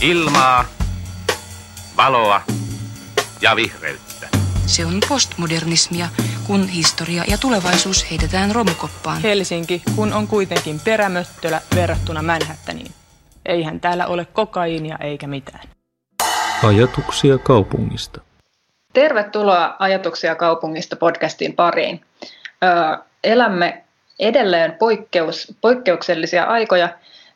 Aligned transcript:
Ilmaa, 0.00 0.64
valoa 1.96 2.40
ja 3.40 3.56
vihreyttä. 3.56 4.28
Se 4.66 4.86
on 4.86 5.00
postmodernismia, 5.08 6.08
kun 6.46 6.68
historia 6.68 7.24
ja 7.28 7.38
tulevaisuus 7.38 8.10
heitetään 8.10 8.54
romukoppaan. 8.54 9.22
Helsinki, 9.22 9.82
kun 9.96 10.12
on 10.12 10.26
kuitenkin 10.26 10.80
perämöttölä 10.84 11.60
verrattuna 11.74 12.22
Manhattaniin. 12.22 12.92
Eihän 13.46 13.80
täällä 13.80 14.06
ole 14.06 14.24
kokaiinia 14.24 14.96
eikä 15.00 15.26
mitään. 15.26 15.68
Ajatuksia 16.62 17.38
kaupungista. 17.38 18.20
Tervetuloa 18.92 19.76
Ajatuksia 19.78 20.34
kaupungista 20.34 20.96
podcastin 20.96 21.52
pariin. 21.52 22.04
Ö, 22.64 22.98
elämme 23.24 23.84
edelleen 24.18 24.72
poikkeus, 24.72 25.54
poikkeuksellisia 25.60 26.44
aikoja, 26.44 26.88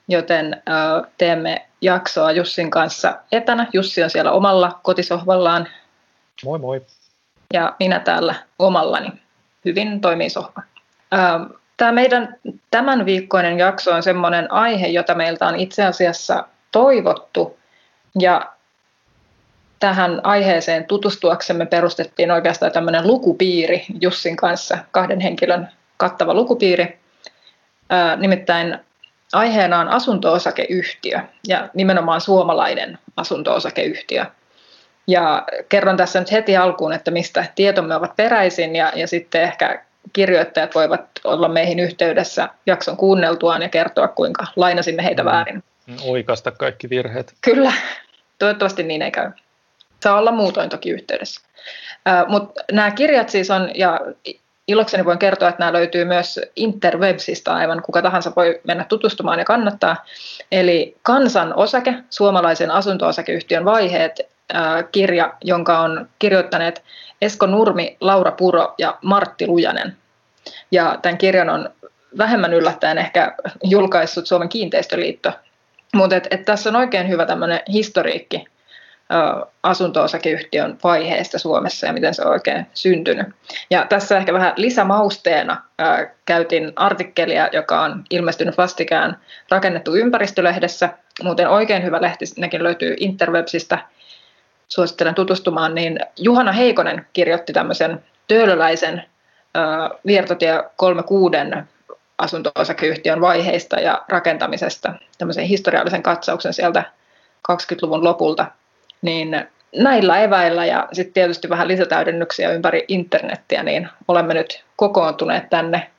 joten 0.09 0.55
ö, 0.55 1.09
teemme 1.19 1.70
jaksoa 1.81 2.33
Jussin 2.33 2.71
kanssa 2.71 3.17
etänä. 3.33 3.67
Jussi 3.73 4.03
on 4.03 4.11
siellä 4.11 4.33
omalla 4.33 4.81
kotisohvallaan. 4.83 5.69
Moi 6.45 6.59
moi. 6.59 6.87
Ja 7.55 7.77
minä 7.79 8.01
täällä 8.01 8.35
omallani. 8.59 9.09
Hyvin 9.65 10.01
toimii 10.01 10.31
sohva. 10.31 10.63
Tämä 11.77 11.93
meidän 11.93 12.37
tämän 12.71 13.07
viikkoinen 13.07 13.59
jakso 13.59 13.95
on 13.95 14.03
sellainen 14.03 14.53
aihe, 14.53 14.87
jota 14.87 15.15
meiltä 15.15 15.47
on 15.47 15.57
itse 15.57 15.85
asiassa 15.85 16.45
toivottu. 16.73 17.59
Ja 18.19 18.53
tähän 19.79 20.21
aiheeseen 20.23 20.85
tutustuaksemme 20.85 21.67
perustettiin 21.67 22.31
oikeastaan 22.31 22.73
tämmöinen 22.73 23.07
lukupiiri 23.07 23.85
Jussin 24.01 24.37
kanssa, 24.37 24.79
kahden 24.91 25.21
henkilön 25.21 25.69
kattava 25.97 26.35
lukupiiri. 26.35 27.01
Nimittäin 28.17 28.79
aiheena 29.33 29.79
on 29.79 29.89
asunto-osakeyhtiö 29.89 31.21
ja 31.49 31.69
nimenomaan 31.75 32.21
suomalainen 32.21 32.99
asunto-osakeyhtiö. 33.17 34.25
Ja 35.07 35.47
kerron 35.69 35.97
tässä 35.97 36.21
nyt 36.21 36.33
heti 36.33 36.57
alkuun, 36.57 36.93
että 36.93 37.11
mistä 37.11 37.45
tietomme 37.55 37.97
ovat 37.97 38.17
peräisin 38.17 38.77
ja, 38.77 38.93
ja 38.95 39.07
sitten 39.07 39.43
ehkä 39.43 39.85
kirjoittajat 40.13 40.75
voivat 40.75 41.01
olla 41.25 41.49
meihin 41.49 41.79
yhteydessä 41.79 42.49
jakson 42.67 42.97
kuunneltuaan 42.97 43.63
ja 43.63 43.69
kertoa, 43.69 44.09
kuinka 44.09 44.47
lainasimme 44.57 45.05
heitä 45.05 45.23
mm. 45.23 45.27
väärin. 45.27 45.65
Oikasta 46.05 46.51
kaikki 46.51 46.91
virheet. 46.91 47.35
Kyllä, 47.41 47.73
toivottavasti 48.39 48.83
niin 48.83 49.03
ei 49.03 49.11
käy. 49.11 49.31
Saa 50.01 50.19
olla 50.19 50.33
muutoin 50.33 50.71
toki 50.71 50.91
yhteydessä. 50.91 51.41
Mutta 52.29 52.65
nämä 52.73 52.91
kirjat 52.91 53.29
siis 53.29 53.51
on, 53.51 53.71
ja 53.75 54.01
ilokseni 54.71 55.05
voin 55.05 55.19
kertoa, 55.19 55.49
että 55.49 55.59
nämä 55.59 55.73
löytyy 55.73 56.05
myös 56.05 56.41
interwebsista 56.57 57.55
aivan 57.55 57.83
kuka 57.83 58.03
tahansa 58.03 58.33
voi 58.37 58.61
mennä 58.65 58.85
tutustumaan 58.85 59.39
ja 59.39 59.45
kannattaa. 59.45 60.05
Eli 60.53 60.97
Kansan 61.03 61.55
osake, 61.55 61.95
suomalaisen 62.11 62.71
asunto-osakeyhtiön 62.71 63.65
vaiheet, 63.65 64.21
kirja, 64.93 65.35
jonka 65.45 65.79
on 65.79 66.09
kirjoittaneet 66.19 66.83
Esko 67.23 67.47
Nurmi, 67.47 67.97
Laura 68.01 68.33
Puro 68.33 68.75
ja 68.79 68.99
Martti 69.03 69.47
Lujanen. 69.47 69.97
Ja 70.71 70.99
tämän 71.03 71.19
kirjan 71.19 71.51
on 71.51 71.71
vähemmän 72.19 72.55
yllättäen 72.55 72.99
ehkä 72.99 73.35
julkaissut 73.65 74.27
Suomen 74.27 74.49
kiinteistöliitto. 74.49 75.33
Mutta 75.95 76.17
tässä 76.45 76.69
on 76.69 76.77
oikein 76.77 77.09
hyvä 77.09 77.27
tämmöinen 77.27 77.61
historiikki 77.73 78.45
asunto-osakeyhtiön 79.63 80.79
vaiheesta 80.85 81.39
Suomessa 81.39 81.87
ja 81.87 81.93
miten 81.93 82.15
se 82.15 82.23
on 82.23 82.31
oikein 82.31 82.67
syntynyt. 82.75 83.27
Ja 83.71 83.87
tässä 83.89 84.19
ehkä 84.19 84.33
vähän 84.33 84.53
lisämausteena 84.57 85.63
käytin 86.27 86.73
artikkelia, 86.77 87.49
joka 87.53 87.83
on 87.83 88.05
ilmestynyt 88.11 88.59
vastikään 88.59 89.17
rakennettu 89.51 89.95
ympäristölehdessä. 89.95 90.89
Muuten 91.23 91.49
oikein 91.49 91.85
hyvä 91.85 92.03
lehti, 92.03 92.25
nekin 92.37 92.63
löytyy 92.63 92.97
Interwebsistä, 93.01 93.79
suosittelen 94.69 95.15
tutustumaan, 95.15 95.75
niin 95.75 96.01
Juhana 96.17 96.53
Heikonen 96.53 97.07
kirjoitti 97.13 97.53
tämmöisen 97.53 98.05
töölöläisen 98.29 99.05
Viertotie 100.07 100.65
36 100.77 101.37
asunto-osakeyhtiön 102.19 103.21
vaiheista 103.21 103.81
ja 103.81 104.05
rakentamisesta, 104.09 104.93
tämmöisen 105.19 105.45
historiallisen 105.45 106.03
katsauksen 106.03 106.53
sieltä 106.53 106.85
20-luvun 107.53 108.05
lopulta 108.05 108.47
niin 109.03 109.45
näillä 109.77 110.21
eväillä 110.21 110.67
ja 110.67 110.89
sitten 110.93 111.13
tietysti 111.13 111.49
vähän 111.49 111.69
lisätäydennyksiä 111.69 112.51
ympäri 112.51 112.85
internettiä, 112.89 113.63
niin 113.63 113.89
olemme 114.09 114.35
nyt 114.35 114.65
kokoontuneet 114.77 115.51
tänne 115.51 115.91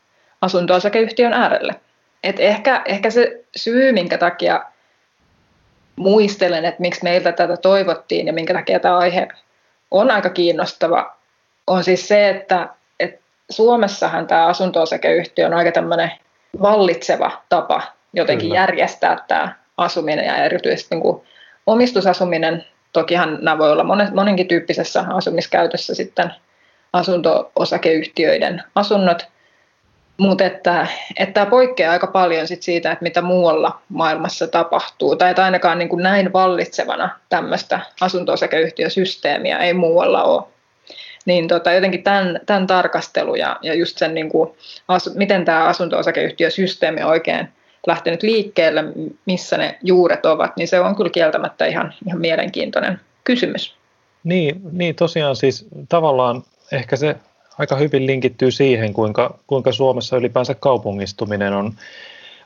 asunto-osakeyhtiön 0.42 1.34
äärelle. 1.34 1.76
Et 2.24 2.40
ehkä, 2.40 2.82
ehkä 2.86 3.10
se 3.10 3.44
syy, 3.56 3.92
minkä 3.92 4.18
takia 4.18 4.64
muistelen, 5.96 6.66
että 6.66 6.82
miksi 6.82 7.04
meiltä 7.04 7.32
tätä 7.32 7.58
toivottiin 7.58 8.28
ja 8.28 8.34
minkä 8.34 8.54
takia 8.54 8.80
tämä 8.80 8.98
aihe 8.98 9.28
on 9.92 10.12
aika 10.12 10.30
kiinnostava, 10.30 11.16
on 11.68 11.84
siis 11.84 12.08
se, 12.08 12.30
että, 12.30 12.70
että 13.00 13.22
Suomessahan 13.50 14.28
tämä 14.28 14.46
asunto-osakeyhtiö 14.46 15.46
on 15.46 15.54
aika 15.54 15.72
tämmöinen 15.72 16.12
vallitseva 16.62 17.32
tapa 17.50 17.82
jotenkin 18.14 18.50
Kyllä. 18.50 18.62
järjestää 18.62 19.18
tämä 19.28 19.56
asuminen 19.78 20.26
ja 20.26 20.46
erityisesti 20.46 20.96
niin 20.96 21.02
kuin 21.02 21.24
omistusasuminen 21.68 22.66
Tokihan 22.94 23.38
nämä 23.42 23.58
voi 23.58 23.72
olla 23.72 24.12
monenkin 24.14 24.48
tyyppisessä 24.48 25.06
asumiskäytössä 25.10 25.96
sitten 25.96 26.34
asunto-osakeyhtiöiden 26.94 28.64
asunnot, 28.76 29.28
mutta 30.18 30.46
että, 30.46 30.88
että 31.20 31.34
tämä 31.34 31.46
poikkeaa 31.46 31.92
aika 31.92 32.08
paljon 32.08 32.48
sit 32.48 32.64
siitä, 32.64 32.92
että 32.92 33.04
mitä 33.04 33.22
muualla 33.22 33.82
maailmassa 33.90 34.48
tapahtuu, 34.48 35.16
tai 35.16 35.30
että 35.30 35.44
ainakaan 35.44 35.80
niin 35.80 35.90
kuin 35.90 36.04
näin 36.04 36.34
vallitsevana 36.34 37.10
tämmöistä 37.30 37.80
asunto-osakeyhtiösysteemiä 38.02 39.58
ei 39.58 39.74
muualla 39.74 40.24
ole. 40.24 40.44
Niin 41.26 41.48
tota, 41.48 41.74
jotenkin 41.74 42.04
tämän, 42.04 42.40
tämän 42.46 42.68
tarkastelu 42.68 43.36
ja, 43.36 43.58
ja 43.62 43.74
just 43.74 43.98
sen, 43.98 44.14
niin 44.14 44.30
kuin, 44.30 44.50
asu, 44.88 45.12
miten 45.16 45.46
tämä 45.46 45.64
asunto-osakeyhtiösysteemi 45.64 47.04
oikein 47.04 47.50
lähtenyt 47.88 48.24
liikkeelle, 48.24 48.84
missä 49.26 49.58
ne 49.58 49.80
juuret 49.84 50.26
ovat, 50.26 50.58
niin 50.58 50.68
se 50.68 50.80
on 50.80 50.96
kyllä 50.96 51.10
kieltämättä 51.10 51.66
ihan, 51.66 51.94
ihan 52.08 52.22
mielenkiintoinen 52.22 53.00
kysymys. 53.24 53.76
Niin, 54.24 54.62
niin, 54.72 54.96
tosiaan 54.96 55.36
siis 55.36 55.68
tavallaan 55.90 56.44
ehkä 56.72 56.96
se 56.96 57.16
aika 57.58 57.76
hyvin 57.76 58.08
linkittyy 58.08 58.52
siihen, 58.52 58.94
kuinka, 58.94 59.38
kuinka 59.48 59.72
Suomessa 59.72 60.18
ylipäänsä 60.18 60.56
kaupungistuminen 60.56 61.54
on, 61.54 61.74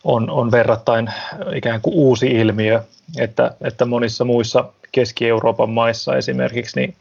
on, 0.04 0.30
on 0.30 0.52
verrattain 0.52 1.10
ikään 1.56 1.82
kuin 1.82 1.96
uusi 1.96 2.28
ilmiö, 2.28 2.84
että, 3.18 3.52
että 3.62 3.86
monissa 3.86 4.26
muissa 4.26 4.66
Keski-Euroopan 4.92 5.70
maissa 5.70 6.16
esimerkiksi 6.16 6.80
niin 6.80 6.96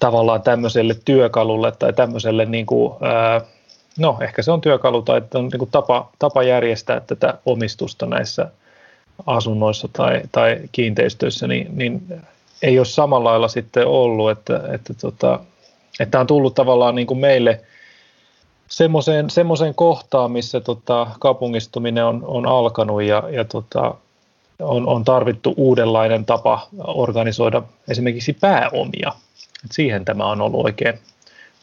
tavallaan 0.00 0.42
tämmöiselle 0.42 0.96
työkalulle 1.04 1.72
tai 1.72 1.92
tämmöiselle 1.92 2.44
niin 2.44 2.66
kuin, 2.66 2.92
ää, 3.00 3.40
no 3.98 4.18
ehkä 4.20 4.42
se 4.42 4.52
on 4.52 4.60
työkalu 4.60 5.02
tai 5.02 5.22
on 5.34 5.48
niin 5.48 5.70
tapa, 5.70 6.10
tapa 6.18 6.42
järjestää 6.42 7.00
tätä 7.00 7.38
omistusta 7.46 8.06
näissä 8.06 8.50
asunnoissa 9.26 9.88
tai, 9.92 10.22
tai 10.32 10.60
kiinteistöissä, 10.72 11.46
niin, 11.46 11.66
niin 11.72 12.22
ei 12.62 12.78
ole 12.78 12.86
samalla 12.86 13.30
lailla 13.30 13.48
sitten 13.48 13.86
ollut, 13.86 14.30
että, 14.30 14.60
että, 14.72 14.94
tota, 14.94 15.40
että 16.00 16.20
on 16.20 16.26
tullut 16.26 16.54
tavallaan 16.54 16.94
niin 16.94 17.06
kuin 17.06 17.20
meille 17.20 17.60
semmoiseen, 18.68 19.30
semmoiseen 19.30 19.74
kohtaan, 19.74 20.32
missä 20.32 20.60
tota, 20.60 21.06
kaupungistuminen 21.20 22.04
on, 22.04 22.24
on 22.26 22.46
alkanut 22.46 23.02
ja, 23.02 23.22
ja 23.30 23.44
tota, 23.44 23.94
on, 24.58 24.88
on 24.88 25.04
tarvittu 25.04 25.54
uudenlainen 25.56 26.24
tapa 26.24 26.68
organisoida 26.78 27.62
esimerkiksi 27.88 28.32
pääomia. 28.32 29.12
Et 29.64 29.72
siihen 29.72 30.04
tämä 30.04 30.26
on 30.26 30.40
ollut 30.40 30.64
oikein 30.64 30.98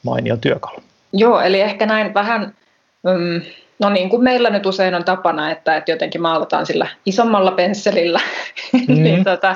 mainio 0.03 0.37
työkalu. 0.37 0.79
Joo, 1.13 1.41
eli 1.41 1.61
ehkä 1.61 1.85
näin 1.85 2.13
vähän, 2.13 2.55
mm, 3.03 3.41
no 3.79 3.89
niin 3.89 4.09
kuin 4.09 4.23
meillä 4.23 4.49
nyt 4.49 4.65
usein 4.65 4.95
on 4.95 5.03
tapana, 5.03 5.51
että, 5.51 5.75
että 5.75 5.91
jotenkin 5.91 6.21
maalataan 6.21 6.65
sillä 6.65 6.87
isommalla 7.05 7.51
pensselillä, 7.51 8.19
mm, 8.73 8.93
niin 9.03 9.23
tota, 9.23 9.55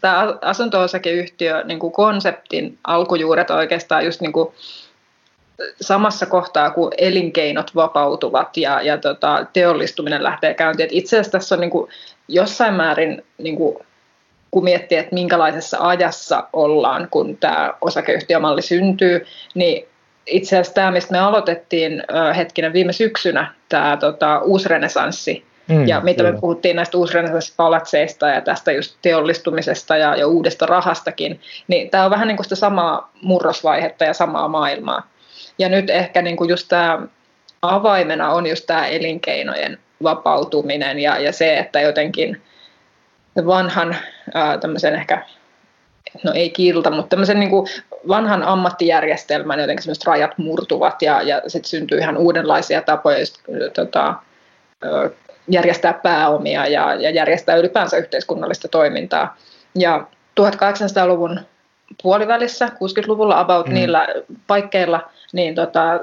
tämä 0.00 0.38
asunto-osakeyhtiö 0.42 1.64
niin 1.64 1.78
kuin 1.78 1.92
konseptin 1.92 2.78
alkujuuret 2.84 3.50
oikeastaan 3.50 4.04
just 4.04 4.20
niin 4.20 4.32
kuin 4.32 4.48
samassa 5.80 6.26
kohtaa, 6.26 6.70
kun 6.70 6.92
elinkeinot 6.98 7.74
vapautuvat 7.74 8.56
ja, 8.56 8.82
ja 8.82 8.98
tota, 8.98 9.46
teollistuminen 9.52 10.22
lähtee 10.22 10.54
käyntiin. 10.54 10.84
Et 10.84 10.92
itse 10.92 11.16
asiassa 11.16 11.32
tässä 11.32 11.54
on 11.54 11.60
niin 11.60 11.70
kuin, 11.70 11.90
jossain 12.28 12.74
määrin, 12.74 13.24
niin 13.38 13.56
kuin, 13.56 13.76
kun 14.50 14.64
miettii, 14.64 14.98
että 14.98 15.14
minkälaisessa 15.14 15.78
ajassa 15.80 16.48
ollaan, 16.52 17.08
kun 17.10 17.36
tämä 17.36 17.74
osakeyhtiömalli 17.80 18.62
syntyy, 18.62 19.26
niin 19.54 19.88
itse 20.26 20.56
asiassa 20.56 20.74
tämä, 20.74 20.90
mistä 20.90 21.12
me 21.12 21.18
aloitettiin 21.18 22.02
hetkinen 22.36 22.72
viime 22.72 22.92
syksynä, 22.92 23.54
tämä 23.68 23.96
tota, 23.96 24.38
uusrenesanssi, 24.38 25.44
mm, 25.68 25.88
ja 25.88 26.00
mitä 26.00 26.16
kyllä. 26.16 26.32
me 26.32 26.40
puhuttiin 26.40 26.76
näistä 26.76 26.98
uusrenesanssipalatseista 26.98 28.28
ja 28.28 28.40
tästä 28.40 28.72
just 28.72 28.96
teollistumisesta 29.02 29.96
ja, 29.96 30.16
ja 30.16 30.26
uudesta 30.26 30.66
rahastakin, 30.66 31.40
niin 31.68 31.90
tämä 31.90 32.04
on 32.04 32.10
vähän 32.10 32.28
niin 32.28 32.36
kuin 32.36 32.44
sitä 32.44 32.56
samaa 32.56 33.10
murrosvaihetta 33.22 34.04
ja 34.04 34.14
samaa 34.14 34.48
maailmaa. 34.48 35.10
Ja 35.58 35.68
nyt 35.68 35.90
ehkä 35.90 36.22
niin 36.22 36.36
kuin 36.36 36.50
just 36.50 36.68
tämä 36.68 36.98
avaimena 37.62 38.32
on 38.32 38.46
just 38.46 38.66
tämä 38.66 38.86
elinkeinojen 38.86 39.78
vapautuminen 40.02 40.98
ja, 40.98 41.18
ja 41.18 41.32
se, 41.32 41.58
että 41.58 41.80
jotenkin 41.80 42.42
vanhan 43.46 43.96
tämmöisen 44.60 44.94
ehkä 44.94 45.22
no 46.24 46.32
ei 46.32 46.50
kilta, 46.50 46.90
mutta 46.90 47.08
tämmöisen 47.08 47.40
niin 47.40 47.50
kuin 47.50 47.66
vanhan 48.08 48.42
ammattijärjestelmän 48.42 49.60
jotenkin 49.60 49.82
semmoiset 49.82 50.04
rajat 50.04 50.38
murtuvat 50.38 51.02
ja, 51.02 51.22
ja 51.22 51.42
sitten 51.46 51.68
syntyy 51.68 51.98
ihan 51.98 52.16
uudenlaisia 52.16 52.82
tapoja 52.82 53.18
just, 53.18 53.38
tota, 53.74 54.14
järjestää 55.48 55.92
pääomia 55.92 56.66
ja, 56.66 56.94
ja 56.94 57.10
järjestää 57.10 57.56
ylipäänsä 57.56 57.96
yhteiskunnallista 57.96 58.68
toimintaa. 58.68 59.36
Ja 59.74 60.06
1800-luvun 60.40 61.40
puolivälissä, 62.02 62.66
60-luvulla 62.66 63.40
about 63.40 63.66
mm. 63.66 63.74
niillä 63.74 64.06
paikkeilla, 64.46 65.10
niin 65.32 65.54
tota, 65.54 66.00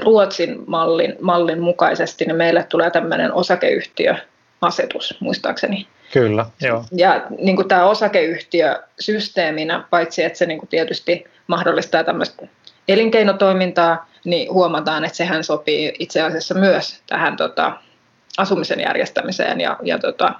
Ruotsin 0.00 0.64
mallin, 0.66 1.16
mallin 1.20 1.62
mukaisesti 1.62 2.24
niin 2.24 2.36
meille 2.36 2.66
tulee 2.68 2.90
tämmöinen 2.90 3.32
osakeyhtiöasetus, 3.32 5.16
muistaakseni. 5.20 5.86
Kyllä, 6.14 6.46
joo. 6.60 6.84
Ja 6.92 7.26
niin 7.38 7.56
kuin 7.56 7.68
tämä 7.68 7.84
osakeyhtiö 7.84 8.82
systeeminä, 9.00 9.84
paitsi 9.90 10.24
että 10.24 10.38
se 10.38 10.46
niin 10.46 10.58
kuin 10.58 10.68
tietysti 10.68 11.24
mahdollistaa 11.46 12.04
tämmöistä 12.04 12.46
elinkeinotoimintaa, 12.88 14.08
niin 14.24 14.52
huomataan, 14.52 15.04
että 15.04 15.16
sehän 15.16 15.44
sopii 15.44 15.92
itse 15.98 16.22
asiassa 16.22 16.54
myös 16.54 17.00
tähän 17.06 17.36
tota, 17.36 17.72
asumisen 18.38 18.80
järjestämiseen 18.80 19.60
ja, 19.60 19.76
ja, 19.82 19.98
tota, 19.98 20.32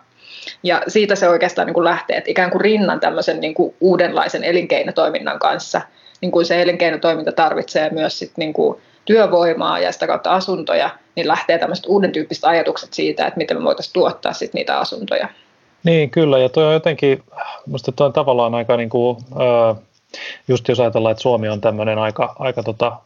ja 0.62 0.82
siitä 0.88 1.14
se 1.14 1.28
oikeastaan 1.28 1.66
niin 1.66 1.74
kuin 1.74 1.84
lähtee, 1.84 2.16
että 2.16 2.30
ikään 2.30 2.50
kuin 2.50 2.60
rinnan 2.60 3.00
tämmöisen 3.00 3.40
niin 3.40 3.54
kuin 3.54 3.74
uudenlaisen 3.80 4.44
elinkeinotoiminnan 4.44 5.38
kanssa, 5.38 5.80
niin 6.20 6.32
kuin 6.32 6.46
se 6.46 6.62
elinkeinotoiminta 6.62 7.32
tarvitsee 7.32 7.90
myös 7.90 8.18
sit 8.18 8.32
niin 8.36 8.52
kuin 8.52 8.80
työvoimaa 9.04 9.78
ja 9.78 9.92
sitä 9.92 10.06
kautta 10.06 10.30
asuntoja, 10.30 10.90
niin 11.16 11.28
lähtee 11.28 11.58
tämmöiset 11.58 11.86
uuden 11.88 12.12
tyyppiset 12.12 12.44
ajatukset 12.44 12.92
siitä, 12.92 13.26
että 13.26 13.38
miten 13.38 13.56
me 13.56 13.64
voitaisiin 13.64 13.92
tuottaa 13.92 14.32
sit 14.32 14.54
niitä 14.54 14.78
asuntoja. 14.78 15.28
Niin, 15.84 16.10
kyllä, 16.10 16.38
ja 16.38 16.48
tuo 16.48 16.64
on 16.64 16.72
jotenkin, 16.72 17.22
minusta 17.66 17.92
tuo 17.92 18.06
on 18.06 18.12
tavallaan 18.12 18.54
aika 18.54 18.76
niin 18.76 18.88
kuin, 18.88 19.16
just 20.48 20.68
jos 20.68 20.80
ajatellaan, 20.80 21.12
että 21.12 21.22
Suomi 21.22 21.48
on 21.48 21.60
tämmöinen 21.60 21.98
aika, 21.98 22.36
aika 22.38 22.62
tota, 22.62 22.96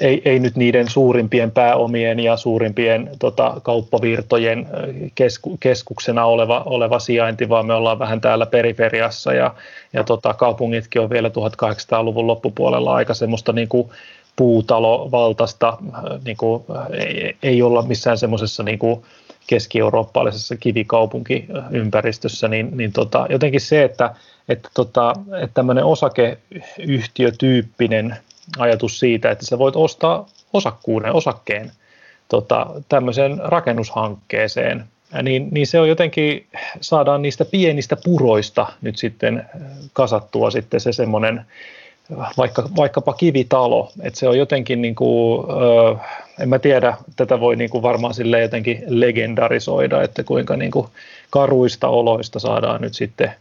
ei, 0.00 0.22
ei 0.24 0.38
nyt 0.38 0.56
niiden 0.56 0.90
suurimpien 0.90 1.50
pääomien 1.50 2.20
ja 2.20 2.36
suurimpien 2.36 3.10
tota, 3.18 3.60
kauppavirtojen 3.62 4.66
kesku, 5.14 5.56
keskuksena 5.60 6.24
oleva, 6.24 6.62
oleva 6.66 6.98
sijainti, 6.98 7.48
vaan 7.48 7.66
me 7.66 7.74
ollaan 7.74 7.98
vähän 7.98 8.20
täällä 8.20 8.46
periferiassa 8.46 9.32
ja, 9.32 9.54
ja 9.92 10.04
tota, 10.04 10.34
kaupungitkin 10.34 11.02
on 11.02 11.10
vielä 11.10 11.28
1800-luvun 11.28 12.26
loppupuolella 12.26 12.94
aika 12.94 13.14
semmoista 13.14 13.52
niin 13.52 13.68
kuin 13.68 13.90
puutalovaltaista, 14.36 15.78
niin 16.24 16.36
kuin, 16.36 16.64
ei, 16.92 17.36
ei 17.42 17.62
olla 17.62 17.82
missään 17.82 18.18
semmoisessa 18.18 18.62
niin 18.62 18.78
kuin, 18.78 19.02
keski-eurooppalaisessa 19.46 20.56
kivikaupunkiympäristössä, 20.56 22.48
niin, 22.48 22.76
niin 22.76 22.92
tota, 22.92 23.26
jotenkin 23.30 23.60
se, 23.60 23.82
että, 23.82 24.14
että, 24.48 24.68
tota, 24.74 25.14
että 25.42 25.54
tämmöinen 25.54 25.84
osakeyhtiötyyppinen 25.84 28.16
ajatus 28.58 28.98
siitä, 28.98 29.30
että 29.30 29.46
sä 29.46 29.58
voit 29.58 29.76
ostaa 29.76 30.26
osakkuuden, 30.52 31.12
osakkeen 31.12 31.72
tota, 32.28 32.66
tämmöiseen 32.88 33.40
rakennushankkeeseen, 33.44 34.84
niin, 35.22 35.48
niin 35.50 35.66
se 35.66 35.80
on 35.80 35.88
jotenkin, 35.88 36.46
saadaan 36.80 37.22
niistä 37.22 37.44
pienistä 37.44 37.96
puroista 38.04 38.66
nyt 38.82 38.98
sitten 38.98 39.44
kasattua 39.92 40.50
sitten 40.50 40.80
se 40.80 40.92
semmoinen 40.92 41.46
vaikka, 42.36 42.68
vaikkapa 42.76 43.12
kivitalo, 43.12 43.92
että 44.02 44.18
se 44.18 44.28
on 44.28 44.38
jotenkin 44.38 44.82
niin 44.82 44.94
kuin, 44.94 45.46
en 46.40 46.48
mä 46.48 46.58
tiedä, 46.58 46.96
tätä 47.16 47.40
voi 47.40 47.56
niin 47.56 47.70
kuin 47.70 47.82
varmaan 47.82 48.14
sille 48.14 48.40
jotenkin 48.40 48.82
legendarisoida, 48.86 50.02
että 50.02 50.24
kuinka 50.24 50.56
niin 50.56 50.70
kuin 50.70 50.86
karuista 51.30 51.88
oloista 51.88 52.38
saadaan 52.38 52.80
nyt 52.80 52.94
sitten 52.94 53.32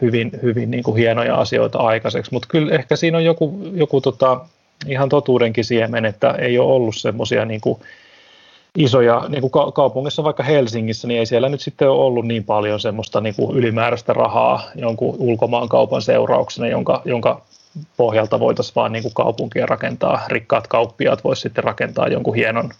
hyvin, 0.00 0.30
hyvin 0.42 0.70
niin 0.70 0.82
kuin 0.82 0.96
hienoja 0.96 1.34
asioita 1.34 1.78
aikaiseksi, 1.78 2.32
mutta 2.32 2.48
kyllä 2.48 2.74
ehkä 2.74 2.96
siinä 2.96 3.18
on 3.18 3.24
joku, 3.24 3.60
joku 3.72 4.00
tota, 4.00 4.40
ihan 4.86 5.08
totuudenkin 5.08 5.64
siemen, 5.64 6.04
että 6.04 6.30
ei 6.30 6.58
ole 6.58 6.72
ollut 6.72 6.96
semmoisia 6.96 7.44
niin 7.44 7.60
kuin 7.60 7.80
isoja, 8.76 9.24
niin 9.28 9.40
kuin 9.40 9.72
kaupungissa 9.74 10.24
vaikka 10.24 10.42
Helsingissä, 10.42 11.08
niin 11.08 11.18
ei 11.18 11.26
siellä 11.26 11.48
nyt 11.48 11.60
sitten 11.60 11.90
ole 11.90 12.04
ollut 12.04 12.26
niin 12.26 12.44
paljon 12.44 12.80
semmoista 12.80 13.20
niin 13.20 13.34
kuin 13.34 13.56
ylimääräistä 13.56 14.12
rahaa 14.12 14.62
jonkun 14.74 15.16
ulkomaankaupan 15.18 16.02
seurauksena, 16.02 16.68
jonka, 16.68 17.02
jonka 17.04 17.42
pohjalta 17.96 18.40
voitaisiin 18.40 18.74
vaan 18.74 18.92
niin 18.92 19.02
kuin 19.02 19.14
kaupunkia 19.14 19.66
rakentaa, 19.66 20.24
rikkaat 20.28 20.66
kauppiaat 20.66 21.24
voisi 21.24 21.42
sitten 21.42 21.64
rakentaa 21.64 22.08
jonkun 22.08 22.34
hienon, 22.34 22.70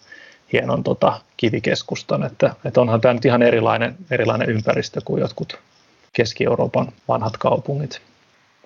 hienon 0.53 0.83
tota, 0.83 1.21
kivikeskustan, 1.37 2.23
että, 2.23 2.55
että 2.65 2.81
onhan 2.81 3.01
tämä 3.01 3.13
nyt 3.13 3.25
ihan 3.25 3.41
erilainen, 3.41 3.95
erilainen 4.11 4.49
ympäristö 4.49 5.01
kuin 5.05 5.21
jotkut 5.21 5.59
Keski-Euroopan 6.13 6.91
vanhat 7.07 7.37
kaupungit. 7.37 8.01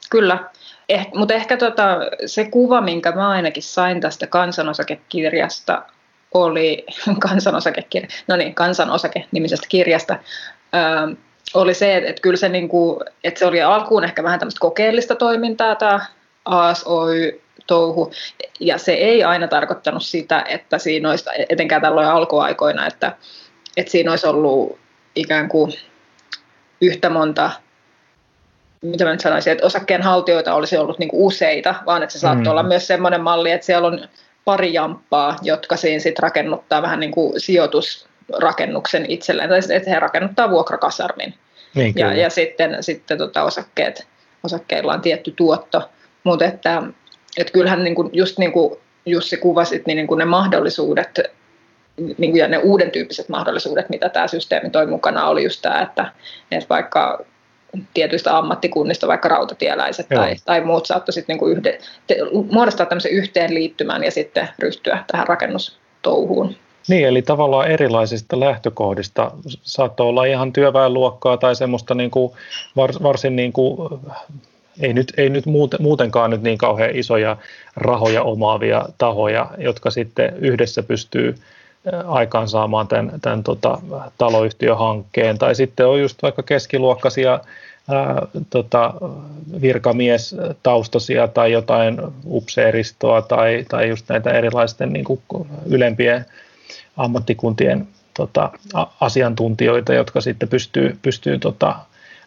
Kyllä, 0.10 0.50
eh, 0.90 1.08
mutta 1.16 1.34
ehkä 1.34 1.58
tota, 1.58 1.98
se 2.26 2.46
kuva, 2.46 2.82
minkä 2.82 3.12
mä 3.12 3.30
ainakin 3.30 3.64
sain 3.64 4.02
tästä 4.02 4.28
kansanosakekirjasta, 4.28 5.84
oli 6.34 6.86
kansanosakekirja, 7.30 8.10
no 8.28 8.36
niin, 8.36 8.56
kansanosake 8.56 9.26
nimisestä 9.32 9.68
kirjasta, 9.70 10.18
ö, 10.76 11.16
oli 11.54 11.74
se, 11.74 11.98
että, 11.98 12.10
että 12.10 12.22
kyllä 12.22 12.38
se, 12.38 12.50
niin 12.50 12.70
kuin, 12.70 13.00
että 13.24 13.40
se 13.40 13.46
oli 13.46 13.62
alkuun 13.62 14.04
ehkä 14.04 14.24
vähän 14.24 14.40
tämmöistä 14.40 14.60
kokeellista 14.60 15.16
toimintaa 15.16 15.76
tämä 15.76 16.06
ASOY 16.46 17.42
touhu, 17.68 18.12
ja 18.60 18.78
se 18.78 18.94
ei 18.94 19.24
aina 19.24 19.48
tarkoittanut 19.48 20.04
sitä, 20.04 20.46
että 20.48 20.78
siinä 20.78 21.10
olisi, 21.10 21.26
etenkään 21.50 21.82
tällöin 21.82 22.08
alkuaikoina, 22.08 22.88
että, 22.88 23.16
että 23.78 23.92
siinä 23.92 24.12
olisi 24.12 24.28
ollut 24.28 24.80
ikään 25.16 25.50
kuin 25.50 25.74
yhtä 26.82 27.10
monta, 27.10 27.52
mitä 28.82 29.06
mä 29.06 29.12
nyt 29.12 29.20
sanoisin, 29.20 29.54
että 29.54 29.66
osakkeen 29.66 30.02
haltijoita 30.02 30.54
olisi 30.54 30.78
ollut 30.78 31.00
niin 31.00 31.10
useita, 31.14 31.76
vaan 31.86 32.04
että 32.04 32.14
se 32.14 32.20
saattoi 32.20 32.44
mm. 32.44 32.52
olla 32.52 32.64
myös 32.64 32.88
semmoinen 32.88 33.22
malli, 33.22 33.52
että 33.52 33.66
siellä 33.66 33.88
on 33.88 34.08
pari 34.46 34.74
jamppaa, 34.74 35.36
jotka 35.42 35.78
siinä 35.78 36.00
sitten 36.00 36.24
rakennuttaa 36.24 36.82
vähän 36.82 37.00
niin 37.00 37.12
kuin 37.12 37.40
sijoitusrakennuksen 38.28 39.06
itselleen, 39.12 39.50
tai 39.50 39.60
että 39.70 39.90
he 39.90 40.00
rakennuttaa 40.00 40.50
vuokrakasarmin. 40.50 41.34
Niin, 41.76 41.94
ja, 41.98 42.14
ja 42.14 42.30
sitten, 42.30 42.78
sitten 42.82 43.18
tota 43.18 43.44
osakkeet, 43.44 44.08
osakkeilla 44.44 44.94
on 44.94 45.02
tietty 45.02 45.32
tuotto, 45.32 45.90
mutta 46.24 46.46
että, 46.46 46.84
että 47.38 47.54
kyllähän 47.54 47.84
niin 47.84 47.96
kuin, 47.96 48.10
just 48.14 48.38
niin 48.38 48.52
kuin 48.52 48.80
Jussi 49.06 49.38
kuvasit, 49.38 49.86
niin, 49.88 49.96
niin 49.96 50.08
kuin 50.08 50.18
ne 50.18 50.26
mahdollisuudet 50.26 51.20
niin 51.98 52.32
kuin, 52.32 52.36
ja 52.36 52.48
ne 52.48 52.58
uuden 52.58 52.92
tyyppiset 52.92 53.30
mahdollisuudet, 53.30 53.90
mitä 53.90 54.10
tämä 54.10 54.28
systeemi 54.28 54.70
toi 54.70 54.88
mukana, 54.88 55.28
oli 55.28 55.44
just 55.44 55.62
tämä, 55.62 55.82
että, 55.82 56.12
että 56.52 56.70
vaikka 56.70 57.26
tietyistä 57.94 58.38
ammattikunnista, 58.38 59.08
vaikka 59.08 59.30
rautatieläiset 59.30 60.10
tai, 60.10 60.36
tai 60.46 60.62
muut 60.62 60.86
saattoi 60.86 61.14
sitten 61.14 61.38
niin 61.38 61.58
yhde, 61.58 61.80
te, 62.08 62.18
muodostaa 62.52 62.86
tämmöisen 62.86 63.12
yhteenliittymän 63.12 64.04
ja 64.04 64.12
sitten 64.12 64.50
ryhtyä 64.60 65.04
tähän 65.12 65.28
rakennustouhuun. 65.28 66.56
Niin, 66.88 67.08
eli 67.08 67.22
tavallaan 67.22 67.68
erilaisista 67.68 68.40
lähtökohdista 68.40 69.32
saattoi 69.62 70.08
olla 70.08 70.26
ihan 70.26 70.54
työväenluokkaa 70.54 71.38
tai 71.38 71.56
semmoista 71.56 71.96
niin 71.96 72.12
kuin 72.12 72.32
varsin 73.04 73.36
niin 73.36 73.54
kuin, 73.54 74.00
ei 74.80 74.94
nyt, 74.94 75.14
ei 75.18 75.30
nyt 75.30 75.46
muutenkaan 75.80 76.30
nyt 76.30 76.42
niin 76.42 76.58
kauhean 76.58 76.96
isoja 76.96 77.38
rahoja 77.76 78.24
omaavia 78.24 78.86
tahoja, 78.98 79.50
jotka 79.58 79.92
sitten 79.92 80.36
yhdessä 80.38 80.84
pystyy 80.84 81.36
aikaansaamaan 82.08 82.88
tämän, 82.88 83.12
tämän 83.22 83.44
tota, 83.44 83.78
taloyhtiöhankkeen. 84.18 85.38
Tai 85.38 85.56
sitten 85.56 85.88
on 85.88 86.02
just 86.02 86.24
vaikka 86.24 86.44
keskiluokkaisia 86.44 87.40
ää, 87.90 88.28
tota, 88.50 88.94
virkamiestaustaisia 89.62 91.28
tai 91.28 91.52
jotain 91.52 92.02
upseeristoa 92.26 93.22
tai, 93.22 93.66
tai 93.70 93.90
just 93.90 94.10
näitä 94.10 94.32
erilaisten 94.32 94.94
niin 94.94 95.06
kuin 95.06 95.22
ylempien 95.66 96.26
ammattikuntien 96.98 97.88
tota, 98.14 98.52
asiantuntijoita, 99.00 99.94
jotka 99.94 100.22
sitten 100.22 100.50
pystyy, 100.50 100.98
pystyy 101.02 101.40
tota, 101.40 101.76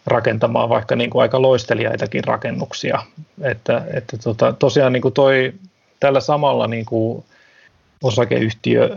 rakentamaan 0.07 0.69
vaikka 0.69 0.97
niin 0.97 1.11
kuin 1.11 1.23
aika 1.23 1.43
loistelijaitakin 1.43 2.25
rakennuksia. 2.25 3.03
Että, 3.43 3.85
että 3.95 4.19
tota, 4.19 4.53
tosiaan 4.53 4.93
niin 4.93 5.03
kuin 5.03 5.15
toi, 5.15 5.53
tällä 6.01 6.21
samalla 6.21 6.67
niin 6.67 6.87
kuin 6.87 7.25
osakeyhtiö 8.03 8.97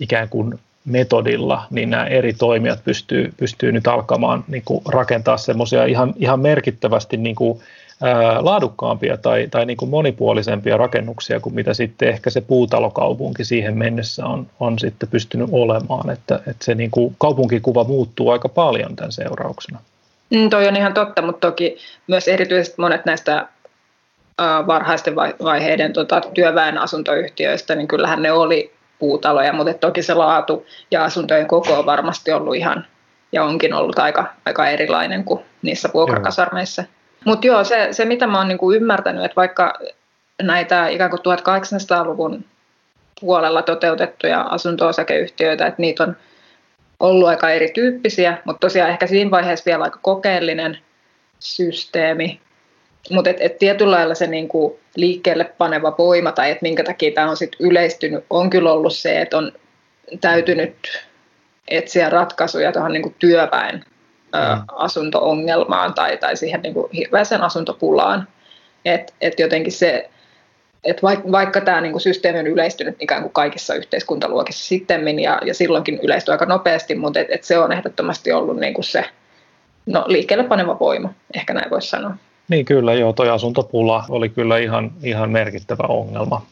ikään 0.00 0.28
kuin 0.28 0.60
metodilla, 0.84 1.66
niin 1.70 1.90
nämä 1.90 2.06
eri 2.06 2.32
toimijat 2.32 2.84
pystyy, 2.84 3.34
pystyy 3.36 3.72
nyt 3.72 3.86
alkamaan 3.86 4.44
niin 4.48 4.62
kuin 4.64 4.82
rakentaa 4.88 5.36
semmoisia 5.36 5.84
ihan, 5.84 6.14
ihan 6.16 6.40
merkittävästi 6.40 7.16
niin 7.16 7.36
kuin, 7.36 7.60
ää, 8.04 8.44
laadukkaampia 8.44 9.16
tai, 9.16 9.48
tai 9.50 9.66
niin 9.66 9.76
kuin 9.76 9.90
monipuolisempia 9.90 10.76
rakennuksia 10.76 11.40
kuin 11.40 11.54
mitä 11.54 11.74
sitten 11.74 12.08
ehkä 12.08 12.30
se 12.30 12.40
puutalokaupunki 12.40 13.44
siihen 13.44 13.78
mennessä 13.78 14.26
on, 14.26 14.46
on 14.60 14.78
sitten 14.78 15.08
pystynyt 15.08 15.48
olemaan, 15.52 16.10
että, 16.10 16.34
että 16.34 16.64
se 16.64 16.74
niin 16.74 16.90
kuin 16.90 17.16
kaupunkikuva 17.18 17.84
muuttuu 17.84 18.30
aika 18.30 18.48
paljon 18.48 18.96
tämän 18.96 19.12
seurauksena. 19.12 19.78
Mm, 20.30 20.50
toi 20.50 20.68
on 20.68 20.76
ihan 20.76 20.94
totta, 20.94 21.22
mutta 21.22 21.48
toki 21.48 21.76
myös 22.08 22.28
erityisesti 22.28 22.74
monet 22.78 23.04
näistä 23.04 23.48
varhaisten 24.66 25.16
vaiheiden 25.16 25.92
tota, 25.92 26.20
työväen 26.34 26.78
asuntoyhtiöistä, 26.78 27.74
niin 27.74 27.88
kyllähän 27.88 28.22
ne 28.22 28.32
oli 28.32 28.72
puutaloja, 28.98 29.52
mutta 29.52 29.74
toki 29.74 30.02
se 30.02 30.14
laatu 30.14 30.66
ja 30.90 31.04
asuntojen 31.04 31.46
koko 31.46 31.78
on 31.78 31.86
varmasti 31.86 32.32
ollut 32.32 32.54
ihan 32.54 32.86
ja 33.32 33.44
onkin 33.44 33.74
ollut 33.74 33.98
aika, 33.98 34.26
aika 34.46 34.68
erilainen 34.68 35.24
kuin 35.24 35.40
niissä 35.62 35.88
vuokrakasarmeissa. 35.94 36.84
Mutta 37.24 37.46
joo, 37.46 37.64
se, 37.64 37.88
se 37.90 38.04
mitä 38.04 38.26
mä 38.26 38.38
oon 38.38 38.48
niinku 38.48 38.72
ymmärtänyt, 38.72 39.24
että 39.24 39.36
vaikka 39.36 39.78
näitä 40.42 40.88
ikään 40.88 41.10
kuin 41.10 41.20
1800-luvun 41.20 42.44
puolella 43.20 43.62
toteutettuja 43.62 44.40
asunto-osakeyhtiöitä, 44.40 45.66
että 45.66 45.82
niitä 45.82 46.02
on 46.02 46.16
ollut 47.00 47.28
aika 47.28 47.50
erityyppisiä, 47.50 48.38
mutta 48.44 48.60
tosiaan 48.60 48.90
ehkä 48.90 49.06
siinä 49.06 49.30
vaiheessa 49.30 49.64
vielä 49.66 49.84
aika 49.84 49.98
kokeellinen 50.02 50.78
systeemi. 51.38 52.40
Mutta 53.10 53.30
et, 53.30 53.36
et 53.40 53.58
tietyllä 53.58 53.96
lailla 53.96 54.14
se 54.14 54.26
niinku 54.26 54.80
liikkeelle 54.96 55.44
paneva 55.44 55.94
voima 55.98 56.32
tai 56.32 56.50
että 56.50 56.62
minkä 56.62 56.84
takia 56.84 57.12
tämä 57.12 57.30
on 57.30 57.36
sit 57.36 57.56
yleistynyt, 57.60 58.24
on 58.30 58.50
kyllä 58.50 58.72
ollut 58.72 58.94
se, 58.94 59.20
että 59.20 59.38
on 59.38 59.52
täytynyt 60.20 60.74
etsiä 61.68 62.10
ratkaisuja 62.10 62.72
tuohon 62.72 62.92
niinku 62.92 63.14
työväen 63.18 63.84
mm. 64.38 64.62
asunto-ongelmaan 64.72 65.94
tai, 65.94 66.16
tai 66.16 66.36
siihen 66.36 66.62
niinku 66.62 66.88
hirveäseen 66.92 67.42
asuntopulaan. 67.42 68.28
Että 68.84 69.12
et 69.20 69.40
jotenkin 69.40 69.72
se, 69.72 70.10
että 70.84 71.02
vaikka, 71.02 71.32
vaikka 71.32 71.60
tämä 71.60 71.80
niinku 71.80 71.98
systeemi 71.98 72.38
on 72.38 72.46
yleistynyt 72.46 72.96
ikään 73.00 73.22
kuin 73.22 73.32
kaikissa 73.32 73.74
yhteiskuntaluokissa 73.74 74.68
sitten 74.68 75.18
ja, 75.18 75.40
ja 75.44 75.54
silloinkin 75.54 76.00
yleistyi 76.02 76.32
aika 76.32 76.46
nopeasti, 76.46 76.94
mutta 76.94 77.20
et, 77.20 77.26
et 77.30 77.44
se 77.44 77.58
on 77.58 77.72
ehdottomasti 77.72 78.32
ollut 78.32 78.56
niinku 78.56 78.82
se 78.82 79.04
no, 79.86 80.04
liikkeelle 80.06 80.44
paneva 80.44 80.78
voima, 80.80 81.12
ehkä 81.34 81.54
näin 81.54 81.70
voisi 81.70 81.88
sanoa. 81.88 82.14
Niin 82.48 82.64
kyllä, 82.64 82.94
joo, 82.94 83.12
toi 83.12 83.30
asuntopula 83.30 84.04
oli 84.08 84.28
kyllä 84.28 84.58
ihan, 84.58 84.92
ihan 85.02 85.30
merkittävä 85.30 85.84
ongelma. 85.88 86.46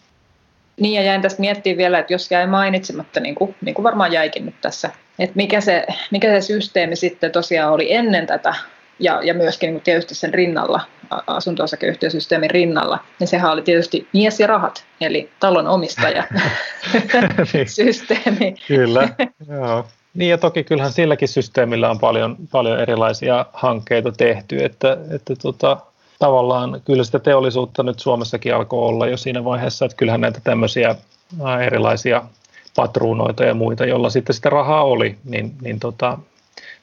Niin 0.80 0.94
ja 0.94 1.02
jäin 1.02 1.22
tästä 1.22 1.40
miettimään 1.40 1.76
vielä, 1.76 1.98
että 1.98 2.12
jos 2.12 2.30
jäi 2.30 2.46
mainitsematta, 2.46 3.20
niin 3.20 3.34
kuin, 3.34 3.54
niin 3.60 3.74
kuin 3.74 3.84
varmaan 3.84 4.12
jäikin 4.12 4.46
nyt 4.46 4.54
tässä, 4.60 4.90
että 5.18 5.36
mikä 5.36 5.60
se, 5.60 5.86
mikä 6.10 6.40
se 6.40 6.46
systeemi 6.46 6.96
sitten 6.96 7.32
tosiaan 7.32 7.72
oli 7.72 7.92
ennen 7.92 8.26
tätä 8.26 8.54
ja, 8.98 9.20
ja 9.22 9.34
myöskin 9.34 9.72
niin 9.72 9.82
tietysti 9.82 10.14
sen 10.14 10.34
rinnalla, 10.34 10.80
asunto-osakeyhtiösysteemin 11.26 12.50
rinnalla, 12.50 12.98
niin 13.18 13.28
sehän 13.28 13.52
oli 13.52 13.62
tietysti 13.62 14.08
mies 14.12 14.40
ja 14.40 14.46
rahat, 14.46 14.84
eli 15.00 15.30
talon 15.40 15.66
omistaja 15.66 16.24
niin. 17.52 17.68
systeemi. 17.68 18.54
Kyllä, 18.68 19.08
joo. 19.56 19.86
Niin 20.14 20.30
ja 20.30 20.38
toki 20.38 20.64
kyllähän 20.64 20.92
silläkin 20.92 21.28
systeemillä 21.28 21.90
on 21.90 21.98
paljon, 21.98 22.36
paljon 22.52 22.80
erilaisia 22.80 23.46
hankkeita 23.52 24.12
tehty, 24.12 24.64
että, 24.64 24.96
että 25.10 25.36
tota, 25.42 25.76
tavallaan 26.18 26.82
kyllä 26.84 27.04
sitä 27.04 27.18
teollisuutta 27.18 27.82
nyt 27.82 27.98
Suomessakin 27.98 28.54
alkoi 28.54 28.88
olla 28.88 29.06
jo 29.06 29.16
siinä 29.16 29.44
vaiheessa, 29.44 29.84
että 29.84 29.96
kyllähän 29.96 30.20
näitä 30.20 30.40
tämmöisiä 30.44 30.94
erilaisia 31.66 32.22
patruunoita 32.76 33.44
ja 33.44 33.54
muita, 33.54 33.86
joilla 33.86 34.10
sitten 34.10 34.34
sitä 34.34 34.50
rahaa 34.50 34.84
oli, 34.84 35.18
niin, 35.24 35.54
niin 35.60 35.80
tota, 35.80 36.18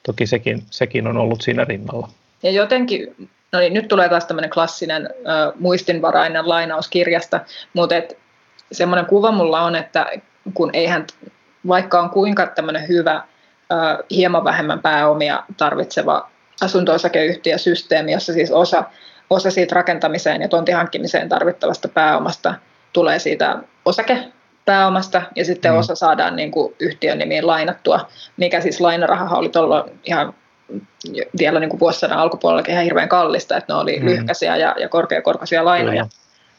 toki 0.02 0.26
sekin, 0.26 0.62
sekin 0.70 1.06
on 1.06 1.16
ollut 1.16 1.42
siinä 1.42 1.64
rinnalla. 1.64 2.08
Ja 2.42 2.50
jotenkin, 2.50 3.28
no 3.52 3.58
niin, 3.58 3.74
nyt 3.74 3.88
tulee 3.88 4.08
taas 4.08 4.24
tämmöinen 4.24 4.50
klassinen 4.50 5.06
äh, 5.06 5.52
muistinvarainen 5.58 6.48
lainaus 6.48 6.88
kirjasta, 6.88 7.40
mutta 7.74 7.96
et, 7.96 8.18
semmoinen 8.72 9.06
kuva 9.06 9.32
mulla 9.32 9.60
on, 9.60 9.76
että 9.76 10.06
kun 10.54 10.70
eihän, 10.72 11.06
vaikka 11.68 12.00
on 12.00 12.10
kuinka 12.10 12.46
tämmöinen 12.46 12.88
hyvä, 12.88 13.14
äh, 13.14 13.98
hieman 14.10 14.44
vähemmän 14.44 14.80
pääomia 14.80 15.42
tarvitseva 15.56 16.30
asunto-osakeyhtiösysteemi, 16.60 18.12
jossa 18.12 18.32
siis 18.32 18.50
osa 18.50 18.84
osa 19.30 19.50
siitä 19.50 19.74
rakentamiseen 19.74 20.42
ja 20.42 20.48
tontihankkimiseen 20.48 21.28
tarvittavasta 21.28 21.88
pääomasta 21.88 22.54
tulee 22.92 23.18
siitä 23.18 23.58
osakepääomasta 24.70 25.22
ja 25.36 25.44
sitten 25.44 25.72
mm. 25.72 25.78
osa 25.78 25.94
saadaan 25.94 26.36
niin 26.36 26.50
kuin 26.50 26.74
yhtiön 26.80 27.18
nimiin 27.18 27.46
lainattua, 27.46 28.08
mikä 28.36 28.60
siis 28.60 28.80
lainaraha 28.80 29.36
oli 29.36 29.48
tuolla 29.48 29.88
ihan 30.04 30.34
vielä 31.38 31.60
niin 31.60 31.70
kuin 31.70 31.80
vuosisadan 31.80 32.18
alkupuolella 32.18 32.64
ihan 32.68 32.84
hirveän 32.84 33.08
kallista, 33.08 33.56
että 33.56 33.72
ne 33.72 33.80
oli 33.80 33.98
mm. 33.98 34.06
lyhkäisiä 34.06 34.56
ja, 34.56 34.74
ja 34.78 34.88
korkeakorkoisia 34.88 35.64
lainoja. 35.64 36.04
Mm. 36.04 36.10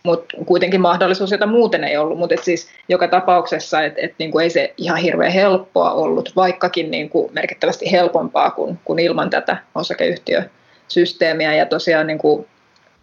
Mutta 0.04 0.38
kuitenkin 0.46 0.82
mahdollisuus, 0.82 1.32
jota 1.32 1.46
muuten 1.46 1.84
ei 1.84 1.98
ollut, 1.98 2.18
mutta 2.18 2.36
siis 2.42 2.68
joka 2.90 3.08
tapauksessa, 3.08 3.84
että 3.84 4.02
et 4.02 4.14
niinku 4.18 4.40
ei 4.40 4.50
se 4.50 4.74
ihan 4.78 4.98
hirveän 4.98 5.32
helppoa 5.32 5.92
ollut, 5.92 6.32
vaikkakin 6.36 6.92
niinku 6.92 7.30
merkittävästi 7.34 7.92
helpompaa 7.92 8.52
kuin, 8.52 8.80
kuin 8.86 9.00
ilman 9.00 9.30
tätä 9.30 9.58
osakeyhtiösysteemiä. 9.76 11.56
Ja 11.56 11.66
tosiaan 11.66 12.08
niinku 12.08 12.48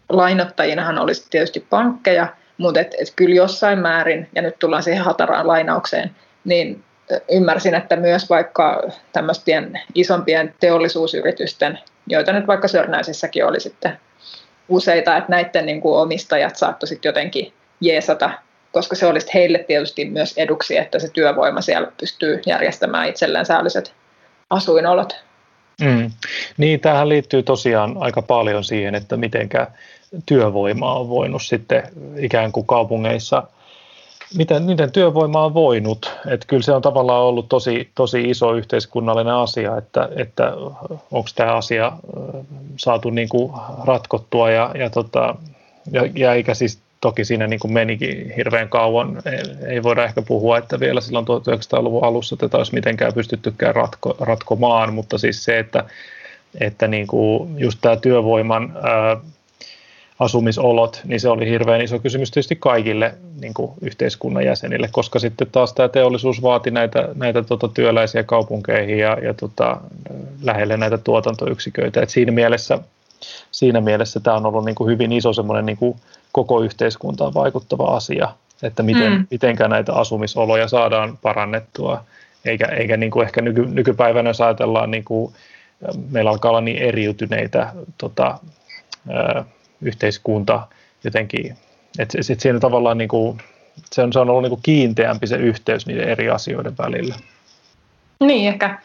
lainottajinahan 0.09 0.99
olisi 0.99 1.27
tietysti 1.31 1.67
pankkeja, 1.71 2.27
mutta 2.59 2.81
et, 2.81 2.95
et 3.01 3.13
kyllä 3.17 3.35
jossain 3.35 3.79
määrin, 3.79 4.29
ja 4.35 4.43
nyt 4.43 4.59
tullaan 4.59 4.83
siihen 4.83 5.05
hataraan 5.05 5.47
lainaukseen, 5.47 6.11
niin 6.45 6.85
ymmärsin, 7.31 7.75
että 7.75 7.97
myös 7.97 8.31
vaikka 8.31 8.83
tämmöisten 9.13 9.81
isompien 9.95 10.55
teollisuusyritysten, 10.61 11.79
joita 12.07 12.33
nyt 12.33 12.47
vaikka 12.47 12.69
Sörnäisissäkin 12.69 13.45
oli 13.45 13.61
sitten 13.61 13.99
useita, 14.69 15.17
että 15.17 15.31
näiden 15.31 15.67
niin 15.67 15.81
kuin 15.81 16.01
omistajat 16.01 16.57
saattoi 16.57 16.89
sitten 16.89 17.09
jotenkin 17.09 17.53
jeesata, 17.81 18.31
koska 18.73 18.97
se 18.97 19.07
olisi 19.07 19.35
heille 19.35 19.59
tietysti 19.59 20.05
myös 20.05 20.35
eduksi, 20.37 20.77
että 20.77 20.99
se 20.99 21.09
työvoima 21.13 21.61
siellä 21.61 21.93
pystyy 22.01 22.41
järjestämään 22.47 23.09
itselleen 23.09 23.47
säälliset 23.47 23.95
asuinolot. 24.51 25.17
Mm. 25.81 26.11
Niin, 26.57 26.81
tähän 26.81 27.09
liittyy 27.09 27.43
tosiaan 27.43 27.97
aika 28.01 28.23
paljon 28.23 28.65
siihen, 28.65 28.95
että 28.95 29.17
mitenkä 29.17 29.67
työvoimaa 30.27 30.99
on 30.99 31.09
voinut 31.09 31.43
sitten 31.43 31.83
ikään 32.17 32.53
kuin 32.53 32.67
kaupungeissa, 32.67 33.43
miten, 34.37 34.63
miten 34.63 34.93
työvoima 34.93 35.45
on 35.45 35.55
voinut. 35.55 36.13
Että 36.27 36.47
kyllä 36.47 36.63
se 36.63 36.73
on 36.73 36.83
tavallaan 36.83 37.23
ollut 37.23 37.49
tosi, 37.49 37.91
tosi 37.95 38.31
iso 38.31 38.55
yhteiskunnallinen 38.55 39.35
asia, 39.35 39.77
että, 39.77 40.09
että 40.17 40.53
onko 41.11 41.29
tämä 41.35 41.55
asia 41.55 41.93
saatu 42.77 43.11
niin 43.11 43.29
kuin 43.29 43.53
ratkottua 43.85 44.51
ja, 44.51 44.71
ja, 44.79 44.91
tota, 44.91 45.35
ja, 45.93 46.09
ja 46.15 46.35
eikä 46.35 46.55
siis 46.55 46.79
toki 47.01 47.25
siinä 47.25 47.47
niin 47.47 47.61
kuin 47.61 47.73
menikin 47.73 48.33
hirveän 48.37 48.69
kauan. 48.69 49.23
Ei 49.67 49.83
voida 49.83 50.05
ehkä 50.05 50.23
puhua, 50.23 50.59
että 50.59 50.81
vielä 50.81 51.01
silloin 51.01 51.27
1900-luvun 51.27 52.05
alussa 52.05 52.37
tätä 52.37 52.57
olisi 52.57 52.75
mitenkään 52.75 53.15
pystyttykään 53.15 53.75
ratko, 53.75 54.17
ratkomaan, 54.21 54.95
mutta 54.95 55.19
siis 55.19 55.45
se, 55.45 55.59
että, 55.59 55.85
että 56.61 56.89
niin 56.89 57.07
kuin 57.07 57.59
just 57.59 57.79
tämä 57.83 57.97
työvoiman 57.97 58.77
ää, 58.83 59.17
asumisolot, 60.19 61.01
niin 61.05 61.21
se 61.21 61.29
oli 61.29 61.51
hirveän 61.51 61.81
iso 61.81 61.99
kysymys 61.99 62.31
tietysti 62.31 62.57
kaikille 62.57 63.15
niin 63.41 63.55
kuin 63.55 63.73
yhteiskunnan 63.81 64.45
jäsenille, 64.45 64.89
koska 64.93 65.19
sitten 65.19 65.47
taas 65.53 65.73
tämä 65.73 65.89
teollisuus 65.89 66.43
vaati 66.43 66.71
näitä, 66.71 67.09
näitä 67.15 67.43
tota, 67.43 67.69
työläisiä 67.69 68.23
kaupunkeihin 68.23 68.99
ja, 68.99 69.19
ja 69.23 69.35
tota, 69.35 69.81
lähelle 70.43 70.77
näitä 70.77 70.99
tuotantoyksiköitä. 70.99 72.03
Et 72.03 72.11
siinä, 72.11 72.33
mielessä, 72.33 72.79
siinä 73.51 73.81
mielessä 73.81 74.21
tämä 74.21 74.37
on 74.37 74.47
ollut 74.47 74.65
niin 74.65 74.75
kuin 74.75 74.91
hyvin 74.91 75.13
iso 75.13 75.33
semmoinen 75.33 75.67
niin 75.67 75.77
kuin 75.77 75.97
koko 76.33 76.61
yhteiskuntaan 76.61 77.35
vaikuttava 77.35 77.97
asia, 77.97 78.29
että 78.63 78.83
miten, 78.83 79.13
mm. 79.13 79.27
mitenkä 79.31 79.69
näitä 79.69 79.93
asumisoloja 79.93 80.69
saadaan 80.69 81.19
parannettua, 81.23 82.05
eikä, 82.45 82.67
eikä 82.67 82.97
niin 82.97 83.11
kuin 83.11 83.27
ehkä 83.27 83.43
nyky, 83.43 83.67
nykypäivänä 83.67 84.31
jos 84.31 84.41
ajatellaan, 84.41 84.91
niin 84.91 85.05
kuin, 85.05 85.33
meillä 86.11 86.31
alkaa 86.31 86.51
olla 86.51 86.61
niin 86.61 86.79
eriytyneitä 86.79 87.73
tota, 87.99 88.39
yhteiskunta 89.83 90.67
jotenkin, 91.05 91.57
että 91.99 92.23
sit 92.23 92.41
siinä 92.41 92.61
tavallaan 92.61 92.99
niin 92.99 93.09
kuin, 93.09 93.39
se, 93.93 94.03
on, 94.03 94.13
se 94.13 94.19
on 94.19 94.31
ollut 94.31 94.43
niin 94.43 94.51
kuin 94.51 94.63
kiinteämpi 94.63 95.27
se 95.27 95.37
yhteys 95.37 95.87
niiden 95.87 96.09
eri 96.09 96.31
asioiden 96.31 96.79
välillä. 96.79 97.15
Niin, 98.21 98.49
ehkä. 98.49 98.79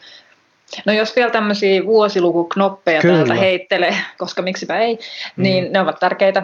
No 0.86 0.92
jos 0.92 1.16
vielä 1.16 1.30
tämmöisiä 1.30 1.84
vuosilukuknoppeja 1.84 3.00
Kyllä. 3.00 3.16
täältä 3.16 3.34
heittelee, 3.34 3.96
koska 4.18 4.42
miksipä 4.42 4.78
ei, 4.78 4.98
niin 5.36 5.64
mm. 5.64 5.72
ne 5.72 5.80
ovat 5.80 5.98
tärkeitä. 6.00 6.42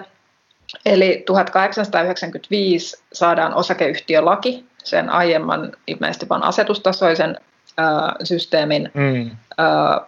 Eli 0.87 1.23
1895 1.26 3.02
saadaan 3.12 3.54
osakeyhtiölaki, 3.54 4.64
sen 4.85 5.11
aiemman 5.11 5.73
ilmeisesti 5.87 6.28
vain 6.28 6.42
asetustasoisen 6.42 7.37
ö, 7.78 7.83
systeemin 8.25 8.90
mm. 8.95 9.30
ö, 9.30 10.00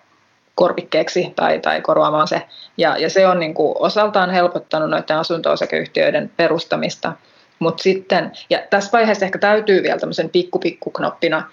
korvikkeeksi 0.54 1.32
tai, 1.36 1.58
tai 1.58 1.80
korvaamaan 1.80 2.28
se. 2.28 2.42
Ja, 2.76 2.96
ja 2.96 3.10
se 3.10 3.26
on 3.26 3.40
niin 3.40 3.54
kuin 3.54 3.74
osaltaan 3.78 4.30
helpottanut 4.30 4.90
noiden 4.90 5.16
asunto-osakeyhtiöiden 5.16 6.30
perustamista. 6.36 7.12
Mutta 7.58 7.82
sitten, 7.82 8.32
ja 8.50 8.58
tässä 8.70 8.92
vaiheessa 8.92 9.24
ehkä 9.24 9.38
täytyy 9.38 9.82
vielä 9.82 9.98
tämmöisen 9.98 10.30
pikkupikkuknoppina 10.30 11.50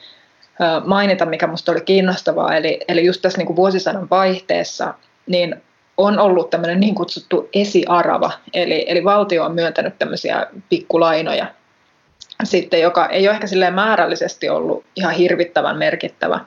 mainita, 0.85 1.25
mikä 1.25 1.47
minusta 1.47 1.71
oli 1.71 1.81
kiinnostavaa, 1.81 2.55
eli, 2.55 2.79
eli 2.87 3.05
just 3.05 3.21
tässä 3.21 3.37
niin 3.37 3.45
kuin 3.45 3.55
vuosisadan 3.55 4.09
vaihteessa, 4.09 4.93
niin 5.27 5.55
on 5.97 6.19
ollut 6.19 6.49
tämmöinen 6.49 6.79
niin 6.79 6.95
kutsuttu 6.95 7.49
esiarava, 7.53 8.31
eli, 8.53 8.85
eli 8.87 9.03
valtio 9.03 9.43
on 9.43 9.55
myöntänyt 9.55 9.99
tämmöisiä 9.99 10.47
pikkulainoja, 10.69 11.45
sitten, 12.43 12.81
joka 12.81 13.05
ei 13.05 13.27
ole 13.27 13.35
ehkä 13.35 13.47
silleen 13.47 13.73
määrällisesti 13.73 14.49
ollut 14.49 14.85
ihan 14.95 15.13
hirvittävän 15.13 15.77
merkittävä, 15.77 16.39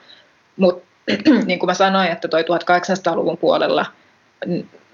mutta 0.56 0.91
niin 1.46 1.58
kuin 1.58 1.70
mä 1.70 1.74
sanoin, 1.74 2.08
että 2.08 2.28
toi 2.28 2.42
1800-luvun 2.42 3.38
puolella 3.38 3.86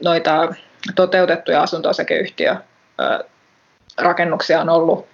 noita 0.05 0.55
toteutettuja 0.95 1.63
asunto-osakeyhtiö 1.63 2.57
rakennuksia 3.99 4.61
on 4.61 4.69
ollut 4.69 5.07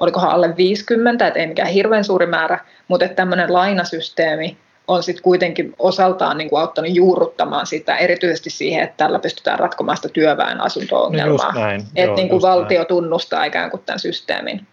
olikohan 0.00 0.30
alle 0.30 0.56
50, 0.56 1.26
että 1.26 1.40
ei 1.40 1.46
mikään 1.46 1.68
hirveän 1.68 2.04
suuri 2.04 2.26
määrä, 2.26 2.58
mutta 2.88 3.04
että 3.04 3.16
tämmöinen 3.16 3.52
lainasysteemi 3.52 4.56
on 4.88 5.02
sitten 5.02 5.22
kuitenkin 5.22 5.74
osaltaan 5.78 6.38
niin 6.38 6.50
kuin 6.50 6.60
auttanut 6.60 6.94
juurruttamaan 6.94 7.66
sitä, 7.66 7.96
erityisesti 7.96 8.50
siihen, 8.50 8.84
että 8.84 8.96
tällä 8.96 9.18
pystytään 9.18 9.58
ratkomaan 9.58 9.96
sitä 9.96 10.08
työväen 10.08 10.60
asunto-ongelmaa. 10.60 11.52
No 11.52 11.60
että 11.96 12.16
niin 12.16 12.28
kuin 12.28 12.42
valtio 12.42 12.78
näin. 12.78 12.88
tunnustaa 12.88 13.44
ikään 13.44 13.70
kuin 13.70 13.82
tämän 13.86 13.98
systeemin. 13.98 14.66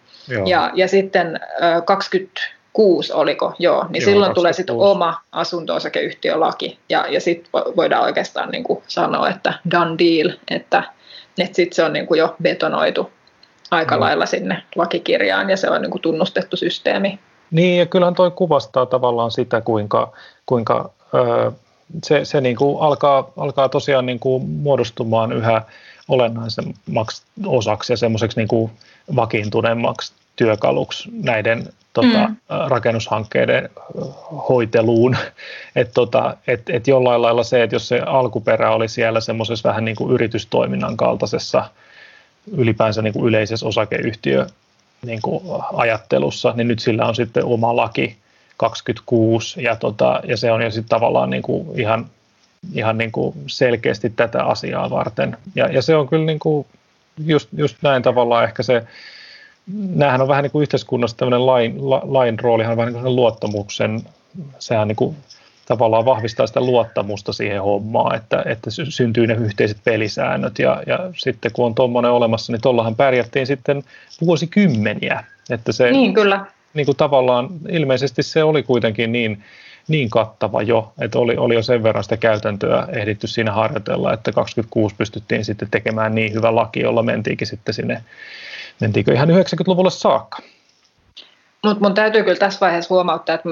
Ja, 0.46 0.70
ja 0.74 0.88
sitten 0.88 1.40
26 2.72 3.12
oliko, 3.12 3.54
joo, 3.58 3.86
niin 3.88 4.02
joo, 4.02 4.04
silloin 4.04 4.30
26. 4.30 4.34
tulee 4.34 4.52
sitten 4.52 4.76
oma 4.76 5.20
asunto-osakeyhtiölaki, 5.32 6.78
ja, 6.88 7.06
ja 7.08 7.20
sitten 7.20 7.50
voidaan 7.76 8.02
oikeastaan 8.02 8.48
niin 8.48 8.64
kuin 8.64 8.82
sanoa, 8.88 9.28
että 9.28 9.54
done 9.70 9.98
deal, 9.98 10.32
että, 10.50 10.82
että 11.38 11.56
sitten 11.56 11.76
se 11.76 11.84
on 11.84 11.92
niin 11.92 12.06
kuin 12.06 12.18
jo 12.18 12.36
betonoitu 12.42 13.10
aika 13.70 13.94
mm. 13.94 14.00
lailla 14.00 14.26
sinne 14.26 14.62
lakikirjaan, 14.76 15.50
ja 15.50 15.56
se 15.56 15.70
on 15.70 15.82
niin 15.82 15.90
kuin 15.90 16.02
tunnustettu 16.02 16.56
systeemi. 16.56 17.18
Niin, 17.50 17.78
ja 17.78 17.86
kyllähän 17.86 18.14
toi 18.14 18.30
kuvastaa 18.30 18.86
tavallaan 18.86 19.30
sitä, 19.30 19.60
kuinka, 19.60 20.12
kuinka 20.46 20.90
öö, 21.14 21.50
se, 22.04 22.24
se 22.24 22.40
niin 22.40 22.56
kuin 22.56 22.82
alkaa, 22.82 23.32
alkaa 23.36 23.68
tosiaan 23.68 24.06
niin 24.06 24.20
kuin 24.20 24.46
muodostumaan 24.46 25.32
yhä 25.32 25.62
olennaisemmaksi 26.08 27.22
osaksi 27.46 27.92
ja 27.92 27.96
semmoiseksi 27.96 28.40
niin 28.40 28.48
kuin 28.48 28.70
vakiintuneemmaksi 29.16 30.12
työkaluksi 30.36 31.08
näiden 31.22 31.68
tota, 31.92 32.28
mm. 32.28 32.36
rakennushankkeiden 32.68 33.68
hoiteluun. 34.48 35.16
Että 35.76 35.94
tota, 35.94 36.36
et, 36.46 36.70
et 36.70 36.86
jollain 36.86 37.22
lailla 37.22 37.42
se, 37.44 37.62
että 37.62 37.76
jos 37.76 37.88
se 37.88 38.00
alkuperä 38.00 38.70
oli 38.70 38.88
siellä 38.88 39.20
semmoisessa 39.20 39.68
vähän 39.68 39.84
niin 39.84 39.96
kuin 39.96 40.12
yritystoiminnan 40.12 40.96
kaltaisessa 40.96 41.70
ylipäänsä 42.56 43.02
niin 43.02 43.12
kuin 43.12 43.28
yleisessä 43.28 43.66
osakeyhtiö 43.66 44.46
niin 45.06 45.22
kuin 45.22 45.44
ajattelussa, 45.72 46.52
niin 46.56 46.68
nyt 46.68 46.78
sillä 46.78 47.06
on 47.06 47.14
sitten 47.14 47.44
oma 47.44 47.76
laki 47.76 48.16
26 48.56 49.62
ja, 49.62 49.76
tota, 49.76 50.20
ja 50.24 50.36
se 50.36 50.52
on 50.52 50.62
jo 50.62 50.70
sitten 50.70 50.88
tavallaan 50.88 51.30
niin 51.30 51.42
kuin 51.42 51.80
ihan, 51.80 52.06
ihan 52.74 52.98
niin 52.98 53.12
kuin 53.12 53.34
selkeästi 53.46 54.10
tätä 54.10 54.44
asiaa 54.44 54.90
varten. 54.90 55.36
Ja, 55.54 55.66
ja 55.66 55.82
se 55.82 55.96
on 55.96 56.08
kyllä 56.08 56.24
niin 56.24 56.38
kuin 56.38 56.66
just, 57.24 57.48
just 57.56 57.76
näin 57.82 58.02
tavallaan 58.02 58.44
ehkä 58.44 58.62
se, 58.62 58.82
näähän 59.74 60.22
on 60.22 60.28
vähän 60.28 60.42
niin 60.42 60.50
kuin 60.50 60.62
yhteiskunnassa 60.62 61.16
tämmöinen 61.16 61.46
lain, 61.46 61.90
la, 61.90 62.00
lain 62.04 62.38
roolihan 62.38 62.70
on 62.72 62.76
vähän 62.76 62.92
niin 62.92 63.02
kuin 63.02 63.16
luottamuksen, 63.16 64.02
sehän 64.58 64.88
niin 64.88 64.96
kuin 64.96 65.16
tavallaan 65.66 66.04
vahvistaa 66.04 66.46
sitä 66.46 66.60
luottamusta 66.60 67.32
siihen 67.32 67.62
hommaan, 67.62 68.16
että, 68.16 68.42
että 68.46 68.70
syntyy 68.70 69.26
ne 69.26 69.34
yhteiset 69.34 69.78
pelisäännöt 69.84 70.58
ja, 70.58 70.82
ja 70.86 70.98
sitten 71.16 71.52
kun 71.52 71.66
on 71.66 71.74
tuommoinen 71.74 72.10
olemassa, 72.10 72.52
niin 72.52 72.60
tuollahan 72.60 72.96
pärjättiin 72.96 73.46
sitten 73.46 73.84
vuosikymmeniä. 74.20 75.24
Että 75.50 75.72
se, 75.72 75.90
niin, 75.90 76.14
kyllä. 76.14 76.46
Niin 76.74 76.86
kuin 76.86 76.96
tavallaan 76.96 77.48
ilmeisesti 77.68 78.22
se 78.22 78.44
oli 78.44 78.62
kuitenkin 78.62 79.12
niin, 79.12 79.42
niin 79.90 80.10
kattava 80.10 80.62
jo, 80.62 80.92
että 81.00 81.18
oli, 81.18 81.36
oli 81.36 81.54
jo 81.54 81.62
sen 81.62 81.82
verran 81.82 82.04
sitä 82.04 82.16
käytäntöä 82.16 82.88
ehditty 82.92 83.26
siinä 83.26 83.52
harjoitella, 83.52 84.12
että 84.12 84.32
26 84.32 84.94
pystyttiin 84.94 85.44
sitten 85.44 85.70
tekemään 85.70 86.14
niin 86.14 86.34
hyvä 86.34 86.54
laki, 86.54 86.80
jolla 86.80 87.02
mentiinkin 87.02 87.46
sitten 87.46 87.74
sinne, 87.74 88.04
mentiinkö 88.80 89.12
ihan 89.12 89.28
90-luvulle 89.28 89.90
saakka. 89.90 90.42
Mutta 91.64 91.84
mun 91.84 91.94
täytyy 91.94 92.22
kyllä 92.22 92.38
tässä 92.38 92.60
vaiheessa 92.60 92.94
huomauttaa, 92.94 93.34
että 93.34 93.48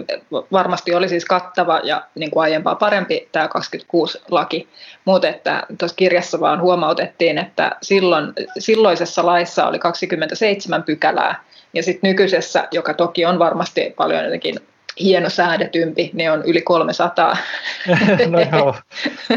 varmasti 0.52 0.94
oli 0.94 1.08
siis 1.08 1.24
kattava 1.24 1.80
ja 1.84 2.06
niin 2.14 2.30
kuin 2.30 2.42
aiempaa 2.42 2.74
parempi 2.74 3.28
tämä 3.32 3.46
26-laki, 3.46 4.68
mutta 5.04 5.28
että 5.28 5.66
tuossa 5.78 5.96
kirjassa 5.96 6.40
vaan 6.40 6.60
huomautettiin, 6.60 7.38
että 7.38 7.76
silloin, 7.82 8.32
silloisessa 8.58 9.26
laissa 9.26 9.66
oli 9.66 9.78
27 9.78 10.82
pykälää 10.82 11.44
ja 11.74 11.82
sitten 11.82 12.08
nykyisessä, 12.08 12.68
joka 12.70 12.94
toki 12.94 13.26
on 13.26 13.38
varmasti 13.38 13.94
paljon 13.96 14.24
jotenkin 14.24 14.54
hieno 15.00 15.30
säädetympi, 15.30 16.10
ne 16.14 16.30
on 16.30 16.44
yli 16.44 16.62
300. 16.62 17.36
no 18.30 18.40
joo, 18.52 18.74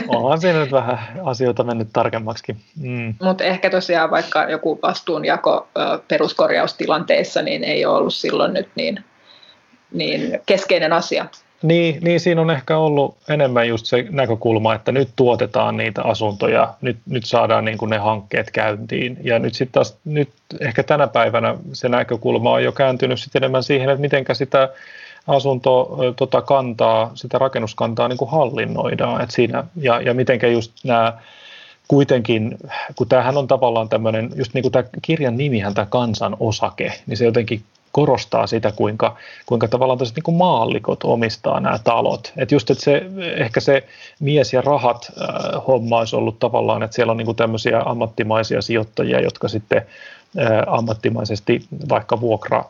onhan 0.08 0.42
siinä 0.42 0.60
nyt 0.60 0.72
vähän 0.72 1.00
asioita 1.24 1.64
mennyt 1.64 1.88
tarkemmaksi. 1.94 2.56
Mm. 2.80 3.14
Mutta 3.22 3.44
ehkä 3.44 3.70
tosiaan 3.70 4.12
vaikka 4.12 4.44
joku 4.44 4.80
vastuunjako 4.84 5.68
peruskorjaustilanteissa, 6.08 7.42
niin 7.42 7.64
ei 7.64 7.86
ole 7.86 7.98
ollut 7.98 8.14
silloin 8.14 8.54
nyt 8.54 8.70
niin, 8.76 9.04
niin 9.92 10.40
keskeinen 10.46 10.94
asia. 10.94 11.26
Niin, 11.64 11.98
niin, 12.02 12.20
siinä 12.20 12.42
on 12.42 12.50
ehkä 12.50 12.78
ollut 12.78 13.18
enemmän 13.30 13.68
just 13.68 13.86
se 13.86 14.06
näkökulma, 14.10 14.76
että 14.76 14.92
nyt 14.92 15.10
tuotetaan 15.16 15.78
niitä 15.78 16.04
asuntoja, 16.04 16.74
nyt, 16.82 16.98
nyt 17.06 17.26
saadaan 17.26 17.66
niin 17.66 17.78
kuin 17.78 17.90
ne 17.90 17.98
hankkeet 17.98 18.52
käyntiin. 18.52 19.18
Ja 19.24 19.40
nyt 19.40 19.54
sitten 19.54 19.74
taas, 19.74 19.98
nyt 20.06 20.30
ehkä 20.60 20.84
tänä 20.84 21.08
päivänä 21.08 21.56
se 21.74 21.90
näkökulma 21.90 22.52
on 22.52 22.64
jo 22.64 22.72
kääntynyt 22.72 23.20
sitten 23.20 23.40
enemmän 23.40 23.64
siihen, 23.64 23.90
että 23.90 24.02
miten 24.02 24.26
sitä 24.34 24.70
asunto 25.28 25.98
tota, 26.16 26.42
kantaa, 26.42 27.12
sitä 27.14 27.38
rakennuskantaa 27.38 28.08
niin 28.08 28.18
kuin 28.18 28.32
hallinnoidaan. 28.32 29.22
Et 29.22 29.32
siinä, 29.32 29.64
ja, 29.76 30.02
ja 30.02 30.14
mitenkä 30.14 30.48
just 30.48 30.72
nämä 30.84 31.14
kuitenkin, 31.88 32.58
kun 32.96 33.08
tämähän 33.08 33.38
on 33.38 33.48
tavallaan 33.48 33.90
tämmöinen, 33.90 34.30
just 34.36 34.54
niin 34.54 34.62
kuin 34.62 34.72
tämä 34.72 34.84
kirjan 35.02 35.38
nimihän, 35.38 35.74
tämä 35.74 35.86
kansan 35.86 36.38
osake, 36.40 36.94
niin 37.08 37.18
se 37.18 37.26
jotenkin 37.26 37.64
korostaa 37.92 38.48
sitä, 38.48 38.72
kuinka, 38.72 39.16
kuinka 39.46 39.68
tavallaan 39.68 40.00
tässä 40.00 40.16
niin 40.16 40.24
kuin 40.24 40.38
maallikot 40.38 41.04
omistaa 41.04 41.60
nämä 41.60 41.80
talot. 41.84 42.34
Että 42.38 42.56
just, 42.56 42.70
että 42.70 42.84
se, 42.84 43.02
ehkä 43.38 43.60
se 43.60 43.84
mies 44.20 44.54
ja 44.54 44.62
rahat 44.62 45.12
äh, 45.22 45.68
homma 45.68 45.98
olisi 45.98 46.16
ollut 46.16 46.40
tavallaan, 46.40 46.84
että 46.84 46.96
siellä 46.96 47.12
on 47.12 47.18
niin 47.18 47.26
kuin 47.26 47.36
tämmöisiä 47.38 47.82
ammattimaisia 47.86 48.62
sijoittajia, 48.62 49.22
jotka 49.22 49.48
sitten 49.48 49.82
äh, 50.40 50.48
ammattimaisesti 50.68 51.66
vaikka 51.90 52.22
vuokra 52.22 52.66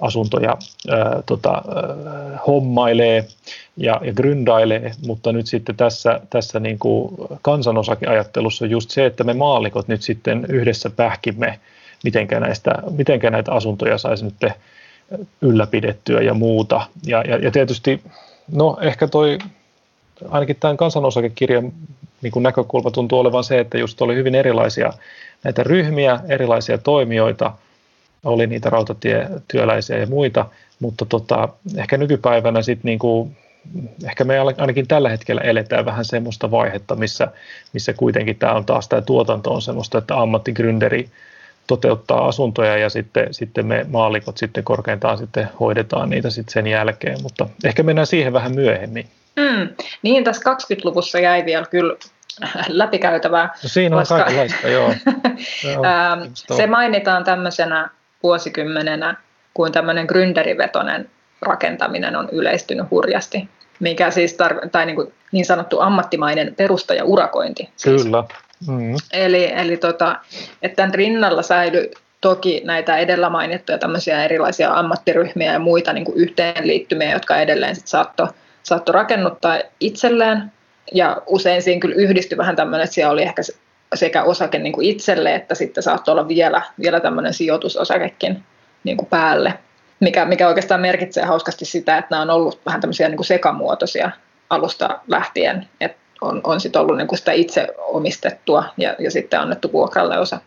asuntoja 0.00 0.56
ää, 0.90 1.22
tota, 1.26 1.50
ää, 1.50 2.38
hommailee 2.46 3.24
ja, 3.76 4.00
ja 4.04 4.12
gründailee, 4.12 4.92
mutta 5.06 5.32
nyt 5.32 5.46
sitten 5.46 5.76
tässä, 5.76 6.20
tässä 6.30 6.60
niin 6.60 6.78
kuin 6.78 7.14
kansanosakeajattelussa 7.42 8.66
just 8.66 8.90
se, 8.90 9.06
että 9.06 9.24
me 9.24 9.34
maalikot 9.34 9.88
nyt 9.88 10.02
sitten 10.02 10.46
yhdessä 10.48 10.90
pähkimme, 10.90 11.60
mitenkä, 12.04 12.40
näistä, 12.40 12.74
mitenkä 12.90 13.30
näitä 13.30 13.52
asuntoja 13.52 13.98
saisi 13.98 14.24
nyt 14.24 14.52
ylläpidettyä 15.42 16.20
ja 16.20 16.34
muuta. 16.34 16.86
Ja, 17.06 17.22
ja, 17.28 17.36
ja 17.36 17.50
tietysti, 17.50 18.02
no 18.52 18.78
ehkä 18.80 19.08
toi, 19.08 19.38
ainakin 20.30 20.56
tämän 20.60 20.76
kansanosakekirjan 20.76 21.72
niin 22.22 22.32
kuin 22.32 22.42
näkökulma 22.42 22.90
tuntuu 22.90 23.18
olevan 23.18 23.44
se, 23.44 23.60
että 23.60 23.78
just 23.78 24.02
oli 24.02 24.14
hyvin 24.14 24.34
erilaisia 24.34 24.92
näitä 25.44 25.62
ryhmiä, 25.62 26.20
erilaisia 26.28 26.78
toimijoita– 26.78 27.52
oli 28.24 28.46
niitä 28.46 28.70
rautatietyöläisiä 28.70 29.98
ja 29.98 30.06
muita, 30.06 30.46
mutta 30.80 31.04
tota, 31.04 31.48
ehkä 31.76 31.96
nykypäivänä 31.96 32.62
sitten 32.62 32.88
niinku, 32.88 33.30
ehkä 34.04 34.24
me 34.24 34.38
ainakin 34.38 34.88
tällä 34.88 35.08
hetkellä 35.08 35.40
eletään 35.40 35.84
vähän 35.84 36.04
semmoista 36.04 36.50
vaihetta, 36.50 36.96
missä, 36.96 37.28
missä 37.72 37.92
kuitenkin 37.92 38.36
tämä 38.36 38.52
on 38.52 38.64
taas 38.64 38.88
tämä 38.88 39.02
tuotanto 39.02 39.54
on 39.54 39.62
semmoista, 39.62 39.98
että 39.98 40.14
ammattigründeri 40.14 41.08
toteuttaa 41.66 42.28
asuntoja 42.28 42.76
ja 42.76 42.88
sitten, 42.88 43.34
sitten 43.34 43.66
me 43.66 43.86
maalikot 43.88 44.38
sitten 44.38 44.64
korkeintaan 44.64 45.18
sitten 45.18 45.48
hoidetaan 45.60 46.10
niitä 46.10 46.30
sitten 46.30 46.52
sen 46.52 46.66
jälkeen, 46.66 47.22
mutta 47.22 47.48
ehkä 47.64 47.82
mennään 47.82 48.06
siihen 48.06 48.32
vähän 48.32 48.54
myöhemmin. 48.54 49.06
Mm, 49.36 49.68
niin, 50.02 50.24
tässä 50.24 50.52
20-luvussa 50.52 51.18
jäi 51.18 51.44
vielä 51.44 51.66
kyllä 51.66 51.96
läpikäytävää. 52.68 53.54
No 53.62 53.68
siinä 53.68 53.96
on 53.96 54.02
koska... 54.02 54.18
kaikenlaista, 54.18 54.68
joo. 54.68 54.94
joo 55.72 55.82
se 56.56 56.66
mainitaan 56.66 57.24
tämmöisenä 57.24 57.90
vuosikymmenenä, 58.24 59.16
kuin 59.54 59.72
tämmöinen 59.72 60.06
gründerivetonen 60.06 61.10
rakentaminen 61.42 62.16
on 62.16 62.28
yleistynyt 62.32 62.90
hurjasti, 62.90 63.48
mikä 63.80 64.10
siis 64.10 64.36
tar- 64.42 64.68
tai 64.68 64.86
niin, 64.86 64.96
kuin 64.96 65.12
niin 65.32 65.44
sanottu 65.44 65.80
ammattimainen 65.80 66.54
perustaja-urakointi. 66.54 67.68
Siis. 67.76 68.02
Kyllä. 68.02 68.24
Mm. 68.68 68.96
Eli, 69.12 69.52
eli 69.52 69.76
tota, 69.76 70.16
että 70.62 70.76
tämän 70.76 70.94
rinnalla 70.94 71.42
säilyi 71.42 71.90
toki 72.20 72.62
näitä 72.64 72.96
edellä 72.96 73.30
mainittuja 73.30 73.78
tämmöisiä 73.78 74.24
erilaisia 74.24 74.72
ammattiryhmiä 74.74 75.52
ja 75.52 75.58
muita 75.58 75.92
niin 75.92 76.04
kuin 76.04 76.16
yhteenliittymiä, 76.16 77.12
jotka 77.12 77.36
edelleen 77.36 77.76
sit 77.76 77.86
saatto, 77.86 78.28
saatto 78.62 78.92
rakennuttaa 78.92 79.58
itselleen. 79.80 80.52
Ja 80.92 81.22
usein 81.26 81.62
siinä 81.62 81.80
kyllä 81.80 81.94
yhdistyi 81.94 82.38
vähän 82.38 82.56
tämmöinen, 82.56 82.84
että 82.84 82.94
siellä 82.94 83.12
oli 83.12 83.22
ehkä 83.22 83.42
sekä 83.94 84.22
osake 84.22 84.58
niin 84.58 84.72
kuin 84.72 84.86
itselle, 84.86 85.34
että 85.34 85.54
sitten 85.54 85.82
saattoi 85.82 86.12
olla 86.12 86.28
vielä, 86.28 86.62
vielä 86.80 87.00
tämmöinen 87.00 87.34
sijoitusosakekin 87.34 88.44
niin 88.84 88.96
kuin 88.96 89.08
päälle, 89.08 89.58
mikä, 90.00 90.24
mikä 90.24 90.48
oikeastaan 90.48 90.80
merkitsee 90.80 91.24
hauskasti 91.24 91.64
sitä, 91.64 91.98
että 91.98 92.08
nämä 92.10 92.22
on 92.22 92.30
ollut 92.30 92.60
vähän 92.66 92.80
tämmöisiä 92.80 93.08
niin 93.08 93.16
kuin 93.16 93.26
sekamuotoisia 93.26 94.10
alusta 94.50 95.00
lähtien, 95.08 95.68
että 95.80 95.98
on, 96.20 96.40
on 96.44 96.60
sitten 96.60 96.82
ollut 96.82 96.96
niin 96.96 97.08
kuin 97.08 97.18
sitä 97.18 97.32
itse 97.32 97.68
omistettua 97.78 98.64
ja, 98.76 98.94
ja 98.98 99.10
sitten 99.10 99.40
annettu 99.40 99.72
vuokralle 99.72 100.18
osa. 100.18 100.40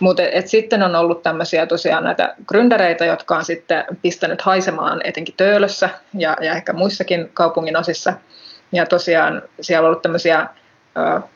Mutta 0.00 0.22
sitten 0.44 0.82
on 0.82 0.96
ollut 0.96 1.22
tämmöisiä 1.22 1.66
tosiaan 1.66 2.04
näitä 2.04 2.34
gründereitä, 2.52 3.04
jotka 3.04 3.36
on 3.36 3.44
sitten 3.44 3.84
pistänyt 4.02 4.42
haisemaan 4.42 5.00
etenkin 5.04 5.34
Töölössä 5.36 5.88
ja, 6.14 6.36
ja 6.40 6.52
ehkä 6.52 6.72
muissakin 6.72 7.30
kaupungin 7.34 7.76
osissa. 7.76 8.12
Ja 8.72 8.86
tosiaan 8.86 9.42
siellä 9.60 9.86
on 9.86 9.90
ollut 9.90 10.02
tämmöisiä 10.02 10.46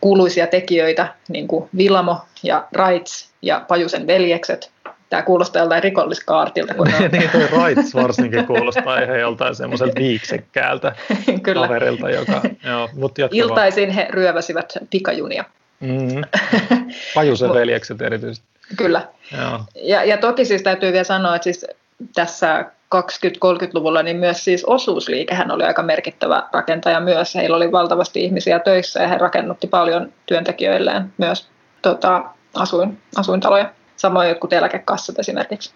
kuuluisia 0.00 0.46
tekijöitä, 0.46 1.14
niin 1.28 1.48
kuin 1.48 1.68
Vilamo 1.76 2.20
ja 2.42 2.68
Raits 2.72 3.30
ja 3.42 3.64
Pajusen 3.68 4.06
veljekset, 4.06 4.70
tämä 5.10 5.22
kuulostaa 5.22 5.62
joltain 5.62 5.82
rikolliskaartilta. 5.82 6.74
Kun 6.74 6.88
on... 6.94 7.10
niin, 7.12 7.30
toi 7.30 7.48
Rights 7.66 7.94
varsinkin 7.94 8.46
kuulostaa 8.46 8.98
ihan 8.98 9.20
joltain 9.20 9.54
semmoiselta 9.54 9.94
viiksekkäältä 10.00 10.94
Kyllä. 11.42 11.66
kaverilta, 11.66 12.10
joka... 12.10 12.40
Joo, 12.64 12.88
mut. 12.92 13.18
Iltaisin 13.30 13.90
he 13.90 14.06
ryöväsivät 14.10 14.72
pikajunia. 14.90 15.44
Mm. 15.80 16.22
Pajusen 17.14 17.54
veljekset 17.54 18.02
erityisesti. 18.02 18.46
Kyllä. 18.76 19.08
Joo. 19.38 19.60
Ja, 19.74 20.04
ja 20.04 20.16
toki 20.16 20.44
siis 20.44 20.62
täytyy 20.62 20.92
vielä 20.92 21.04
sanoa, 21.04 21.36
että 21.36 21.44
siis 21.44 21.66
tässä 22.14 22.64
20-30-luvulla 22.94 24.02
niin 24.02 24.16
myös 24.16 24.44
siis 24.44 24.64
osuusliikehän 24.64 25.50
oli 25.50 25.64
aika 25.64 25.82
merkittävä 25.82 26.42
rakentaja 26.52 27.00
myös. 27.00 27.34
Heillä 27.34 27.56
oli 27.56 27.72
valtavasti 27.72 28.24
ihmisiä 28.24 28.58
töissä 28.58 29.02
ja 29.02 29.08
he 29.08 29.18
rakennutti 29.18 29.66
paljon 29.66 30.12
työntekijöilleen 30.26 31.12
myös 31.18 31.48
tota, 31.82 32.24
asuin, 32.54 32.98
asuintaloja. 33.16 33.70
Samoin 33.96 34.28
jotkut 34.28 34.52
eläkekassat 34.52 35.18
esimerkiksi. 35.18 35.70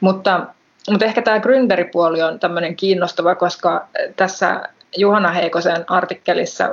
Mutta, 0.00 0.46
mutta 0.90 1.04
ehkä 1.04 1.22
tämä 1.22 1.38
Gründeri-puoli 1.38 2.22
on 2.22 2.40
tämmöinen 2.40 2.76
kiinnostava, 2.76 3.34
koska 3.34 3.88
tässä 4.16 4.62
Juhana 4.96 5.30
Heikosen 5.32 5.84
artikkelissa 5.90 6.68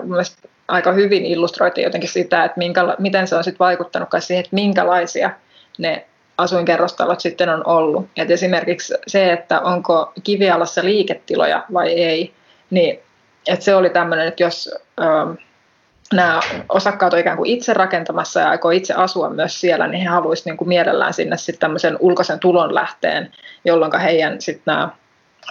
aika 0.67 0.91
hyvin 0.91 1.25
illustroitiin 1.25 1.85
jotenkin 1.85 2.09
sitä, 2.09 2.43
että 2.43 2.57
minkä, 2.57 2.81
miten 2.99 3.27
se 3.27 3.35
on 3.35 3.43
sitten 3.43 3.59
vaikuttanut 3.59 4.09
siihen, 4.19 4.43
että 4.43 4.55
minkälaisia 4.55 5.31
ne 5.77 6.05
asuinkerrostalot 6.39 7.19
sitten 7.19 7.49
on 7.49 7.67
ollut. 7.67 8.07
Et 8.17 8.31
esimerkiksi 8.31 8.93
se, 9.07 9.33
että 9.33 9.59
onko 9.59 10.11
kivialassa 10.23 10.83
liiketiloja 10.83 11.65
vai 11.73 11.93
ei, 11.93 12.33
niin 12.69 12.99
että 13.47 13.65
se 13.65 13.75
oli 13.75 13.89
tämmöinen, 13.89 14.27
että 14.27 14.43
jos 14.43 14.75
ähm, 15.01 15.31
nämä 16.13 16.39
osakkaat 16.69 17.13
on 17.13 17.19
ikään 17.19 17.37
kuin 17.37 17.49
itse 17.49 17.73
rakentamassa 17.73 18.39
ja 18.39 18.49
aikoo 18.49 18.71
itse 18.71 18.93
asua 18.93 19.29
myös 19.29 19.61
siellä, 19.61 19.87
niin 19.87 20.01
he 20.01 20.07
haluaisivat 20.07 20.45
niin 20.45 20.57
kuin 20.57 20.67
mielellään 20.67 21.13
sinne 21.13 21.37
sitten 21.37 21.59
tämmöisen 21.59 21.97
ulkoisen 21.99 22.39
tulon 22.39 22.75
lähteen, 22.75 23.31
jolloin 23.65 23.99
heidän 23.99 24.41
sitten 24.41 24.63
nämä, 24.65 24.89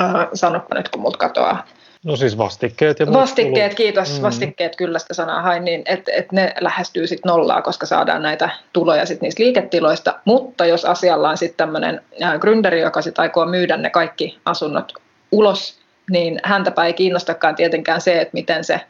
äh, 0.01 0.29
sanoppa 0.35 0.75
nyt 0.75 0.89
kun 0.89 1.03
mut 1.03 1.17
katoaa, 1.17 1.67
No 2.05 2.17
siis 2.17 2.39
vastikkeet 2.39 3.01
ja 3.01 3.13
Vastikkeet, 3.13 3.65
kulut. 3.65 3.77
kiitos. 3.77 4.19
Mm. 4.19 4.23
Vastikkeet, 4.23 4.77
kyllä 4.77 4.99
sitä 4.99 5.15
sanaa 5.15 5.43
hain, 5.43 5.65
niin 5.65 5.83
että 5.87 6.13
et 6.15 6.33
ne 6.33 6.55
lähestyy 6.61 7.07
sitten 7.07 7.31
nollaa, 7.31 7.63
koska 7.63 7.87
saadaan 7.87 8.23
näitä 8.23 8.51
tuloja 8.73 9.07
sitten 9.07 9.27
niistä 9.27 9.43
liiketiloista. 9.43 10.19
Mutta 10.25 10.67
jos 10.67 10.85
asialla 10.85 11.31
on 11.31 11.37
sitten 11.37 11.57
tämmöinen 11.57 12.01
gründeri, 12.21 12.75
joka 12.83 13.03
sitten 13.03 13.23
aikoo 13.23 13.47
myydä 13.47 13.77
ne 13.77 13.91
kaikki 13.91 14.39
asunnot 14.45 14.93
ulos, 15.33 15.79
niin 16.11 16.41
häntäpä 16.45 16.85
ei 16.85 16.93
kiinnostakaan 16.93 17.55
tietenkään 17.57 18.01
se, 18.01 18.21
että 18.21 18.35
miten 18.35 18.65
se 18.65 18.81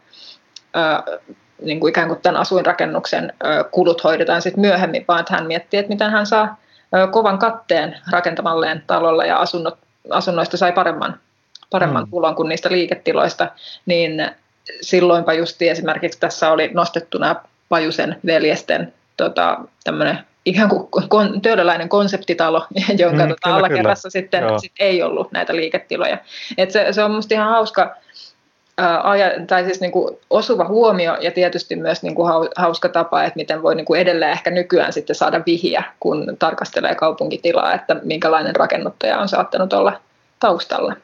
ö, 0.76 1.18
niin 1.62 1.80
kuin 1.80 1.90
ikään 1.90 2.08
kuin 2.08 2.20
tämän 2.20 2.40
asuinrakennuksen 2.40 3.32
ö, 3.44 3.64
kulut 3.64 4.04
hoidetaan 4.04 4.42
sitten 4.42 4.60
myöhemmin, 4.60 5.04
vaan 5.08 5.20
että 5.20 5.34
hän 5.34 5.46
miettii, 5.46 5.80
että 5.80 5.92
miten 5.92 6.10
hän 6.10 6.26
saa 6.26 6.56
ö, 6.96 7.06
kovan 7.06 7.38
katteen 7.38 7.96
rakentamalleen 8.10 8.82
talolla 8.86 9.24
ja 9.24 9.36
asunnot, 9.36 9.78
asunnoista 10.10 10.56
sai 10.56 10.72
paremman 10.72 11.20
paremman 11.70 12.04
Mm. 12.04 12.10
tulon 12.10 12.34
kuin 12.34 12.48
niistä 12.48 12.70
liiketiloista, 12.72 13.48
niin 13.86 14.30
silloinpa 14.80 15.32
justi 15.32 15.68
esimerkiksi 15.68 16.20
tässä 16.20 16.50
oli 16.50 16.70
nostettu 16.74 17.18
nämä 17.18 17.36
Pajusen 17.68 18.16
veljesten 18.26 18.92
tota, 19.16 19.58
tämmöinen 19.84 20.18
ikään 20.44 20.68
kuin 20.68 20.88
kon, 21.08 21.40
töölöläinen 21.40 21.88
konseptitalo, 21.88 22.66
jonka 22.98 23.22
Mm, 23.22 23.28
tota, 23.28 23.40
kyllä, 23.44 23.56
alakerrassa 23.56 24.10
sitten 24.10 24.42
Joo. 24.42 24.58
sit 24.58 24.72
ei 24.80 25.02
ollut 25.02 25.32
näitä 25.32 25.56
liiketiloja. 25.56 26.18
Et 26.58 26.70
se, 26.70 26.86
se 26.90 27.02
on 27.02 27.10
musta 27.10 27.34
ihan 27.34 27.48
hauska, 27.50 27.96
ää, 28.78 29.00
aja, 29.00 29.30
tai 29.46 29.64
siis 29.64 29.80
niinku 29.80 30.20
osuva 30.30 30.64
huomio 30.64 31.16
ja 31.20 31.30
tietysti 31.30 31.76
myös 31.76 32.02
niinku 32.02 32.22
hau- 32.22 32.52
hauska 32.56 32.88
tapa, 32.88 33.22
että 33.24 33.36
miten 33.36 33.62
voi 33.62 33.74
niinku 33.74 33.94
edelleen 33.94 34.32
ehkä 34.32 34.50
nykyään 34.50 34.92
sitten 34.92 35.16
saada 35.16 35.42
vihiä, 35.46 35.84
kun 36.00 36.36
tarkastelee 36.38 36.94
kaupunkitilaa, 36.94 37.74
että 37.74 37.96
minkälainen 38.02 38.56
rakennuttaja 38.56 39.18
on 39.18 39.28
saattanut 39.28 39.72
olla 39.72 40.00
taustalla. 40.40 40.94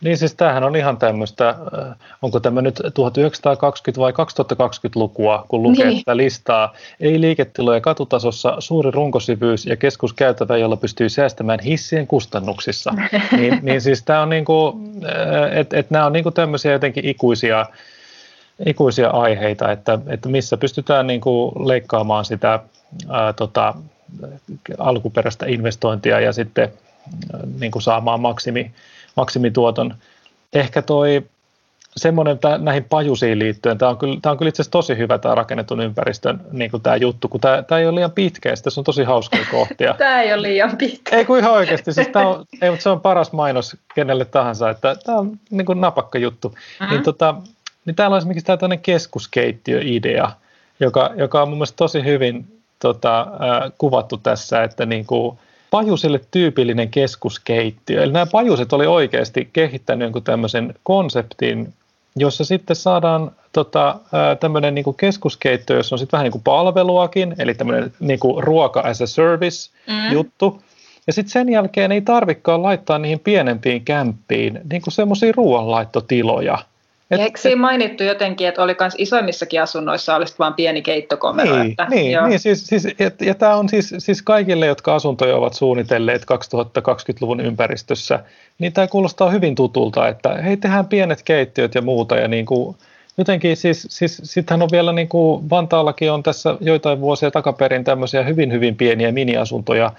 Niin 0.00 0.18
siis 0.18 0.34
tämähän 0.34 0.64
on 0.64 0.76
ihan 0.76 0.96
tämmöistä, 0.96 1.48
äh, 1.48 1.96
onko 2.22 2.40
tämä 2.40 2.62
nyt 2.62 2.80
1920 2.94 4.00
vai 4.00 4.12
2020-lukua, 4.12 5.44
kun 5.48 5.62
lukee 5.62 5.86
Niin. 5.86 5.98
tätä 5.98 6.16
listaa. 6.16 6.74
Ei 7.00 7.20
liiketiloja 7.20 7.80
katutasossa, 7.80 8.56
suuri 8.58 8.90
runkosyvyys 8.90 9.66
ja 9.66 9.76
keskuskäytävä, 9.76 10.56
jolla 10.56 10.76
pystyy 10.76 11.08
säästämään 11.08 11.60
hissien 11.60 12.06
kustannuksissa. 12.06 12.94
niin, 13.36 13.58
niin 13.62 13.80
siis 13.80 14.02
tämä 14.02 14.22
on 14.22 14.30
niinku, 14.30 14.80
että 15.52 15.76
et 15.76 15.90
nämä 15.90 16.06
on 16.06 16.12
niinku 16.12 16.30
tämmöisiä 16.30 16.72
jotenkin 16.72 17.06
ikuisia, 17.06 17.66
ikuisia 18.66 19.10
aiheita, 19.10 19.72
että, 19.72 19.98
että 20.06 20.28
missä 20.28 20.56
pystytään 20.56 21.06
niinku 21.06 21.52
leikkaamaan 21.66 22.24
sitä 22.24 22.60
ää, 23.08 23.32
tota, 23.32 23.74
alkuperäistä 24.78 25.46
investointia 25.46 26.20
ja 26.20 26.32
sitten 26.32 26.72
ää, 27.32 27.40
niinku 27.60 27.80
saamaan 27.80 28.20
maksimi, 28.20 28.72
maksimituoton. 29.16 29.94
Ehkä 30.52 30.82
toi 30.82 31.22
semmoinen 31.96 32.38
tää, 32.38 32.58
näihin 32.58 32.84
pajusiin 32.84 33.38
liittyen, 33.38 33.78
tämä 33.78 33.90
on 33.90 33.98
kyllä, 33.98 34.18
tää 34.22 34.32
on 34.32 34.38
kyllä 34.38 34.48
itse 34.48 34.62
asiassa 34.62 34.70
tosi 34.72 34.96
hyvä 34.96 35.18
tämä 35.18 35.34
rakennetun 35.34 35.80
ympäristön 35.80 36.40
niin 36.52 36.70
tämä 36.82 36.96
juttu, 36.96 37.28
kun 37.28 37.40
tämä 37.40 37.78
ei 37.78 37.86
ole 37.86 37.94
liian 37.94 38.10
pitkä 38.10 38.48
ja 38.48 38.56
tässä 38.56 38.80
on 38.80 38.84
tosi 38.84 39.04
hauskoja 39.04 39.46
kohtia. 39.50 39.94
Tämä 39.98 40.22
ei 40.22 40.32
ole 40.32 40.42
liian 40.42 40.76
pitkä. 40.76 41.16
Ei 41.16 41.24
kun 41.24 41.38
ihan 41.38 41.52
oikeasti, 41.52 41.92
siis 41.92 42.08
tää 42.08 42.28
on, 42.28 42.44
ei, 42.62 42.70
mutta 42.70 42.82
se 42.82 42.88
on 42.88 43.00
paras 43.00 43.32
mainos 43.32 43.76
kenelle 43.94 44.24
tahansa, 44.24 44.70
että 44.70 44.96
tämä 45.06 45.18
on 45.18 45.38
niin 45.50 45.66
kuin 45.66 45.80
napakka 45.80 46.18
juttu. 46.18 46.48
Mhm. 46.48 46.56
Mm-hmm. 46.56 46.94
Niin, 46.94 47.02
tota, 47.02 47.34
niin 47.84 47.96
täällä 47.96 48.14
on 48.14 48.18
esimerkiksi 48.18 48.46
tämä 48.46 48.56
tämmöinen 48.56 48.82
keskuskeittiöidea, 48.82 50.30
joka, 50.80 51.10
joka 51.16 51.42
on 51.42 51.48
mun 51.48 51.58
mielestä 51.58 51.76
tosi 51.76 52.04
hyvin 52.04 52.62
tota, 52.78 53.20
äh, 53.20 53.72
kuvattu 53.78 54.16
tässä, 54.16 54.62
että 54.62 54.86
niin 54.86 55.06
kuin 55.06 55.38
pajusille 55.72 56.20
tyypillinen 56.30 56.88
keskuskeittiö. 56.88 58.02
Eli 58.02 58.12
nämä 58.12 58.26
pajuset 58.26 58.72
oli 58.72 58.86
oikeasti 58.86 59.48
kehittänyt 59.52 60.06
jonkun 60.06 60.22
tämmöisen 60.22 60.74
konseptin, 60.82 61.72
jossa 62.16 62.44
sitten 62.44 62.76
saadaan 62.76 63.30
tota, 63.52 63.98
tämmöinen 64.40 64.74
niin 64.74 64.94
keskuskeittiö, 64.96 65.76
jossa 65.76 65.94
on 65.94 65.98
sitten 65.98 66.18
vähän 66.18 66.24
niin 66.24 66.32
kuin 66.32 66.42
palveluakin, 66.42 67.34
eli 67.38 67.54
tämmöinen 67.54 67.92
niin 68.00 68.20
kuin 68.20 68.44
ruoka 68.44 68.80
as 68.80 69.02
a 69.02 69.06
service 69.06 69.70
mm. 69.88 70.12
juttu. 70.12 70.62
Ja 71.06 71.12
sitten 71.12 71.32
sen 71.32 71.48
jälkeen 71.48 71.92
ei 71.92 72.00
tarvikaan 72.00 72.62
laittaa 72.62 72.98
niihin 72.98 73.20
pienempiin 73.20 73.84
kämppiin 73.84 74.60
niin 74.70 74.82
kuin 74.82 74.92
semmoisia 74.92 75.32
ruoanlaittotiloja. 75.36 76.58
Et, 77.12 77.20
Eikö 77.20 77.40
siinä 77.40 77.60
mainittu 77.60 78.02
jotenkin, 78.02 78.48
että 78.48 78.62
oli 78.62 78.76
myös 78.80 78.94
isoimmissakin 78.98 79.62
asunnoissa 79.62 80.16
olisi 80.16 80.34
vain 80.38 80.54
pieni 80.54 80.82
keittokomero? 80.82 81.56
Niin, 81.56 81.70
että, 81.70 81.86
niin, 81.90 82.12
joo. 82.12 82.26
niin 82.26 82.40
siis, 82.40 82.66
siis, 82.66 82.84
ja, 82.84 83.10
ja 83.20 83.34
tämä 83.34 83.56
on 83.56 83.68
siis, 83.68 83.94
siis 83.98 84.22
kaikille, 84.22 84.66
jotka 84.66 84.94
asuntoja 84.94 85.36
ovat 85.36 85.54
suunnitelleet 85.54 86.22
2020-luvun 86.22 87.40
ympäristössä, 87.40 88.20
niin 88.58 88.72
tämä 88.72 88.86
kuulostaa 88.86 89.30
hyvin 89.30 89.54
tutulta, 89.54 90.08
että 90.08 90.34
hei, 90.34 90.56
tehdään 90.56 90.86
pienet 90.86 91.22
keittiöt 91.22 91.74
ja 91.74 91.82
muuta, 91.82 92.16
ja 92.16 92.28
niin 92.28 92.46
kuin, 92.46 92.76
jotenkin 93.18 93.56
siis, 93.56 93.86
siis 93.90 94.20
sittenhän 94.24 94.62
on 94.62 94.68
vielä 94.72 94.92
niin 94.92 95.08
kuin 95.08 95.50
Vantaallakin 95.50 96.12
on 96.12 96.22
tässä 96.22 96.56
joitain 96.60 97.00
vuosia 97.00 97.30
takaperin 97.30 97.84
tämmöisiä 97.84 98.22
hyvin, 98.22 98.52
hyvin 98.52 98.76
pieniä 98.76 99.12
miniasuntoja, 99.12 99.92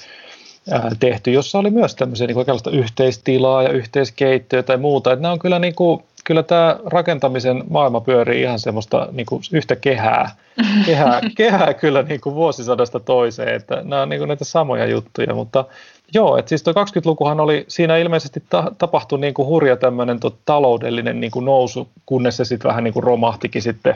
tehty, 0.99 1.31
jossa 1.31 1.59
oli 1.59 1.69
myös 1.69 1.95
tämmöisiä 1.95 2.27
niin 2.27 2.35
kuin 2.35 2.75
yhteistilaa 2.79 3.63
ja 3.63 3.69
yhteiskeittiöä 3.69 4.63
tai 4.63 4.77
muuta. 4.77 5.11
Että 5.11 5.21
nämä 5.21 5.31
on 5.31 5.39
kyllä, 5.39 5.59
niin 5.59 5.75
kuin, 5.75 6.03
kyllä 6.23 6.43
tämä 6.43 6.79
rakentamisen 6.85 7.63
maailma 7.69 8.01
pyörii 8.01 8.41
ihan 8.41 8.59
semmoista 8.59 9.07
niin 9.11 9.25
kuin 9.25 9.41
yhtä 9.51 9.75
kehää, 9.75 10.35
kehää, 10.85 11.21
kehää 11.37 11.73
kyllä 11.73 12.01
niin 12.01 12.21
kuin 12.21 12.35
vuosisadasta 12.35 12.99
toiseen, 12.99 13.55
että 13.55 13.81
nämä 13.83 14.01
on 14.01 14.09
niin 14.09 14.19
kuin 14.19 14.27
näitä 14.27 14.45
samoja 14.45 14.85
juttuja, 14.85 15.35
mutta 15.35 15.65
Joo, 16.13 16.37
että 16.37 16.49
siis 16.49 16.63
tuo 16.63 16.73
20-lukuhan 16.73 17.39
oli, 17.39 17.65
siinä 17.67 17.97
ilmeisesti 17.97 18.43
ta- 18.49 18.71
tapahtui 18.77 19.19
niin 19.19 19.33
kuin 19.33 19.47
hurja 19.47 19.77
tämmöinen 19.77 20.19
taloudellinen 20.45 21.19
niin 21.19 21.31
kuin 21.31 21.45
nousu, 21.45 21.87
kunnes 22.05 22.37
se 22.37 22.45
sitten 22.45 22.69
vähän 22.69 22.83
niin 22.83 22.93
kuin 22.93 23.03
romahtikin 23.03 23.61
sitten 23.61 23.95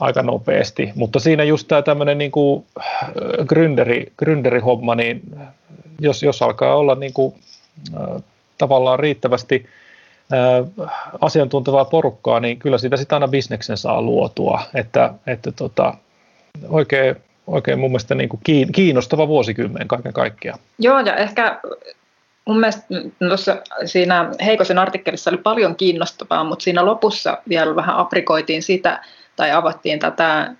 aika 0.00 0.22
nopeasti. 0.22 0.92
Mutta 0.94 1.20
siinä 1.20 1.44
just 1.44 1.68
tämä 1.68 1.82
tämmöinen 1.82 2.18
niin 2.18 2.30
kuin 2.30 2.64
gründeri, 3.42 4.12
gründerihomma, 4.24 4.94
niin 4.94 5.20
jos, 6.00 6.22
jos 6.22 6.42
alkaa 6.42 6.76
olla 6.76 6.94
niin 6.94 7.12
kuin, 7.12 7.34
tavallaan 8.58 8.98
riittävästi 8.98 9.66
asiantuntevaa 11.20 11.84
porukkaa, 11.84 12.40
niin 12.40 12.58
kyllä 12.58 12.78
siitä 12.78 12.96
sitten 12.96 13.16
aina 13.16 13.28
bisneksen 13.28 13.76
saa 13.76 14.02
luotua. 14.02 14.62
Että, 14.74 15.14
että 15.26 15.52
tota, 15.52 15.94
oikein, 16.68 17.16
oikein 17.46 17.78
mun 17.78 17.90
mielestä 17.90 18.14
niin 18.14 18.28
kuin 18.28 18.40
kiinnostava 18.72 19.28
vuosikymmen 19.28 19.88
kaiken 19.88 20.12
kaikkiaan. 20.12 20.58
Joo, 20.78 21.00
ja 21.00 21.16
ehkä 21.16 21.60
mun 22.44 22.60
mielestä 22.60 22.86
tuossa 23.28 23.56
siinä 23.84 24.30
Heikosen 24.44 24.78
artikkelissa 24.78 25.30
oli 25.30 25.38
paljon 25.38 25.76
kiinnostavaa, 25.76 26.44
mutta 26.44 26.62
siinä 26.62 26.84
lopussa 26.84 27.38
vielä 27.48 27.76
vähän 27.76 27.96
aprikoitiin 27.96 28.62
sitä, 28.62 29.04
tai 29.36 29.52
avattiin 29.52 29.98
tätä 29.98 30.54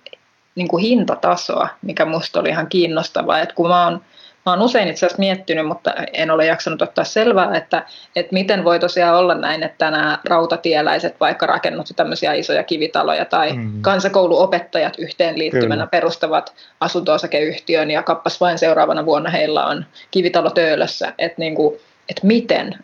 niin 0.55 0.67
kuin 0.67 0.83
hintatasoa, 0.83 1.67
mikä 1.81 2.05
musta 2.05 2.39
oli 2.39 2.49
ihan 2.49 2.67
kiinnostavaa. 2.67 3.39
että 3.39 3.55
kun 3.55 3.67
mä 3.67 3.83
oon 3.83 4.01
mä 4.47 4.53
oon 4.53 4.61
usein 4.61 4.87
itse 4.87 5.05
asiassa 5.05 5.19
miettinyt, 5.19 5.67
mutta 5.67 5.93
en 6.13 6.31
ole 6.31 6.45
jaksanut 6.45 6.81
ottaa 6.81 7.03
selvää, 7.03 7.57
että, 7.57 7.85
että 8.15 8.33
miten 8.33 8.63
voi 8.63 8.79
tosiaan 8.79 9.17
olla 9.17 9.35
näin, 9.35 9.63
että 9.63 9.91
nämä 9.91 10.19
rautatieläiset 10.25 11.19
vaikka 11.19 11.45
rakennut 11.45 11.87
tämmöisiä 11.95 12.33
isoja 12.33 12.63
kivitaloja 12.63 13.25
tai 13.25 13.53
mm. 13.53 13.81
kansakouluopettajat 13.81 14.93
yhteenliittymänä 14.99 15.75
Kyllä. 15.75 15.87
perustavat 15.87 16.53
asunto-osakeyhtiön 16.79 17.91
ja 17.91 18.03
kappas 18.03 18.41
vain 18.41 18.57
seuraavana 18.57 19.05
vuonna 19.05 19.29
heillä 19.29 19.65
on 19.65 19.85
kivitalo 20.11 20.49
Töölössä, 20.49 21.13
että 21.17 21.41
niin 21.41 21.55
kuin, 21.55 21.75
että 22.09 22.27
miten. 22.27 22.75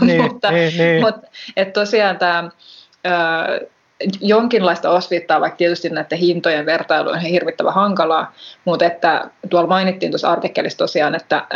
Niin, 0.00 0.22
mutta 0.22 0.50
niin, 0.50 0.78
niin. 0.78 1.00
mutta 1.00 1.28
että 1.56 1.80
tosiaan 1.80 2.18
tämä 2.18 2.50
jonkinlaista 4.20 4.90
osviittaa, 4.90 5.40
vaikka 5.40 5.56
tietysti 5.56 5.88
näiden 5.88 6.18
hintojen 6.18 6.66
vertailu 6.66 7.10
on 7.10 7.20
hirvittävän 7.20 7.74
hankalaa, 7.74 8.32
mutta 8.64 8.84
että 8.84 9.30
tuolla 9.50 9.68
mainittiin 9.68 10.12
tuossa 10.12 10.30
artikkelissa 10.30 10.78
tosiaan, 10.78 11.14
että 11.14 11.46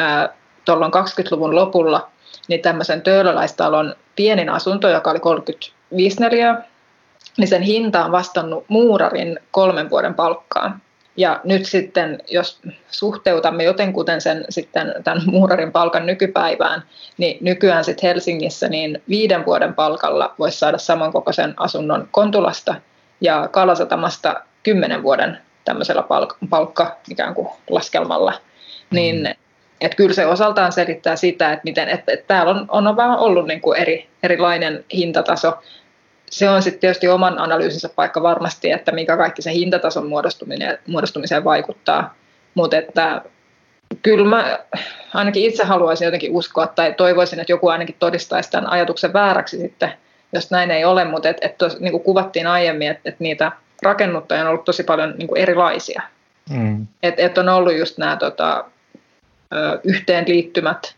tuolloin 0.65 0.93
20-luvun 0.93 1.55
lopulla 1.55 2.11
niin 2.49 2.63
tämmöisen 2.63 3.03
töölöläistalon 3.03 3.95
pienin 4.17 4.49
asunto, 4.49 4.89
joka 4.89 5.11
oli 5.11 5.21
35 5.21 6.21
neliöä, 6.21 6.63
niin 7.37 7.49
sen 7.49 7.63
hinta 7.63 8.05
on 8.05 8.13
vastannut 8.13 8.65
muurarin 8.69 9.39
kolmen 9.51 9.91
vuoden 9.91 10.15
palkkaan. 10.15 10.83
Ja 11.17 11.41
nyt 11.45 11.67
sitten, 11.67 12.19
jos 12.31 12.61
suhteutamme 12.91 13.65
jotenkuten 13.65 14.21
sen 14.21 14.45
sitten 14.49 14.95
tämän 15.05 15.23
muurarin 15.27 15.73
palkan 15.73 16.07
nykypäivään, 16.07 16.83
niin 17.19 17.39
nykyään 17.41 17.85
sitten 17.85 18.09
Helsingissä 18.09 18.69
niin 18.69 19.03
viiden 19.09 19.47
vuoden 19.47 19.75
palkalla 19.75 20.35
voisi 20.39 20.59
saada 20.59 20.79
samankokoisen 20.79 21.55
asunnon 21.57 22.09
Kontulasta 22.11 22.75
ja 23.21 23.49
Kalasatamasta 23.49 24.41
kymmenen 24.63 25.03
vuoden 25.03 25.39
tämmöisellä 25.65 26.03
palk- 26.03 26.49
palkka 26.51 26.97
ikään 27.11 27.35
kuin 27.35 27.49
laskelmalla. 27.71 28.31
Mm. 28.31 28.95
Niin 28.97 29.35
että 29.81 29.97
kyllä 29.97 30.15
se 30.15 30.27
osaltaan 30.27 30.73
selittää 30.73 31.17
sitä, 31.17 31.53
että 31.53 31.65
miten, 31.65 31.89
että, 31.89 32.13
että 32.13 32.27
täällä 32.27 32.51
on, 32.51 32.89
on 32.89 32.97
vähän 32.97 33.19
ollut 33.19 33.47
niin 33.47 33.61
kuin 33.61 33.79
eri, 33.79 34.09
erilainen 34.23 34.85
hintataso 34.93 35.59
se 36.35 36.51
on 36.51 36.63
sitten 36.63 36.81
tietysti 36.81 37.09
oman 37.09 37.39
analyysinsä 37.39 37.89
paikka 37.89 38.23
varmasti, 38.23 38.71
että 38.71 38.93
mikä 38.93 39.17
kaikki 39.17 39.43
se 39.43 39.53
hintatason 39.53 40.09
muodostuminen, 40.09 40.79
muodostumiseen 40.87 41.45
vaikuttaa. 41.45 42.15
Mutta 42.55 42.77
että 42.77 43.23
kyllä 44.03 44.29
mä 44.29 44.59
ainakin 45.15 45.45
itse 45.45 45.65
haluaisin 45.65 46.05
jotenkin 46.05 46.33
uskoa 46.33 46.67
tai 46.67 46.95
toivoisin, 46.95 47.41
että 47.41 47.53
joku 47.53 47.69
ainakin 47.69 47.97
todistaisi 47.99 48.51
tämän 48.51 48.71
ajatuksen 48.71 49.13
vääräksi 49.13 49.59
sitten, 49.59 49.93
jos 50.33 50.51
näin 50.51 50.71
ei 50.71 50.85
ole, 50.85 51.05
mutta 51.05 51.29
et, 51.29 51.37
et 51.41 51.59
tos, 51.59 51.81
niin 51.81 51.93
kuin 51.93 52.03
kuvattiin 52.03 52.47
aiemmin, 52.47 52.91
että 52.91 53.09
et 53.09 53.21
niitä 53.21 53.53
rakennuttajia 53.83 54.43
on 54.43 54.49
ollut 54.49 54.65
tosi 54.65 54.83
paljon 54.83 55.15
niin 55.19 55.29
kuin 55.29 55.41
erilaisia. 55.41 56.03
Mm. 56.51 56.87
Että 57.03 57.23
et 57.23 57.39
on 57.39 57.49
ollut 57.49 57.77
just 57.77 57.99
nämä 57.99 58.17
tota, 58.17 58.65
yhteenliittymät, 59.85 60.95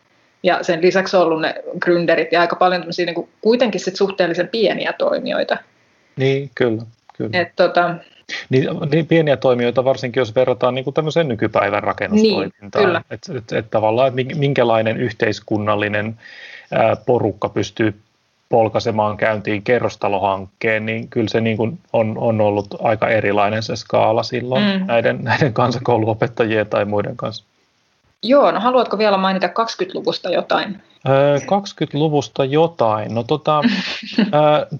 ja 0.46 0.62
sen 0.62 0.82
lisäksi 0.82 1.16
on 1.16 1.22
ollut 1.22 1.40
ne 1.40 1.54
gründerit 1.84 2.32
ja 2.32 2.40
aika 2.40 2.56
paljon 2.56 2.84
niin 2.96 3.14
kuin, 3.14 3.28
kuitenkin 3.40 3.80
sit 3.80 3.96
suhteellisen 3.96 4.48
pieniä 4.48 4.92
toimijoita. 4.92 5.56
Niin, 6.16 6.50
kyllä. 6.54 6.82
kyllä. 7.16 7.40
Et, 7.40 7.52
tota, 7.56 7.94
niin, 8.48 8.68
niin 8.90 9.06
pieniä 9.06 9.36
toimijoita, 9.36 9.84
varsinkin 9.84 10.20
jos 10.20 10.34
verrataan 10.34 10.74
niin 10.74 10.84
kuin 10.84 10.94
tämmöiseen 10.94 11.28
nykypäivän 11.28 11.82
rakennustoimintaan. 11.82 12.86
Niin, 12.86 13.02
että 13.10 13.32
et, 13.38 13.52
et, 13.52 13.70
tavallaan, 13.70 14.18
että 14.18 14.36
minkälainen 14.38 14.96
yhteiskunnallinen 14.96 16.16
ää, 16.72 16.96
porukka 16.96 17.48
pystyy 17.48 17.94
polkaisemaan 18.48 19.16
käyntiin 19.16 19.62
kerrostalohankkeen, 19.62 20.86
niin 20.86 21.08
kyllä 21.08 21.28
se 21.28 21.40
niin 21.40 21.56
kuin 21.56 21.78
on, 21.92 22.18
on 22.18 22.40
ollut 22.40 22.74
aika 22.80 23.08
erilainen 23.08 23.62
se 23.62 23.76
skaala 23.76 24.22
silloin 24.22 24.62
mm. 24.62 24.86
näiden, 24.86 25.18
näiden 25.22 25.52
kansakouluopettajien 25.52 26.66
tai 26.66 26.84
muiden 26.84 27.16
kanssa. 27.16 27.44
Joo, 28.22 28.50
no 28.50 28.60
haluatko 28.60 28.98
vielä 28.98 29.16
mainita 29.16 29.46
20-luvusta 29.46 30.30
jotain? 30.30 30.82
20-luvusta 31.42 32.44
jotain. 32.44 33.14
No 33.14 33.22
tota, 33.22 33.62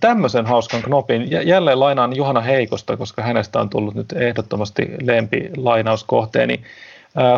tämmöisen 0.01 0.47
hauskan 0.47 0.83
knopin. 0.83 1.31
Jälleen 1.31 1.81
lainaan 1.81 2.17
Juhana 2.17 2.41
Heikosta, 2.41 2.97
koska 2.97 3.23
hänestä 3.23 3.61
on 3.61 3.71
tullut 3.71 3.95
nyt 3.95 4.13
ehdottomasti 4.13 4.89
lempi 5.03 5.51
lainauskohteeni. 5.57 6.63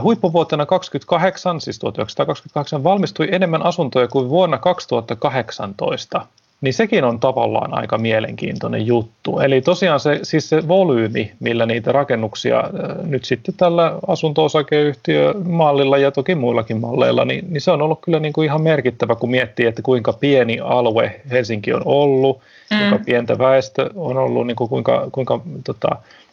Huippuvuotena 0.02 0.66
28, 0.66 1.60
siis 1.60 1.78
1928, 1.78 2.84
valmistui 2.84 3.28
enemmän 3.32 3.62
asuntoja 3.62 4.08
kuin 4.08 4.28
vuonna 4.28 4.58
2018 4.58 6.26
niin 6.60 6.74
sekin 6.74 7.04
on 7.04 7.20
tavallaan 7.20 7.74
aika 7.74 7.98
mielenkiintoinen 7.98 8.86
juttu. 8.86 9.40
Eli 9.40 9.60
tosiaan 9.60 10.00
se, 10.00 10.20
siis 10.22 10.48
se 10.48 10.68
volyymi, 10.68 11.32
millä 11.40 11.66
niitä 11.66 11.92
rakennuksia 11.92 12.64
nyt 13.04 13.24
sitten 13.24 13.54
tällä 13.56 13.98
asunto-osakeyhtiömallilla 14.06 15.98
ja 15.98 16.10
toki 16.10 16.34
muillakin 16.34 16.80
malleilla, 16.80 17.24
niin, 17.24 17.44
niin 17.48 17.60
se 17.60 17.70
on 17.70 17.82
ollut 17.82 18.00
kyllä 18.00 18.20
niin 18.20 18.32
kuin 18.32 18.44
ihan 18.44 18.62
merkittävä, 18.62 19.14
kun 19.14 19.30
miettii, 19.30 19.66
että 19.66 19.82
kuinka 19.82 20.12
pieni 20.12 20.60
alue 20.60 21.20
Helsinki 21.30 21.72
on 21.72 21.82
ollut, 21.84 22.40
mm. 22.70 22.78
kuinka 22.78 22.98
pientä 23.04 23.38
väestö 23.38 23.90
on 23.96 24.16
ollut, 24.16 24.46
niin 24.46 24.56
kuin 24.56 24.70
kuinka, 24.70 25.08
kuinka 25.12 25.40
tota, 25.64 25.88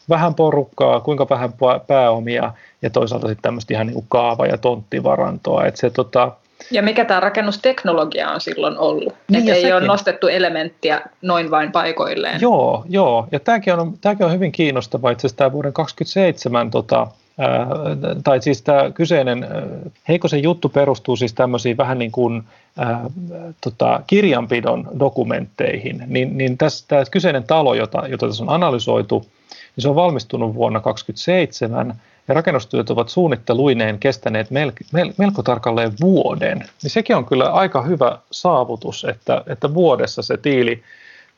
vähän 0.09 0.35
porukkaa, 0.35 0.99
kuinka 0.99 1.27
vähän 1.29 1.53
pääomia 1.88 2.53
ja 2.81 2.89
toisaalta 2.89 3.27
sitten 3.27 3.41
tämmöistä 3.41 3.73
ihan 3.73 3.88
niin 3.88 3.93
kuin 3.93 4.05
kaava- 4.09 4.47
ja 4.47 4.57
tonttivarantoa. 4.57 5.65
Että 5.65 5.79
se, 5.79 5.89
tota, 5.89 6.31
ja 6.71 6.81
mikä 6.81 7.05
tämä 7.05 7.19
rakennusteknologia 7.19 8.29
on 8.29 8.41
silloin 8.41 8.77
ollut? 8.77 9.13
Niin, 9.29 9.39
että 9.39 9.53
ei 9.53 9.61
sekin. 9.61 9.75
ole 9.75 9.85
nostettu 9.85 10.27
elementtiä 10.27 11.01
noin 11.21 11.51
vain 11.51 11.71
paikoilleen. 11.71 12.41
Joo, 12.41 12.85
joo. 12.89 13.27
ja 13.31 13.39
tämäkin 13.39 13.73
on, 13.73 13.93
tämäkin 14.01 14.25
on 14.25 14.31
hyvin 14.31 14.51
kiinnostava 14.51 15.11
itse 15.11 15.27
asiassa 15.27 15.37
tämä 15.37 15.51
vuoden 15.51 15.73
2027 15.73 16.71
tota, 16.71 17.07
tai 18.23 18.41
siis 18.41 18.61
tämä 18.61 18.91
kyseinen 18.91 19.47
Heikosen 20.07 20.43
juttu 20.43 20.69
perustuu 20.69 21.15
siis 21.15 21.33
tämmöisiin 21.33 21.77
vähän 21.77 21.99
niin 21.99 22.11
kuin 22.11 22.43
ää, 22.77 23.05
tota, 23.61 24.01
kirjanpidon 24.07 24.87
dokumentteihin, 24.99 26.03
niin, 26.07 26.37
niin 26.37 26.57
tässä 26.57 26.85
tämä 26.87 27.03
kyseinen 27.11 27.43
talo, 27.43 27.73
jota, 27.73 28.07
jota 28.07 28.27
tässä 28.27 28.43
on 28.43 28.49
analysoitu, 28.49 29.25
niin 29.75 29.81
se 29.81 29.89
on 29.89 29.95
valmistunut 29.95 30.55
vuonna 30.55 30.79
2027 30.79 31.95
ja 32.27 32.33
rakennustyöt 32.33 32.89
ovat 32.89 33.09
suunnitteluineen 33.09 33.99
kestäneet 33.99 34.51
melko, 34.51 34.77
melko 35.17 35.43
tarkalleen 35.43 35.91
vuoden, 36.01 36.59
niin 36.83 36.91
sekin 36.91 37.15
on 37.15 37.25
kyllä 37.25 37.51
aika 37.51 37.81
hyvä 37.81 38.19
saavutus, 38.31 39.05
että, 39.09 39.43
että 39.47 39.73
vuodessa 39.73 40.21
se 40.21 40.38
tiili, 40.38 40.83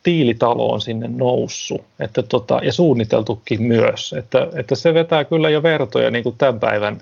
tiilitalo 0.03 0.73
on 0.73 0.81
sinne 0.81 1.07
noussut. 1.07 1.81
Että 1.99 2.23
tota, 2.23 2.59
ja 2.63 2.73
suunniteltukin 2.73 3.63
myös, 3.63 4.13
että, 4.17 4.47
että 4.55 4.75
se 4.75 4.93
vetää 4.93 5.23
kyllä 5.23 5.49
jo 5.49 5.63
vertoja 5.63 6.11
niin 6.11 6.23
kuin 6.23 6.35
tämän 6.37 6.59
päivän, 6.59 6.97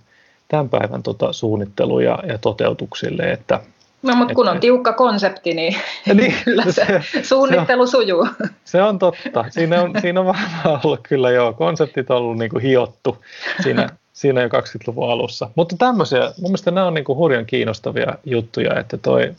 tämän 0.47 0.69
päivän 0.69 1.03
tota, 1.03 1.33
suunnittelu 1.33 1.99
ja, 1.99 2.19
ja 2.27 2.37
toteutuksille, 2.37 3.31
että, 3.31 3.59
No, 4.05 4.15
mutta 4.15 4.33
kun 4.33 4.49
on 4.49 4.59
tiukka 4.59 4.93
konsepti, 4.93 5.53
niin, 5.53 5.75
niin 6.13 6.35
kyllä 6.45 6.63
se, 6.69 7.01
se 7.11 7.23
suunnittelu 7.23 7.87
se 7.87 7.97
on, 7.97 8.03
sujuu. 8.03 8.27
Se 8.65 8.81
on 8.81 8.99
totta. 8.99 9.45
Siinä 9.49 9.81
on, 9.81 9.91
siinä 10.01 10.19
on 10.19 10.25
varmaan 10.25 10.79
ollut 10.83 10.99
kyllä 11.03 11.31
joo, 11.31 11.53
konseptit 11.53 12.09
on 12.09 12.17
ollut 12.17 12.37
niin 12.37 12.51
kuin 12.51 12.63
hiottu 12.63 13.23
siinä, 13.63 13.89
siinä 14.13 14.41
jo 14.41 14.47
20-luvun 14.47 15.11
alussa. 15.11 15.49
Mutta 15.55 15.75
tämmöisiä, 15.77 16.19
mun 16.19 16.33
mielestä 16.37 16.71
nämä 16.71 16.87
on 16.87 16.93
niin 16.93 17.05
kuin 17.05 17.17
hurjan 17.17 17.45
kiinnostavia 17.45 18.15
juttuja, 18.25 18.79
että 18.79 18.97
toi, 18.97 19.31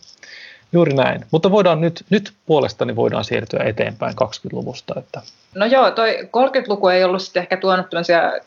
juuri 0.72 0.94
näin. 0.94 1.24
Mutta 1.30 1.50
voidaan 1.50 1.80
nyt, 1.80 2.04
nyt 2.10 2.32
puolestani 2.46 2.96
voidaan 2.96 3.24
siirtyä 3.24 3.64
eteenpäin 3.64 4.14
20-luvusta. 4.22 4.94
Että. 4.98 5.22
No 5.54 5.66
joo, 5.66 5.90
toi 5.90 6.18
30-luku 6.22 6.88
ei 6.88 7.04
ollut 7.04 7.22
sitten 7.22 7.40
ehkä 7.40 7.56
tuonut 7.56 7.86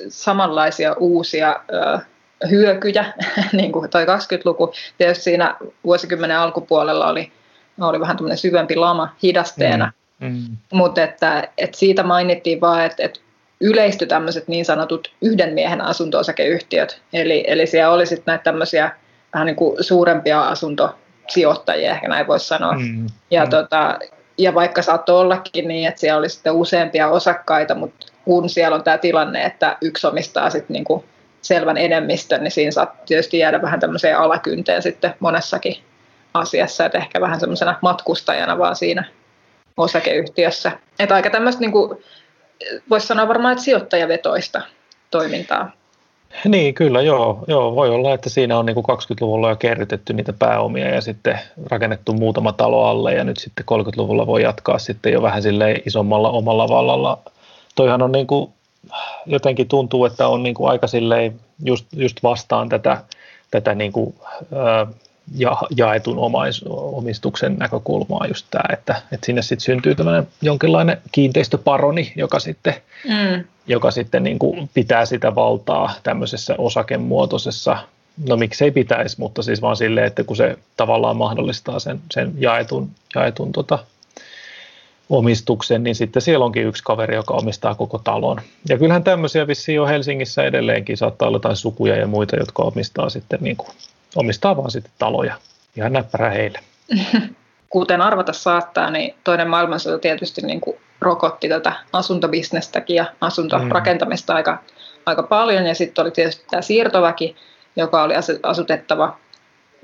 samanlaisia 0.09 0.93
uusia 0.93 1.55
hyökyjä, 2.49 3.13
niin 3.53 3.71
kuin 3.71 3.89
toi 3.89 4.05
20-luku. 4.05 4.73
Tietysti 4.97 5.23
siinä 5.23 5.55
vuosikymmenen 5.83 6.39
alkupuolella 6.39 7.07
oli, 7.07 7.31
oli 7.81 7.99
vähän 7.99 8.17
tämmöinen 8.17 8.37
syvempi 8.37 8.75
lama 8.75 9.15
hidasteena, 9.23 9.91
mm. 10.19 10.27
Mm. 10.27 10.57
mutta 10.73 11.03
että, 11.03 11.47
että 11.57 11.77
siitä 11.77 12.03
mainittiin 12.03 12.61
vaan, 12.61 12.85
että, 12.85 13.03
että 13.03 13.19
yleistyi 13.61 14.07
tämmöiset 14.07 14.47
niin 14.47 14.65
sanotut 14.65 15.11
yhden 15.21 15.53
miehen 15.53 15.81
asunto-osakeyhtiöt, 15.81 17.01
eli, 17.13 17.43
eli 17.47 17.67
siellä 17.67 17.93
oli 17.93 18.05
sitten 18.05 18.23
näitä 18.25 18.43
tämmöisiä 18.43 18.91
vähän 19.33 19.45
niin 19.45 19.55
kuin 19.55 19.83
suurempia 19.83 20.41
asuntosijoittajia, 20.41 21.91
ehkä 21.91 22.07
näin 22.07 22.27
voisi 22.27 22.47
sanoa. 22.47 22.73
Mm. 22.73 23.07
Ja, 23.31 23.43
mm. 23.43 23.49
Tota, 23.49 23.99
ja 24.37 24.53
vaikka 24.53 24.81
saattoi 24.81 25.19
ollakin 25.19 25.67
niin, 25.67 25.87
että 25.87 25.99
siellä 25.99 26.19
oli 26.19 26.29
sitten 26.29 26.53
useampia 26.53 27.09
osakkaita, 27.09 27.75
mutta 27.75 28.05
kun 28.25 28.49
siellä 28.49 28.75
on 28.75 28.83
tämä 28.83 28.97
tilanne, 28.97 29.43
että 29.43 29.77
yksi 29.81 30.07
omistaa 30.07 30.49
sitten 30.49 30.73
niin 30.73 30.83
kuin 30.83 31.03
selvän 31.41 31.77
enemmistön, 31.77 32.43
niin 32.43 32.51
siinä 32.51 32.71
saat 32.71 33.05
tietysti 33.05 33.39
jäädä 33.39 33.61
vähän 33.61 33.79
tämmöiseen 33.79 34.17
alakynteen 34.17 34.81
sitten 34.81 35.13
monessakin 35.19 35.75
asiassa, 36.33 36.85
että 36.85 36.97
ehkä 36.97 37.21
vähän 37.21 37.39
semmoisena 37.39 37.75
matkustajana 37.81 38.57
vaan 38.57 38.75
siinä 38.75 39.05
osakeyhtiössä. 39.77 40.71
Että 40.99 41.15
aika 41.15 41.29
tämmöistä, 41.29 41.61
niin 41.61 41.71
voisi 42.89 43.07
sanoa 43.07 43.27
varmaan, 43.27 43.51
että 43.51 43.63
sijoittajavetoista 43.63 44.61
toimintaa. 45.11 45.71
Niin, 46.45 46.73
kyllä, 46.73 47.01
joo. 47.01 47.43
joo. 47.47 47.75
Voi 47.75 47.89
olla, 47.89 48.13
että 48.13 48.29
siinä 48.29 48.57
on 48.57 48.65
niin 48.65 48.75
kuin 48.75 48.85
20-luvulla 48.89 49.49
jo 49.49 49.55
kerrytetty 49.55 50.13
niitä 50.13 50.33
pääomia 50.33 50.89
ja 50.89 51.01
sitten 51.01 51.39
rakennettu 51.65 52.13
muutama 52.13 52.53
talo 52.53 52.85
alle 52.85 53.13
ja 53.13 53.23
nyt 53.23 53.37
sitten 53.37 53.65
30-luvulla 53.71 54.27
voi 54.27 54.43
jatkaa 54.43 54.79
sitten 54.79 55.13
jo 55.13 55.21
vähän 55.21 55.41
sille 55.41 55.81
isommalla 55.85 56.29
omalla 56.29 56.69
vallalla. 56.69 57.19
Toihan 57.75 58.01
on 58.01 58.11
niin 58.11 58.27
kuin 58.27 58.53
jotenkin 59.25 59.67
tuntuu, 59.67 60.05
että 60.05 60.27
on 60.27 60.43
niin 60.43 60.55
kuin 60.55 60.71
aika 60.71 60.87
silleen 60.87 61.39
just, 61.63 61.85
just 61.93 62.23
vastaan 62.23 62.69
tätä 62.69 63.03
tätä 63.51 63.75
niin 63.75 63.91
kuin, 63.91 64.15
ää, 64.55 64.87
ja, 65.35 65.57
jaetun 65.77 66.17
omais, 66.17 66.63
omistuksen 66.69 67.55
näkökulmaa 67.57 68.27
just 68.27 68.45
tämä, 68.51 68.73
että, 68.73 69.01
että 69.11 69.25
sinne 69.25 69.41
sitten 69.41 69.61
syntyy 69.61 69.95
tämmöinen 69.95 70.27
jonkinlainen 70.41 71.01
kiinteistöparoni, 71.11 72.13
joka 72.15 72.39
sitten, 72.39 72.73
mm. 73.07 73.43
joka 73.67 73.91
sitten 73.91 74.23
niin 74.23 74.39
kuin 74.39 74.69
pitää 74.73 75.05
sitä 75.05 75.35
valtaa 75.35 75.93
tämmöisessä 76.03 76.55
osakemuotoisessa, 76.57 77.77
no 78.29 78.37
miksei 78.37 78.71
pitäisi, 78.71 79.15
mutta 79.19 79.43
siis 79.43 79.61
vaan 79.61 79.77
silleen, 79.77 80.07
että 80.07 80.23
kun 80.23 80.37
se 80.37 80.57
tavallaan 80.77 81.17
mahdollistaa 81.17 81.79
sen, 81.79 81.99
sen 82.11 82.33
jaetun, 82.37 82.89
jaetun 83.15 83.51
tota, 83.51 83.79
omistuksen, 85.09 85.83
niin 85.83 85.95
sitten 85.95 86.21
siellä 86.21 86.45
onkin 86.45 86.67
yksi 86.67 86.83
kaveri, 86.83 87.15
joka 87.15 87.33
omistaa 87.33 87.75
koko 87.75 87.97
talon. 87.97 88.41
Ja 88.69 88.77
kyllähän 88.77 89.03
tämmöisiä 89.03 89.47
vissiin 89.47 89.81
on 89.81 89.87
Helsingissä 89.87 90.43
edelleenkin, 90.43 90.97
saattaa 90.97 91.27
olla 91.27 91.35
jotain 91.35 91.55
sukuja 91.55 91.95
ja 91.95 92.07
muita, 92.07 92.35
jotka 92.35 92.63
omistaa 92.63 93.09
sitten 93.09 93.39
niin 93.41 93.57
kuin, 93.57 93.69
omistaa 94.15 94.57
vaan 94.57 94.71
sitten 94.71 94.91
taloja. 94.97 95.35
Ihan 95.77 95.93
näppärä 95.93 96.29
heille. 96.29 96.59
Kuten 97.69 98.01
arvata 98.01 98.33
saattaa, 98.33 98.91
niin 98.91 99.15
toinen 99.23 99.49
maailmansota 99.49 99.99
tietysti 99.99 100.41
niin 100.41 100.61
kuin 100.61 100.77
rokotti 101.01 101.49
tätä 101.49 101.73
asuntobisnestäkin 101.93 102.95
ja 102.95 103.05
asuntorakentamista 103.21 104.33
mm. 104.33 104.37
aika, 104.37 104.63
aika 105.05 105.23
paljon. 105.23 105.65
Ja 105.65 105.75
sitten 105.75 106.01
oli 106.01 106.11
tietysti 106.11 106.45
tämä 106.49 106.61
siirtoväki, 106.61 107.35
joka 107.75 108.03
oli 108.03 108.13
asutettava 108.43 109.17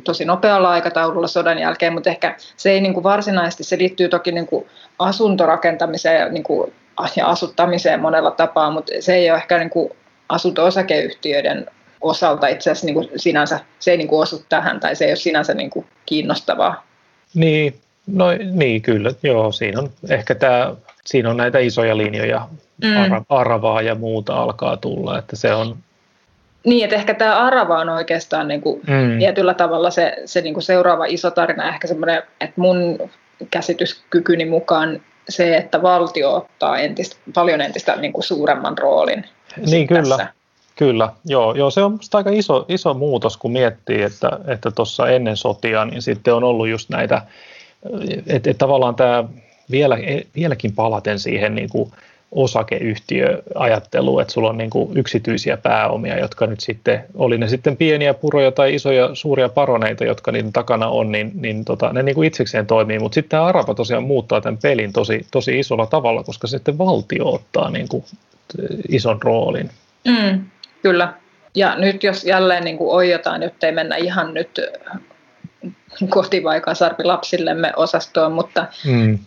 tosi 0.03 0.25
nopealla 0.25 0.69
aikataululla 0.69 1.27
sodan 1.27 1.59
jälkeen, 1.59 1.93
mutta 1.93 2.09
ehkä 2.09 2.35
se 2.57 2.71
ei 2.71 2.81
niin 2.81 2.93
kuin 2.93 3.03
varsinaisesti, 3.03 3.63
se 3.63 3.77
liittyy 3.77 4.09
toki 4.09 4.31
niin 4.31 4.47
kuin 4.47 4.65
asuntorakentamiseen 4.99 6.19
ja, 6.19 6.29
niin 6.29 6.43
kuin, 6.43 6.73
ja 7.15 7.27
asuttamiseen 7.27 7.99
monella 7.99 8.31
tapaa, 8.31 8.71
mutta 8.71 8.93
se 8.99 9.15
ei 9.15 9.31
ole 9.31 9.37
ehkä 9.37 9.57
niin 9.57 9.69
kuin 9.69 9.89
asunto-osakeyhtiöiden 10.29 11.65
osalta 12.01 12.47
itse 12.47 12.71
asiassa 12.71 12.85
niin 12.85 12.93
kuin 12.93 13.09
sinänsä, 13.15 13.59
se 13.79 13.91
ei 13.91 13.97
niin 13.97 14.07
kuin 14.07 14.21
osu 14.21 14.45
tähän 14.49 14.79
tai 14.79 14.95
se 14.95 15.05
ei 15.05 15.11
ole 15.11 15.15
sinänsä 15.15 15.53
niin 15.53 15.69
kuin 15.69 15.85
kiinnostavaa. 16.05 16.83
Niin, 17.33 17.75
no 18.07 18.25
niin 18.51 18.81
kyllä, 18.81 19.11
joo, 19.23 19.51
siinä 19.51 19.79
on 19.79 19.89
ehkä 20.09 20.35
tämä, 20.35 20.75
siinä 21.05 21.29
on 21.29 21.37
näitä 21.37 21.59
isoja 21.59 21.97
linjoja, 21.97 22.47
mm. 22.83 23.25
Aravaa 23.29 23.81
ja 23.81 23.95
muuta 23.95 24.35
alkaa 24.35 24.77
tulla, 24.77 25.19
että 25.19 25.35
se 25.35 25.53
on 25.53 25.77
niin, 26.65 26.83
että 26.83 26.95
ehkä 26.95 27.13
tämä 27.13 27.37
Arava 27.37 27.79
on 27.79 27.89
oikeastaan 27.89 28.47
niin 28.47 28.61
kuin 28.61 28.81
mm. 28.87 29.17
tietyllä 29.19 29.53
tavalla 29.53 29.89
se, 29.91 30.17
se 30.25 30.41
niin 30.41 30.53
kuin 30.53 30.63
seuraava 30.63 31.05
iso 31.05 31.31
tarina, 31.31 31.69
ehkä 31.69 31.87
semmoinen, 31.87 32.23
että 32.41 32.61
mun 32.61 33.09
käsityskykyni 33.51 34.45
mukaan 34.45 35.01
se, 35.29 35.57
että 35.57 35.81
valtio 35.81 36.35
ottaa 36.35 36.77
entistä, 36.77 37.15
paljon 37.33 37.61
entistä 37.61 37.95
niin 37.95 38.13
kuin 38.13 38.23
suuremman 38.23 38.77
roolin. 38.77 39.25
Niin 39.65 39.87
kyllä, 39.87 40.17
tässä. 40.17 40.33
kyllä. 40.75 41.09
Joo, 41.25 41.53
joo, 41.53 41.71
se 41.71 41.83
on 41.83 41.99
aika 42.13 42.29
iso, 42.29 42.65
iso 42.69 42.93
muutos, 42.93 43.37
kun 43.37 43.51
miettii, 43.51 44.01
että 44.01 44.71
tuossa 44.75 45.03
että 45.03 45.15
ennen 45.15 45.37
sotia, 45.37 45.85
niin 45.85 46.01
sitten 46.01 46.33
on 46.33 46.43
ollut 46.43 46.67
just 46.67 46.89
näitä, 46.89 47.21
että, 48.27 48.33
että 48.33 48.53
tavallaan 48.53 48.95
tämä 48.95 49.23
vielä, 49.71 49.97
vieläkin 50.35 50.75
palaten 50.75 51.19
siihen 51.19 51.55
niin 51.55 51.69
kuin 51.69 51.91
osakeyhtiöajattelu, 52.35 54.19
että 54.19 54.33
sulla 54.33 54.49
on 54.49 54.57
niin 54.57 54.69
kuin 54.69 54.97
yksityisiä 54.97 55.57
pääomia, 55.57 56.19
jotka 56.19 56.47
nyt 56.47 56.59
sitten, 56.59 57.05
oli 57.15 57.37
ne 57.37 57.47
sitten 57.47 57.77
pieniä 57.77 58.13
puroja 58.13 58.51
tai 58.51 58.75
isoja 58.75 59.09
suuria 59.13 59.49
paroneita, 59.49 60.05
jotka 60.05 60.31
niiden 60.31 60.53
takana 60.53 60.87
on, 60.87 61.11
niin, 61.11 61.31
niin 61.35 61.65
tota, 61.65 61.93
ne 61.93 62.03
niin 62.03 62.15
kuin 62.15 62.27
itsekseen 62.27 62.67
toimii, 62.67 62.99
mutta 62.99 63.13
sitten 63.13 63.29
tämä 63.29 63.45
Arava 63.45 63.73
tosiaan 63.73 64.03
muuttaa 64.03 64.41
tämän 64.41 64.57
pelin 64.61 64.93
tosi, 64.93 65.27
tosi 65.31 65.59
isolla 65.59 65.85
tavalla, 65.85 66.23
koska 66.23 66.47
sitten 66.47 66.77
valtio 66.77 67.33
ottaa 67.33 67.69
niin 67.69 67.87
kuin 67.87 68.03
ison 68.89 69.21
roolin. 69.21 69.69
Mm, 70.07 70.45
kyllä. 70.81 71.13
Ja 71.55 71.75
nyt 71.75 72.03
jos 72.03 72.23
jälleen 72.23 72.63
niin 72.63 72.77
kuin 72.77 72.95
oijotaan, 72.95 73.43
jotta 73.43 73.65
ei 73.65 73.71
mennä 73.71 73.95
ihan 73.95 74.33
nyt 74.33 74.61
kotivaikaa 76.09 76.73
lapsillemme 77.03 77.73
osastoon, 77.75 78.31
mutta 78.31 78.67
mm 78.85 79.19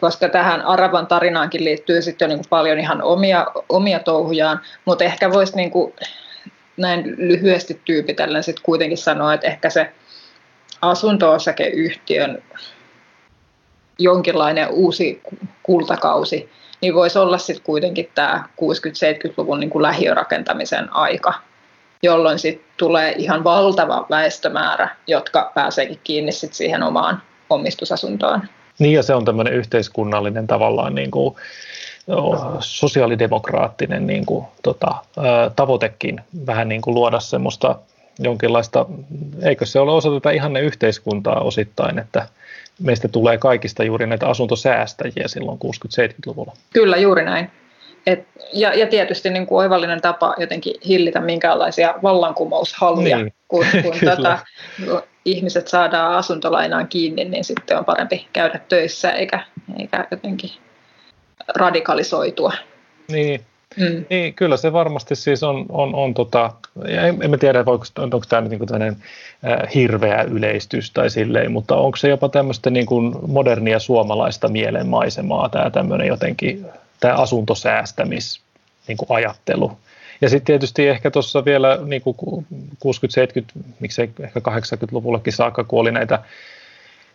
koska 0.00 0.28
tähän 0.28 0.62
Aravan 0.62 1.06
tarinaankin 1.06 1.64
liittyy 1.64 2.02
sitten 2.02 2.28
niin 2.28 2.40
paljon 2.50 2.78
ihan 2.78 3.02
omia, 3.02 3.46
omia 3.68 3.98
touhujaan, 3.98 4.60
mutta 4.84 5.04
ehkä 5.04 5.32
voisi 5.32 5.56
niin 5.56 5.70
kuin 5.70 5.94
näin 6.76 7.14
lyhyesti 7.18 7.80
tyypitellen 7.84 8.42
sitten 8.42 8.64
kuitenkin 8.64 8.98
sanoa, 8.98 9.34
että 9.34 9.46
ehkä 9.46 9.70
se 9.70 9.92
asunto-osakeyhtiön 10.82 12.42
jonkinlainen 13.98 14.68
uusi 14.70 15.22
kultakausi, 15.62 16.50
niin 16.80 16.94
voisi 16.94 17.18
olla 17.18 17.38
sitten 17.38 17.64
kuitenkin 17.64 18.10
tämä 18.14 18.44
60-70-luvun 18.62 19.60
niin 19.60 19.82
lähiörakentamisen 19.82 20.92
aika, 20.92 21.34
jolloin 22.02 22.38
sitten 22.38 22.66
tulee 22.76 23.12
ihan 23.12 23.44
valtava 23.44 24.06
väestömäärä, 24.10 24.88
jotka 25.06 25.52
pääseekin 25.54 26.00
kiinni 26.04 26.32
sit 26.32 26.54
siihen 26.54 26.82
omaan 26.82 27.22
omistusasuntoon. 27.50 28.42
Niin 28.78 28.94
ja 28.94 29.02
se 29.02 29.14
on 29.14 29.24
tämmöinen 29.24 29.54
yhteiskunnallinen 29.54 30.46
tavallaan 30.46 30.94
niin 30.94 31.10
kuin, 31.10 31.36
sosiaalidemokraattinen 32.60 34.06
niin 34.06 34.26
kuin, 34.26 34.46
tota, 34.62 34.94
tavoitekin 35.56 36.20
vähän 36.46 36.68
niin 36.68 36.82
kuin 36.82 36.94
luoda 36.94 37.20
semmoista 37.20 37.78
jonkinlaista, 38.18 38.86
eikö 39.42 39.66
se 39.66 39.80
ole 39.80 39.92
osa 39.92 40.10
tätä 40.10 40.30
ihanne 40.30 40.60
yhteiskuntaa 40.60 41.40
osittain, 41.40 41.98
että 41.98 42.28
meistä 42.82 43.08
tulee 43.08 43.38
kaikista 43.38 43.84
juuri 43.84 44.06
näitä 44.06 44.28
asuntosäästäjiä 44.28 45.28
silloin 45.28 45.58
60-70-luvulla. 45.58 46.52
Kyllä, 46.72 46.96
juuri 46.96 47.24
näin. 47.24 47.50
Et, 48.06 48.26
ja, 48.52 48.74
ja 48.74 48.86
tietysti 48.86 49.30
niin 49.30 49.46
kuin 49.46 49.58
oivallinen 49.58 50.00
tapa 50.00 50.34
jotenkin 50.38 50.74
hillitä 50.88 51.20
minkäänlaisia 51.20 51.94
vallankumoushallia, 52.02 53.16
niin. 53.16 53.32
kun, 53.48 53.66
kun 53.82 53.94
tota, 54.04 54.38
ihmiset 55.24 55.68
saadaan 55.68 56.14
asuntolainaan 56.14 56.88
kiinni, 56.88 57.24
niin 57.24 57.44
sitten 57.44 57.78
on 57.78 57.84
parempi 57.84 58.26
käydä 58.32 58.60
töissä 58.68 59.12
eikä, 59.12 59.40
eikä 59.78 60.06
jotenkin 60.10 60.50
radikalisoitua. 61.48 62.52
Niin, 63.08 63.40
Mm. 63.76 64.04
Niin, 64.10 64.34
kyllä 64.34 64.56
se 64.56 64.72
varmasti 64.72 65.16
siis 65.16 65.42
on, 65.42 65.66
on, 65.68 65.94
on 65.94 66.14
tota, 66.14 66.50
en, 66.88 67.22
en 67.22 67.38
tiedä, 67.38 67.64
voiko, 67.64 67.84
onko 67.98 68.20
tämä 68.28 68.42
nyt 68.42 68.50
niin 68.50 68.66
tämmöinen 68.66 68.96
äh, 69.46 69.74
hirveä 69.74 70.22
yleistys 70.22 70.90
tai 70.90 71.10
silleen, 71.10 71.52
mutta 71.52 71.76
onko 71.76 71.96
se 71.96 72.08
jopa 72.08 72.28
tämmöistä 72.28 72.70
niin 72.70 72.86
kuin 72.86 73.16
modernia 73.26 73.78
suomalaista 73.78 74.48
mielenmaisemaa, 74.48 75.48
tämä 75.48 75.70
tämmöinen 75.70 76.06
jotenkin, 76.06 76.66
tämä 77.00 77.14
asuntosäästämis 77.14 78.40
niin 78.88 78.96
kuin 78.96 79.08
ajattelu. 79.10 79.78
Ja 80.20 80.28
sitten 80.28 80.46
tietysti 80.46 80.88
ehkä 80.88 81.10
tuossa 81.10 81.44
vielä 81.44 81.78
niin 81.84 82.02
60-70, 82.02 83.62
miksei 83.80 84.10
ehkä 84.20 84.40
80-luvullakin 84.40 85.32
saakka, 85.32 85.64
kun 85.64 85.80
oli 85.80 85.92
näitä 85.92 86.18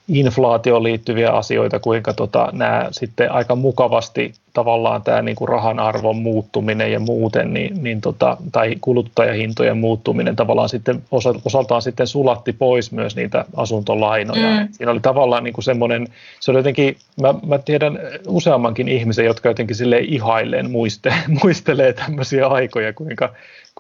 inflaatioon 0.08 0.84
liittyviä 0.84 1.32
asioita, 1.32 1.80
kuinka 1.80 2.14
tota, 2.14 2.50
nämä 2.52 2.88
sitten 2.92 3.32
aika 3.32 3.56
mukavasti 3.56 4.34
tavallaan 4.54 5.02
tämä 5.02 5.22
niin 5.22 5.36
kuin 5.36 5.50
rahan 5.50 5.80
arvon 5.80 6.16
muuttuminen 6.16 6.92
ja 6.92 7.00
muuten, 7.00 7.54
niin, 7.54 7.84
niin 7.84 8.02
tota, 8.02 8.38
tai 8.52 8.76
kuluttajahintojen 8.82 9.78
muuttuminen 9.78 10.36
tavallaan 10.36 10.70
sitten 10.70 11.04
osa, 11.12 11.34
osaltaan 11.46 11.82
sitten 11.82 12.08
sulatti 12.08 12.54
pois 12.54 12.92
myös 12.92 13.16
niitä 13.16 13.46
asuntolainoja. 13.56 14.60
Mm. 14.60 14.68
Siinä 14.72 14.92
oli 14.92 15.00
tavallaan 15.00 15.44
niin 15.44 15.54
kuin 15.54 15.66
semmoinen, 15.66 16.08
se 16.40 16.52
oli 16.52 16.60
jotenkin, 16.60 16.98
mä, 17.22 17.34
mä 17.46 17.58
tiedän 17.58 18.00
useammankin 18.28 18.88
ihmisen, 18.88 19.26
jotka 19.26 19.50
jotenkin 19.50 19.76
sille 19.76 20.00
ihailleen 20.00 20.72
muiste, 20.72 21.14
muistelee 21.44 21.94
tämmöisiä 21.94 22.48
aikoja, 22.48 22.94
kuinka 22.94 23.30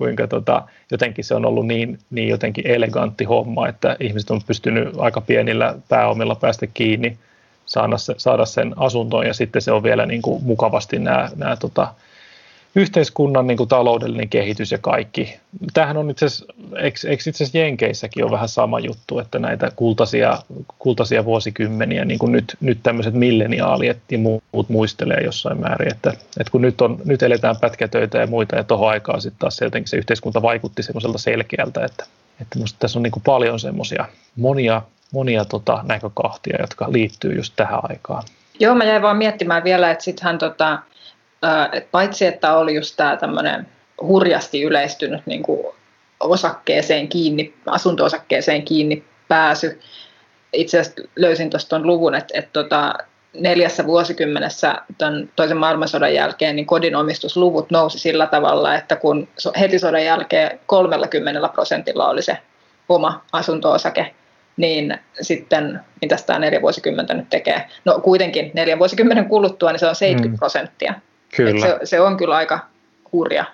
kuinka 0.01 0.27
tota, 0.27 0.63
jotenkin 0.91 1.23
se 1.23 1.35
on 1.35 1.45
ollut 1.45 1.67
niin, 1.67 1.99
niin 2.09 2.27
jotenkin 2.27 2.67
elegantti 2.67 3.23
homma, 3.23 3.67
että 3.67 3.97
ihmiset 3.99 4.31
on 4.31 4.41
pystynyt 4.47 4.89
aika 4.97 5.21
pienillä 5.21 5.75
pääomilla 5.89 6.35
päästä 6.35 6.67
kiinni, 6.67 7.17
saada, 7.65 7.95
saada 7.97 8.45
sen 8.45 8.73
asuntoon 8.77 9.27
ja 9.27 9.33
sitten 9.33 9.61
se 9.61 9.71
on 9.71 9.83
vielä 9.83 10.05
niin 10.05 10.21
kuin 10.21 10.43
mukavasti 10.43 10.99
nämä, 10.99 11.29
nämä 11.35 11.55
tota, 11.55 11.93
yhteiskunnan 12.75 13.47
niin 13.47 13.57
kuin 13.57 13.69
taloudellinen 13.69 14.29
kehitys 14.29 14.71
ja 14.71 14.77
kaikki. 14.77 15.39
Tämähän 15.73 15.97
on 15.97 16.09
itse 16.09 16.25
asiassa, 16.25 16.45
eikö, 16.77 16.99
eikö 17.07 17.23
itse 17.27 17.29
asiassa 17.29 17.57
Jenkeissäkin 17.57 18.23
ole 18.23 18.31
vähän 18.31 18.49
sama 18.49 18.79
juttu, 18.79 19.19
että 19.19 19.39
näitä 19.39 19.71
kultaisia, 19.75 20.39
kultaisia 20.79 21.25
vuosikymmeniä, 21.25 22.05
niin 22.05 22.19
kuin 22.19 22.31
nyt, 22.31 22.57
nyt 22.61 22.79
tämmöiset 22.83 23.13
milleniaalit 23.13 23.97
ja 24.11 24.17
muut 24.17 24.69
muistelee 24.69 25.23
jossain 25.23 25.59
määrin, 25.59 25.91
että, 25.91 26.09
että 26.09 26.51
kun 26.51 26.61
nyt, 26.61 26.81
on, 26.81 26.97
nyt 27.05 27.23
eletään 27.23 27.55
pätkätöitä 27.61 28.17
ja 28.17 28.27
muita 28.27 28.55
ja 28.55 28.63
tuohon 28.63 28.89
aikaan 28.89 29.21
sitten 29.21 29.39
taas 29.39 29.55
se, 29.55 29.65
jotenkin 29.65 29.89
se 29.89 29.97
yhteiskunta 29.97 30.41
vaikutti 30.41 30.83
semmoiselta 30.83 31.17
selkeältä, 31.17 31.85
että, 31.85 32.05
että 32.41 32.59
musta 32.59 32.79
tässä 32.79 32.99
on 32.99 33.03
niin 33.03 33.11
kuin 33.11 33.23
paljon 33.23 33.59
semmoisia 33.59 34.05
monia, 34.35 34.81
monia 35.13 35.45
tota 35.45 35.83
näkökohtia, 35.87 36.57
jotka 36.59 36.91
liittyy 36.91 37.35
just 37.35 37.53
tähän 37.55 37.79
aikaan. 37.83 38.23
Joo, 38.59 38.75
mä 38.75 38.83
jäin 38.83 39.01
vaan 39.01 39.17
miettimään 39.17 39.63
vielä, 39.63 39.91
että 39.91 40.03
sittenhän 40.03 40.37
tota, 40.37 40.79
et 41.71 41.91
paitsi 41.91 42.25
että 42.25 42.57
oli 42.57 42.75
just 42.75 42.97
tämä 42.97 43.17
tämmöinen 43.17 43.67
hurjasti 44.01 44.61
yleistynyt 44.61 45.21
niin 45.25 45.43
kuin 45.43 45.67
osakkeeseen 46.19 47.07
kiinni, 47.07 47.53
asunto-osakkeeseen 47.65 48.63
kiinni 48.63 49.03
pääsy. 49.27 49.79
Itse 50.53 50.79
asiassa 50.79 51.01
löysin 51.15 51.49
tuosta 51.49 51.79
luvun, 51.79 52.15
että, 52.15 52.39
että 52.39 52.49
tota, 52.53 52.93
neljässä 53.33 53.85
vuosikymmenessä 53.85 54.75
tämän 54.97 55.29
toisen 55.35 55.57
maailmansodan 55.57 56.13
jälkeen 56.13 56.55
niin 56.55 56.65
kodinomistusluvut 56.65 57.71
nousi 57.71 57.99
sillä 57.99 58.27
tavalla, 58.27 58.75
että 58.75 58.95
kun 58.95 59.27
heti 59.59 59.79
sodan 59.79 60.05
jälkeen 60.05 60.59
30 60.65 61.49
prosentilla 61.53 62.09
oli 62.09 62.21
se 62.21 62.37
oma 62.89 63.25
asunto-osake, 63.31 64.15
niin 64.57 64.99
sitten 65.21 65.79
mitä 66.01 66.15
tämä 66.25 66.39
neljä 66.39 66.61
vuosikymmentä 66.61 67.13
nyt 67.13 67.29
tekee? 67.29 67.67
No 67.85 67.99
kuitenkin 67.99 68.51
neljän 68.53 68.79
vuosikymmenen 68.79 69.25
kuluttua 69.25 69.71
niin 69.71 69.79
se 69.79 69.87
on 69.87 69.95
70 69.95 70.59
mm. 70.91 71.01
Kyllä. 71.35 71.65
Se, 71.65 71.79
se 71.83 72.01
on 72.01 72.17
kyllä 72.17 72.35
aika 72.35 72.59
hurja 73.11 73.45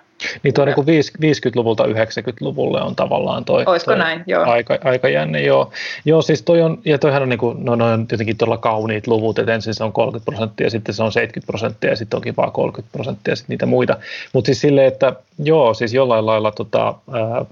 niin 0.42 0.54
tuo 0.54 0.64
niin 0.64 0.76
50-luvulta 0.76 1.84
90-luvulle 1.84 2.82
on 2.82 2.96
tavallaan 2.96 3.44
toi, 3.44 3.64
Olisiko 3.66 3.90
toi 3.90 3.98
näin, 3.98 4.22
joo. 4.26 4.44
Aika, 4.44 4.78
aika 4.84 5.08
jänne, 5.08 5.42
joo. 5.42 5.70
Joo, 6.04 6.22
siis 6.22 6.42
toi 6.42 6.62
on, 6.62 6.78
ja 6.84 6.98
toihan 6.98 7.22
on, 7.22 7.28
niin 7.28 7.38
kuin, 7.38 7.64
no, 7.64 7.74
no 7.74 7.92
on 7.92 8.06
jotenkin 8.12 8.36
todella 8.36 8.58
kauniit 8.58 9.06
luvut, 9.06 9.38
että 9.38 9.54
ensin 9.54 9.74
se 9.74 9.84
on 9.84 9.92
30 9.92 10.30
prosenttia, 10.30 10.70
sitten 10.70 10.94
se 10.94 11.02
on 11.02 11.12
70 11.12 11.46
prosenttia 11.46 11.90
ja 11.90 11.96
sitten 11.96 12.16
onkin 12.16 12.36
vaan 12.36 12.52
30 12.52 12.92
prosenttia 12.92 13.32
ja 13.32 13.36
sitten 13.36 13.54
niitä 13.54 13.66
muita. 13.66 13.96
Mutta 14.32 14.46
siis 14.46 14.60
silleen, 14.60 14.86
että 14.86 15.12
joo, 15.38 15.74
siis 15.74 15.94
jollain 15.94 16.26
lailla 16.26 16.52
tota, 16.52 16.94
ää, 17.12 17.44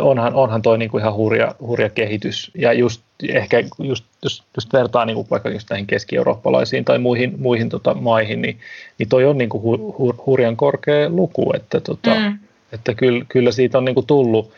onhan, 0.00 0.34
onhan 0.34 0.62
toi 0.62 0.78
niinku 0.78 0.98
ihan 0.98 1.14
hurja, 1.14 1.54
hurja 1.60 1.88
kehitys. 1.88 2.50
Ja 2.54 2.72
just 2.72 3.02
ehkä 3.28 3.64
just, 3.78 4.04
just, 4.22 4.44
just 4.56 4.72
vertaa 4.72 5.04
niinku 5.04 5.26
vaikka 5.30 5.50
just 5.50 5.70
näihin 5.70 5.86
keski-eurooppalaisiin 5.86 6.84
tai 6.84 6.98
muihin, 6.98 7.34
muihin 7.38 7.68
tota 7.68 7.94
maihin, 7.94 8.42
niin, 8.42 8.60
niin 8.98 9.08
toi 9.08 9.24
on 9.24 9.38
niinku 9.38 9.62
hu, 9.62 9.94
hu, 9.98 10.14
hurjan 10.26 10.56
korkea 10.56 11.08
luku, 11.08 11.52
että, 11.56 11.80
tota, 11.80 12.14
mm. 12.14 12.38
että 12.72 12.94
kyllä, 12.94 13.24
kyllä 13.28 13.52
siitä 13.52 13.78
on 13.78 13.84
niinku 13.84 14.02
tullut, 14.02 14.52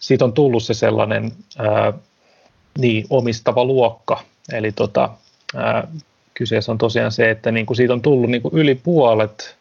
siitä 0.00 0.24
on 0.24 0.32
tullut 0.32 0.62
se 0.62 0.74
sellainen 0.74 1.32
ää, 1.58 1.92
niin, 2.78 3.06
omistava 3.10 3.64
luokka. 3.64 4.20
Eli 4.52 4.72
tota, 4.72 5.10
ää, 5.56 5.88
kyseessä 6.34 6.72
on 6.72 6.78
tosiaan 6.78 7.12
se, 7.12 7.30
että 7.30 7.50
niinku 7.50 7.74
siitä 7.74 7.92
on 7.92 8.02
tullut 8.02 8.30
niinku 8.30 8.50
yli 8.52 8.74
puolet 8.74 9.60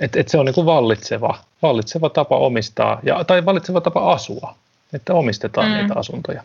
että 0.00 0.20
et 0.20 0.28
se 0.28 0.38
on 0.38 0.46
niin 0.46 0.66
vallitseva, 0.66 1.38
vallitseva 1.62 2.10
tapa 2.10 2.36
omistaa 2.36 3.00
ja, 3.02 3.24
tai 3.24 3.44
vallitseva 3.44 3.80
tapa 3.80 4.12
asua, 4.12 4.54
että 4.92 5.14
omistetaan 5.14 5.70
mm. 5.70 5.76
niitä 5.76 5.94
asuntoja. 5.96 6.42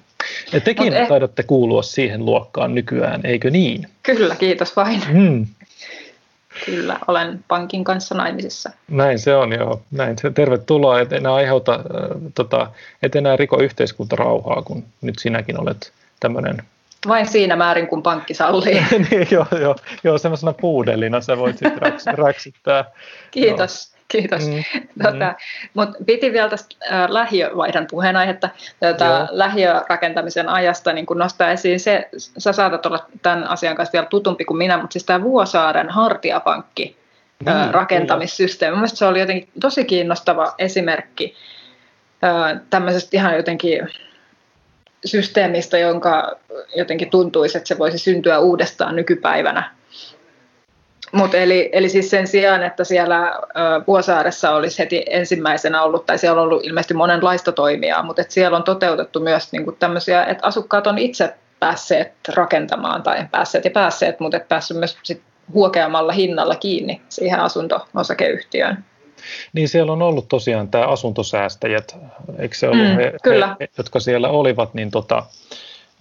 Ja 0.54 0.62
tekin 0.62 0.94
eh... 0.94 1.08
taidatte 1.08 1.44
kuulua 1.44 1.84
siihen 1.84 2.26
luokkaan 2.26 2.76
nykyään, 2.76 3.26
eikö 3.26 3.50
niin? 3.50 3.88
Kyllä, 4.04 4.36
kiitos 4.36 4.76
vain. 4.76 5.02
Mm. 5.10 5.48
Kyllä, 6.66 7.00
olen 7.08 7.44
pankin 7.48 7.84
kanssa 7.84 8.16
naimisissa. 8.16 8.70
Näin 8.88 9.20
se 9.20 9.36
on, 9.36 9.52
joo. 9.52 9.82
Näin. 9.92 10.16
Tervetuloa, 10.34 11.00
et 11.00 11.14
enää 11.14 11.34
aiheuta, 11.34 11.74
äh, 11.74 11.82
tota, 12.36 12.68
et 13.04 13.16
enää 13.16 13.36
riko 13.36 13.60
yhteiskuntarauhaa, 13.60 14.62
kun 14.62 14.84
nyt 15.02 15.20
sinäkin 15.20 15.60
olet 15.60 15.92
tämmöinen 16.20 16.64
vain 17.08 17.28
siinä 17.28 17.56
määrin, 17.56 17.88
kun 17.88 18.04
pankki 18.04 18.34
sallii. 18.34 18.84
niin, 19.12 19.28
joo, 19.32 19.46
joo, 19.62 19.76
joo 20.04 20.18
semmoisena 20.18 20.54
puudellina 20.54 21.22
sä 21.22 21.38
voit 21.38 21.58
sitten 21.58 21.82
räks, 21.82 22.06
räksyttää. 22.26 22.86
Kiitos. 23.32 23.91
Kiitos. 24.12 24.48
Mm, 24.48 24.64
tota, 25.04 25.26
mm. 25.26 25.36
Mutta 25.74 26.04
piti 26.06 26.34
vielä 26.34 26.50
tästä 26.50 26.76
äh, 26.92 27.10
lähiövaihdon 27.10 27.88
puheenaihetta, 27.90 28.50
tota, 28.80 29.28
lähiörakentamisen 29.32 30.50
ajasta 30.50 30.94
niin 30.94 31.06
kun 31.06 31.18
nostaa 31.18 31.52
esiin 31.52 31.80
se, 31.80 32.10
sä 32.18 32.54
saatat 32.54 32.86
olla 32.86 33.06
tämän 33.22 33.44
asian 33.44 33.76
kanssa 33.76 33.94
vielä 33.94 34.06
tutumpi 34.06 34.46
kuin 34.46 34.58
minä, 34.58 34.78
mutta 34.78 34.94
siis 34.94 35.04
tämä 35.06 35.24
Vuosaaren 35.24 35.90
hartiapankki 35.90 36.98
mm, 37.46 37.72
rakentamissysteemi. 37.72 38.76
Mielestäni 38.76 38.98
se 38.98 39.06
oli 39.06 39.20
jotenkin 39.20 39.50
tosi 39.62 39.86
kiinnostava 39.86 40.54
esimerkki 40.60 41.36
äh, 42.24 42.62
tämmöisestä 42.70 43.10
ihan 43.18 43.36
jotenkin 43.36 43.90
systeemistä, 45.06 45.78
jonka 45.78 46.36
jotenkin 46.76 47.10
tuntuisi, 47.10 47.58
että 47.58 47.68
se 47.68 47.78
voisi 47.78 47.98
syntyä 47.98 48.40
uudestaan 48.40 48.96
nykypäivänä. 48.96 49.81
Mut 51.12 51.36
eli, 51.36 51.70
eli 51.72 51.90
siis 51.90 52.10
sen 52.10 52.28
sijaan, 52.28 52.64
että 52.64 52.84
siellä 52.84 53.34
Vuosaaressa 53.88 54.52
olisi 54.52 54.80
heti 54.80 55.06
ensimmäisenä 55.10 55.84
ollut, 55.84 56.06
tai 56.06 56.18
siellä 56.18 56.42
on 56.42 56.48
ollut 56.48 56.66
ilmeisesti 56.66 56.94
monenlaista 56.94 57.52
toimijaa, 57.52 58.04
mutta 58.04 58.22
että 58.22 58.34
siellä 58.34 58.58
on 58.58 58.64
toteutettu 58.64 59.20
myös 59.20 59.52
niin 59.52 59.64
kuin 59.64 59.76
tämmöisiä, 59.80 60.26
että 60.26 60.48
asukkaat 60.48 60.88
on 60.88 60.98
itse 60.98 61.34
päässeet 61.60 62.12
rakentamaan, 62.36 63.04
tai 63.04 63.26
päässeet 63.32 63.66
ja 63.66 63.72
päässeet, 63.72 64.20
mutta 64.20 64.38
että 64.38 64.48
päässyt 64.48 64.78
myös 64.78 64.98
sit 65.04 65.22
huokeamalla 65.54 66.12
hinnalla 66.12 66.56
kiinni 66.56 67.02
siihen 67.10 67.40
asunto-osakeyhtiöön. 67.40 68.86
Niin 69.54 69.70
siellä 69.70 69.92
on 69.92 70.02
ollut 70.02 70.28
tosiaan 70.28 70.68
tämä 70.68 70.88
asuntosäästäjät, 70.88 71.98
eikö 72.40 72.56
se 72.56 72.70
ollut 72.70 72.88
mm, 72.88 72.96
he, 72.96 73.14
kyllä. 73.24 73.56
he, 73.60 73.70
jotka 73.78 74.00
siellä 74.00 74.30
olivat, 74.30 74.74
niin 74.74 74.92
tota, 74.92 75.24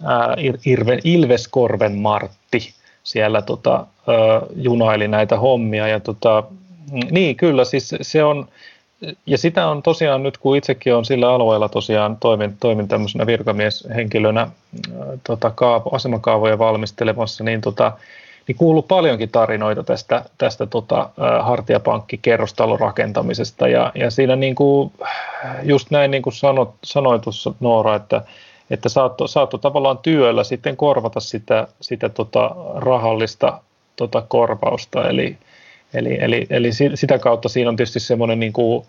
ää, 0.05 0.35
Irve, 0.65 0.99
Ilveskorven 1.03 1.95
Martti 1.95 2.73
siellä 3.03 3.41
tota, 3.41 3.85
junaili 4.55 5.07
näitä 5.07 5.37
hommia. 5.37 5.87
Ja 5.87 5.99
tota, 5.99 6.43
niin 7.11 7.35
kyllä, 7.35 7.65
siis 7.65 7.95
se 8.01 8.23
on, 8.23 8.47
ja 9.25 9.37
sitä 9.37 9.67
on 9.67 9.83
tosiaan 9.83 10.23
nyt, 10.23 10.37
kun 10.37 10.57
itsekin 10.57 10.95
on 10.95 11.05
sillä 11.05 11.29
alueella 11.29 11.69
tosiaan 11.69 12.17
toimin, 12.17 12.57
toimin 12.59 12.87
tämmöisenä 12.87 13.25
virkamieshenkilönä 13.25 14.47
tota, 15.23 15.51
kaavo, 15.55 15.89
asemakaavoja 15.95 16.59
valmistelemassa, 16.59 17.43
niin 17.43 17.61
tota, 17.61 17.91
niin 18.47 18.55
kuuluu 18.55 18.81
paljonkin 18.81 19.29
tarinoita 19.29 19.83
tästä, 19.83 20.25
tästä 20.37 20.65
tota, 20.65 21.09
hartiapankki 21.41 22.17
kerrostalorakentamisesta 22.17 23.67
ja, 23.67 23.91
ja 23.95 24.11
siinä 24.11 24.35
niin 24.35 24.55
kuin, 24.55 24.91
just 25.63 25.91
näin 25.91 26.11
niin 26.11 26.23
kuin 26.23 26.33
sanot, 26.33 26.73
sanoit 26.83 27.21
tuossa 27.21 27.53
Noora, 27.59 27.95
että, 27.95 28.21
että 28.71 28.89
saatto, 28.89 29.27
saatto 29.27 29.57
tavallaan 29.57 29.97
työllä 29.97 30.43
sitten 30.43 30.77
korvata 30.77 31.19
sitä, 31.19 31.67
sitä 31.81 32.09
tota 32.09 32.55
rahallista 32.75 33.61
tota 33.95 34.21
korvausta, 34.27 35.09
eli, 35.09 35.37
eli, 35.93 36.17
eli, 36.21 36.47
eli 36.49 36.69
sitä 36.95 37.19
kautta 37.19 37.49
siinä 37.49 37.69
on 37.69 37.75
tietysti 37.75 37.99
semmoinen 37.99 38.39
niin 38.39 38.53
kuin, 38.53 38.85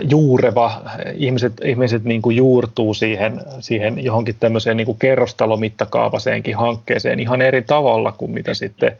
juureva, 0.00 0.82
ihmiset, 1.14 1.52
ihmiset 1.64 2.04
niin 2.04 2.22
kuin 2.22 2.36
juurtuu 2.36 2.94
siihen, 2.94 3.40
siihen 3.60 4.04
johonkin 4.04 4.36
tämmöiseen 4.40 4.76
niin 4.76 4.86
kuin 4.86 4.98
kerrostalomittakaavaseenkin 4.98 6.56
hankkeeseen 6.56 7.20
ihan 7.20 7.42
eri 7.42 7.62
tavalla 7.62 8.12
kuin 8.12 8.30
mitä 8.30 8.54
sitten, 8.54 8.98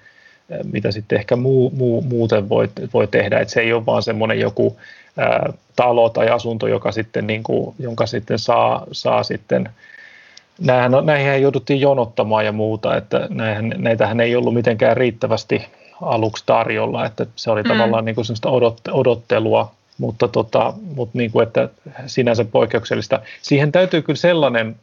mitä 0.72 0.93
sitten 0.93 1.18
ehkä 1.18 1.37
muu, 1.37 1.70
muu, 1.70 2.03
muuten 2.03 2.49
voi, 2.49 2.68
voi 2.95 3.07
tehdä. 3.07 3.41
että 3.41 3.55
se 3.55 3.61
ei 3.61 3.72
ole 3.72 3.87
vaan 3.87 4.03
semmoinen 4.03 4.41
joku 4.41 4.76
ää, 5.16 5.53
talo 5.76 6.09
tai 6.11 6.29
asunto, 6.29 6.66
joka 6.66 6.93
sitten, 6.93 7.26
niin 7.26 7.43
kuin, 7.43 7.74
jonka 7.79 8.07
sitten 8.07 8.39
saa, 8.39 8.87
saa 8.93 9.22
sitten 9.22 9.68
Näihin, 10.61 10.92
näihin 11.04 11.42
jouduttiin 11.42 11.80
jonottamaan 11.80 12.44
ja 12.44 12.52
muuta, 12.52 12.96
että 12.96 13.26
näihin, 13.30 13.74
näitähän 13.78 14.20
ei 14.20 14.36
ollut 14.36 14.54
mitenkään 14.54 14.96
riittävästi 14.96 15.66
aluksi 16.02 16.42
tarjolla, 16.46 17.06
että 17.06 17.26
se 17.36 17.50
oli 17.50 17.62
mm. 17.62 17.68
tavallaan 17.68 18.04
niin 18.04 18.14
kuin 18.14 18.26
odottelua 18.92 19.70
mutta, 19.98 20.28
tota, 20.28 20.72
mutta 20.94 21.18
niin 21.18 21.30
kuin, 21.30 21.46
että 21.46 21.68
sinänsä 22.06 22.44
poikkeuksellista. 22.44 23.20
Siihen 23.42 23.72
täytyy 23.72 24.02
kyllä 24.02 24.16
sellainen 24.16 24.76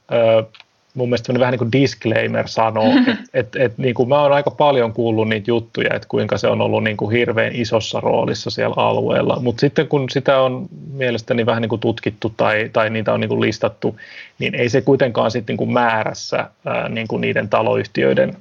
mun 0.96 1.10
mielestä 1.10 1.34
vähän 1.40 1.52
niin 1.52 1.60
kuin 1.60 1.72
disclaimer 1.72 2.48
sanoo, 2.48 2.92
että 3.08 3.14
et, 3.34 3.56
et, 3.56 3.78
niin 3.78 3.96
kuin 3.96 4.10
mä 4.10 4.22
oon 4.22 4.32
aika 4.32 4.52
paljon 4.52 4.94
kuullut 4.94 5.30
niitä 5.30 5.52
juttuja, 5.52 5.96
että 5.96 6.08
kuinka 6.08 6.38
se 6.38 6.48
on 6.48 6.62
ollut 6.62 6.84
niin 6.84 6.98
kuin 6.98 7.12
hirveän 7.12 7.56
isossa 7.56 8.00
roolissa 8.00 8.50
siellä 8.50 8.74
alueella, 8.78 9.40
mutta 9.42 9.60
sitten 9.60 9.88
kun 9.88 10.10
sitä 10.10 10.40
on 10.40 10.68
mielestäni 10.94 11.46
vähän 11.46 11.62
niin 11.62 11.70
kuin 11.70 11.82
tutkittu 11.82 12.34
tai, 12.38 12.70
tai 12.74 12.90
niitä 12.90 13.14
on 13.14 13.20
niin 13.20 13.30
kuin 13.30 13.42
listattu, 13.42 13.96
niin 14.40 14.56
ei 14.56 14.70
se 14.70 14.82
kuitenkaan 14.82 15.32
sitten 15.32 15.54
niin 15.54 15.58
kuin 15.58 15.74
määrässä 15.74 16.50
ää, 16.66 16.90
niin 16.90 17.08
kuin 17.08 17.22
niiden 17.22 17.50
taloyhtiöiden, 17.50 18.38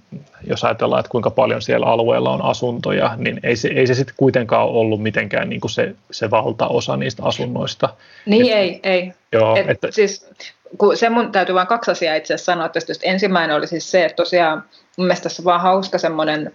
jos 0.47 0.65
ajatellaan, 0.65 1.01
että 1.01 1.11
kuinka 1.11 1.31
paljon 1.31 1.63
siellä 1.63 1.87
alueella 1.87 2.33
on 2.33 2.43
asuntoja, 2.43 3.15
niin 3.17 3.41
ei 3.43 3.57
se, 3.57 3.69
ei 3.69 3.87
se 3.87 3.95
sitten 3.95 4.15
kuitenkaan 4.19 4.69
ollut 4.69 5.03
mitenkään 5.03 5.49
niin 5.49 5.61
kuin 5.61 5.71
se, 5.71 5.95
se 6.11 6.31
valtaosa 6.31 6.97
niistä 6.97 7.23
asunnoista. 7.23 7.89
Niin 8.27 8.47
Et, 8.47 8.59
ei, 8.59 8.81
ei. 8.83 9.13
Joo, 9.33 9.57
Et, 9.57 9.71
että, 9.71 9.89
siis 9.91 10.31
kun 10.79 10.97
se 10.97 11.11
mun 11.11 11.33
täytyy 11.33 11.55
vain 11.55 11.67
kaksi 11.67 11.91
asiaa 11.91 12.15
itse 12.15 12.35
asiassa 12.35 12.53
sanoa 12.53 12.69
tästä. 12.69 12.93
Ensimmäinen 13.03 13.57
oli 13.57 13.67
siis 13.67 13.91
se, 13.91 14.05
että 14.05 14.17
tosiaan 14.17 14.65
mun 14.97 15.07
mielestä 15.07 15.23
tässä 15.23 15.43
on 15.43 15.45
vaan 15.45 15.61
hauska 15.61 15.99
semmoinen 15.99 16.53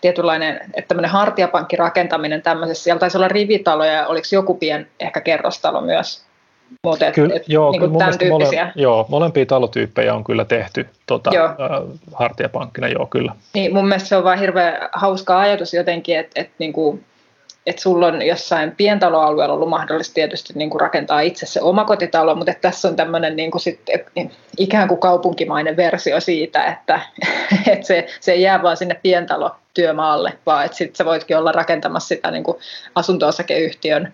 tietynlainen, 0.00 0.60
että 0.74 0.88
tämmöinen 0.88 1.10
hartiapankkirakentaminen 1.10 2.42
tämmöisessä, 2.42 2.84
siellä 2.84 3.00
taisi 3.00 3.16
olla 3.16 3.28
rivitaloja 3.28 3.92
ja 3.92 4.06
oliko 4.06 4.26
joku 4.32 4.54
pien 4.54 4.88
ehkä 5.00 5.20
kerrostalo 5.20 5.80
myös. 5.80 6.26
Mutta 6.84 7.12
kyllä, 7.12 7.34
et, 7.34 7.48
joo, 7.48 7.70
niin 7.70 7.80
kyllä 7.80 7.98
tämän 7.98 8.18
tyyppisiä. 8.18 8.62
Mole, 8.62 8.72
joo, 8.76 9.06
molempia 9.08 9.46
talotyyppejä 9.46 10.14
on 10.14 10.24
kyllä 10.24 10.44
tehty 10.44 10.88
tota, 11.06 11.30
joo. 11.34 11.46
Äh, 11.46 11.98
hartiapankkina, 12.12 12.88
joo 12.88 13.06
kyllä. 13.06 13.32
Niin, 13.54 13.74
mun 13.74 13.88
mielestä 13.88 14.08
se 14.08 14.16
on 14.16 14.24
vaan 14.24 14.38
hirveän 14.38 14.88
hauska 14.92 15.38
ajatus 15.38 15.74
jotenkin, 15.74 16.18
että 16.18 16.40
et, 16.40 16.50
niin 16.58 16.72
että 17.66 17.82
sulla 17.82 18.06
on 18.06 18.22
jossain 18.22 18.76
pientaloalueella 18.76 19.54
ollut 19.54 19.68
mahdollista 19.68 20.14
tietysti 20.14 20.52
niin 20.56 20.70
kuin 20.70 20.80
rakentaa 20.80 21.20
itse 21.20 21.46
se 21.46 21.60
omakotitalo, 21.60 22.34
mutta 22.34 22.50
että 22.50 22.68
tässä 22.68 22.88
on 22.88 22.96
tämmöinen 22.96 23.36
niin 23.36 23.50
kuin 23.50 23.62
sit, 23.62 23.80
ikään 24.58 24.88
kuin 24.88 25.00
kaupunkimainen 25.00 25.76
versio 25.76 26.20
siitä, 26.20 26.64
että, 26.64 27.00
että 27.72 27.86
se, 27.86 28.06
se 28.20 28.32
ei 28.32 28.42
jää 28.42 28.62
vaan 28.62 28.76
sinne 28.76 29.00
pientalotyömaalle, 29.02 30.32
vaan 30.46 30.64
että 30.64 30.76
sitten 30.76 30.96
sä 30.96 31.04
voitkin 31.04 31.38
olla 31.38 31.52
rakentamassa 31.52 32.08
sitä 32.08 32.30
niin 32.30 32.44
kuin 32.44 32.58
asunto-osakeyhtiön 32.94 34.12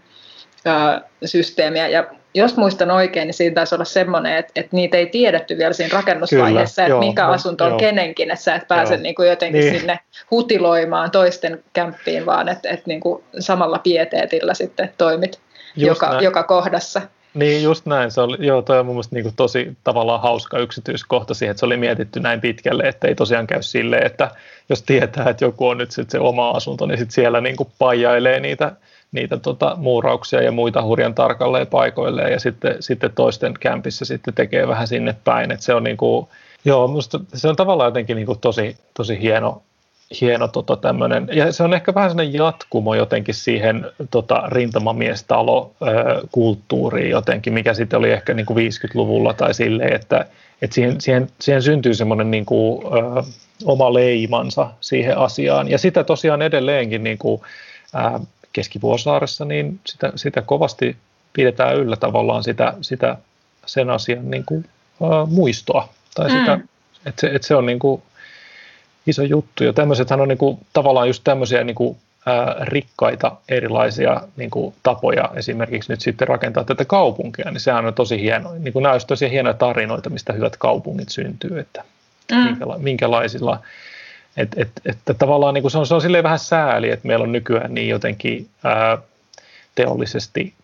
ää, 0.65 1.01
systeemiä. 1.25 1.89
Ja 1.89 2.05
jos 2.35 2.57
muistan 2.57 2.91
oikein, 2.91 3.27
niin 3.27 3.35
siinä 3.35 3.55
taisi 3.55 3.75
olla 3.75 3.85
semmoinen, 3.85 4.37
että, 4.37 4.53
että 4.57 4.77
niitä 4.77 4.97
ei 4.97 5.07
tiedetty 5.07 5.59
vielä 5.59 5.73
siinä 5.73 5.95
rakennusvaiheessa, 5.95 6.83
Kyllä, 6.83 6.87
että 6.87 7.05
joo, 7.05 7.11
mikä 7.11 7.27
no, 7.27 7.33
asunto 7.33 7.65
on 7.65 7.71
joo. 7.71 7.79
kenenkin, 7.79 8.31
että 8.31 8.45
sä 8.45 8.55
et 8.55 8.69
pääse 8.69 8.97
niin 8.97 9.15
kuin 9.15 9.29
jotenkin 9.29 9.61
niin. 9.61 9.79
sinne 9.79 9.99
hutiloimaan 10.31 11.11
toisten 11.11 11.65
kämppiin, 11.73 12.27
vaan 12.27 12.49
että, 12.49 12.69
että 12.71 12.85
niin 12.87 13.01
kuin 13.01 13.25
samalla 13.39 13.79
pieteetillä 13.79 14.55
sitten 14.55 14.93
toimit 14.99 15.41
joka, 15.77 16.19
joka 16.21 16.43
kohdassa. 16.43 17.03
Niin, 17.35 17.63
just 17.63 17.87
näin. 17.87 18.11
Se 18.11 18.21
oli, 18.21 18.47
joo, 18.47 18.63
toi 18.63 18.79
on 18.79 18.87
mun 18.87 18.95
mielestä 18.95 19.17
niin 19.17 19.23
kuin 19.23 19.37
tosi 19.37 19.77
tavallaan 19.85 20.21
hauska 20.21 20.59
yksityiskohta 20.59 21.35
siihen, 21.35 21.51
että 21.51 21.59
se 21.61 21.67
oli 21.67 21.77
mietitty 21.77 22.21
näin 22.21 22.41
pitkälle, 22.41 22.83
että 22.83 23.09
ei 23.09 23.15
tosiaan 23.15 23.47
käy 23.47 23.63
silleen, 23.63 24.07
että 24.07 24.31
jos 24.69 24.83
tietää, 24.83 25.29
että 25.29 25.45
joku 25.45 25.69
on 25.69 25.79
nyt 25.79 25.91
sit 25.91 26.11
se 26.11 26.19
oma 26.19 26.51
asunto, 26.51 26.87
niin 26.87 26.99
sitten 26.99 27.15
siellä 27.15 27.41
niin 27.41 27.57
kuin 27.57 27.69
paijailee 27.79 28.41
niitä, 28.41 28.73
niitä 29.13 29.37
tota, 29.37 29.77
muurauksia 29.77 30.43
ja 30.43 30.53
muita 30.53 30.83
hurjan 30.83 31.15
tarkalleen 31.15 31.67
paikoilleen 31.67 32.33
ja 32.33 32.41
sitten, 32.41 32.77
sitten 32.81 33.13
toisten 33.15 33.55
kämpissä 33.61 34.05
sitten 34.05 34.35
tekee 34.35 34.69
vähän 34.69 34.89
sinne 34.89 35.17
päin. 35.25 35.51
Että 35.51 35.65
se 35.65 35.75
on 35.75 35.85
niin 35.85 35.97
kuin, 35.97 36.27
joo, 36.65 36.89
musta 36.89 37.21
se 37.35 37.49
on 37.49 37.57
tavallaan 37.57 37.89
jotenkin 37.89 38.17
niin 38.17 38.27
kuin 38.27 38.39
tosi, 38.39 38.77
tosi 38.95 39.21
hieno, 39.21 39.63
hieno 40.21 40.49
tota 40.49 40.77
tämmöinen, 40.77 41.29
ja 41.33 41.53
se 41.53 41.63
on 41.63 41.75
ehkä 41.75 41.95
vähän 41.95 42.11
sellainen 42.11 42.35
jatkumo 42.35 42.95
jotenkin 42.95 43.35
siihen 43.35 43.87
tota, 44.11 44.43
rintamamiestalo-kulttuuriin 44.47 47.11
jotenkin, 47.11 47.53
mikä 47.53 47.75
sitten 47.75 47.99
oli 47.99 48.11
ehkä 48.11 48.35
niin 48.35 48.47
kuin 48.47 48.71
50-luvulla 48.71 49.35
tai 49.35 49.55
silleen, 49.55 49.93
että, 49.93 50.27
että 50.63 50.75
siihen, 50.75 51.01
siihen, 51.01 51.29
siihen 51.41 51.63
syntyy 51.63 51.95
semmoinen 51.95 52.31
niin 52.31 52.47
kuin, 52.47 52.87
ö, 52.87 52.89
oma 53.65 53.95
leimansa 53.95 54.71
siihen 54.81 55.19
asiaan, 55.19 55.71
ja 55.71 55.79
sitä 55.79 56.05
tosiaan 56.05 56.43
edelleenkin 56.43 57.05
niin 57.05 57.19
kuin, 57.19 57.41
ä, 57.95 58.21
Keski-Vuosaaressa, 58.53 59.45
niin 59.45 59.81
sitä, 59.87 60.13
sitä 60.17 60.43
kovasti 60.43 60.97
pidetään 61.33 61.77
yllä 61.77 61.97
tavallaan 61.97 62.45
sitä, 62.45 62.75
sitä 62.81 63.17
sen 63.67 63.91
asian 63.91 64.31
niin 64.31 64.45
kuin, 64.45 64.65
ä, 65.03 65.27
muistoa, 65.27 65.89
tai 66.15 66.31
sitä, 66.31 66.57
mm. 66.57 66.69
että 67.07 67.21
se, 67.21 67.27
että 67.27 67.49
se 67.49 67.55
on 67.55 67.67
niin 67.67 67.79
kuin, 67.79 68.03
iso 69.07 69.23
juttu. 69.23 69.65
Ja 69.65 69.73
tämmöisethän 69.73 70.21
on 70.21 70.29
niin 70.29 70.39
kuin, 70.39 70.59
tavallaan 70.73 71.07
just 71.07 71.25
tämmöisiä 71.25 71.65
niin 71.65 71.75
kuin, 71.75 71.97
ää, 72.27 72.57
rikkaita 72.61 73.37
erilaisia 73.49 74.21
niin 74.37 74.51
kuin, 74.51 74.75
tapoja 74.83 75.31
esimerkiksi 75.35 75.93
nyt 75.93 76.01
sitten 76.01 76.29
rakentaa 76.29 76.65
tätä 76.65 76.85
kaupunkia, 76.85 77.51
niin 77.51 77.61
sehän 77.61 77.87
on 77.87 77.95
tosi 77.95 78.21
hieno. 78.21 78.53
Niin 78.59 78.73
kuin 78.73 78.83
nämä 78.83 78.93
olisivat 78.93 79.09
tosi 79.09 79.31
hienoja 79.31 79.55
tarinoita, 79.55 80.11
mistä 80.11 80.33
hyvät 80.33 80.57
kaupungit 80.57 81.09
syntyy, 81.09 81.59
että 81.59 81.85
mm. 82.33 82.39
minkäla- 82.39 82.79
minkälaisilla 82.79 83.61
et, 84.37 84.49
et, 84.57 84.71
et, 84.85 84.99
tavallaan 85.19 85.55
niin 85.55 85.63
kuin 85.63 85.73
se 85.73 85.79
on, 85.79 85.87
se 85.87 85.95
on 85.95 86.01
silleen 86.01 86.25
vähän 86.25 86.39
sääli, 86.39 86.91
että 86.91 87.07
meillä 87.07 87.23
on 87.23 87.33
nykyään 87.33 87.75
niin 87.75 87.89
jotenkin 87.89 88.49
ää, 88.65 88.99
teollisesti 89.75 90.55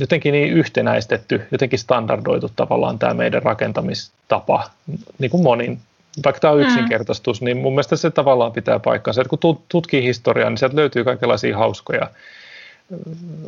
jotenkin 0.00 0.32
niin 0.32 0.52
yhtenäistetty, 0.52 1.42
jotenkin 1.52 1.78
standardoitu 1.78 2.50
tavallaan 2.56 2.98
tämä 2.98 3.14
meidän 3.14 3.42
rakentamistapa 3.42 4.70
niin 5.18 5.30
kuin 5.30 5.42
monin 5.42 5.78
vaikka 6.24 6.40
tämä 6.40 6.52
on 6.52 6.58
mm. 6.58 6.66
yksinkertaistus, 6.66 7.42
niin 7.42 7.56
mun 7.56 7.72
mielestä 7.72 7.96
se 7.96 8.10
tavallaan 8.10 8.52
pitää 8.52 8.78
paikkansa. 8.78 9.20
Että 9.20 9.36
kun 9.36 9.58
tutkii 9.68 10.02
historiaa, 10.02 10.50
niin 10.50 10.58
sieltä 10.58 10.76
löytyy 10.76 11.04
kaikenlaisia 11.04 11.58
hauskoja, 11.58 12.10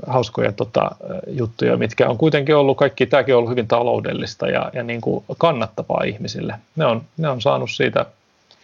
hauskoja 0.06 0.52
tota, 0.52 0.90
juttuja, 1.26 1.76
mitkä 1.76 2.08
on 2.08 2.18
kuitenkin 2.18 2.56
ollut 2.56 2.76
kaikki, 2.76 3.06
tämäkin 3.06 3.34
on 3.34 3.38
ollut 3.38 3.50
hyvin 3.50 3.68
taloudellista 3.68 4.46
ja, 4.46 4.70
ja 4.72 4.82
niin 4.82 5.00
kuin 5.00 5.24
kannattavaa 5.38 6.02
ihmisille. 6.04 6.54
Ne 6.76 6.86
on, 6.86 7.02
ne 7.16 7.28
on 7.28 7.40
saanut 7.40 7.70
siitä 7.70 8.06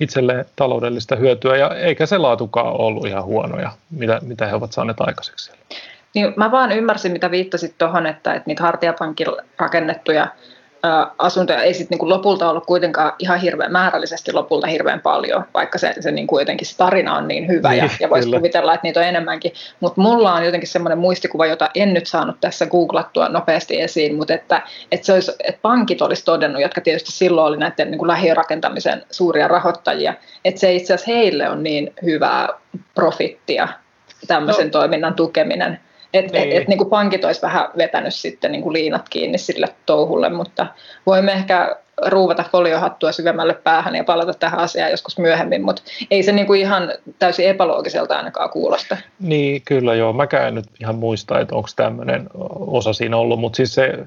itselleen 0.00 0.44
taloudellista 0.56 1.16
hyötyä 1.16 1.56
ja 1.56 1.74
eikä 1.74 2.06
se 2.06 2.18
laatukaan 2.18 2.80
ollut 2.80 3.06
ihan 3.06 3.24
huonoja, 3.24 3.70
mitä, 3.90 4.18
mitä 4.22 4.46
he 4.46 4.54
ovat 4.54 4.72
saaneet 4.72 5.00
aikaiseksi. 5.00 5.52
Niin 6.14 6.32
mä 6.36 6.50
vaan 6.50 6.72
ymmärsin, 6.72 7.12
mitä 7.12 7.30
viittasit 7.30 7.78
tuohon, 7.78 8.06
että, 8.06 8.34
että 8.34 8.46
niitä 8.46 8.62
hartiapankilla 8.62 9.42
rakennettuja 9.58 10.26
asuntoja 11.18 11.62
ei 11.62 11.74
sitten 11.74 11.94
niinku 11.94 12.08
lopulta 12.08 12.50
ollut 12.50 12.66
kuitenkaan 12.66 13.12
ihan 13.18 13.40
hirveän 13.40 13.72
määrällisesti 13.72 14.32
lopulta 14.32 14.66
hirveän 14.66 15.00
paljon, 15.00 15.44
vaikka 15.54 15.78
se, 15.78 15.94
se 16.00 16.10
niinku 16.10 16.38
jotenkin 16.38 16.66
se 16.66 16.76
tarina 16.76 17.16
on 17.16 17.28
niin 17.28 17.48
hyvä 17.48 17.70
niin, 17.70 17.78
ja, 17.78 17.90
ja 18.00 18.10
voisi 18.10 18.30
kuvitella, 18.30 18.74
että 18.74 18.86
niitä 18.86 19.00
on 19.00 19.06
enemmänkin. 19.06 19.52
Mutta 19.80 20.00
mulla 20.00 20.34
on 20.34 20.44
jotenkin 20.44 20.68
semmoinen 20.68 20.98
muistikuva, 20.98 21.46
jota 21.46 21.70
en 21.74 21.94
nyt 21.94 22.06
saanut 22.06 22.36
tässä 22.40 22.66
googlattua 22.66 23.28
nopeasti 23.28 23.80
esiin, 23.80 24.14
mutta 24.14 24.34
että, 24.34 24.62
että, 24.92 25.06
se 25.06 25.12
olisi, 25.12 25.32
että 25.44 25.60
pankit 25.62 26.02
olisi 26.02 26.24
todennut, 26.24 26.62
jotka 26.62 26.80
tietysti 26.80 27.12
silloin 27.12 27.46
oli 27.46 27.56
näiden 27.56 27.90
niinku 27.90 28.06
lähirakentamisen 28.06 29.02
suuria 29.10 29.48
rahoittajia, 29.48 30.14
että 30.44 30.60
se 30.60 30.74
itse 30.74 30.94
asiassa 30.94 31.12
heille 31.12 31.48
on 31.48 31.62
niin 31.62 31.94
hyvää 32.04 32.48
profittia 32.94 33.68
tämmöisen 34.26 34.66
no. 34.66 34.70
toiminnan 34.70 35.14
tukeminen. 35.14 35.80
Että 36.14 36.32
niin. 36.32 36.52
et, 36.52 36.62
et, 36.62 36.68
niin 36.68 36.78
kuin 36.78 36.90
pankit 36.90 37.24
olisi 37.24 37.42
vähän 37.42 37.68
vetänyt 37.76 38.14
sitten 38.14 38.52
niin 38.52 38.62
kuin 38.62 38.72
liinat 38.72 39.08
kiinni 39.08 39.38
sille 39.38 39.66
touhulle, 39.86 40.28
mutta 40.28 40.66
voimme 41.06 41.32
ehkä 41.32 41.76
ruuvata 42.06 42.44
foliohattua 42.52 43.12
syvemmälle 43.12 43.54
päähän 43.54 43.96
ja 43.96 44.04
palata 44.04 44.34
tähän 44.34 44.60
asiaan 44.60 44.90
joskus 44.90 45.18
myöhemmin, 45.18 45.64
mutta 45.64 45.82
ei 46.10 46.22
se 46.22 46.32
niin 46.32 46.46
kuin 46.46 46.60
ihan 46.60 46.92
täysin 47.18 47.48
epäloogiselta 47.48 48.16
ainakaan 48.16 48.50
kuulosta. 48.50 48.96
Niin, 49.20 49.62
kyllä 49.64 49.94
joo. 49.94 50.12
Mäkään 50.12 50.48
en 50.48 50.54
nyt 50.54 50.66
ihan 50.80 50.94
muista, 50.94 51.40
että 51.40 51.54
onko 51.54 51.68
tämmöinen 51.76 52.26
osa 52.66 52.92
siinä 52.92 53.16
ollut, 53.16 53.40
mutta 53.40 53.56
siis 53.56 53.74
se 53.74 53.98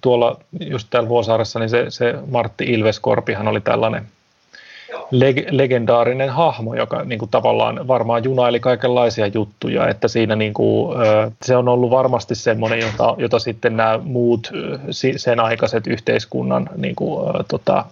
tuolla 0.00 0.40
just 0.60 0.86
täällä 0.90 1.08
Vuosaaressa, 1.08 1.58
niin 1.58 1.70
se, 1.70 1.86
se 1.88 2.14
Martti 2.30 2.64
Ilveskorpihan 2.64 3.48
oli 3.48 3.60
tällainen 3.60 4.06
leg- 4.92 5.46
legendaarinen 5.50 6.30
hahmo, 6.30 6.74
joka 6.74 7.04
niin 7.04 7.18
kuin 7.18 7.30
tavallaan 7.30 7.88
varmaan 7.88 8.24
junaili 8.24 8.60
kaikenlaisia 8.60 9.26
juttuja, 9.26 9.88
että 9.88 10.08
siinä 10.08 10.36
niin 10.36 10.54
kuin, 10.54 10.98
se 11.42 11.56
on 11.56 11.68
ollut 11.68 11.90
varmasti 11.90 12.34
semmoinen, 12.34 12.78
jota, 12.78 13.14
jota 13.18 13.38
sitten 13.38 13.76
nämä 13.76 14.00
muut 14.02 14.52
sen 15.16 15.40
aikaiset 15.40 15.86
yhteiskunnan 15.86 16.70
niin 16.76 16.96
kuin, 16.96 17.34
tota, 17.48 17.84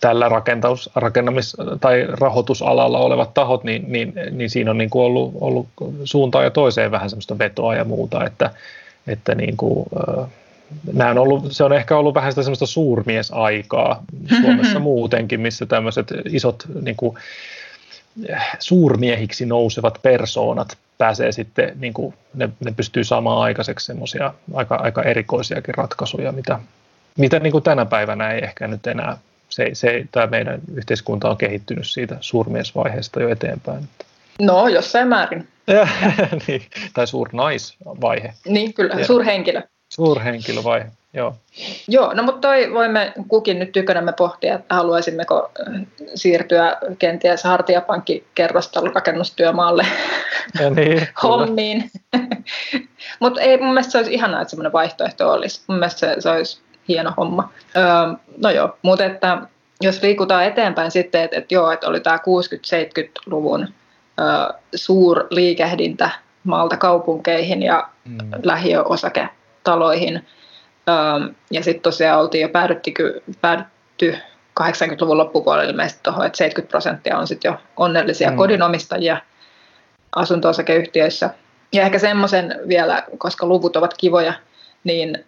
tällä 0.00 0.28
rakentaus, 0.28 0.90
rakennamis- 0.94 1.78
tai 1.80 2.06
rahoitusalalla 2.10 2.98
olevat 2.98 3.34
tahot, 3.34 3.64
niin, 3.64 3.84
niin, 3.88 4.12
niin 4.30 4.50
siinä 4.50 4.70
on 4.70 4.78
niin 4.78 4.90
kuin 4.90 5.04
ollut, 5.04 5.32
ollut 5.40 5.66
suuntaan 6.04 6.44
ja 6.44 6.50
toiseen 6.50 6.90
vähän 6.90 7.10
semmoista 7.10 7.38
vetoa 7.38 7.74
ja 7.74 7.84
muuta, 7.84 8.24
että, 8.24 8.50
että 9.06 9.34
niin 9.34 9.56
kuin, 9.56 9.86
nämä 10.92 11.10
on 11.10 11.18
ollut, 11.18 11.52
se 11.52 11.64
on 11.64 11.72
ehkä 11.72 11.96
ollut 11.96 12.14
vähän 12.14 12.32
sitä 12.32 12.42
semmoista 12.42 12.66
suurmiesaikaa 12.66 14.04
Suomessa 14.40 14.78
muutenkin, 14.90 15.40
missä 15.40 15.66
tämmöiset 15.66 16.12
isot 16.30 16.64
niin 16.82 16.96
kuin, 16.96 17.16
suurmiehiksi 18.58 19.46
nousevat 19.46 19.98
persoonat 20.02 20.78
pääsee 20.98 21.32
sitten, 21.32 21.72
niin 21.80 21.94
kuin, 21.94 22.14
ne, 22.34 22.48
ne 22.64 22.72
pystyy 22.76 23.04
saamaan 23.04 23.42
aikaiseksi 23.42 23.86
semmoisia 23.86 24.34
aika, 24.54 24.74
aika 24.74 25.02
erikoisiakin 25.02 25.74
ratkaisuja, 25.74 26.32
mitä, 26.32 26.58
mitä 27.18 27.38
niin 27.38 27.52
kuin 27.52 27.64
tänä 27.64 27.84
päivänä 27.84 28.30
ei 28.30 28.44
ehkä 28.44 28.68
nyt 28.68 28.86
enää, 28.86 29.18
se, 29.48 29.70
se, 29.72 30.06
tämä 30.12 30.26
meidän 30.26 30.60
yhteiskunta 30.74 31.30
on 31.30 31.36
kehittynyt 31.36 31.86
siitä 31.86 32.16
suurmiesvaiheesta 32.20 33.22
jo 33.22 33.28
eteenpäin. 33.28 33.88
No, 34.40 34.68
jossain 34.68 35.08
määrin. 35.08 35.48
niin, 36.48 36.62
tai 36.94 37.06
suurnaisvaihe. 37.06 38.34
Niin, 38.46 38.74
kyllä, 38.74 38.94
ja. 38.94 39.06
suurhenkilö. 39.06 39.62
Suurhenkilövaihe, 39.94 40.86
joo. 41.12 41.34
Joo, 41.88 42.14
no 42.14 42.22
mutta 42.22 42.40
toi 42.40 42.72
voimme 42.74 43.12
kukin 43.28 43.58
nyt 43.58 43.72
tykönämme 43.72 44.12
pohtia, 44.12 44.54
että 44.54 44.74
haluaisimmeko 44.74 45.50
äh, 45.60 45.86
siirtyä 46.14 46.76
kenties 46.98 47.44
hartiapankkikerrostalon 47.44 48.94
rakennustyömaalle 48.94 49.86
ja 50.60 50.70
niin, 50.70 51.08
hommiin. 51.22 51.90
mutta 53.20 53.40
ei 53.40 53.56
mun 53.56 53.66
mielestä 53.66 53.92
se 53.92 53.98
olisi 53.98 54.14
ihanaa, 54.14 54.40
että 54.40 54.50
semmoinen 54.50 54.72
vaihtoehto 54.72 55.32
olisi. 55.32 55.62
Mun 55.66 55.78
mielestä 55.78 55.98
se, 56.00 56.16
se 56.18 56.30
olisi 56.30 56.60
hieno 56.88 57.12
homma. 57.16 57.52
Öö, 57.76 57.84
no 58.36 58.50
joo, 58.50 58.76
mutta 58.82 59.04
että 59.04 59.38
jos 59.80 60.02
liikutaan 60.02 60.44
eteenpäin 60.44 60.90
sitten, 60.90 61.22
että, 61.22 61.36
että 61.36 61.54
joo, 61.54 61.70
että 61.70 61.86
oli 61.86 62.00
tämä 62.00 62.16
60-70-luvun 62.16 63.68
ö, 64.18 64.54
suurliikehdintä 64.74 66.10
maalta 66.44 66.76
kaupunkeihin 66.76 67.62
ja 67.62 67.88
mm. 68.04 68.18
lähiöosake 68.42 69.28
taloihin. 69.64 70.26
Ja 71.50 71.62
sitten 71.62 71.82
tosiaan 71.82 72.20
oltiin 72.20 72.42
jo 72.42 72.48
päädytty, 72.48 72.92
päädytty 73.40 74.16
80-luvun 74.60 75.18
loppupuolella 75.18 75.70
ilmeisesti 75.70 76.00
tuohon, 76.02 76.26
että 76.26 76.38
70 76.38 76.70
prosenttia 76.70 77.18
on 77.18 77.26
sitten 77.26 77.48
jo 77.48 77.58
onnellisia 77.76 78.30
mm. 78.30 78.36
kodinomistajia 78.36 79.16
asunto-osakeyhtiöissä. 80.16 81.30
Ja 81.72 81.82
ehkä 81.82 81.98
semmoisen 81.98 82.60
vielä, 82.68 83.02
koska 83.18 83.46
luvut 83.46 83.76
ovat 83.76 83.94
kivoja, 83.94 84.32
niin 84.84 85.24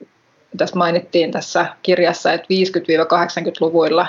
tässä 0.57 0.77
mainittiin 0.77 1.33
tässä 1.33 1.67
kirjassa, 1.83 2.33
että 2.33 2.47
50-80-luvuilla 2.55 4.07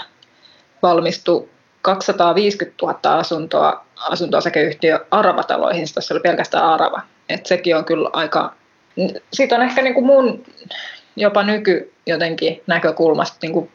valmistui 0.81 1.49
250 1.81 2.85
000 2.85 2.99
asuntoa 3.03 3.85
asunto-osakeyhtiö 4.09 5.05
Aravataloihin, 5.11 5.87
tässä 5.93 6.13
oli 6.13 6.21
pelkästään 6.21 6.65
Arava. 6.65 7.01
Et 7.29 7.45
sekin 7.45 7.75
on 7.77 7.85
kyllä 7.85 8.09
aika 8.13 8.53
siitä 9.33 9.55
on 9.55 9.61
ehkä 9.61 9.81
niin 9.81 9.93
kuin 9.93 10.05
mun 10.05 10.43
jopa 11.15 11.43
nyky 11.43 11.93
jotenkin 12.05 12.61
näkökulmasta 12.67 13.37
niin 13.41 13.53
kuin 13.53 13.69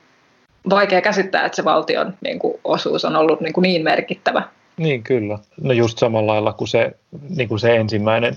vaikea 0.71 1.01
käsittää, 1.01 1.45
että 1.45 1.57
se 1.57 1.65
valtion 1.65 2.15
niin 2.21 2.39
kuin 2.39 2.55
osuus 2.65 3.05
on 3.05 3.17
ollut 3.17 3.41
niin, 3.41 3.53
kuin 3.53 3.63
niin 3.63 3.85
merkittävä. 3.85 4.43
Niin 4.77 5.03
kyllä. 5.03 5.39
No 5.61 5.73
just 5.73 5.99
samalla 5.99 6.33
lailla 6.33 6.53
kuin 6.53 6.69
se, 6.69 6.93
niin 7.37 7.49
kuin 7.49 7.59
se 7.59 7.77
ensimmäinen, 7.77 8.37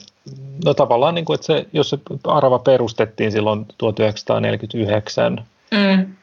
no 0.66 0.74
tavallaan 0.74 1.16
niin 1.16 1.26
kuin, 1.26 1.36
että 1.36 1.48
se, 1.48 1.66
jos 1.74 1.90
se 1.90 1.98
arava 2.24 2.60
perustettiin 2.60 3.32
silloin 3.32 3.66
1949, 3.78 5.46
mm. 5.72 6.16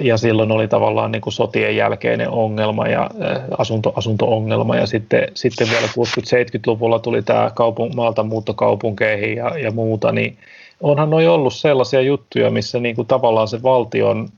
Ja 0.00 0.16
silloin 0.16 0.52
oli 0.52 0.68
tavallaan 0.68 1.12
niin 1.12 1.22
kuin 1.22 1.32
sotien 1.32 1.76
jälkeinen 1.76 2.30
ongelma 2.30 2.86
ja 2.88 3.10
asunto, 3.58 3.92
asunto-ongelma. 3.96 4.76
Ja 4.76 4.86
sitten, 4.86 5.28
sitten 5.34 5.68
vielä 5.70 5.86
60-70-luvulla 5.86 6.98
tuli 6.98 7.22
tämä 7.22 7.50
kaupun, 7.54 7.96
maalta 7.96 8.22
muuttokaupunkeihin 8.22 9.36
ja, 9.36 9.58
ja 9.58 9.70
muuta, 9.70 10.12
niin 10.12 10.38
onhan 10.80 11.10
noi 11.10 11.26
ollut 11.26 11.54
sellaisia 11.54 12.00
juttuja, 12.00 12.50
missä 12.50 12.78
niin 12.78 12.96
kuin 12.96 13.08
tavallaan 13.08 13.48
se 13.48 13.62
valtion, 13.62 14.28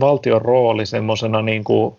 valtion 0.00 0.42
rooli 0.42 0.86
semmoisena 0.86 1.42
niin 1.42 1.64
kuin 1.64 1.96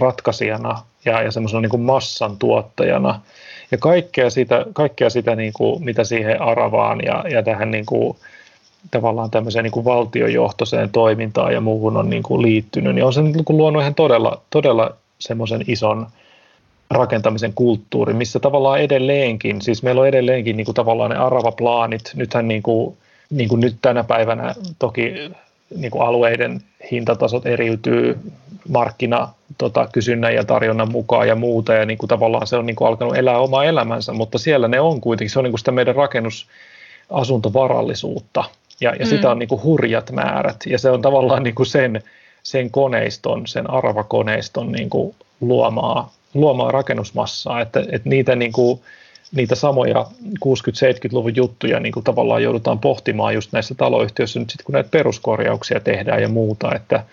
ratkaisijana 0.00 0.82
ja, 1.04 1.22
ja 1.22 1.30
semmoisena 1.30 1.60
niin 1.60 1.70
kuin 1.70 1.82
massan 1.82 2.36
tuottajana. 2.38 3.20
Ja 3.70 3.78
kaikkea 3.78 4.30
sitä, 4.30 4.66
kaikkea 4.72 5.10
sitä 5.10 5.36
niin 5.36 5.52
kuin, 5.52 5.84
mitä 5.84 6.04
siihen 6.04 6.42
aravaan 6.42 7.00
ja, 7.04 7.24
ja 7.30 7.42
tähän 7.42 7.70
niin 7.70 7.86
kuin, 7.86 8.16
tavallaan 8.90 9.30
tämmöiseen 9.30 9.62
niin 9.62 9.72
kuin 9.72 9.84
valtiojohtoiseen 9.84 10.90
toimintaan 10.90 11.52
ja 11.52 11.60
muuhun 11.60 11.96
on 11.96 12.10
niin 12.10 12.22
kuin 12.22 12.42
liittynyt, 12.42 12.94
niin 12.94 13.04
on 13.04 13.12
se 13.12 13.22
niin 13.22 13.44
kuin 13.44 13.56
luonut 13.56 13.82
ihan 13.82 13.94
todella, 13.94 14.40
todella 14.50 14.90
semmoisen 15.18 15.64
ison 15.66 16.06
rakentamisen 16.90 17.52
kulttuuri, 17.54 18.14
missä 18.14 18.40
tavallaan 18.40 18.80
edelleenkin, 18.80 19.62
siis 19.62 19.82
meillä 19.82 20.00
on 20.00 20.08
edelleenkin 20.08 20.56
niin 20.56 20.64
kuin 20.64 20.74
tavallaan 20.74 21.10
ne 21.10 21.16
aravaplaanit, 21.16 22.12
nythän 22.14 22.48
niin 22.48 22.62
kuin, 22.62 22.96
niin 23.30 23.48
kuin 23.48 23.60
nyt 23.60 23.76
tänä 23.82 24.04
päivänä 24.04 24.54
toki 24.78 25.14
niin 25.76 25.90
kuin 25.90 26.02
alueiden 26.02 26.60
hintatasot 26.90 27.46
eriytyy 27.46 28.18
markkina 28.68 29.28
tota, 29.58 29.88
kysynnän 29.92 30.34
ja 30.34 30.44
tarjonnan 30.44 30.92
mukaan 30.92 31.28
ja 31.28 31.34
muuta, 31.34 31.74
ja 31.74 31.86
niin 31.86 31.98
kuin 31.98 32.08
tavallaan 32.08 32.46
se 32.46 32.56
on 32.56 32.66
niin 32.66 32.76
kuin 32.76 32.88
alkanut 32.88 33.16
elää 33.16 33.38
omaa 33.38 33.64
elämänsä, 33.64 34.12
mutta 34.12 34.38
siellä 34.38 34.68
ne 34.68 34.80
on 34.80 35.00
kuitenkin, 35.00 35.30
se 35.30 35.38
on 35.38 35.42
niin 35.42 35.52
kuin 35.52 35.58
sitä 35.58 35.72
meidän 35.72 35.94
rakennusasuntovarallisuutta, 35.94 38.44
ja, 38.80 38.94
ja 38.94 39.04
mm. 39.04 39.08
sitä 39.08 39.30
on 39.30 39.38
niin 39.38 39.48
kuin 39.48 39.62
hurjat 39.62 40.10
määrät, 40.10 40.56
ja 40.66 40.78
se 40.78 40.90
on 40.90 41.02
tavallaan 41.02 41.42
niin 41.42 41.54
kuin 41.54 41.66
sen, 41.66 42.02
sen 42.42 42.70
koneiston, 42.70 43.46
sen 43.46 43.70
arvakoneiston 43.70 44.72
niin 44.72 44.90
kuin 44.90 45.14
luomaa, 45.40 46.12
luomaa 46.34 46.70
rakennusmassaa, 46.70 47.60
että, 47.60 47.80
että 47.92 48.08
niitä 48.08 48.36
niin 48.36 48.52
kuin, 48.52 48.80
niitä 49.32 49.54
samoja 49.54 50.06
60-70-luvun 50.24 51.36
juttuja 51.36 51.80
niin 51.80 51.92
kuin 51.92 52.04
tavallaan 52.04 52.42
joudutaan 52.42 52.78
pohtimaan 52.78 53.34
just 53.34 53.52
näissä 53.52 53.74
taloyhtiöissä 53.74 54.38
nyt 54.40 54.50
sitten, 54.50 54.64
kun 54.64 54.72
näitä 54.72 54.90
peruskorjauksia 54.90 55.80
tehdään 55.80 56.22
ja 56.22 56.28
muuta, 56.28 56.74
että 56.74 57.04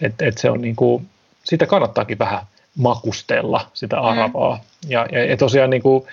et, 0.00 0.22
et 0.22 0.38
se 0.38 0.50
on 0.50 0.60
niin 0.60 0.76
kuin, 0.76 1.06
sitä 1.44 1.66
kannattaakin 1.66 2.18
vähän 2.18 2.40
makustella, 2.76 3.66
sitä 3.74 4.00
aravaa. 4.00 4.56
Mm. 4.56 4.90
Ja, 4.90 5.06
ja, 5.12 5.24
ja 5.24 5.36
tosiaan 5.36 5.70
niin 5.70 5.82
kuin, 5.82 6.04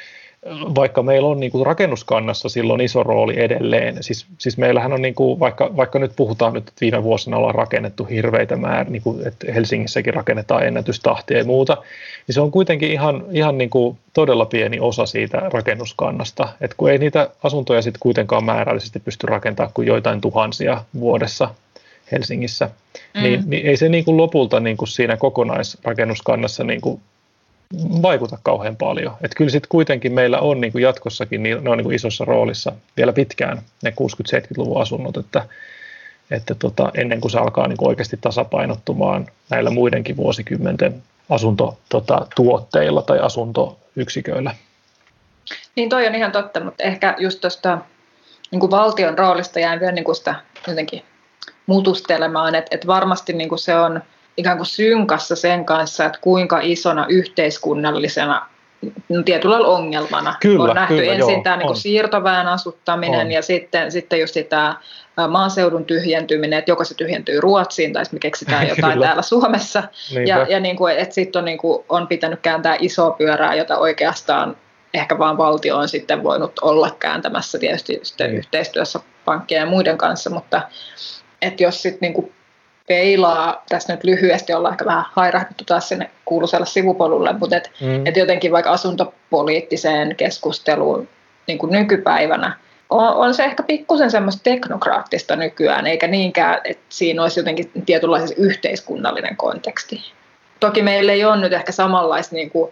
vaikka 0.75 1.03
meillä 1.03 1.29
on 1.29 1.39
niin 1.39 1.51
kuin 1.51 1.65
rakennuskannassa 1.65 2.49
silloin 2.49 2.81
iso 2.81 3.03
rooli 3.03 3.39
edelleen, 3.39 4.03
siis, 4.03 4.25
siis 4.37 4.57
meillähän 4.57 4.93
on, 4.93 5.01
niin 5.01 5.15
kuin, 5.15 5.39
vaikka, 5.39 5.69
vaikka 5.75 5.99
nyt 5.99 6.11
puhutaan 6.15 6.53
nyt, 6.53 6.67
että 6.67 6.81
viime 6.81 7.03
vuosina 7.03 7.37
ollaan 7.37 7.55
rakennettu 7.55 8.05
hirveitä 8.05 8.55
määriä, 8.55 8.91
niin 8.91 9.01
kuin, 9.01 9.27
että 9.27 9.51
Helsingissäkin 9.53 10.13
rakennetaan 10.13 10.67
ennätystahtia 10.67 11.37
ja 11.37 11.45
muuta, 11.45 11.77
niin 12.27 12.33
se 12.33 12.41
on 12.41 12.51
kuitenkin 12.51 12.91
ihan, 12.91 13.23
ihan 13.31 13.57
niin 13.57 13.69
kuin 13.69 13.97
todella 14.13 14.45
pieni 14.45 14.79
osa 14.79 15.05
siitä 15.05 15.37
rakennuskannasta, 15.53 16.49
että 16.61 16.75
kun 16.77 16.91
ei 16.91 16.97
niitä 16.97 17.29
asuntoja 17.43 17.81
sitten 17.81 17.99
kuitenkaan 17.99 18.43
määrällisesti 18.43 18.99
pysty 18.99 19.27
rakentamaan 19.27 19.73
kuin 19.73 19.87
joitain 19.87 20.21
tuhansia 20.21 20.83
vuodessa 20.99 21.49
Helsingissä, 22.11 22.69
mm. 23.13 23.23
niin, 23.23 23.43
niin 23.45 23.65
ei 23.65 23.77
se 23.77 23.89
niin 23.89 24.05
kuin 24.05 24.17
lopulta 24.17 24.59
niin 24.59 24.77
kuin 24.77 24.89
siinä 24.89 25.17
kokonaisrakennuskannassa 25.17 26.63
niin 26.63 26.81
kuin 26.81 27.01
vaikuta 28.01 28.37
kauhean 28.43 28.75
paljon. 28.75 29.15
Et 29.21 29.35
kyllä 29.35 29.51
sitten 29.51 29.69
kuitenkin 29.69 30.13
meillä 30.13 30.39
on 30.39 30.61
niin 30.61 30.71
kuin 30.71 30.81
jatkossakin, 30.81 31.43
niin 31.43 31.63
ne 31.63 31.69
on 31.69 31.77
niin 31.77 31.85
kuin 31.85 31.95
isossa 31.95 32.25
roolissa 32.25 32.71
vielä 32.97 33.13
pitkään 33.13 33.61
ne 33.83 33.89
60-70-luvun 33.89 34.81
asunnot, 34.81 35.17
että, 35.17 35.45
että 36.31 36.55
tota, 36.55 36.91
ennen 36.93 37.21
kuin 37.21 37.31
se 37.31 37.39
alkaa 37.39 37.67
niin 37.67 37.77
kuin 37.77 37.89
oikeasti 37.89 38.17
tasapainottumaan 38.21 39.27
näillä 39.49 39.69
muidenkin 39.69 40.17
vuosikymmenten 40.17 41.03
asuntotuotteilla 41.29 43.01
tota, 43.01 43.13
tai 43.13 43.25
asuntoyksiköillä. 43.25 44.55
Niin 45.75 45.89
toi 45.89 46.07
on 46.07 46.15
ihan 46.15 46.31
totta, 46.31 46.63
mutta 46.63 46.83
ehkä 46.83 47.15
just 47.19 47.41
tuosta 47.41 47.77
niin 48.51 48.71
valtion 48.71 49.17
roolista 49.17 49.59
jäin 49.59 49.79
vielä 49.79 49.91
niin 49.91 50.05
kuin 50.05 50.15
sitä 50.15 50.35
jotenkin 50.67 51.03
mutustelemaan, 51.65 52.55
että, 52.55 52.75
että 52.75 52.87
varmasti 52.87 53.33
niin 53.33 53.49
kuin 53.49 53.59
se 53.59 53.75
on– 53.75 54.01
ikään 54.37 54.57
kuin 54.57 54.67
synkassa 54.67 55.35
sen 55.35 55.65
kanssa, 55.65 56.05
että 56.05 56.19
kuinka 56.21 56.59
isona 56.61 57.05
yhteiskunnallisena 57.09 58.45
no, 59.09 59.23
tietyllä 59.23 59.57
ongelmana 59.57 60.35
kyllä, 60.39 60.63
on 60.63 60.75
nähty 60.75 60.95
kyllä, 60.95 61.13
ensin 61.13 61.33
joo, 61.33 61.43
tämä 61.43 61.57
niin 61.57 61.75
siirtoväen 61.75 62.47
asuttaminen 62.47 63.25
on. 63.25 63.31
ja 63.31 63.41
sitten, 63.41 63.91
sitten 63.91 64.19
just 64.19 64.35
tämä 64.49 64.77
maaseudun 65.27 65.85
tyhjentyminen, 65.85 66.59
että 66.59 66.71
joko 66.71 66.83
se 66.83 66.95
tyhjentyy 66.95 67.41
Ruotsiin 67.41 67.93
tai 67.93 68.03
me 68.11 68.19
keksitään 68.19 68.67
jotain 68.75 68.99
täällä 68.99 69.21
Suomessa. 69.21 69.83
Niinpä. 70.11 70.29
Ja, 70.29 70.45
ja 70.49 70.59
niin 70.59 70.75
kuin, 70.75 70.97
että 70.97 71.15
sitten 71.15 71.39
on, 71.39 71.45
niin 71.45 71.57
kuin, 71.57 71.85
on 71.89 72.07
pitänyt 72.07 72.39
kääntää 72.41 72.77
isoa 72.79 73.11
pyörää, 73.11 73.55
jota 73.55 73.77
oikeastaan 73.77 74.57
ehkä 74.93 75.17
vaan 75.17 75.37
valtio 75.37 75.77
on 75.77 75.87
sitten 75.87 76.23
voinut 76.23 76.59
olla 76.61 76.95
kääntämässä 76.99 77.59
tietysti 77.59 77.99
sitten 78.03 78.27
niin. 78.29 78.37
yhteistyössä 78.37 78.99
pankkien 79.25 79.59
ja 79.59 79.65
muiden 79.65 79.97
kanssa, 79.97 80.29
mutta 80.29 80.61
että 81.41 81.63
jos 81.63 81.81
sitten 81.81 82.13
niin 82.13 82.33
peilaa, 82.87 83.63
tässä 83.69 83.93
nyt 83.93 84.03
lyhyesti 84.03 84.53
ollaan 84.53 84.73
ehkä 84.73 84.85
vähän 84.85 85.05
hairahduttu 85.11 85.63
taas 85.63 85.89
sinne 85.89 86.11
kuuluiselle 86.25 86.65
sivupolulle, 86.65 87.33
mutta 87.33 87.57
et, 87.57 87.71
mm. 87.81 88.07
et 88.07 88.17
jotenkin 88.17 88.51
vaikka 88.51 88.71
asuntopoliittiseen 88.71 90.15
keskusteluun 90.15 91.07
niin 91.47 91.57
kuin 91.57 91.71
nykypäivänä, 91.71 92.57
on, 92.89 93.07
on 93.07 93.33
se 93.33 93.43
ehkä 93.43 93.63
pikkusen 93.63 94.11
semmoista 94.11 94.43
teknokraattista 94.43 95.35
nykyään, 95.35 95.87
eikä 95.87 96.07
niinkään, 96.07 96.61
että 96.63 96.83
siinä 96.89 97.21
olisi 97.21 97.39
jotenkin 97.39 97.71
tietynlainen 97.85 98.29
yhteiskunnallinen 98.37 99.37
konteksti. 99.37 100.11
Toki 100.59 100.81
meillä 100.81 101.11
ei 101.11 101.25
ole 101.25 101.37
nyt 101.37 101.53
ehkä 101.53 101.71
samanlaista 101.71 102.35
niin 102.35 102.49
kuin, 102.49 102.71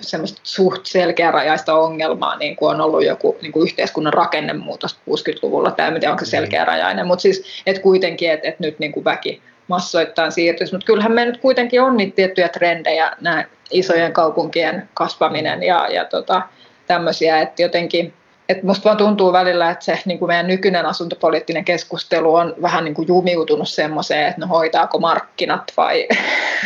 semmoista 0.00 0.40
suht 0.42 0.86
selkeärajaista 0.86 1.74
ongelmaa, 1.74 2.36
niin 2.36 2.56
kuin 2.56 2.74
on 2.74 2.80
ollut 2.80 3.04
joku 3.04 3.36
niin 3.42 3.52
kuin 3.52 3.62
yhteiskunnan 3.62 4.12
rakennemuutos 4.12 4.96
60-luvulla, 5.10 5.70
tai 5.70 5.86
en 5.86 5.94
tiedä 5.94 6.10
onko 6.10 6.24
se 6.24 6.36
niin. 6.36 6.42
selkeärajainen, 6.42 7.06
mutta 7.06 7.22
siis 7.22 7.62
et 7.66 7.78
kuitenkin, 7.78 8.30
että 8.30 8.48
et 8.48 8.60
nyt 8.60 8.78
niin 8.78 8.92
kuin 8.92 9.04
väki 9.04 9.42
massoittain 9.68 10.32
siirtyisi, 10.32 10.74
mutta 10.74 10.86
kyllähän 10.86 11.12
me 11.12 11.24
nyt 11.24 11.36
kuitenkin 11.36 11.82
on 11.82 11.96
niitä 11.96 12.16
tiettyjä 12.16 12.48
trendejä, 12.48 13.12
nämä 13.20 13.44
isojen 13.70 14.12
kaupunkien 14.12 14.88
kasvaminen 14.94 15.62
ja, 15.62 15.88
ja 15.90 16.04
tota, 16.04 16.42
tämmöisiä, 16.86 17.40
että 17.40 17.62
jotenkin 17.62 18.14
että 18.48 18.66
musta 18.66 18.84
vaan 18.84 18.96
tuntuu 18.96 19.32
välillä, 19.32 19.70
että 19.70 19.84
se 19.84 19.98
niin 20.04 20.18
kuin 20.18 20.26
meidän 20.26 20.46
nykyinen 20.46 20.86
asuntopoliittinen 20.86 21.64
keskustelu 21.64 22.34
on 22.34 22.54
vähän 22.62 22.84
niin 22.84 22.94
kuin 22.94 23.08
jumiutunut 23.08 23.68
semmoiseen, 23.68 24.26
että 24.26 24.40
no 24.40 24.46
hoitaako 24.46 24.98
markkinat 24.98 25.72
vai, 25.76 26.08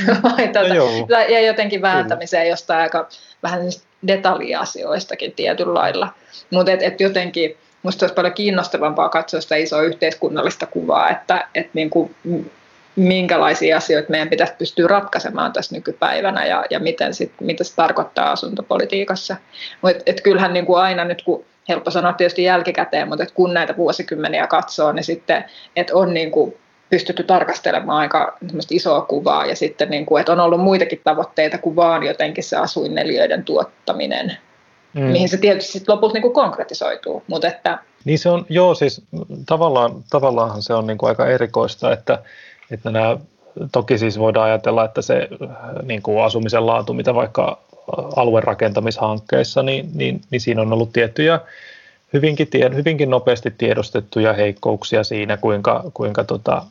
mm. 0.07 0.17
vai 0.23 0.49
tätä, 0.49 0.75
no 0.75 1.19
ja 1.29 1.41
jotenkin 1.41 1.83
vääntämiseen 1.83 2.43
Kyllä. 2.43 2.53
jostain 2.53 2.81
aika 2.81 3.09
vähän 3.43 3.61
detaljiasioistakin 4.07 5.33
tietyllä 5.33 5.75
lailla. 5.75 6.09
Mutta 6.51 6.73
et, 6.73 6.83
et 6.83 7.01
jotenkin 7.01 7.57
musta 7.83 8.05
olisi 8.05 8.15
paljon 8.15 8.35
kiinnostavampaa 8.35 9.09
katsoa 9.09 9.41
sitä 9.41 9.57
isoa 9.57 9.83
yhteiskunnallista 9.83 10.67
kuvaa, 10.67 11.11
että 11.11 11.49
et 11.55 11.69
niin 11.75 11.91
kuin, 11.91 12.17
minkälaisia 12.97 13.77
asioita 13.77 14.11
meidän 14.11 14.29
pitäisi 14.29 14.53
pystyä 14.59 14.89
ratkaisemaan 14.89 15.53
tässä 15.53 15.75
nykypäivänä 15.75 16.47
ja, 16.47 16.65
ja 16.71 16.81
miten 16.81 17.15
sit, 17.15 17.33
mitä 17.41 17.65
se 17.65 17.77
tarkoittaa 17.77 18.33
asuntopolitiikassa. 18.33 19.37
Mutta 19.83 19.97
et, 19.97 20.03
et 20.07 20.21
kyllähän 20.21 20.53
niin 20.53 20.67
kuin 20.67 20.81
aina 20.81 21.05
nyt, 21.05 21.23
kun 21.23 21.45
helppo 21.69 21.91
sanoa 21.91 22.13
tietysti 22.13 22.43
jälkikäteen, 22.43 23.09
mutta 23.09 23.25
et 23.25 23.31
kun 23.31 23.55
näitä 23.55 23.77
vuosikymmeniä 23.77 24.47
katsoo, 24.47 24.93
niin 24.93 25.05
sitten 25.05 25.45
että 25.77 25.97
on 25.97 26.15
niin 26.15 26.31
kuin 26.31 26.55
pystytty 26.91 27.23
tarkastelemaan 27.23 27.99
aika 27.99 28.39
isoa 28.71 29.01
kuvaa 29.01 29.47
ja 29.47 29.57
sitten 29.57 29.91
niin 29.91 30.07
kuin, 30.07 30.21
että 30.21 30.33
on 30.33 30.41
ollut 30.41 30.61
muitakin 30.61 31.01
tavoitteita 31.05 31.59
kuin 31.59 31.77
vaan 31.77 32.03
jotenkin 32.03 32.45
se 32.45 32.57
asuinneliöiden 32.57 33.45
tuottaminen, 33.45 34.37
mm. 34.95 35.03
mihin 35.03 35.29
se 35.29 35.37
tietysti 35.37 35.73
sitten 35.73 35.95
lopulta 35.95 36.15
niin 36.15 36.23
kuin 36.23 36.35
konkretisoituu. 36.35 37.23
Mutta 37.27 37.49
että, 37.49 37.79
niin 38.05 38.19
se 38.19 38.29
on, 38.29 38.47
joo 38.49 38.75
siis 38.75 39.03
tavallaan, 39.47 40.05
tavallaanhan 40.11 40.63
se 40.63 40.75
on 40.75 40.87
niin 40.87 40.99
kuin 40.99 41.09
aika 41.09 41.27
erikoista, 41.27 41.93
että, 41.93 42.19
että 42.71 42.91
nämä, 42.91 43.17
toki 43.73 43.99
siis 43.99 44.19
voidaan 44.19 44.47
ajatella, 44.47 44.85
että 44.85 45.03
se 45.03 45.29
niin 45.83 46.03
kuin 46.03 46.25
asumisen 46.25 46.67
laatu, 46.67 46.93
mitä 46.93 47.15
vaikka 47.15 47.59
aluerakentamishankkeissa, 48.17 49.63
niin, 49.63 49.91
niin, 49.95 50.21
niin 50.31 50.41
siinä 50.41 50.63
on 50.63 50.73
ollut 50.73 50.93
tiettyjä 50.93 51.41
hyvinkin, 52.13 52.49
tie, 52.49 52.71
hyvinkin 52.75 53.11
nopeasti 53.11 53.55
tiedostettuja 53.59 54.33
heikkouksia 54.33 55.05
siinä, 55.05 55.37
kuinka, 55.37 55.85
kuinka 55.95 56.25
tota, 56.25 56.63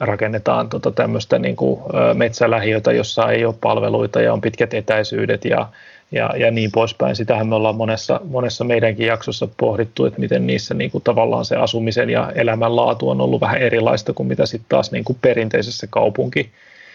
rakennetaan 0.00 0.68
tota 0.68 0.90
tämmöistä 0.90 1.38
niin 1.38 1.56
kuin, 1.56 1.80
metsälähiötä, 2.14 2.92
jossa 2.92 3.30
ei 3.30 3.44
ole 3.44 3.54
palveluita 3.60 4.20
ja 4.20 4.32
on 4.32 4.40
pitkät 4.40 4.74
etäisyydet 4.74 5.44
ja, 5.44 5.68
ja, 6.12 6.36
ja 6.36 6.50
niin 6.50 6.72
poispäin. 6.72 7.16
Sitähän 7.16 7.46
me 7.46 7.54
ollaan 7.54 7.76
monessa, 7.76 8.20
monessa 8.24 8.64
meidänkin 8.64 9.06
jaksossa 9.06 9.48
pohdittu, 9.56 10.04
että 10.04 10.20
miten 10.20 10.46
niissä 10.46 10.74
niin 10.74 10.90
kuin, 10.90 11.04
tavallaan 11.04 11.44
se 11.44 11.56
asumisen 11.56 12.10
ja 12.10 12.32
elämänlaatu 12.34 13.08
on 13.08 13.20
ollut 13.20 13.40
vähän 13.40 13.58
erilaista 13.58 14.12
kuin 14.12 14.26
mitä 14.26 14.46
sitten 14.46 14.68
taas 14.68 14.92
niin 14.92 15.04
kuin 15.04 15.18
perinteisessä 15.22 15.86
kaupunki, 15.90 16.50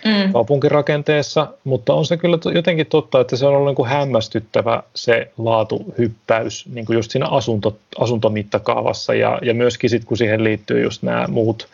mm. 0.07 0.33
kaupunkirakenteessa, 0.33 1.47
mutta 1.63 1.93
on 1.93 2.05
se 2.05 2.17
kyllä 2.17 2.37
jotenkin 2.55 2.85
totta, 2.85 3.19
että 3.19 3.35
se 3.35 3.45
on 3.45 3.53
ollut 3.53 3.67
niin 3.67 3.75
kuin 3.75 3.89
hämmästyttävä 3.89 4.83
se 4.95 5.31
laatuhyppäys 5.37 6.65
niin 6.73 6.85
kuin 6.85 6.95
just 6.95 7.11
siinä 7.11 7.27
asunto, 7.27 7.77
asuntomittakaavassa 7.99 9.13
ja, 9.13 9.39
ja 9.41 9.53
myöskin 9.53 9.89
sitten 9.89 10.07
kun 10.07 10.17
siihen 10.17 10.43
liittyy 10.43 10.83
just 10.83 11.03
nämä 11.03 11.27
muut 11.27 11.67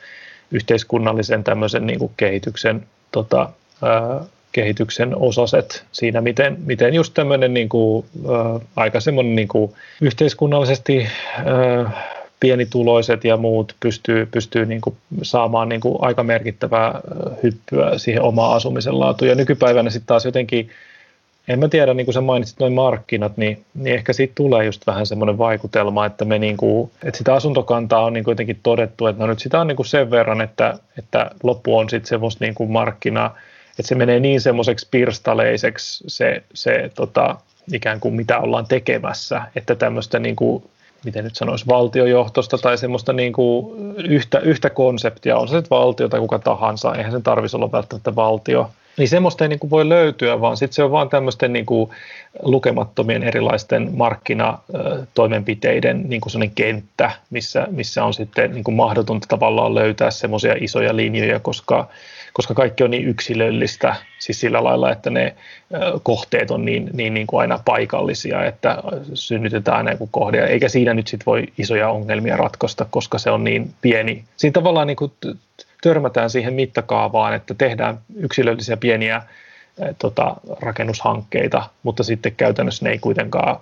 yhteiskunnallisen 0.51 1.43
tämmöisen 1.43 1.88
niin 1.88 1.99
kuin 1.99 2.11
kehityksen, 2.17 2.86
tota, 3.11 3.49
ää, 3.81 4.21
kehityksen 4.51 5.15
osaset 5.15 5.84
siinä, 5.91 6.21
miten, 6.21 6.57
miten 6.65 6.93
just 6.93 7.13
tämmöinen 7.13 7.53
niin 7.53 7.69
kuin, 7.69 8.05
ää, 8.31 8.59
aika 8.75 8.99
semmoinen 8.99 9.36
niin 9.36 9.47
kuin 9.47 9.73
yhteiskunnallisesti 10.01 11.07
ää, 11.45 12.13
pienituloiset 12.43 13.23
ja 13.23 13.37
muut 13.37 13.75
pystyy, 13.79 14.25
pystyy 14.25 14.65
niin 14.65 14.81
kuin 14.81 14.95
saamaan 15.21 15.69
niin 15.69 15.81
kuin 15.81 15.95
aika 15.99 16.23
merkittävää 16.23 16.99
hyppyä 17.43 17.97
siihen 17.97 18.21
omaan 18.21 18.55
asumisen 18.55 18.99
laatuun. 18.99 19.29
Ja 19.29 19.35
nykypäivänä 19.35 19.89
sitten 19.89 20.07
taas 20.07 20.25
jotenkin, 20.25 20.69
en 21.47 21.59
mä 21.59 21.67
tiedä, 21.67 21.93
niin 21.93 22.05
kuin 22.05 22.13
sä 22.13 22.21
mainitsit 22.21 22.59
noin 22.59 22.73
markkinat, 22.73 23.37
niin, 23.37 23.65
niin 23.73 23.95
ehkä 23.95 24.13
siitä 24.13 24.31
tulee 24.35 24.65
just 24.65 24.87
vähän 24.87 25.05
semmoinen 25.05 25.37
vaikutelma, 25.37 26.05
että, 26.05 26.25
me 26.25 26.39
niin 26.39 26.57
kuin, 26.57 26.91
että 27.03 27.17
sitä 27.17 27.33
asuntokantaa 27.33 28.05
on 28.05 28.13
niin 28.13 28.23
kuin 28.23 28.31
jotenkin 28.31 28.59
todettu, 28.63 29.07
että 29.07 29.23
no 29.23 29.27
nyt 29.27 29.39
sitä 29.39 29.61
on 29.61 29.67
niin 29.67 29.75
kuin 29.75 29.85
sen 29.85 30.11
verran, 30.11 30.41
että, 30.41 30.79
että 30.97 31.31
loppu 31.43 31.77
on 31.77 31.89
sitten 31.89 32.09
semmoista 32.09 32.45
niin 32.45 32.55
kuin 32.55 32.71
markkina, 32.71 33.31
että 33.69 33.87
se 33.87 33.95
menee 33.95 34.19
niin 34.19 34.41
semmoiseksi 34.41 34.87
pirstaleiseksi 34.91 36.03
se, 36.07 36.43
se 36.53 36.91
tota, 36.95 37.35
ikään 37.73 37.99
kuin 37.99 38.15
mitä 38.15 38.39
ollaan 38.39 38.67
tekemässä, 38.67 39.41
että 39.55 39.75
tämmöistä 39.75 40.19
niin 40.19 40.35
kuin 40.35 40.63
miten 41.06 41.24
nyt 41.24 41.36
sanoisi, 41.36 41.68
valtiojohtosta 41.68 42.58
tai 42.58 42.78
semmoista 42.78 43.14
niin 43.14 43.34
kuin 43.34 43.76
yhtä, 43.97 44.39
yhtä 44.39 44.70
konseptia, 44.70 45.38
on 45.38 45.47
se 45.47 45.56
nyt 45.56 45.70
valtio 45.70 46.10
tai 46.10 46.20
kuka 46.20 46.39
tahansa, 46.39 46.95
eihän 46.95 47.12
sen 47.12 47.24
tarvitsisi 47.24 47.58
olla 47.58 47.72
välttämättä 47.72 48.16
valtio, 48.16 48.70
niin 48.97 49.10
semmoista 49.10 49.45
ei 49.45 49.49
niin 49.49 49.60
kuin 49.60 49.70
voi 49.70 49.89
löytyä, 49.89 50.41
vaan 50.41 50.58
sitten 50.58 50.76
se 50.76 50.84
on 50.84 50.91
vaan 50.91 51.10
tämmöisten 51.10 51.54
niin 51.54 51.66
kuin 51.66 51.89
lukemattomien 52.41 53.24
erilaisten 53.24 53.89
markkinatoimenpiteiden 53.93 56.10
niin 56.10 56.22
kuin 56.22 56.51
kenttä, 56.56 57.12
missä, 57.30 57.68
missä 57.72 58.04
on 58.04 58.14
sitten 58.14 58.51
niin 58.51 58.64
kuin 58.64 58.76
mahdotonta 58.76 59.28
tavallaan 59.30 59.76
löytää 59.76 60.12
semmoisia 60.12 60.56
isoja 60.60 60.95
linjoja, 60.95 61.39
koska 61.39 61.88
koska 62.34 62.53
kaikki 62.53 62.84
on 62.84 62.91
niin 62.91 63.07
yksilöllistä, 63.07 63.95
siis 64.19 64.39
sillä 64.39 64.63
lailla, 64.63 64.91
että 64.91 65.09
ne 65.09 65.36
kohteet 66.03 66.51
on 66.51 66.65
niin, 66.65 66.89
niin, 66.93 67.13
niin 67.13 67.27
kuin 67.27 67.41
aina 67.41 67.59
paikallisia, 67.65 68.45
että 68.45 68.77
synnytetään 69.13 69.77
aina 69.77 69.91
joku 69.91 70.07
kohde, 70.07 70.45
eikä 70.45 70.69
siinä 70.69 70.93
nyt 70.93 71.07
sit 71.07 71.25
voi 71.25 71.43
isoja 71.57 71.89
ongelmia 71.89 72.38
ratkaista, 72.38 72.86
koska 72.89 73.17
se 73.17 73.31
on 73.31 73.43
niin 73.43 73.73
pieni. 73.81 74.23
Siinä 74.38 74.53
tavallaan 74.53 74.88
niin 74.88 74.97
kuin 74.97 75.11
törmätään 75.81 76.29
siihen 76.29 76.53
mittakaavaan, 76.53 77.34
että 77.34 77.53
tehdään 77.53 77.99
yksilöllisiä 78.15 78.77
pieniä 78.77 79.21
tota, 79.99 80.36
rakennushankkeita, 80.61 81.69
mutta 81.84 82.03
sitten 82.03 82.36
käytännössä 82.36 82.86
ne 82.86 82.91
ei 82.91 82.99
kuitenkaan, 82.99 83.59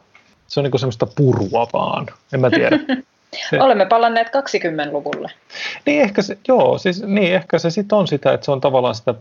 se 0.47 0.59
on 0.59 0.63
niin 0.63 0.71
kuin 0.71 0.79
semmoista 0.79 1.07
purua 1.15 1.67
vaan, 1.73 2.07
en 2.33 2.41
mä 2.41 2.49
tiedä. 2.49 2.79
Olemme 3.59 3.85
palanneet 3.85 4.27
20-luvulle. 4.27 5.31
Niin 5.85 6.01
ehkä 6.01 6.21
se, 6.21 6.37
joo, 6.47 6.77
siis, 6.77 7.03
niin 7.03 7.33
ehkä 7.33 7.59
se 7.59 7.69
sitten 7.69 7.97
on 7.97 8.07
sitä, 8.07 8.33
että 8.33 8.45
se 8.45 8.51
on 8.51 8.61
tavallaan 8.61 8.95
sitä 8.95 9.13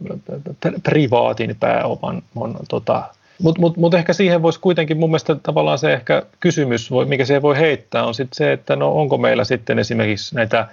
privaatin 0.82 1.56
pääoman 1.60 2.22
on, 2.36 2.56
tota, 2.68 3.02
mutta 3.42 3.60
mut, 3.60 3.76
mut 3.76 3.94
ehkä 3.94 4.12
siihen 4.12 4.42
voisi 4.42 4.60
kuitenkin, 4.60 4.98
mun 4.98 5.10
mielestä 5.10 5.36
tavallaan 5.42 5.78
se 5.78 5.92
ehkä 5.92 6.22
kysymys, 6.40 6.90
mikä 7.06 7.24
se 7.24 7.42
voi 7.42 7.58
heittää, 7.58 8.04
on 8.04 8.14
sitten 8.14 8.36
se, 8.36 8.52
että 8.52 8.76
no 8.76 8.92
onko 8.92 9.18
meillä 9.18 9.44
sitten 9.44 9.78
esimerkiksi 9.78 10.34
näitä, 10.34 10.68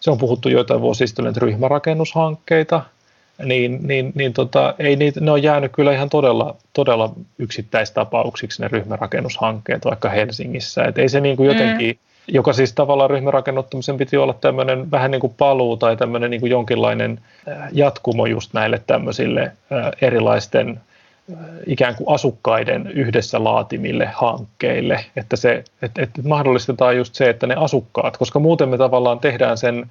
se 0.00 0.10
on 0.10 0.18
puhuttu 0.18 0.48
joitain 0.48 0.80
vuosia 0.80 1.06
sitten 1.06 1.36
ryhmärakennushankkeita, 1.36 2.82
niin, 3.44 3.78
niin, 3.82 4.12
niin 4.14 4.32
tota, 4.32 4.74
ei 4.78 4.96
niitä, 4.96 5.20
ne 5.20 5.30
on 5.30 5.42
jäänyt 5.42 5.72
kyllä 5.72 5.92
ihan 5.92 6.10
todella, 6.10 6.56
todella 6.72 7.14
yksittäistapauksiksi 7.38 8.62
ne 8.62 8.68
ryhmärakennushankkeet 8.68 9.84
vaikka 9.84 10.08
Helsingissä. 10.08 10.84
Et 10.84 10.98
ei 10.98 11.08
se 11.08 11.20
niin 11.20 11.36
kuin 11.36 11.46
jotenkin, 11.46 11.90
mm 11.90 12.11
joka 12.34 12.52
siis 12.52 12.72
tavallaan 12.72 13.10
ryhmärakennuttamisen 13.10 13.96
piti 13.96 14.16
olla 14.16 14.34
tämmöinen 14.34 14.90
vähän 14.90 15.10
niin 15.10 15.20
kuin 15.20 15.34
paluu 15.38 15.76
tai 15.76 15.96
tämmöinen 15.96 16.30
niin 16.30 16.40
kuin 16.40 16.50
jonkinlainen 16.50 17.20
äh, 17.48 17.68
jatkumo 17.72 18.26
just 18.26 18.54
näille 18.54 18.82
tämmöisille 18.86 19.42
äh, 19.42 19.90
erilaisten 20.00 20.80
äh, 21.32 21.38
ikään 21.66 21.94
kuin 21.94 22.14
asukkaiden 22.14 22.86
yhdessä 22.86 23.44
laatimille 23.44 24.10
hankkeille, 24.14 25.04
että, 25.16 25.36
se, 25.36 25.64
että, 25.82 26.02
että 26.02 26.22
mahdollistetaan 26.22 26.96
just 26.96 27.14
se, 27.14 27.30
että 27.30 27.46
ne 27.46 27.54
asukkaat, 27.54 28.16
koska 28.16 28.38
muuten 28.38 28.68
me 28.68 28.78
tavallaan 28.78 29.20
tehdään 29.20 29.58
sen, 29.58 29.90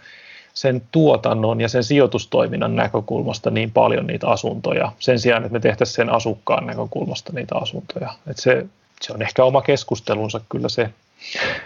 sen 0.53 0.81
tuotannon 0.91 1.61
ja 1.61 1.69
sen 1.69 1.83
sijoitustoiminnan 1.83 2.75
näkökulmasta 2.75 3.49
niin 3.49 3.71
paljon 3.71 4.07
niitä 4.07 4.27
asuntoja, 4.27 4.91
sen 4.99 5.19
sijaan, 5.19 5.43
että 5.43 5.53
me 5.53 5.59
tehtäisiin 5.59 5.95
sen 5.95 6.09
asukkaan 6.09 6.65
näkökulmasta 6.65 7.33
niitä 7.33 7.55
asuntoja. 7.55 8.13
Että 8.27 8.41
se, 8.41 8.65
se 9.01 9.13
on 9.13 9.21
ehkä 9.21 9.43
oma 9.43 9.61
keskustelunsa 9.61 10.41
kyllä 10.49 10.69
se, 10.69 10.89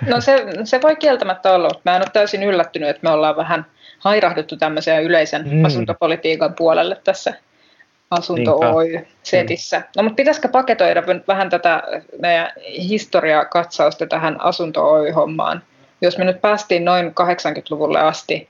No 0.08 0.22
se, 0.22 0.46
se 0.64 0.82
voi 0.82 0.96
kieltämättä 0.96 1.52
olla, 1.52 1.68
mutta 1.68 1.82
mä 1.86 1.96
en 1.96 2.02
ole 2.02 2.10
täysin 2.14 2.44
yllättynyt, 2.44 2.90
että 2.90 3.00
me 3.04 3.10
ollaan 3.10 3.36
vähän 3.36 3.66
hairahduttu 4.00 4.58
tämmöisen 4.58 5.04
yleisen 5.04 5.50
mm. 5.52 5.66
asuntopolitiikan 5.66 6.54
puolelle 6.54 7.02
tässä 7.04 7.34
asunto 8.12 8.60
Oy-setissä. 8.60 9.82
No 9.98 10.04
mutta 10.04 10.16
pitäisikö 10.16 10.48
paketoida 10.48 11.04
vähän 11.28 11.50
tätä 11.50 11.84
meidän 12.20 12.52
historiakatsausta 12.78 14.08
tähän 14.08 14.42
asunto 14.42 14.92
Oy-hommaan? 14.92 15.64
Jos 16.02 16.18
me 16.18 16.26
nyt 16.26 16.42
päästiin 16.42 16.86
noin 16.86 17.08
80-luvulle 17.08 18.00
asti. 18.00 18.50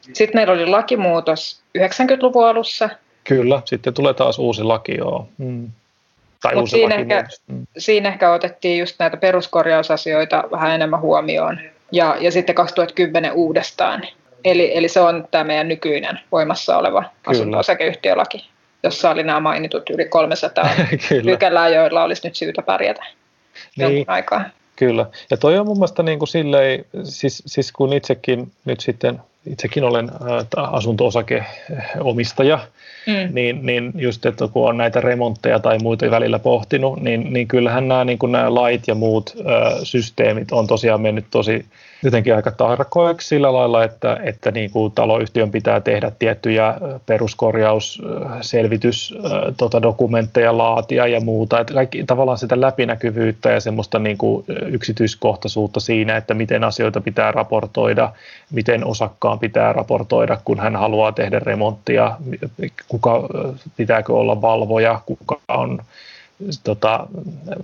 Sitten 0.00 0.38
meillä 0.38 0.52
oli 0.52 0.66
lakimuutos 0.66 1.60
90-luvun 1.78 2.48
alussa. 2.48 2.88
Kyllä, 3.24 3.62
sitten 3.64 3.94
tulee 3.94 4.14
taas 4.14 4.38
uusi 4.38 4.62
laki, 4.62 4.96
joo. 4.98 5.28
Mm. 5.38 5.70
Tai 6.42 6.54
Mut 6.54 6.70
siinä, 6.70 6.94
ehkä, 6.94 7.24
mm. 7.46 7.65
Siinä 7.78 8.08
ehkä 8.08 8.32
otettiin 8.32 8.78
just 8.78 8.96
näitä 8.98 9.16
peruskorjausasioita 9.16 10.44
vähän 10.50 10.74
enemmän 10.74 11.00
huomioon. 11.00 11.60
Ja, 11.92 12.16
ja 12.20 12.32
sitten 12.32 12.54
2010 12.54 13.32
uudestaan. 13.32 14.02
Eli, 14.44 14.76
eli 14.76 14.88
se 14.88 15.00
on 15.00 15.28
tämä 15.30 15.44
meidän 15.44 15.68
nykyinen 15.68 16.20
voimassa 16.32 16.78
oleva 16.78 17.04
asunto-osakeyhtiölaki, 17.26 18.50
jossa 18.82 19.10
oli 19.10 19.22
nämä 19.22 19.40
mainitut 19.40 19.90
yli 19.90 20.04
300 20.04 20.68
pykälää, 21.24 21.68
joilla 21.68 22.04
olisi 22.04 22.28
nyt 22.28 22.36
syytä 22.36 22.62
pärjätä 22.62 23.02
niin. 23.76 23.96
jonkun 23.96 24.14
aikaa. 24.14 24.44
Kyllä. 24.76 25.06
Ja 25.30 25.36
toi 25.36 25.58
on 25.58 25.66
mun 25.66 25.76
mielestä 25.76 26.02
niin 26.02 26.18
kuin 26.18 26.28
silleen, 26.28 26.84
siis, 27.04 27.42
siis 27.46 27.72
kun 27.72 27.92
itsekin 27.92 28.52
nyt 28.64 28.80
sitten, 28.80 29.20
itsekin 29.46 29.84
olen 29.84 30.10
asunto-osakeomistaja, 30.56 32.58
mm. 33.06 33.34
niin, 33.34 33.66
niin 33.66 33.92
just, 33.96 34.26
että 34.26 34.48
kun 34.48 34.68
on 34.68 34.76
näitä 34.76 35.00
remontteja 35.00 35.60
tai 35.60 35.78
muita 35.78 36.10
välillä 36.10 36.38
pohtinut, 36.38 37.00
niin, 37.00 37.32
niin 37.32 37.48
kyllähän 37.48 37.88
nämä, 37.88 38.04
niin 38.04 38.18
kuin 38.18 38.32
nämä 38.32 38.54
lait 38.54 38.88
ja 38.88 38.94
muut 38.94 39.36
ö, 39.38 39.42
systeemit 39.82 40.52
on 40.52 40.66
tosiaan 40.66 41.00
mennyt 41.00 41.26
tosi 41.30 41.66
jotenkin 42.06 42.34
aika 42.34 42.50
tarkoiksi 42.50 43.28
sillä 43.28 43.52
lailla, 43.52 43.84
että, 43.84 44.18
että 44.22 44.50
niin 44.50 44.70
kuin 44.70 44.92
taloyhtiön 44.92 45.50
pitää 45.50 45.80
tehdä 45.80 46.12
tiettyjä 46.18 46.74
peruskorjaus, 47.06 48.02
selvitys, 48.40 49.14
tota, 49.56 49.82
dokumentteja 49.82 50.58
laatia 50.58 51.06
ja 51.06 51.20
muuta. 51.20 51.60
Että 51.60 51.74
kaikki, 51.74 52.04
tavallaan 52.04 52.38
sitä 52.38 52.60
läpinäkyvyyttä 52.60 53.50
ja 53.50 53.60
semmoista 53.60 53.98
niin 53.98 54.18
kuin 54.18 54.44
yksityiskohtaisuutta 54.66 55.80
siinä, 55.80 56.16
että 56.16 56.34
miten 56.34 56.64
asioita 56.64 57.00
pitää 57.00 57.32
raportoida, 57.32 58.12
miten 58.52 58.84
osakkaan 58.84 59.38
pitää 59.38 59.72
raportoida, 59.72 60.38
kun 60.44 60.60
hän 60.60 60.76
haluaa 60.76 61.12
tehdä 61.12 61.38
remonttia, 61.38 62.16
kuka 62.88 63.28
pitääkö 63.76 64.12
olla 64.12 64.42
valvoja, 64.42 65.00
kuka 65.06 65.40
on 65.48 65.80
tota, 66.64 67.06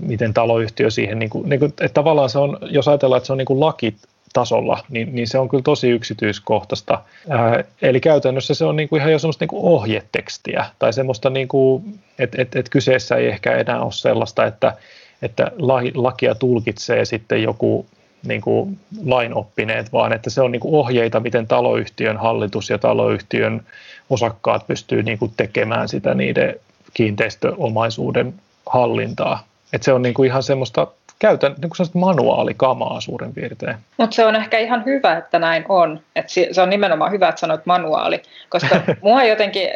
miten 0.01 0.35
taloyhtiö 0.35 0.91
siihen, 0.91 1.19
niin 1.19 1.31
kuin, 1.31 1.49
niin 1.49 1.61
kuin, 1.61 1.69
että 1.81 1.95
tavallaan 1.95 2.31
se 2.31 2.39
on, 2.39 2.59
jos 2.63 2.89
ajatellaan, 2.89 3.17
että 3.17 3.27
se 3.27 3.33
on 3.33 3.39
niin 3.39 3.47
kuin 3.47 3.61
laki 3.61 3.97
tasolla, 4.33 4.85
niin, 4.89 5.15
niin 5.15 5.29
se 5.29 5.39
on 5.39 5.49
kyllä 5.49 5.63
tosi 5.63 5.91
yksityiskohtaista. 5.91 7.03
Ää, 7.29 7.65
eli 7.83 8.01
käytännössä 8.01 8.55
se 8.55 8.65
on 8.65 8.77
niin 8.77 8.89
kuin 8.89 9.01
ihan 9.01 9.13
jo 9.13 9.19
semmoista 9.19 9.43
niin 9.43 9.49
kuin 9.49 9.63
ohjetekstiä 9.63 10.65
tai 10.79 10.93
semmoista, 10.93 11.31
niin 11.31 11.49
kuin, 11.49 11.99
että 12.19 12.43
et, 12.43 12.57
et 12.57 12.69
kyseessä 12.69 13.17
ei 13.17 13.29
ehkä 13.29 13.57
enää 13.57 13.83
ole 13.83 13.93
sellaista, 13.93 14.47
että, 14.47 14.77
että 15.23 15.51
lakia 15.95 16.35
tulkitsee 16.35 17.05
sitten 17.05 17.43
joku 17.43 17.87
niin 18.27 18.41
kuin 18.41 18.79
lainoppineet, 19.05 19.93
vaan 19.93 20.13
että 20.13 20.31
se 20.31 20.41
on 20.41 20.53
niin 20.53 20.61
kuin 20.61 20.75
ohjeita, 20.75 21.21
miten 21.21 21.47
taloyhtiön 21.47 22.17
hallitus 22.17 22.71
ja 22.71 22.79
taloyhtiön 22.79 23.67
osakkaat 24.11 24.67
pystyy 24.67 25.03
niin 25.03 25.19
kuin 25.19 25.33
tekemään 25.37 25.89
sitä 25.89 26.15
niiden 26.15 26.55
kiinteistöomaisuuden 26.95 28.35
hallintaa. 28.67 29.47
Että 29.73 29.85
se 29.85 29.93
on 29.93 30.03
niin 30.03 30.15
kuin 30.15 30.27
ihan 30.27 30.43
semmoista 30.43 30.87
käytän 31.23 31.55
niin 31.63 31.71
kuin 31.77 31.89
manuaalikamaa 31.95 33.01
suurin 33.01 33.35
piirtein. 33.35 33.77
Mutta 33.97 34.15
se 34.15 34.27
on 34.27 34.37
ehkä 34.37 34.59
ihan 34.59 34.85
hyvä, 34.85 35.17
että 35.17 35.39
näin 35.39 35.65
on. 35.69 36.01
Et 36.17 36.29
se 36.29 36.63
on 36.63 36.71
nimenomaan 36.71 37.13
hyvä, 37.13 37.29
että 37.29 37.41
sanoit 37.41 37.67
manuaali, 37.67 38.23
koska 38.49 38.81
mua 39.03 39.25
jotenkin 39.25 39.69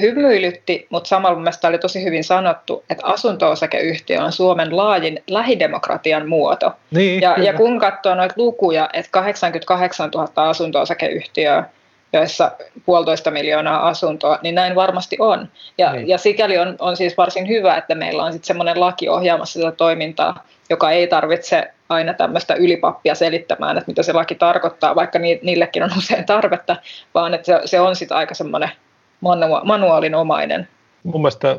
hymyilytti, 0.00 0.86
mutta 0.90 1.08
samalla 1.08 1.38
mielestäni 1.38 1.72
oli 1.72 1.78
tosi 1.78 2.04
hyvin 2.04 2.24
sanottu, 2.24 2.84
että 2.90 3.06
asunto-osakeyhtiö 3.06 4.24
on 4.24 4.32
Suomen 4.32 4.76
laajin 4.76 5.22
lähidemokratian 5.30 6.28
muoto. 6.28 6.72
Niin, 6.90 7.20
ja, 7.20 7.34
ja 7.42 7.52
kun 7.52 7.78
katsoo 7.78 8.14
noita 8.14 8.34
lukuja, 8.36 8.88
että 8.92 9.10
88 9.10 10.10
000 10.14 10.28
asunto-osakeyhtiöä 10.34 11.64
joissa 12.12 12.52
puolitoista 12.86 13.30
miljoonaa 13.30 13.88
asuntoa, 13.88 14.38
niin 14.42 14.54
näin 14.54 14.74
varmasti 14.74 15.16
on. 15.20 15.48
Ja, 15.78 15.92
niin. 15.92 16.08
ja 16.08 16.18
sikäli 16.18 16.58
on, 16.58 16.76
on 16.78 16.96
siis 16.96 17.16
varsin 17.16 17.48
hyvä, 17.48 17.76
että 17.76 17.94
meillä 17.94 18.24
on 18.24 18.32
sitten 18.32 18.46
semmoinen 18.46 18.80
laki 18.80 19.08
ohjaamassa 19.08 19.60
sitä 19.60 19.72
toimintaa, 19.72 20.44
joka 20.70 20.90
ei 20.90 21.06
tarvitse 21.06 21.70
aina 21.88 22.14
tämmöistä 22.14 22.54
ylipappia 22.54 23.14
selittämään, 23.14 23.78
että 23.78 23.90
mitä 23.90 24.02
se 24.02 24.12
laki 24.12 24.34
tarkoittaa, 24.34 24.94
vaikka 24.94 25.18
ni, 25.18 25.40
niillekin 25.42 25.82
on 25.82 25.90
usein 25.98 26.26
tarvetta, 26.26 26.76
vaan 27.14 27.34
että 27.34 27.46
se, 27.46 27.60
se 27.64 27.80
on 27.80 27.96
sitten 27.96 28.16
aika 28.16 28.34
semmoinen 28.34 28.70
manua, 29.20 29.62
manuaalinomainen 29.64 30.68
mun 31.02 31.20
mielestä, 31.20 31.58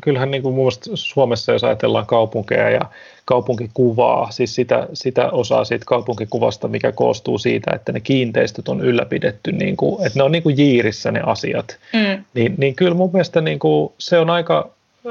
kyllähän 0.00 0.30
niin 0.30 0.42
kuin 0.42 0.54
mun 0.54 0.64
mielestä 0.64 0.90
Suomessa, 0.94 1.52
jos 1.52 1.64
ajatellaan 1.64 2.06
kaupunkeja 2.06 2.70
ja 2.70 2.80
kaupunkikuvaa, 3.30 4.30
siis 4.30 4.54
sitä, 4.54 4.88
sitä 4.94 5.30
osaa 5.30 5.64
siitä 5.64 5.84
kaupunkikuvasta, 5.84 6.68
mikä 6.68 6.92
koostuu 6.92 7.38
siitä, 7.38 7.70
että 7.74 7.92
ne 7.92 8.00
kiinteistöt 8.00 8.68
on 8.68 8.80
ylläpidetty, 8.80 9.52
niin 9.52 9.76
kuin, 9.76 10.06
että 10.06 10.18
ne 10.18 10.22
on 10.22 10.32
niin 10.32 10.42
kuin 10.42 10.58
jiirissä 10.58 11.10
ne 11.10 11.20
asiat, 11.26 11.78
mm. 11.92 12.24
niin, 12.34 12.54
niin 12.58 12.74
kyllä 12.74 12.94
mun 12.94 13.10
mielestä 13.12 13.40
niin 13.40 13.58
kuin, 13.58 13.92
se 13.98 14.18
on 14.18 14.30
aika, 14.30 14.70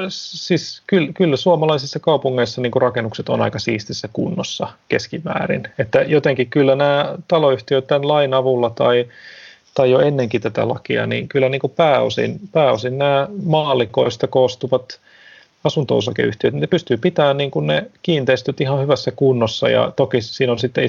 siis 0.10 0.82
kyllä, 0.88 1.14
kyllä 1.14 1.38
suomalaisissa 1.38 2.00
kaupungeissa 2.00 2.62
niin 2.62 2.72
kuin 2.72 2.82
rakennukset 2.82 3.30
on 3.30 3.42
aika 3.42 3.60
siistissä 3.60 4.10
kunnossa 4.14 4.68
keskimäärin, 4.90 5.64
että 5.78 6.02
jotenkin 6.02 6.50
kyllä 6.50 6.76
nämä 6.76 7.16
taloyhtiöt 7.28 7.88
tämän 7.88 8.08
lain 8.08 8.34
avulla 8.34 8.70
tai 8.70 9.06
tai 9.74 9.92
jo 9.92 10.00
ennenkin 10.00 10.42
tätä 10.42 10.68
lakia, 10.68 11.08
niin 11.08 11.28
kyllä 11.28 11.50
niin 11.50 11.62
kuin 11.62 11.74
pääosin, 11.76 12.40
pääosin 12.52 12.98
nämä 12.98 13.28
maalikoista 13.44 14.28
koostuvat 14.28 15.00
asunto-osakeyhtiöt, 15.64 16.54
ne 16.54 16.68
pystyy 16.68 16.98
pitämään 16.98 17.38
niin 17.38 17.52
kuin 17.52 17.68
ne 17.68 17.86
kiinteistöt 18.02 18.62
ihan 18.62 18.82
hyvässä 18.82 19.12
kunnossa 19.12 19.70
ja 19.70 19.94
toki 19.96 20.22
siinä 20.22 20.52
on 20.52 20.60
sitten 20.60 20.86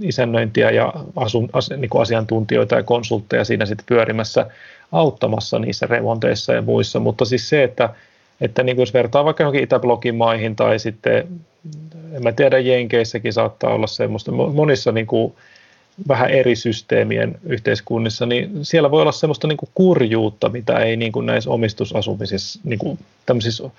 isännöintiä 0.00 0.70
ja 0.70 0.92
asun, 1.16 1.48
as, 1.52 1.70
niin 1.70 1.90
kuin 1.90 2.02
asiantuntijoita 2.02 2.74
ja 2.74 2.82
konsultteja 2.82 3.44
siinä 3.44 3.66
sitten 3.66 3.86
pyörimässä 3.86 4.46
auttamassa 4.92 5.58
niissä 5.58 5.86
remonteissa 5.86 6.52
ja 6.52 6.62
muissa, 6.62 7.00
mutta 7.00 7.24
siis 7.24 7.48
se, 7.48 7.62
että, 7.62 7.88
että 8.40 8.62
niin 8.62 8.76
kuin 8.76 8.82
jos 8.82 8.94
vertaa 8.94 9.24
vaikka 9.24 9.42
johonkin 9.42 9.62
Itäblogin 9.62 10.14
maihin 10.14 10.56
tai 10.56 10.78
sitten, 10.78 11.28
en 12.12 12.22
mä 12.22 12.32
tiedä, 12.32 12.58
Jenkeissäkin 12.58 13.32
saattaa 13.32 13.74
olla 13.74 13.86
semmoista, 13.86 14.32
monissa 14.32 14.92
niin 14.92 15.06
kuin 15.06 15.34
vähän 16.08 16.30
eri 16.30 16.56
systeemien 16.56 17.38
yhteiskunnissa, 17.44 18.26
niin 18.26 18.50
siellä 18.62 18.90
voi 18.90 19.02
olla 19.02 19.12
semmoista 19.12 19.48
niin 19.48 19.56
kuin 19.56 19.70
kurjuutta, 19.74 20.48
mitä 20.48 20.78
ei 20.78 20.96
niin 20.96 21.12
kuin 21.12 21.26
näissä 21.26 21.50
omistusasumisissa, 21.50 22.60
niin 22.64 22.78
kuin 22.78 22.98
tämmöisissä 23.26 23.70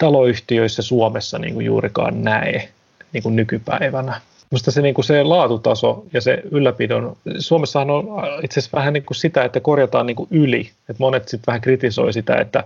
taloyhtiöissä 0.00 0.82
Suomessa 0.82 1.38
niin 1.38 1.54
kuin 1.54 1.66
juurikaan 1.66 2.24
näe 2.24 2.68
niin 3.12 3.22
kuin 3.22 3.36
nykypäivänä. 3.36 4.20
Minusta 4.50 4.70
se, 4.70 4.82
niin 4.82 4.94
kuin 4.94 5.04
se 5.04 5.22
laatutaso 5.22 6.04
ja 6.12 6.20
se 6.20 6.42
ylläpidon, 6.50 7.16
Suomessahan 7.38 7.90
on 7.90 8.04
itse 8.44 8.60
asiassa 8.60 8.76
vähän 8.76 8.92
niin 8.92 9.04
kuin 9.04 9.16
sitä, 9.16 9.44
että 9.44 9.60
korjataan 9.60 10.06
niin 10.06 10.16
kuin 10.16 10.28
yli. 10.30 10.60
että 10.60 10.96
monet 10.98 11.28
sitten 11.28 11.46
vähän 11.46 11.60
kritisoi 11.60 12.12
sitä, 12.12 12.36
että 12.36 12.64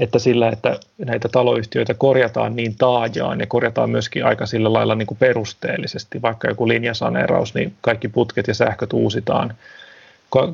että 0.00 0.18
sillä, 0.18 0.48
että 0.48 0.80
näitä 1.04 1.28
taloyhtiöitä 1.28 1.94
korjataan 1.94 2.56
niin 2.56 2.74
taajaan 2.78 3.40
ja 3.40 3.46
korjataan 3.46 3.90
myöskin 3.90 4.24
aika 4.24 4.46
sillä 4.46 4.72
lailla 4.72 4.94
niin 4.94 5.06
kuin 5.06 5.18
perusteellisesti, 5.18 6.22
vaikka 6.22 6.48
joku 6.48 6.68
linjasaneeraus, 6.68 7.54
niin 7.54 7.74
kaikki 7.80 8.08
putket 8.08 8.48
ja 8.48 8.54
sähköt 8.54 8.92
uusitaan 8.92 9.54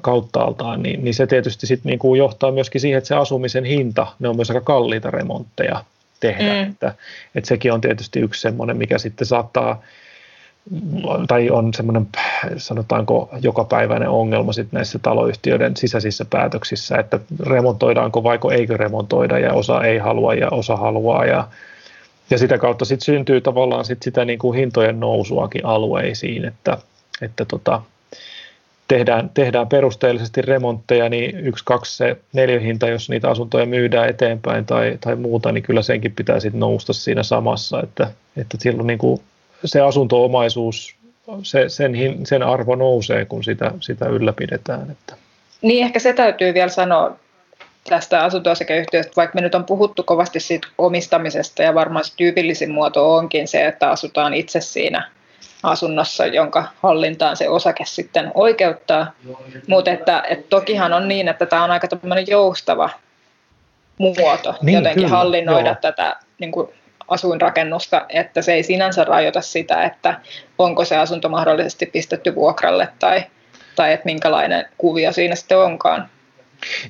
kauttaaltaan, 0.01 0.83
niin, 0.83 1.05
niin 1.05 1.15
se 1.15 1.27
tietysti 1.27 1.67
sitten 1.67 1.91
niin 1.91 1.99
kuin 1.99 2.19
johtaa 2.19 2.53
myöskin 2.53 2.81
siihen, 2.81 2.99
että 2.99 3.09
se 3.09 3.15
asumisen 3.15 3.65
hinta, 3.65 4.07
ne 4.19 4.29
on 4.29 4.37
myös 4.37 4.51
aika 4.51 4.61
kalliita 4.61 5.11
remontteja 5.11 5.85
tehdä, 6.21 6.53
mm. 6.55 6.71
että, 6.71 6.95
että 7.35 7.49
sekin 7.49 7.73
on 7.73 7.81
tietysti 7.81 8.21
yksi 8.21 8.41
semmoinen, 8.41 8.77
mikä 8.77 8.99
sitten 8.99 9.27
saattaa 9.27 9.83
tai 11.29 11.51
on 11.51 11.75
semmoinen, 11.75 12.09
sanotaanko, 12.57 13.31
jokapäiväinen 13.43 14.09
ongelma 14.09 14.53
sitten 14.53 14.77
näissä 14.77 14.99
taloyhtiöiden 14.99 15.77
sisäisissä 15.77 16.25
päätöksissä, 16.25 16.97
että 16.97 17.21
remontoidaanko 17.47 18.23
vaiko 18.23 18.51
eikö 18.51 18.77
remontoida 18.77 19.39
ja 19.39 19.53
osa 19.53 19.85
ei 19.85 19.99
halua 19.99 20.35
ja 20.35 20.49
osa 20.51 20.77
haluaa 20.77 21.25
ja, 21.25 21.49
ja 22.31 22.39
sitä 22.39 22.59
kautta 22.59 22.85
sitten 22.85 23.05
syntyy 23.05 23.41
tavallaan 23.41 23.85
sit 23.85 24.03
sitä 24.03 24.25
niin 24.25 24.39
kuin 24.39 24.59
hintojen 24.59 25.01
nousuakin 25.01 25.67
alueisiin, 25.67 26.45
että, 26.45 26.79
että 27.23 27.45
tota, 27.45 27.83
tehdään, 28.89 29.31
tehdään 29.35 29.69
perusteellisesti 29.69 30.43
remontteja, 30.43 31.09
niin 31.09 31.41
yksi, 31.47 31.65
kaksi 31.65 31.97
se 31.97 32.17
neliöhinta, 32.33 32.89
jos 32.89 33.11
niitä 33.11 33.31
asuntoja 33.31 33.67
myydään 33.67 34.09
eteenpäin 34.09 34.67
tai, 34.67 34.99
tai 35.01 35.17
muuta, 35.17 35.53
niin 35.53 35.63
kyllä 35.63 35.83
senkin 35.83 36.15
pitää 36.15 36.41
sitten 36.41 36.61
nousta 36.61 36.93
siinä 36.93 37.23
samassa, 37.23 37.83
että, 37.83 38.11
että 38.37 38.57
silloin 38.61 38.87
niin 38.87 38.99
kuin 38.99 39.21
se 39.65 39.81
asuntoomaisuus, 39.81 40.95
se, 41.43 41.69
sen, 41.69 41.93
sen 42.25 42.43
arvo 42.43 42.75
nousee, 42.75 43.25
kun 43.25 43.45
sitä, 43.45 43.73
sitä 43.81 44.07
ylläpidetään. 44.07 44.91
Että. 44.91 45.15
Niin, 45.63 45.85
ehkä 45.85 45.99
se 45.99 46.13
täytyy 46.13 46.55
vielä 46.55 46.69
sanoa 46.69 47.17
tästä 47.89 48.25
asunto-osakeyhtiöstä, 48.25 49.13
vaikka 49.17 49.35
me 49.35 49.41
nyt 49.41 49.55
on 49.55 49.65
puhuttu 49.65 50.03
kovasti 50.03 50.41
siitä 50.41 50.69
omistamisesta 50.79 51.63
ja 51.63 51.75
varmaan 51.75 52.05
se 52.05 52.13
tyypillisin 52.17 52.71
muoto 52.71 53.15
onkin 53.15 53.49
se, 53.49 53.67
että 53.67 53.91
asutaan 53.91 54.35
itse 54.35 54.61
siinä 54.61 55.11
asunnossa, 55.63 56.27
jonka 56.27 56.65
hallintaan 56.83 57.37
se 57.37 57.49
osake 57.49 57.85
sitten 57.87 58.31
oikeuttaa. 58.35 59.13
Mutta 59.67 59.91
että, 59.91 60.23
että 60.29 60.47
tokihan 60.49 60.93
on 60.93 61.09
niin, 61.09 61.29
että 61.29 61.47
tämä 61.47 61.65
on 61.65 61.71
aika 61.71 61.89
joustava 62.27 62.91
muoto 63.99 64.55
niin, 64.63 64.77
jotenkin 64.77 65.05
kyllä, 65.05 65.17
hallinnoida 65.17 65.69
joo. 65.69 65.77
tätä 65.81 66.17
niin 66.39 66.53
kuin 66.53 66.69
asuinrakennusta, 67.09 68.07
että 68.09 68.43
se 68.43 68.53
ei 68.53 68.63
sinänsä 68.63 69.05
rajoita 69.05 69.41
sitä, 69.41 69.83
että 69.83 70.21
onko 70.59 70.85
se 70.85 70.97
asunto 70.97 71.29
mahdollisesti 71.29 71.87
pistetty 71.87 72.35
vuokralle 72.35 72.89
tai, 72.99 73.25
tai 73.77 73.93
että 73.93 74.05
minkälainen 74.05 74.67
kuvio 74.79 75.13
siinä 75.13 75.35
sitten 75.35 75.59
onkaan. 75.59 76.09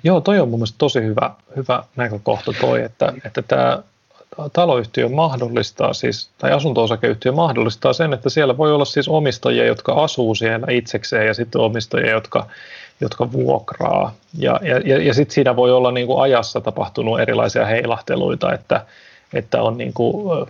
Joo, 0.05 0.21
toi 0.21 0.41
on 0.41 0.49
mun 0.49 0.59
mielestä 0.59 0.79
tosi 0.79 1.01
hyvä, 1.01 1.31
hyvä 1.57 1.83
näkökohta 1.97 2.53
toi, 2.61 2.83
että, 2.83 3.13
että 3.25 3.43
tämä 3.43 3.79
taloyhtiö 4.53 5.09
mahdollistaa 5.09 5.93
siis, 5.93 6.31
tai 6.39 6.53
asunto-osakeyhtiö 6.53 7.33
mahdollistaa 7.33 7.93
sen, 7.93 8.13
että 8.13 8.31
siellä 8.31 8.57
voi 8.57 8.73
olla 8.73 8.85
siis 8.85 9.09
omistajia, 9.09 9.67
jotka 9.67 9.93
asuu 9.93 10.35
siellä 10.35 10.67
itsekseen 10.71 11.27
ja 11.27 11.35
sitten 11.35 11.61
omistajia, 11.61 12.11
jotka, 12.11 12.47
jotka 13.01 13.33
vuokraa. 13.33 14.15
Ja, 14.39 14.61
ja, 14.63 14.99
ja, 14.99 15.15
sitten 15.15 15.35
siinä 15.35 15.57
voi 15.57 15.73
olla 15.73 15.93
niin 15.93 16.07
kuin 16.07 16.21
ajassa 16.21 16.61
tapahtunut 16.61 17.21
erilaisia 17.21 17.67
heilahteluita, 17.67 18.53
että, 18.53 18.87
että 19.33 19.63
on, 19.63 19.79
niin 19.79 19.93
kuin, 19.93 20.47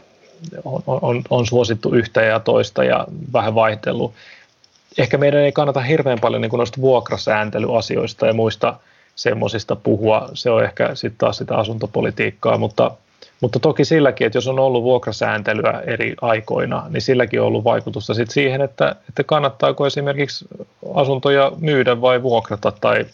on, 0.64 0.82
on, 0.86 1.22
on 1.30 1.46
suosittu 1.46 1.94
yhtä 1.94 2.22
ja 2.22 2.40
toista 2.40 2.84
ja 2.84 3.06
vähän 3.32 3.54
vaihtellut. 3.54 4.14
Ehkä 4.98 5.18
meidän 5.18 5.40
ei 5.40 5.52
kannata 5.52 5.80
hirveän 5.80 6.20
paljon 6.20 6.42
niin 6.42 6.50
kuin 6.50 6.58
noista 6.58 6.80
vuokrasääntelyasioista 6.80 8.26
ja 8.26 8.34
muista 8.34 8.74
semmoisista 9.16 9.76
puhua. 9.76 10.28
Se 10.34 10.50
on 10.50 10.64
ehkä 10.64 10.94
sitten 10.94 11.18
taas 11.18 11.36
sitä 11.36 11.56
asuntopolitiikkaa, 11.56 12.58
mutta, 12.58 12.90
mutta 13.40 13.58
toki 13.58 13.84
silläkin, 13.84 14.26
että 14.26 14.36
jos 14.36 14.48
on 14.48 14.58
ollut 14.58 14.82
vuokrasääntelyä 14.82 15.82
eri 15.86 16.14
aikoina, 16.20 16.86
niin 16.88 17.02
silläkin 17.02 17.40
on 17.40 17.46
ollut 17.46 17.64
vaikutusta 17.64 18.14
sit 18.14 18.30
siihen, 18.30 18.60
että, 18.60 18.96
että 19.08 19.24
kannattaako 19.24 19.86
esimerkiksi 19.86 20.44
asuntoja 20.94 21.52
myydä 21.60 22.00
vai 22.00 22.22
vuokrata 22.22 22.72
tai 22.72 23.06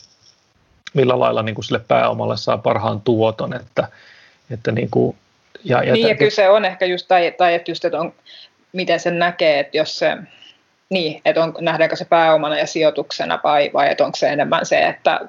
millä 0.94 1.18
lailla 1.18 1.42
niin 1.42 1.54
kuin 1.54 1.64
sille 1.64 1.80
pääomalle 1.88 2.36
saa 2.36 2.58
parhaan 2.58 3.00
tuoton, 3.00 3.54
että, 3.54 3.88
että 4.50 4.72
niin 4.72 4.90
kuin 4.90 5.16
ja, 5.64 5.82
ja 5.82 5.92
niin, 5.92 6.08
ja 6.08 6.14
kyllä 6.14 6.30
se 6.30 6.48
on 6.48 6.64
ehkä 6.64 6.86
just, 6.86 7.08
tai, 7.08 7.34
tai 7.38 7.54
että 7.54 7.70
just, 7.70 7.84
että 7.84 8.00
on, 8.00 8.12
miten 8.72 9.00
sen 9.00 9.18
näkee, 9.18 9.60
että 9.60 9.76
jos 9.76 9.98
se, 9.98 10.16
niin, 10.90 11.20
että 11.24 11.42
on, 11.42 11.54
nähdäänkö 11.60 11.96
se 11.96 12.04
pääomana 12.04 12.58
ja 12.58 12.66
sijoituksena 12.66 13.40
vai, 13.44 13.70
vai 13.74 13.90
että 13.90 14.04
onko 14.04 14.16
se 14.16 14.28
enemmän 14.28 14.66
se, 14.66 14.78
että 14.86 15.20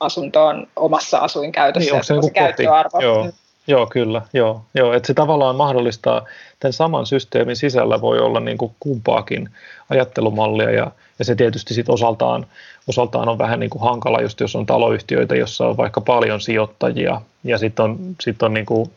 asunto 0.00 0.46
on 0.46 0.68
omassa 0.76 1.18
asuinkäytössä, 1.18 1.90
niin, 1.90 1.94
onko 1.94 2.04
se, 2.04 2.14
se 2.22 2.30
käyttöarvo. 2.30 3.00
Joo. 3.00 3.28
Joo, 3.68 3.86
kyllä. 3.86 4.22
Joo, 4.32 4.64
joo. 4.74 4.92
Että 4.92 5.06
se 5.06 5.14
tavallaan 5.14 5.56
mahdollistaa, 5.56 6.24
tämän 6.60 6.72
saman 6.72 7.06
systeemin 7.06 7.56
sisällä 7.56 8.00
voi 8.00 8.18
olla 8.18 8.40
niin 8.40 8.58
kuin 8.58 8.72
kumpaakin 8.80 9.50
ajattelumallia 9.90 10.70
ja, 10.70 10.90
ja 11.18 11.24
se 11.24 11.34
tietysti 11.34 11.74
sit 11.74 11.88
osaltaan, 11.88 12.46
osaltaan 12.88 13.28
on 13.28 13.38
vähän 13.38 13.60
niin 13.60 13.70
kuin 13.70 13.82
hankala, 13.82 14.22
just 14.22 14.40
jos 14.40 14.56
on 14.56 14.66
taloyhtiöitä, 14.66 15.36
jossa 15.36 15.66
on 15.66 15.76
vaikka 15.76 16.00
paljon 16.00 16.40
sijoittajia 16.40 17.20
ja 17.44 17.58
sitten 17.58 17.84
on, 17.84 17.98
sit 18.20 18.42
on 18.42 18.54
niin 18.54 18.66
kuin 18.66 18.90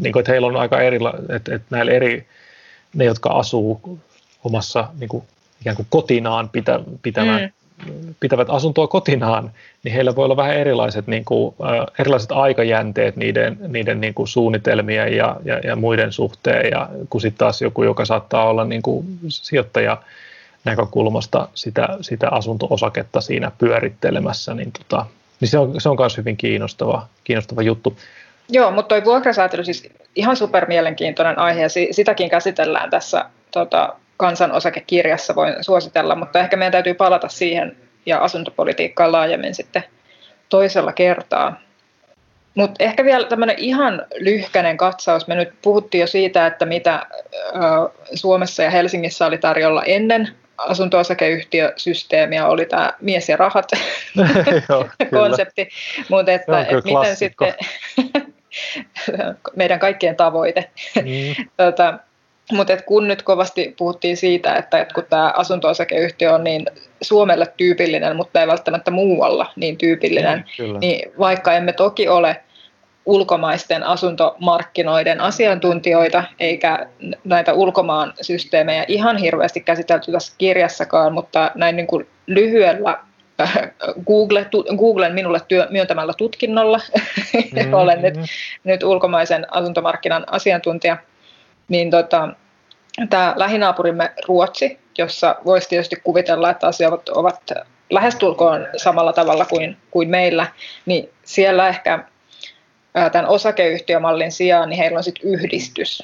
niin 0.00 0.12
kuin, 0.12 0.20
että 0.20 0.32
heillä 0.32 0.46
on 0.46 0.56
aika 0.56 0.80
eri, 0.80 0.98
että, 1.36 1.54
että 1.54 1.66
näillä 1.70 1.92
eri, 1.92 2.26
ne 2.94 3.04
jotka 3.04 3.28
asuu 3.28 3.98
omassa 4.44 4.88
niin 4.98 5.08
kuin, 5.08 5.24
ikään 5.60 5.76
kuin 5.76 5.86
kotinaan 5.90 6.48
pitä, 6.48 6.80
pitämään, 7.02 7.42
mm. 7.42 7.50
Pitävät 8.20 8.50
asuntoa 8.50 8.86
kotinaan, 8.86 9.50
niin 9.84 9.94
heillä 9.94 10.16
voi 10.16 10.24
olla 10.24 10.36
vähän 10.36 10.56
erilaiset, 10.56 11.06
niin 11.06 11.24
kuin, 11.24 11.54
äh, 11.64 11.86
erilaiset 11.98 12.32
aikajänteet 12.32 13.16
niiden, 13.16 13.58
niiden 13.68 14.00
niin 14.00 14.14
kuin 14.14 14.28
suunnitelmien 14.28 15.16
ja, 15.16 15.36
ja, 15.44 15.58
ja 15.58 15.76
muiden 15.76 16.12
suhteen, 16.12 16.70
ja 16.70 16.88
kun 17.10 17.20
sitten 17.20 17.38
taas 17.38 17.62
joku, 17.62 17.82
joka 17.82 18.04
saattaa 18.04 18.48
olla 18.48 18.64
niin 18.64 18.82
kuin 18.82 19.06
sijoittaja 19.28 20.02
näkökulmasta 20.64 21.48
sitä, 21.54 21.88
sitä 22.00 22.28
asunto-osaketta 22.30 23.20
siinä 23.20 23.50
pyörittelemässä, 23.58 24.54
niin, 24.54 24.72
tota, 24.72 25.06
niin 25.40 25.48
se 25.48 25.58
on, 25.58 25.80
se 25.80 25.88
on 25.88 25.96
myös 25.98 26.16
hyvin 26.16 26.36
kiinnostava, 26.36 27.06
kiinnostava 27.24 27.62
juttu. 27.62 27.96
Joo, 28.48 28.70
mutta 28.70 28.94
tuo 28.94 29.04
vuokrasäätely 29.04 29.64
siis 29.64 29.88
ihan 30.16 30.36
supermielenkiintoinen 30.36 31.38
aihe 31.38 31.62
ja 31.62 31.68
sitäkin 31.90 32.30
käsitellään 32.30 32.90
tässä 32.90 33.24
tota, 33.50 33.96
kansanosakekirjassa, 34.20 35.34
voin 35.34 35.54
suositella, 35.60 36.14
mutta 36.14 36.40
ehkä 36.40 36.56
meidän 36.56 36.72
täytyy 36.72 36.94
palata 36.94 37.28
siihen 37.28 37.76
ja 38.06 38.18
asuntopolitiikkaa 38.18 39.12
laajemmin 39.12 39.54
sitten 39.54 39.84
toisella 40.48 40.92
kertaa. 40.92 41.60
Mutta 42.54 42.84
ehkä 42.84 43.04
vielä 43.04 43.26
tämmöinen 43.26 43.58
ihan 43.58 44.06
lyhkäinen 44.18 44.76
katsaus. 44.76 45.26
Me 45.26 45.34
nyt 45.34 45.52
puhuttiin 45.62 46.00
jo 46.00 46.06
siitä, 46.06 46.46
että 46.46 46.66
mitä 46.66 47.06
Suomessa 48.14 48.62
ja 48.62 48.70
Helsingissä 48.70 49.26
oli 49.26 49.38
tarjolla 49.38 49.82
ennen 49.84 50.28
asunto-osakeyhtiösysteemiä, 50.58 52.46
oli 52.46 52.66
tämä 52.66 52.92
mies 53.00 53.28
ja 53.28 53.36
rahat 53.36 53.68
konsepti. 55.18 55.68
Mutta 56.08 56.32
että, 56.32 56.60
että 56.60 56.82
miten 56.84 57.16
sitten 57.16 57.54
meidän 59.56 59.78
kaikkien 59.78 60.16
tavoite. 60.16 60.70
Mm. 60.96 61.46
tota, 61.56 61.98
mutta 62.52 62.76
kun 62.76 63.08
nyt 63.08 63.22
kovasti 63.22 63.74
puhuttiin 63.78 64.16
siitä, 64.16 64.54
että, 64.54 64.80
että 64.80 64.94
kun 64.94 65.04
tämä 65.10 65.32
asunto-osakeyhtiö 65.36 66.34
on 66.34 66.44
niin 66.44 66.66
Suomelle 67.02 67.46
tyypillinen, 67.56 68.16
mutta 68.16 68.40
ei 68.40 68.46
välttämättä 68.46 68.90
muualla 68.90 69.52
niin 69.56 69.78
tyypillinen, 69.78 70.44
mm, 70.58 70.78
niin 70.80 71.12
vaikka 71.18 71.52
emme 71.52 71.72
toki 71.72 72.08
ole 72.08 72.36
ulkomaisten 73.06 73.82
asuntomarkkinoiden 73.82 75.20
asiantuntijoita, 75.20 76.24
eikä 76.40 76.86
näitä 77.24 77.52
ulkomaan 77.52 78.12
systeemejä 78.20 78.84
ihan 78.88 79.16
hirveästi 79.16 79.60
käsitelty 79.60 80.12
tässä 80.12 80.34
kirjassakaan, 80.38 81.12
mutta 81.12 81.50
näin 81.54 81.76
niin 81.76 81.86
kuin 81.86 82.06
lyhyellä 82.26 82.98
äh, 83.40 83.58
Google, 84.06 84.46
Googlen 84.78 85.14
minulle 85.14 85.40
työ, 85.48 85.66
myöntämällä 85.70 86.12
tutkinnolla, 86.18 86.78
mm-hmm. 87.34 87.74
olen 87.74 88.02
nyt, 88.02 88.14
nyt 88.64 88.82
ulkomaisen 88.82 89.46
asuntomarkkinan 89.50 90.24
asiantuntija, 90.30 90.96
niin 91.70 91.90
tota, 91.90 92.28
tämä 93.10 93.34
lähinaapurimme 93.36 94.12
Ruotsi, 94.28 94.78
jossa 94.98 95.36
voisi 95.44 95.68
tietysti 95.68 95.96
kuvitella, 96.04 96.50
että 96.50 96.66
asiat 96.66 97.08
ovat 97.08 97.50
lähestulkoon 97.90 98.66
samalla 98.76 99.12
tavalla 99.12 99.44
kuin, 99.44 99.76
kuin 99.90 100.08
meillä, 100.08 100.46
niin 100.86 101.10
siellä 101.24 101.68
ehkä 101.68 102.04
tämän 103.12 103.28
osakeyhtiömallin 103.28 104.32
sijaan, 104.32 104.68
niin 104.68 104.78
heillä 104.78 104.96
on 104.96 105.04
sitten 105.04 105.30
yhdistys, 105.30 106.02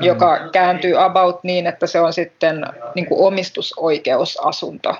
joka 0.00 0.48
kääntyy 0.52 1.04
about 1.04 1.44
niin, 1.44 1.66
että 1.66 1.86
se 1.86 2.00
on 2.00 2.12
sitten 2.12 2.66
niin 2.94 3.06
kuin 3.06 3.20
omistusoikeusasunto, 3.26 4.96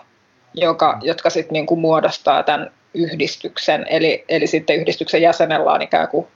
joka, 0.54 0.98
jotka 1.02 1.30
sitten 1.30 1.52
niin 1.52 1.66
kuin 1.66 1.80
muodostaa 1.80 2.42
tämän 2.42 2.70
yhdistyksen, 2.94 3.86
eli, 3.90 4.24
eli 4.28 4.46
sitten 4.46 4.76
yhdistyksen 4.76 5.22
jäsenellä 5.22 5.72
on 5.72 5.82
ikään 5.82 6.08
kuin 6.08 6.26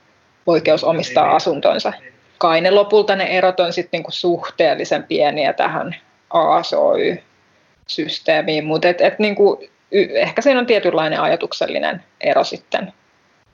oikeus 0.45 0.83
omistaa 0.83 1.35
asuntonsa. 1.35 1.93
Kai 2.41 2.61
ne 2.61 2.71
lopulta 2.71 3.15
ne 3.15 3.23
erot 3.23 3.59
on 3.59 3.73
sitten 3.73 3.97
niin 3.97 4.03
kuin 4.03 4.13
suhteellisen 4.13 5.03
pieniä 5.03 5.53
tähän 5.53 5.95
ASOY-systeemiin, 6.29 8.65
mutta 8.65 8.87
et, 8.87 9.01
et 9.01 9.19
niin 9.19 9.35
kuin, 9.35 9.69
ehkä 9.91 10.41
siinä 10.41 10.59
on 10.59 10.65
tietynlainen 10.65 11.21
ajatuksellinen 11.21 12.03
ero 12.21 12.43
sitten 12.43 12.93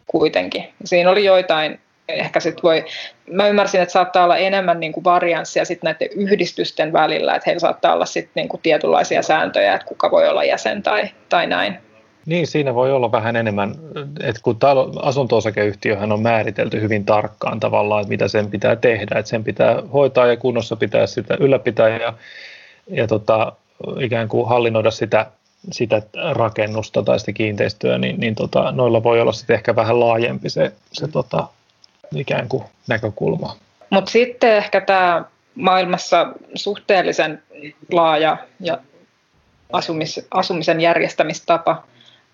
kuitenkin. 0.08 0.74
Siinä 0.86 1.10
oli 1.10 1.26
joitain, 1.26 1.80
ehkä 2.08 2.40
sitten 2.40 2.64
voi, 2.64 2.86
mä 3.32 3.48
ymmärsin, 3.48 3.82
että 3.82 3.94
saattaa 3.94 4.24
olla 4.24 4.38
enemmän 4.38 4.80
niin 4.80 4.94
kuin 4.94 5.04
varianssia 5.04 5.66
sitten 5.66 5.88
näiden 5.88 6.10
yhdistysten 6.22 6.94
välillä, 6.94 7.36
että 7.36 7.44
heillä 7.46 7.60
saattaa 7.60 7.94
olla 7.94 8.06
sitten 8.06 8.32
niin 8.36 8.50
kuin 8.50 8.62
tietynlaisia 8.62 9.22
sääntöjä, 9.22 9.74
että 9.74 9.88
kuka 9.88 10.12
voi 10.12 10.28
olla 10.28 10.44
jäsen 10.44 10.84
tai, 10.84 11.10
tai 11.30 11.48
näin. 11.48 11.87
Niin, 12.28 12.48
siinä 12.48 12.76
voi 12.76 12.92
olla 12.92 13.12
vähän 13.12 13.36
enemmän, 13.36 13.76
että 14.20 14.42
kun 14.44 14.60
talo, 14.60 14.92
asunto-osakeyhtiöhän 15.02 16.12
on 16.12 16.22
määritelty 16.22 16.82
hyvin 16.82 17.06
tarkkaan 17.06 17.60
tavallaan, 17.60 18.02
että 18.02 18.10
mitä 18.10 18.28
sen 18.28 18.50
pitää 18.50 18.76
tehdä, 18.76 19.20
että 19.20 19.30
sen 19.30 19.44
pitää 19.44 19.82
hoitaa 19.94 20.26
ja 20.26 20.38
kunnossa 20.38 20.76
pitää 20.76 21.08
sitä 21.08 21.38
ylläpitää 21.40 21.90
ja, 21.90 22.14
ja 22.88 23.08
tota, 23.08 23.52
ikään 24.00 24.28
kuin 24.28 24.50
hallinnoida 24.50 24.92
sitä 24.92 25.26
sitä 25.72 26.02
rakennusta 26.32 27.04
tai 27.04 27.20
sitä 27.20 27.32
kiinteistöä, 27.32 27.98
niin, 27.98 28.20
niin 28.20 28.36
tota, 28.36 28.72
noilla 28.72 29.04
voi 29.04 29.22
olla 29.22 29.32
sitten 29.32 29.54
ehkä 29.54 29.76
vähän 29.76 30.00
laajempi 30.00 30.50
se, 30.50 30.72
se 30.92 31.08
tota, 31.08 31.48
ikään 32.16 32.50
kuin 32.50 32.64
näkökulma. 32.88 33.58
Mutta 33.90 34.12
sitten 34.12 34.56
ehkä 34.58 34.82
tämä 34.82 35.26
maailmassa 35.56 36.34
suhteellisen 36.56 37.44
laaja 37.92 38.38
ja 38.60 38.78
asumis, 39.74 40.28
asumisen 40.32 40.82
järjestämistapa 40.82 41.84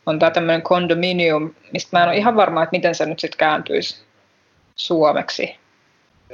on 0.05 0.19
tämä 0.19 0.31
tämmöinen 0.31 0.61
condominium, 0.61 1.53
mistä 1.71 1.97
mä 1.97 2.03
en 2.03 2.09
ole 2.09 2.17
ihan 2.17 2.35
varma, 2.35 2.63
että 2.63 2.75
miten 2.77 2.95
se 2.95 3.05
nyt 3.05 3.19
sitten 3.19 3.37
kääntyisi 3.37 4.03
suomeksi. 4.75 5.55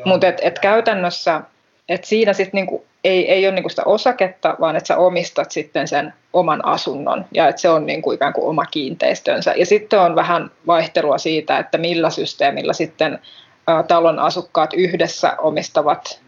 Mutta 0.06 0.28
et, 0.28 0.38
et 0.42 0.60
käytännössä, 0.60 1.42
että 1.90 2.08
siinä 2.08 2.34
sitten 2.34 2.58
niinku 2.58 2.86
ei, 3.04 3.32
ei 3.32 3.48
ole 3.48 3.56
niinku 3.56 3.70
sitä 3.70 3.84
osaketta, 3.86 4.56
vaan 4.60 4.76
että 4.76 4.88
sä 4.88 4.98
omistat 4.98 5.52
sitten 5.52 5.88
sen 5.88 6.14
oman 6.34 6.66
asunnon 6.66 7.26
ja 7.32 7.48
että 7.48 7.62
se 7.62 7.70
on 7.70 7.86
niinku 7.86 8.12
ikään 8.12 8.34
kuin 8.34 8.48
oma 8.48 8.66
kiinteistönsä. 8.66 9.54
Ja 9.58 9.66
sitten 9.66 10.00
on 10.00 10.16
vähän 10.16 10.52
vaihtelua 10.68 11.18
siitä, 11.18 11.60
että 11.60 11.78
millä 11.78 12.10
systeemillä 12.10 12.74
sitten 12.74 13.20
ä, 13.70 13.84
talon 13.84 14.20
asukkaat 14.20 14.74
yhdessä 14.74 15.36
omistavat 15.38 16.22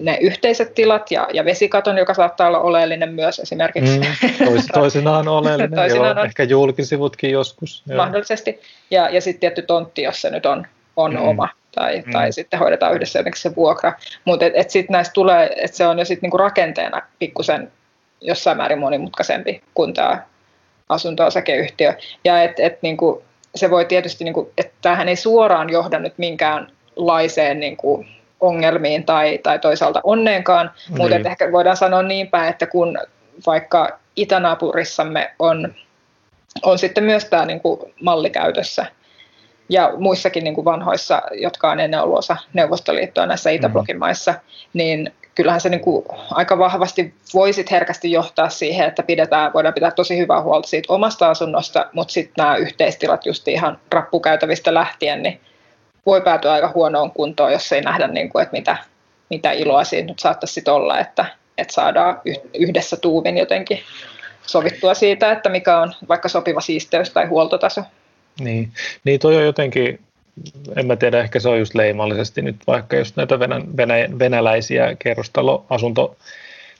ne 0.00 0.18
yhteiset 0.20 0.74
tilat 0.74 1.10
ja, 1.10 1.28
ja 1.32 1.44
vesikaton, 1.44 1.98
joka 1.98 2.14
saattaa 2.14 2.46
olla 2.46 2.60
oleellinen 2.60 3.14
myös 3.14 3.38
esimerkiksi. 3.38 3.98
Mm, 3.98 4.44
tois, 4.44 4.66
toisinaan 4.74 5.28
oleellinen, 5.28 5.74
toisinaan 5.74 6.08
joo, 6.08 6.20
on, 6.20 6.26
ehkä 6.26 6.42
julkisivutkin 6.42 7.30
joskus. 7.30 7.82
Joo. 7.86 7.96
Mahdollisesti. 7.96 8.60
Ja, 8.90 9.08
ja 9.08 9.20
sitten 9.20 9.40
tietty 9.40 9.62
tontti, 9.62 10.02
jos 10.02 10.20
se 10.20 10.30
nyt 10.30 10.46
on, 10.46 10.66
on 10.96 11.12
mm. 11.12 11.22
oma 11.22 11.48
tai, 11.74 12.02
mm. 12.06 12.12
tai 12.12 12.32
sitten 12.32 12.58
hoidetaan 12.58 12.94
yhdessä 12.94 13.18
jotenkin 13.18 13.42
se 13.42 13.56
vuokra. 13.56 13.92
Mutta 14.24 14.46
et, 14.46 14.52
et 14.56 14.70
sitten 14.70 14.92
näistä 14.92 15.12
tulee, 15.12 15.50
että 15.56 15.76
se 15.76 15.86
on 15.86 15.98
jo 15.98 16.04
sitten 16.04 16.22
niinku 16.22 16.36
rakenteena 16.36 17.02
pikkusen 17.18 17.72
jossain 18.20 18.56
määrin 18.56 18.78
monimutkaisempi 18.78 19.62
kuin 19.74 19.94
tämä 19.94 20.22
asunto-osakeyhtiö. 20.88 21.94
Ja 22.24 22.42
et, 22.42 22.60
et 22.60 22.82
niinku, 22.82 23.22
se 23.54 23.70
voi 23.70 23.84
tietysti, 23.84 24.24
niinku, 24.24 24.52
että 24.58 24.72
tämähän 24.82 25.08
ei 25.08 25.16
suoraan 25.16 25.70
johda 25.70 25.98
nyt 25.98 26.14
minkäänlaiseen 26.16 27.60
niinku, 27.60 28.04
ongelmiin 28.40 29.04
tai, 29.04 29.38
tai 29.38 29.58
toisaalta 29.58 30.00
onneenkaan, 30.04 30.70
niin. 30.88 30.98
mutta 30.98 31.28
ehkä 31.28 31.52
voidaan 31.52 31.76
sanoa 31.76 32.02
niin 32.02 32.28
päin, 32.28 32.50
että 32.50 32.66
kun 32.66 32.98
vaikka 33.46 33.98
itänaapurissamme 34.16 35.34
on, 35.38 35.74
on 36.62 36.78
sitten 36.78 37.04
myös 37.04 37.24
tämä 37.24 37.46
niin 37.46 37.60
kuin 37.60 37.80
malli 38.02 38.30
käytössä, 38.30 38.86
ja 39.68 39.92
muissakin 39.98 40.44
niin 40.44 40.54
kuin 40.54 40.64
vanhoissa, 40.64 41.22
jotka 41.32 41.70
on 41.70 41.80
ennen 41.80 42.02
ollut 42.02 42.18
osa 42.18 42.36
Neuvostoliittoa 42.52 43.26
näissä 43.26 43.50
mm-hmm. 43.50 43.56
Itäblogin 43.56 43.98
maissa, 43.98 44.34
niin 44.72 45.12
kyllähän 45.34 45.60
se 45.60 45.68
niin 45.68 45.80
kuin 45.80 46.04
aika 46.30 46.58
vahvasti 46.58 47.14
voisit 47.34 47.70
herkästi 47.70 48.12
johtaa 48.12 48.48
siihen, 48.48 48.88
että 48.88 49.02
pidetään, 49.02 49.52
voidaan 49.52 49.74
pitää 49.74 49.90
tosi 49.90 50.18
hyvää 50.18 50.42
huolta 50.42 50.68
siitä 50.68 50.92
omasta 50.92 51.30
asunnosta, 51.30 51.86
mutta 51.92 52.12
sitten 52.12 52.44
nämä 52.44 52.56
yhteistilat 52.56 53.26
just 53.26 53.48
ihan 53.48 53.78
rappukäytävistä 53.90 54.74
lähtien, 54.74 55.22
niin 55.22 55.40
voi 56.06 56.20
päätyä 56.20 56.52
aika 56.52 56.72
huonoon 56.74 57.10
kuntoon, 57.10 57.52
jos 57.52 57.72
ei 57.72 57.80
nähdä, 57.80 58.06
niin 58.06 58.28
kuin, 58.28 58.42
että 58.42 58.56
mitä, 58.56 58.76
mitä 59.30 59.52
iloa 59.52 59.84
siinä 59.84 60.06
nyt 60.06 60.18
saattaisi 60.18 60.62
olla, 60.68 60.98
että, 60.98 61.26
että 61.58 61.74
saadaan 61.74 62.20
yhdessä 62.58 62.96
tuuvin 62.96 63.38
jotenkin 63.38 63.80
sovittua 64.46 64.94
siitä, 64.94 65.32
että 65.32 65.48
mikä 65.48 65.80
on 65.80 65.92
vaikka 66.08 66.28
sopiva 66.28 66.60
siisteys 66.60 67.10
tai 67.10 67.26
huoltotaso. 67.26 67.82
Niin, 68.40 68.72
niin 69.04 69.20
toi 69.20 69.36
on 69.36 69.44
jotenkin, 69.44 70.00
en 70.76 70.86
mä 70.86 70.96
tiedä, 70.96 71.20
ehkä 71.20 71.40
se 71.40 71.48
on 71.48 71.58
just 71.58 71.74
leimallisesti 71.74 72.42
nyt 72.42 72.56
vaikka 72.66 72.96
jos 72.96 73.16
näitä 73.16 73.38
venä, 73.38 73.60
venä, 73.76 73.94
venäläisiä 74.18 74.96
kerrostaloasunto 74.98 76.16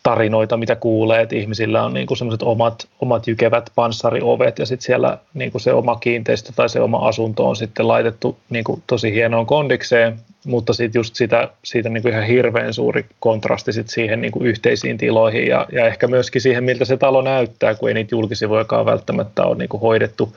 tarinoita, 0.07 0.57
mitä 0.57 0.77
kuulee, 0.77 1.23
että 1.23 1.37
ihmisillä 1.37 1.85
on 1.85 1.95
niin 1.95 2.17
semmoiset 2.17 2.43
omat, 2.43 2.89
omat 3.01 3.27
jykevät 3.27 3.71
panssariovet 3.75 4.59
ja 4.59 4.67
sitten 4.67 4.87
siellä 4.87 5.19
niin 5.35 5.51
se 5.57 5.73
oma 5.73 5.97
kiinteistö 5.97 6.53
tai 6.57 6.69
se 6.69 6.81
oma 6.81 7.09
asunto 7.09 7.49
on 7.49 7.57
sitten 7.57 7.89
laitettu 7.89 8.39
niin 8.51 8.65
tosi 8.87 9.13
hienoon 9.13 9.47
kondikseen, 9.47 10.19
mutta 10.45 10.73
sitten 10.73 10.99
just 10.99 11.15
sitä, 11.15 11.49
siitä 11.65 11.89
niin 11.89 12.09
ihan 12.09 12.25
hirveän 12.25 12.75
suuri 12.75 13.07
kontrasti 13.21 13.73
sit 13.73 13.89
siihen 13.89 14.21
niin 14.21 14.33
yhteisiin 14.41 14.99
tiloihin 14.99 15.47
ja, 15.47 15.67
ja 15.73 15.87
ehkä 15.87 16.07
myöskin 16.07 16.43
siihen, 16.43 16.65
miltä 16.65 16.85
se 16.85 16.97
talo 16.97 17.23
näyttää, 17.23 17.75
kun 17.75 17.89
ei 17.89 17.95
niitä 17.95 18.15
julkisivujakaan 18.15 18.87
välttämättä 18.87 19.45
ole 19.45 19.57
niin 19.57 19.81
hoidettu 19.81 20.37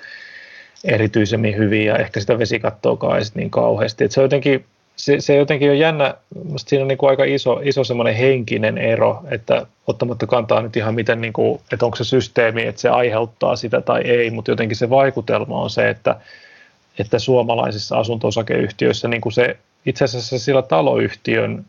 erityisemmin 0.84 1.58
hyvin 1.58 1.86
ja 1.86 1.98
ehkä 1.98 2.20
sitä 2.20 2.40
vesikattoakaan 2.40 3.18
ei 3.18 3.24
niin 3.34 3.50
kauheasti. 3.50 4.04
Et 4.04 4.12
se 4.12 4.20
on 4.20 4.26
jotenkin 4.26 4.66
se, 5.00 5.20
se 5.20 5.36
jotenkin 5.36 5.72
on 5.72 5.80
jännä, 5.80 6.16
siinä 6.58 6.82
on 6.82 6.88
niin 6.88 6.98
kuin 6.98 7.10
aika 7.10 7.24
iso, 7.24 7.60
iso 7.64 7.84
semmoinen 7.84 8.16
henkinen 8.16 8.78
ero, 8.78 9.24
että 9.32 9.66
ottamatta 9.88 10.28
kantaa 10.28 10.62
nyt 10.62 10.78
ihan 10.78 10.96
miten, 10.96 11.22
niin 11.22 11.34
kuin, 11.34 11.60
että 11.74 11.86
onko 11.86 11.98
se 11.98 12.04
systeemi, 12.04 12.66
että 12.66 12.82
se 12.82 12.90
aiheuttaa 12.90 13.56
sitä 13.56 13.82
tai 13.82 14.02
ei, 14.02 14.32
mutta 14.32 14.52
jotenkin 14.52 14.78
se 14.78 14.90
vaikutelma 14.90 15.62
on 15.62 15.70
se, 15.70 15.90
että, 15.90 16.16
että 17.00 17.20
suomalaisissa 17.20 18.00
asunto-osakeyhtiöissä 18.00 19.08
niin 19.08 19.22
kuin 19.22 19.34
se 19.34 19.58
itse 19.86 20.06
asiassa 20.06 20.40
sillä 20.40 20.62
taloyhtiön, 20.62 21.66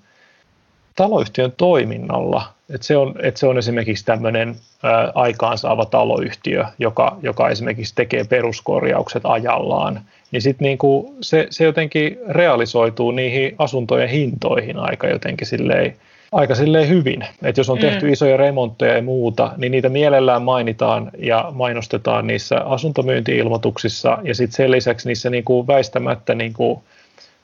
taloyhtiön 0.97 1.53
toiminnalla, 1.57 2.43
että 2.75 2.87
se 2.87 2.97
on, 2.97 3.15
että 3.23 3.41
se 3.41 3.47
on 3.47 3.59
esimerkiksi 3.59 4.05
tämmöinen 4.05 4.57
ää, 4.83 5.13
aikaansaava 5.15 5.87
taloyhtiö, 5.87 6.65
joka, 6.79 7.17
joka 7.23 7.49
esimerkiksi 7.49 7.95
tekee 7.95 8.25
peruskorjaukset 8.25 9.23
ajallaan, 9.25 10.01
niin 10.31 10.43
sitten 10.43 10.65
niinku 10.65 11.15
se, 11.21 11.47
se 11.51 11.65
jotenkin 11.65 12.19
realisoituu 12.29 13.11
niihin 13.11 13.55
asuntojen 13.59 14.09
hintoihin 14.09 14.77
aika 14.77 15.09
jotenkin 15.09 15.47
silleen 15.47 15.97
aika 16.33 16.55
silleen 16.55 16.89
hyvin. 16.89 17.25
Että 17.43 17.61
jos 17.61 17.71
on 17.71 17.79
tehty 17.79 18.07
mm. 18.07 18.13
isoja 18.13 18.37
remontteja 18.37 18.95
ja 18.95 19.03
muuta, 19.03 19.53
niin 19.57 19.73
niitä 19.73 19.89
mielellään 19.89 20.43
mainitaan 20.43 21.11
ja 21.19 21.53
mainostetaan 21.55 22.27
niissä 22.27 22.61
asuntomyyntiilmoituksissa 22.61 24.19
ja 24.23 24.35
sitten 24.35 24.57
sen 24.57 24.71
lisäksi 24.71 25.09
niissä 25.09 25.31
niin 25.31 25.45
kuin 25.45 25.67
väistämättä 25.67 26.35
niin 26.35 26.53
kuin 26.53 26.81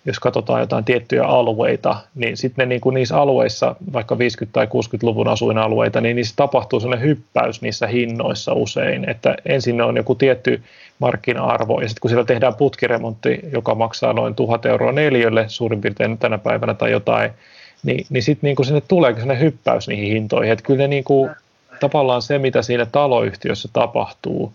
jos 0.06 0.18
katsotaan 0.18 0.60
jotain 0.60 0.84
tiettyjä 0.84 1.24
alueita, 1.24 1.96
niin 2.14 2.36
sitten 2.36 2.68
niin 2.68 2.80
niissä 2.94 3.16
alueissa, 3.16 3.76
vaikka 3.92 4.14
50- 4.14 4.18
tai 4.52 4.66
60-luvun 4.66 5.28
asuinalueita, 5.28 6.00
niin 6.00 6.16
niissä 6.16 6.34
tapahtuu 6.36 6.80
sellainen 6.80 7.08
hyppäys 7.08 7.62
niissä 7.62 7.86
hinnoissa 7.86 8.52
usein, 8.52 9.10
että 9.10 9.36
ensin 9.46 9.82
on 9.82 9.96
joku 9.96 10.14
tietty 10.14 10.62
markkina-arvo, 10.98 11.80
ja 11.80 11.88
sitten 11.88 12.00
kun 12.00 12.10
siellä 12.10 12.24
tehdään 12.24 12.54
putkiremontti, 12.54 13.40
joka 13.52 13.74
maksaa 13.74 14.12
noin 14.12 14.34
1000 14.34 14.66
euroa 14.66 14.92
neljölle 14.92 15.44
suurin 15.48 15.80
piirtein 15.80 16.18
tänä 16.18 16.38
päivänä 16.38 16.74
tai 16.74 16.90
jotain, 16.90 17.30
niin, 17.82 18.06
niin 18.10 18.22
sitten 18.22 18.48
niin 18.48 18.66
sinne 18.66 18.82
tulee 18.88 19.12
sellainen 19.12 19.40
hyppäys 19.40 19.88
niihin 19.88 20.12
hintoihin, 20.12 20.52
että 20.52 20.64
kyllä 20.64 20.78
ne 20.78 20.88
niin 20.88 21.04
kuin, 21.04 21.30
tavallaan 21.80 22.22
se, 22.22 22.38
mitä 22.38 22.62
siinä 22.62 22.86
taloyhtiössä 22.86 23.68
tapahtuu, 23.72 24.52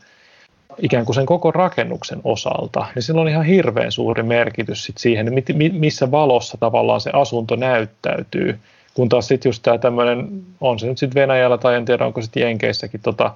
ikään 0.78 1.05
kuin 1.05 1.15
sen 1.15 1.26
koko 1.26 1.51
rakennuksen 1.51 2.22
osalta, 2.24 2.86
niin 2.95 3.03
sillä 3.03 3.22
on 3.22 3.30
ihan 3.30 3.45
hirveän 3.45 3.91
suuri 3.91 4.24
merkitys 4.24 4.84
sit 4.84 4.97
siihen, 4.97 5.34
missä 5.72 6.11
valossa 6.11 6.57
tavallaan 6.59 7.01
se 7.01 7.09
asunto 7.13 7.55
näyttäytyy. 7.55 8.59
Kun 8.93 9.09
taas 9.09 9.28
sitten 9.28 9.49
just 9.49 9.63
tämä 9.63 9.78
tämmöinen, 9.78 10.28
on 10.61 10.80
se 10.80 10.88
nyt 10.88 10.97
sitten 10.97 11.22
Venäjällä 11.22 11.57
tai 11.57 11.76
en 11.76 11.86
tiedä 11.86 12.05
onko 12.05 12.22
sitten 12.22 12.43
Jenkeissäkin 12.43 12.99
tota 13.01 13.34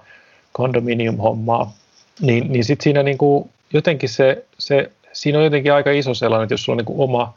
kondominium-hommaa, 0.52 1.74
niin, 2.22 2.52
niin 2.52 2.66
sitten 2.66 2.84
siinä 2.84 3.04
niinku 3.04 3.50
jotenkin 3.74 4.10
se, 4.10 4.46
se, 4.58 4.92
siinä 5.14 5.38
on 5.38 5.44
jotenkin 5.44 5.74
aika 5.74 5.92
iso 5.92 6.14
sellainen, 6.14 6.44
että 6.44 6.54
jos 6.54 6.64
sulla 6.64 6.74
on 6.74 6.78
niinku 6.78 7.04
oma, 7.04 7.34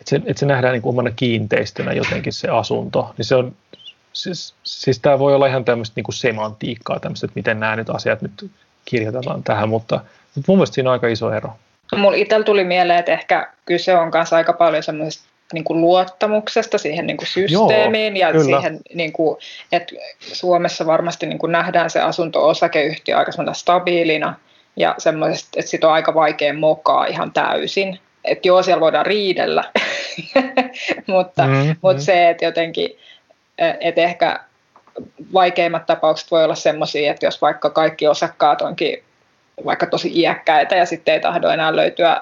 että 0.00 0.10
se, 0.10 0.16
että 0.16 0.40
se 0.40 0.46
nähdään 0.46 0.72
niinku 0.72 0.88
omana 0.88 1.10
kiinteistönä 1.10 1.92
jotenkin 1.92 2.32
se 2.32 2.48
asunto, 2.48 3.14
niin 3.18 3.24
se 3.24 3.34
on, 3.34 3.52
siis, 4.12 4.54
siis 4.62 4.98
tämä 4.98 5.18
voi 5.18 5.34
olla 5.34 5.46
ihan 5.46 5.64
tämmöistä 5.64 5.92
niinku 5.96 6.12
semantiikkaa, 6.12 7.00
tämmöistä, 7.00 7.26
että 7.26 7.38
miten 7.38 7.60
nämä 7.60 7.76
nyt 7.76 7.90
asiat 7.90 8.22
nyt 8.22 8.50
kirjoitetaan 8.84 9.42
tähän, 9.42 9.68
mutta, 9.68 10.00
mutta 10.34 10.52
mun 10.52 10.58
mielestä 10.58 10.74
siinä 10.74 10.90
on 10.90 10.92
aika 10.92 11.08
iso 11.08 11.32
ero. 11.32 11.50
Mulla 11.96 12.16
itsellä 12.16 12.44
tuli 12.44 12.64
mieleen, 12.64 12.98
että 12.98 13.12
ehkä 13.12 13.52
kyse 13.64 13.96
on 13.96 14.10
kanssa 14.10 14.36
aika 14.36 14.52
paljon 14.52 14.82
semmoisesta 14.82 15.28
niin 15.52 15.64
kuin 15.64 15.80
luottamuksesta 15.80 16.78
siihen 16.78 17.06
niin 17.06 17.16
kuin 17.16 17.26
systeemiin 17.26 18.16
Joo, 18.16 18.28
ja 18.28 18.32
kyllä. 18.32 18.44
siihen, 18.44 18.80
niin 18.94 19.12
kuin, 19.12 19.38
että 19.72 19.94
Suomessa 20.18 20.86
varmasti 20.86 21.26
niin 21.26 21.38
kuin 21.38 21.52
nähdään 21.52 21.90
se 21.90 22.00
asunto-osakeyhtiö 22.00 23.18
aika 23.18 23.32
stabiilina 23.52 24.34
ja 24.76 24.94
semmoisesta, 24.98 25.48
että 25.56 25.70
sitä 25.70 25.86
on 25.86 25.92
aika 25.92 26.14
vaikea 26.14 26.54
mokaa 26.54 27.06
ihan 27.06 27.32
täysin. 27.32 27.98
Että 28.24 28.48
joo, 28.48 28.62
siellä 28.62 28.80
voidaan 28.80 29.06
riidellä, 29.06 29.64
mutta, 31.06 31.46
mm, 31.46 31.76
mutta 31.82 32.02
mm. 32.02 32.04
se, 32.04 32.30
että 32.30 32.44
jotenkin, 32.44 32.90
että 33.58 34.00
ehkä 34.00 34.40
vaikeimmat 35.32 35.86
tapaukset 35.86 36.30
voi 36.30 36.44
olla 36.44 36.54
sellaisia, 36.54 37.10
että 37.10 37.26
jos 37.26 37.40
vaikka 37.40 37.70
kaikki 37.70 38.08
osakkaat 38.08 38.62
onkin 38.62 39.02
vaikka 39.64 39.86
tosi 39.86 40.20
iäkkäitä 40.20 40.76
ja 40.76 40.86
sitten 40.86 41.14
ei 41.14 41.20
tahdo 41.20 41.48
enää 41.48 41.76
löytyä 41.76 42.20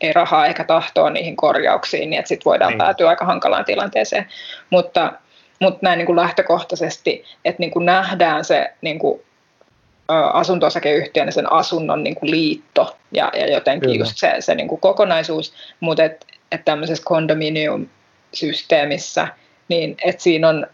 ei 0.00 0.12
rahaa 0.12 0.46
eikä 0.46 0.64
tahtoa 0.64 1.10
niihin 1.10 1.36
korjauksiin, 1.36 2.10
niin 2.10 2.26
sitten 2.26 2.44
voidaan 2.44 2.70
niin. 2.70 2.78
päätyä 2.78 3.08
aika 3.08 3.24
hankalaan 3.24 3.64
tilanteeseen. 3.64 4.26
Mutta, 4.70 5.12
mutta 5.60 5.78
näin 5.82 5.98
niin 5.98 6.06
kuin 6.06 6.16
lähtökohtaisesti, 6.16 7.24
että 7.44 7.60
niin 7.60 7.70
kuin 7.70 7.86
nähdään 7.86 8.44
se 8.44 8.72
niin 8.80 8.98
kuin, 8.98 9.22
asunto-osakeyhtiön 10.32 11.28
ja 11.28 11.32
sen 11.32 11.52
asunnon 11.52 12.04
niin 12.04 12.14
kuin 12.14 12.30
liitto 12.30 12.96
ja, 13.12 13.32
ja 13.34 13.52
jotenkin 13.52 13.90
Kyllä. 13.90 14.02
just 14.02 14.12
se, 14.16 14.34
se 14.40 14.54
niin 14.54 14.68
kuin 14.68 14.80
kokonaisuus, 14.80 15.54
mutta 15.80 16.04
että 16.04 16.26
et 16.52 16.64
tämmöisessä 16.64 17.04
kondominium-systeemissä, 17.06 19.28
niin 19.68 19.96
että 20.04 20.22
siinä 20.22 20.48
on 20.48 20.66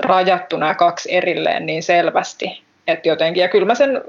rajattu 0.00 0.56
nämä 0.56 0.74
kaksi 0.74 1.14
erilleen 1.14 1.66
niin 1.66 1.82
selvästi, 1.82 2.62
että 2.86 3.08
jotenkin, 3.08 3.40
ja 3.40 3.48
kyllä 3.48 3.66
mä 3.66 3.74
sen 3.74 4.02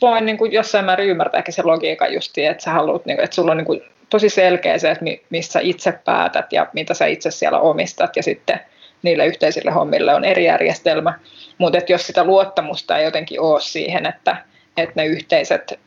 voin 0.00 0.26
niin 0.26 0.38
kuin 0.38 0.52
jossain 0.52 0.84
määrin 0.84 1.08
ymmärtääkin 1.08 1.54
se 1.54 1.62
logiikka 1.62 2.08
justiin, 2.08 2.50
että 2.50 2.62
sä 2.62 2.70
haluat, 2.70 3.06
niin 3.06 3.16
kuin, 3.16 3.24
että 3.24 3.34
sulla 3.34 3.50
on 3.50 3.56
niin 3.56 3.66
kuin 3.66 3.82
tosi 4.10 4.28
selkeä 4.28 4.78
se, 4.78 4.90
että 4.90 5.04
missä 5.30 5.60
itse 5.62 5.92
päätät 6.04 6.52
ja 6.52 6.66
mitä 6.72 6.94
sä 6.94 7.06
itse 7.06 7.30
siellä 7.30 7.60
omistat, 7.60 8.16
ja 8.16 8.22
sitten 8.22 8.60
niille 9.02 9.26
yhteisille 9.26 9.70
hommille 9.70 10.14
on 10.14 10.24
eri 10.24 10.44
järjestelmä. 10.44 11.14
Mutta 11.58 11.78
jos 11.88 12.06
sitä 12.06 12.24
luottamusta 12.24 12.98
ei 12.98 13.04
jotenkin 13.04 13.40
ole 13.40 13.60
siihen, 13.60 14.06
että, 14.06 14.36
että 14.76 14.92
ne 14.96 15.06
yhteiset 15.06 15.78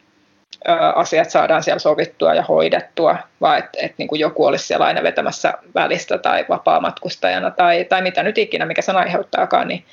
asiat 0.95 1.29
saadaan 1.29 1.63
siellä 1.63 1.79
sovittua 1.79 2.33
ja 2.33 2.43
hoidettua, 2.43 3.17
vaan 3.41 3.57
että 3.57 3.77
et 3.81 3.93
niin 3.97 4.09
joku 4.13 4.45
olisi 4.45 4.67
siellä 4.67 4.85
aina 4.85 5.03
vetämässä 5.03 5.53
välistä 5.75 6.17
tai 6.17 6.45
vapaamatkustajana 6.49 7.51
tai, 7.51 7.85
tai 7.85 8.01
mitä 8.01 8.23
nyt 8.23 8.37
ikinä, 8.37 8.65
mikä 8.65 8.81
sen 8.81 8.95
aiheuttaakaan, 8.95 9.67
niin 9.67 9.83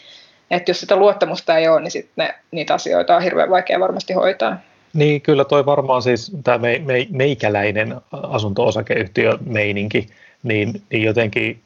että 0.51 0.71
jos 0.71 0.81
sitä 0.81 0.97
luottamusta 0.97 1.57
ei 1.57 1.69
ole, 1.69 1.81
niin 1.81 1.91
sitten 1.91 2.35
niitä 2.51 2.75
asioita 2.75 3.17
on 3.17 3.23
hirveän 3.23 3.51
vaikea 3.51 3.81
varmasti 3.81 4.13
hoitaa. 4.13 4.57
Niin, 4.93 5.21
kyllä 5.21 5.45
toi 5.45 5.67
varmaan 5.67 6.03
siis 6.03 6.33
tämä 6.45 6.59
me, 6.59 6.83
me, 6.85 7.07
meikäläinen 7.11 7.97
asunto-osakeyhtiö 8.13 9.39
meininki, 9.47 10.09
niin, 10.43 10.83
niin 10.91 11.03
jotenkin 11.03 11.61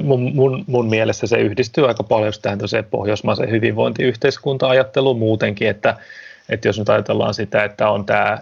mun, 0.00 0.34
mun, 0.34 0.64
mun 0.66 0.88
mielestä 0.88 1.26
se 1.26 1.36
yhdistyy 1.36 1.88
aika 1.88 2.02
paljon 2.02 2.32
tähän 2.42 2.58
pohjoismaisen 2.90 3.50
hyvinvointiyhteiskunta-ajatteluun 3.50 5.18
muutenkin, 5.18 5.68
että, 5.68 5.96
että 6.50 6.68
jos 6.68 6.78
nyt 6.78 6.88
ajatellaan 6.88 7.34
sitä, 7.34 7.64
että 7.64 7.90
on 7.90 8.06
tämä, 8.06 8.38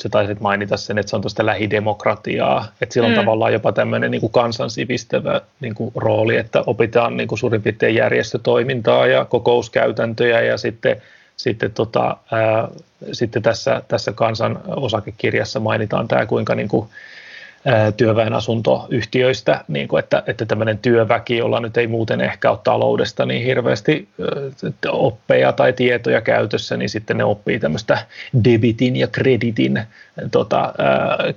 se 0.00 0.08
taisit 0.08 0.40
mainita 0.40 0.76
sen, 0.76 0.98
että 0.98 1.10
se 1.10 1.16
on 1.16 1.22
tuosta 1.22 1.46
lähidemokratiaa, 1.46 2.66
että 2.80 2.92
sillä 2.92 3.06
on 3.06 3.12
mm. 3.12 3.18
tavallaan 3.18 3.52
jopa 3.52 3.72
tämmöinen 3.72 4.10
niin 4.10 4.20
kuin 4.20 4.32
kansansivistävä 4.32 5.40
niin 5.60 5.74
kuin 5.74 5.92
rooli, 5.94 6.36
että 6.36 6.62
opitaan 6.66 7.16
niin 7.16 7.28
kuin 7.28 7.38
suurin 7.38 7.62
piirtein 7.62 7.94
järjestötoimintaa 7.94 9.06
ja 9.06 9.24
kokouskäytäntöjä 9.24 10.40
ja 10.40 10.58
sitten 10.58 11.02
sitten, 11.36 11.72
tota, 11.72 12.16
ää, 12.32 12.68
sitten 13.12 13.42
tässä, 13.42 13.82
tässä 13.88 14.12
kansan 14.12 14.60
osakekirjassa 14.66 15.60
mainitaan 15.60 16.08
tämä, 16.08 16.26
kuinka 16.26 16.54
niin 16.54 16.68
kuin, 16.68 16.88
työväen 17.96 18.32
asuntoyhtiöistä, 18.32 19.64
niin 19.68 19.88
kuin 19.88 19.98
että, 19.98 20.22
että 20.26 20.46
tämmöinen 20.46 20.78
työväki, 20.78 21.36
jolla 21.36 21.60
nyt 21.60 21.76
ei 21.76 21.86
muuten 21.86 22.20
ehkä 22.20 22.50
ole 22.50 22.58
taloudesta 22.64 23.26
niin 23.26 23.44
hirveästi 23.44 24.08
oppeja 24.88 25.52
tai 25.52 25.72
tietoja 25.72 26.20
käytössä, 26.20 26.76
niin 26.76 26.88
sitten 26.88 27.16
ne 27.16 27.24
oppii 27.24 27.58
tämmöistä 27.58 27.98
debitin 28.44 28.96
ja 28.96 29.06
kreditin 29.06 29.82
tota, 30.30 30.74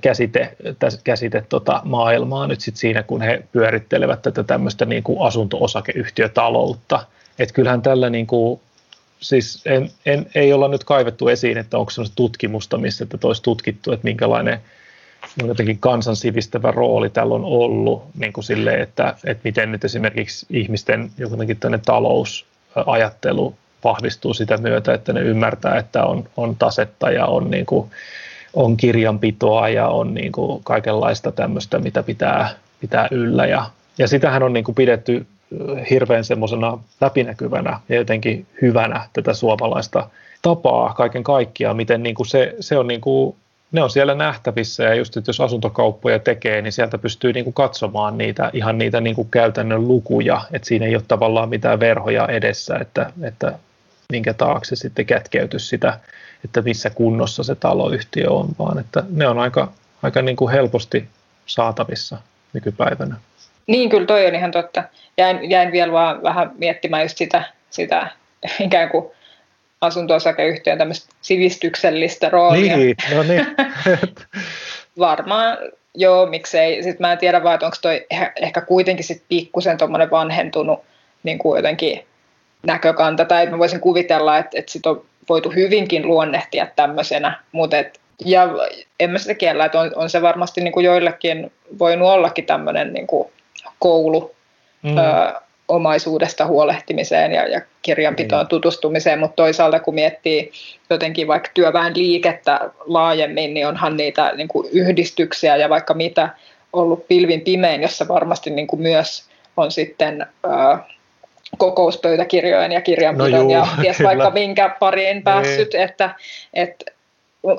käsite, 0.00 0.56
käsite 1.04 1.44
tota, 1.48 1.80
maailmaa 1.84 2.46
nyt 2.46 2.60
sitten 2.60 2.80
siinä, 2.80 3.02
kun 3.02 3.22
he 3.22 3.42
pyörittelevät 3.52 4.22
tätä 4.22 4.42
tämmöistä 4.42 4.84
niin 4.84 5.02
kuin 5.02 5.20
asunto-osakeyhtiötaloutta. 5.20 7.06
Että 7.38 7.54
kyllähän 7.54 7.82
tällä 7.82 8.10
niin 8.10 8.26
kuin, 8.26 8.60
siis 9.20 9.62
en, 9.66 9.90
en, 10.06 10.26
ei 10.34 10.52
olla 10.52 10.68
nyt 10.68 10.84
kaivettu 10.84 11.28
esiin, 11.28 11.58
että 11.58 11.78
onko 11.78 11.90
sellaista 11.90 12.16
tutkimusta, 12.16 12.78
missä 12.78 13.06
tätä 13.06 13.26
olisi 13.26 13.42
tutkittu, 13.42 13.92
että 13.92 14.04
minkälainen 14.04 14.60
jotenkin 15.46 15.78
kansan 15.78 16.16
sivistävä 16.16 16.70
rooli 16.70 17.10
tällä 17.10 17.34
on 17.34 17.44
ollut, 17.44 18.02
niin 18.18 18.32
kuin 18.32 18.44
sille, 18.44 18.74
että, 18.74 19.14
että 19.24 19.40
miten 19.44 19.72
nyt 19.72 19.84
esimerkiksi 19.84 20.46
ihmisten 20.50 21.10
jotenkin 21.18 21.58
talousajattelu 21.86 23.54
vahvistuu 23.84 24.34
sitä 24.34 24.56
myötä, 24.56 24.94
että 24.94 25.12
ne 25.12 25.20
ymmärtää, 25.20 25.78
että 25.78 26.04
on, 26.04 26.24
on 26.36 26.56
tasetta 26.56 27.10
ja 27.10 27.26
on, 27.26 27.50
niin 27.50 27.66
kuin, 27.66 27.90
on 28.54 28.76
kirjanpitoa 28.76 29.68
ja 29.68 29.88
on 29.88 30.14
niin 30.14 30.32
kuin 30.32 30.64
kaikenlaista 30.64 31.32
tämmöistä, 31.32 31.78
mitä 31.78 32.02
pitää, 32.02 32.50
pitää 32.80 33.08
yllä. 33.10 33.46
Ja, 33.46 33.64
ja 33.98 34.08
sitähän 34.08 34.42
on 34.42 34.52
niin 34.52 34.64
kuin 34.64 34.74
pidetty 34.74 35.26
hirveän 35.90 36.24
semmoisena 36.24 36.78
läpinäkyvänä 37.00 37.80
ja 37.88 37.96
jotenkin 37.96 38.46
hyvänä 38.62 39.08
tätä 39.12 39.34
suomalaista 39.34 40.10
tapaa 40.42 40.94
kaiken 40.94 41.24
kaikkiaan, 41.24 41.76
miten 41.76 42.02
niin 42.02 42.14
kuin 42.14 42.26
se, 42.26 42.56
se 42.60 42.78
on 42.78 42.86
niin 42.86 43.00
kuin 43.00 43.36
ne 43.72 43.82
on 43.82 43.90
siellä 43.90 44.14
nähtävissä 44.14 44.84
ja 44.84 44.94
just, 44.94 45.16
että 45.16 45.28
jos 45.28 45.40
asuntokauppoja 45.40 46.18
tekee, 46.18 46.62
niin 46.62 46.72
sieltä 46.72 46.98
pystyy 46.98 47.32
niin 47.32 47.44
kuin 47.44 47.54
katsomaan 47.54 48.18
niitä, 48.18 48.50
ihan 48.52 48.78
niitä 48.78 49.00
niin 49.00 49.16
kuin 49.16 49.30
käytännön 49.30 49.88
lukuja, 49.88 50.40
että 50.52 50.68
siinä 50.68 50.86
ei 50.86 50.94
ole 50.94 51.02
tavallaan 51.08 51.48
mitään 51.48 51.80
verhoja 51.80 52.26
edessä, 52.28 52.76
että, 52.76 53.12
että 53.22 53.58
minkä 54.12 54.34
taakse 54.34 54.76
sitten 54.76 55.06
kätkeytys 55.06 55.68
sitä, 55.68 55.98
että 56.44 56.62
missä 56.62 56.90
kunnossa 56.90 57.42
se 57.42 57.54
taloyhtiö 57.54 58.30
on, 58.30 58.48
vaan 58.58 58.78
että 58.78 59.04
ne 59.10 59.28
on 59.28 59.38
aika, 59.38 59.72
aika 60.02 60.22
niin 60.22 60.36
kuin 60.36 60.52
helposti 60.52 61.08
saatavissa 61.46 62.18
nykypäivänä. 62.52 63.16
Niin, 63.66 63.90
kyllä 63.90 64.06
toi 64.06 64.26
on 64.26 64.34
ihan 64.34 64.50
totta. 64.50 64.84
Jäin, 65.18 65.50
jäin 65.50 65.72
vielä 65.72 65.92
vaan 65.92 66.22
vähän 66.22 66.52
miettimään 66.58 67.02
just 67.02 67.16
sitä, 67.16 67.44
sitä 67.70 68.10
ikään 68.60 68.90
kuin 68.90 69.10
asunto-osakeyhtiön 69.80 70.78
tämmöistä 70.78 71.14
sivistyksellistä 71.20 72.28
roolia. 72.28 72.76
Niin, 72.76 72.96
no 73.16 73.22
niin. 73.22 73.46
Varmaan 74.98 75.58
joo, 75.94 76.26
miksei. 76.26 76.82
Sitten 76.82 77.00
mä 77.00 77.12
en 77.12 77.18
tiedä 77.18 77.42
vaan, 77.42 77.54
että 77.54 77.66
onko 77.66 77.76
toi 77.82 78.06
ehkä 78.42 78.60
kuitenkin 78.60 79.04
sit 79.04 79.22
pikkusen 79.28 79.78
tuommoinen 79.78 80.10
vanhentunut 80.10 80.80
niin 81.22 81.38
kuin 81.38 81.58
jotenkin 81.58 82.04
näkökanta, 82.66 83.24
tai 83.24 83.46
mä 83.46 83.58
voisin 83.58 83.80
kuvitella, 83.80 84.38
että, 84.38 84.58
että 84.58 84.72
sit 84.72 84.86
on 84.86 85.04
voitu 85.28 85.50
hyvinkin 85.50 86.06
luonnehtia 86.06 86.66
tämmöisenä, 86.76 87.40
mutta 87.52 87.78
et, 87.78 88.00
ja 88.24 88.48
en 89.00 89.10
mä 89.10 89.18
sitä 89.18 89.34
kiellä, 89.34 89.64
että 89.64 89.80
on, 89.80 89.92
on 89.96 90.10
se 90.10 90.22
varmasti 90.22 90.60
niin 90.60 90.72
kuin 90.72 90.86
joillekin 90.86 91.52
voinut 91.78 92.08
ollakin 92.08 92.46
tämmöinen 92.46 92.92
niin 92.92 93.06
kuin 93.06 93.28
koulu 93.78 94.34
mm. 94.82 94.98
ö, 94.98 95.40
omaisuudesta 95.70 96.46
huolehtimiseen 96.46 97.32
ja, 97.32 97.48
ja 97.48 97.60
kirjanpitoon 97.82 98.44
mm. 98.44 98.48
tutustumiseen, 98.48 99.18
mutta 99.18 99.36
toisaalta 99.36 99.80
kun 99.80 99.94
miettii 99.94 100.52
jotenkin 100.90 101.28
vaikka 101.28 101.50
työväen 101.54 101.92
liikettä 101.96 102.70
laajemmin, 102.86 103.54
niin 103.54 103.66
onhan 103.66 103.96
niitä 103.96 104.32
niin 104.36 104.48
kuin 104.48 104.68
yhdistyksiä 104.72 105.56
ja 105.56 105.68
vaikka 105.68 105.94
mitä 105.94 106.28
ollut 106.72 107.08
pilvin 107.08 107.40
pimein, 107.40 107.82
jossa 107.82 108.08
varmasti 108.08 108.50
niin 108.50 108.66
kuin 108.66 108.82
myös 108.82 109.24
on 109.56 109.70
sitten 109.70 110.26
ö, 110.44 110.78
kokouspöytäkirjojen 111.58 112.72
ja 112.72 112.80
kirjanpidon 112.80 113.30
no 113.30 113.38
juu, 113.38 113.50
ja 113.50 113.66
ties 113.80 113.96
kyllä. 113.96 114.08
vaikka 114.08 114.30
minkä 114.30 114.76
pariin 114.80 115.14
niin. 115.14 115.24
päässyt, 115.24 115.72
niin. 115.72 115.82
että, 115.82 116.10
että 116.54 116.84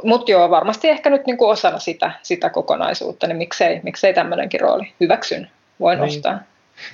mutta 0.04 0.32
joo, 0.32 0.50
varmasti 0.50 0.90
ehkä 0.90 1.10
nyt 1.10 1.26
niin 1.26 1.38
kuin 1.38 1.52
osana 1.52 1.80
sitä, 1.80 2.12
sitä 2.22 2.50
kokonaisuutta, 2.50 3.28
niin 3.28 3.38
miksei, 3.38 3.80
miksei 3.84 4.14
tämmöinenkin 4.14 4.62
rooli 4.62 4.92
hyväksyn, 5.00 5.50
voin 5.80 6.00
niin. 6.00 6.10
ostaa. 6.10 6.40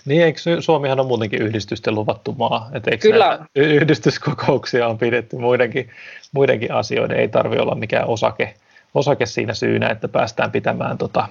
Niin, 0.06 0.24
eikö 0.24 0.40
Suomihan 0.60 1.00
on 1.00 1.08
muutenkin 1.08 1.42
yhdistysten 1.42 1.96
luvattu 1.96 2.34
maa? 2.34 2.70
Et 2.74 2.88
eikö 2.88 3.02
Kyllä 3.02 3.30
on. 3.30 3.46
Yhdistyskokouksia 3.56 4.88
on 4.88 4.98
pidetty 4.98 5.36
muidenkin, 5.36 5.90
muidenkin 6.32 6.72
asioiden, 6.72 7.20
ei 7.20 7.28
tarvitse 7.28 7.62
olla 7.62 7.76
mikään 7.76 8.08
osake, 8.08 8.54
osake 8.94 9.26
siinä 9.26 9.54
syynä, 9.54 9.90
että 9.90 10.08
päästään 10.08 10.52
pitämään 10.52 10.98
tota 10.98 11.28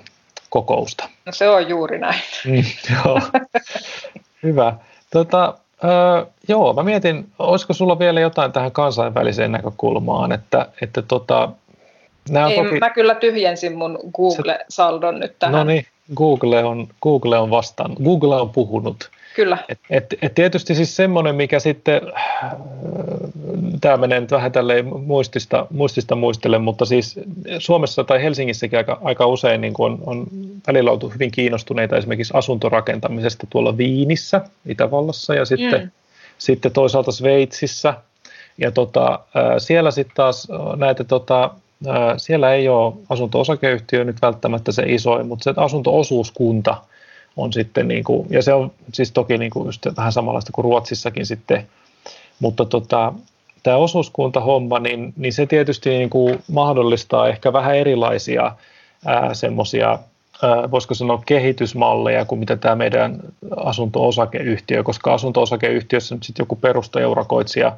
kokousta. 0.51 1.09
No 1.27 1.33
se 1.33 1.49
on 1.49 1.69
juuri 1.69 1.99
näin. 1.99 2.21
Mm, 2.47 2.65
joo, 2.95 3.21
hyvä. 4.43 4.75
Tota, 5.11 5.55
öö, 5.85 6.27
joo, 6.49 6.73
mä 6.73 6.83
mietin, 6.83 7.29
olisiko 7.39 7.73
sulla 7.73 7.99
vielä 7.99 8.21
jotain 8.21 8.53
tähän 8.53 8.73
kansainväliseen 8.73 9.53
näkökulmaan, 9.53 10.33
että, 10.33 10.67
että 10.83 11.03
tota, 11.03 11.49
Nämä 12.31 12.49
Ei, 12.49 12.57
toki... 12.57 12.79
mä 12.81 12.91
kyllä 12.91 13.15
tyhjensin 13.15 13.77
mun 13.79 13.99
Google-saldon 14.15 15.21
nyt 15.21 15.39
tähän. 15.39 15.55
No 15.55 15.65
niin, 15.65 15.87
Google 16.15 16.65
on, 16.65 16.89
Google 17.03 17.39
on 17.39 17.51
vastaan, 17.51 17.97
Google 18.05 18.41
on 18.41 18.51
puhunut. 18.51 19.11
Kyllä. 19.37 19.59
Et, 19.69 19.79
et, 19.91 20.15
et 20.23 20.35
tietysti 20.35 20.75
siis 20.75 20.97
semmoinen, 20.97 21.35
mikä 21.35 21.59
sitten, 21.59 22.01
tämä 23.81 23.97
menee 23.97 24.21
nyt 24.21 24.31
vähän 24.31 24.53
tälleen 24.53 24.87
muistista, 24.87 25.67
muistista 25.71 26.15
muistelle, 26.15 26.59
mutta 26.59 26.85
siis 26.85 27.21
Suomessa 27.59 28.05
tai 28.05 28.23
Helsingissäkin 28.23 28.79
aika, 28.79 28.99
aika 29.05 29.27
usein 29.27 29.61
niin 29.61 29.75
on, 29.79 29.99
on 30.07 30.27
välillä 30.67 30.91
oltu 30.91 31.09
hyvin 31.09 31.31
kiinnostuneita 31.31 31.97
esimerkiksi 31.97 32.33
asuntorakentamisesta 32.37 33.47
tuolla 33.51 33.77
Viinissä, 33.77 34.41
Itävallassa 34.67 35.35
ja 35.35 35.45
sitten, 35.45 35.81
mm. 35.81 35.91
sitten 36.39 36.73
toisaalta 36.73 37.13
Sveitsissä. 37.13 37.95
Ja 38.59 38.71
tota, 38.71 39.21
siellä 39.59 39.91
sitten 39.91 40.17
taas 40.17 40.49
näitä 40.77 41.05
tota, 41.05 41.51
siellä 42.17 42.53
ei 42.53 42.69
ole 42.69 42.95
asunto-osakeyhtiö 43.09 44.05
nyt 44.05 44.23
välttämättä 44.23 44.73
se 44.73 44.83
isoin, 44.87 45.27
mutta 45.27 45.45
se 45.45 45.53
asunto-osuuskunta 45.57 46.77
on 47.37 47.53
sitten, 47.53 47.89
niin 47.89 48.05
kuin, 48.05 48.27
ja 48.31 48.43
se 48.43 48.53
on 48.53 48.73
siis 48.93 49.13
toki 49.13 49.39
niin 49.39 49.51
kuin 49.51 49.67
just 49.67 49.87
vähän 49.97 50.13
samanlaista 50.13 50.53
kuin 50.53 50.65
Ruotsissakin 50.65 51.27
sitten, 51.27 51.67
mutta 52.41 52.65
tota, 52.65 53.13
tämä 53.63 53.77
osuuskuntahomma, 53.77 54.79
niin, 54.79 55.13
niin 55.17 55.33
se 55.33 55.47
tietysti 55.47 55.91
niin 55.91 56.11
kuin 56.11 56.39
mahdollistaa 56.53 57.29
ehkä 57.29 57.53
vähän 57.53 57.77
erilaisia 57.77 58.53
semmoisia, 59.33 59.99
voisiko 60.71 60.95
sanoa 60.95 61.23
kehitysmalleja 61.27 62.25
kuin 62.25 62.39
mitä 62.39 62.57
tämä 62.57 62.77
meidän 62.77 63.21
asunto-osakeyhtiö, 63.57 64.83
koska 64.83 65.15
asunto-osakeyhtiössä 65.15 66.15
nyt 66.15 66.23
sitten 66.23 66.43
joku 66.43 66.57
perustajaurakoitsija 66.57 67.73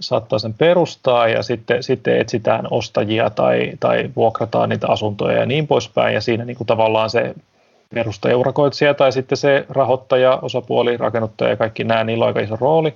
saattaa 0.00 0.38
sen 0.38 0.54
perustaa 0.54 1.28
ja 1.28 1.42
sitten, 1.42 1.82
sitten 1.82 2.20
etsitään 2.20 2.68
ostajia 2.70 3.30
tai, 3.30 3.72
tai 3.80 4.10
vuokrataan 4.16 4.68
niitä 4.68 4.86
asuntoja 4.88 5.38
ja 5.38 5.46
niin 5.46 5.66
poispäin. 5.66 6.14
Ja 6.14 6.20
siinä 6.20 6.44
niin 6.44 6.56
kuin 6.56 6.66
tavallaan 6.66 7.10
se 7.10 7.34
perustajaurakoitsija 7.94 8.94
tai 8.94 9.12
sitten 9.12 9.38
se 9.38 9.66
rahoittaja, 9.68 10.38
osapuoli, 10.42 10.96
rakennuttaja 10.96 11.50
ja 11.50 11.56
kaikki 11.56 11.84
nämä, 11.84 12.04
niillä 12.04 12.24
on 12.24 12.28
aika 12.28 12.40
iso 12.40 12.56
rooli. 12.60 12.94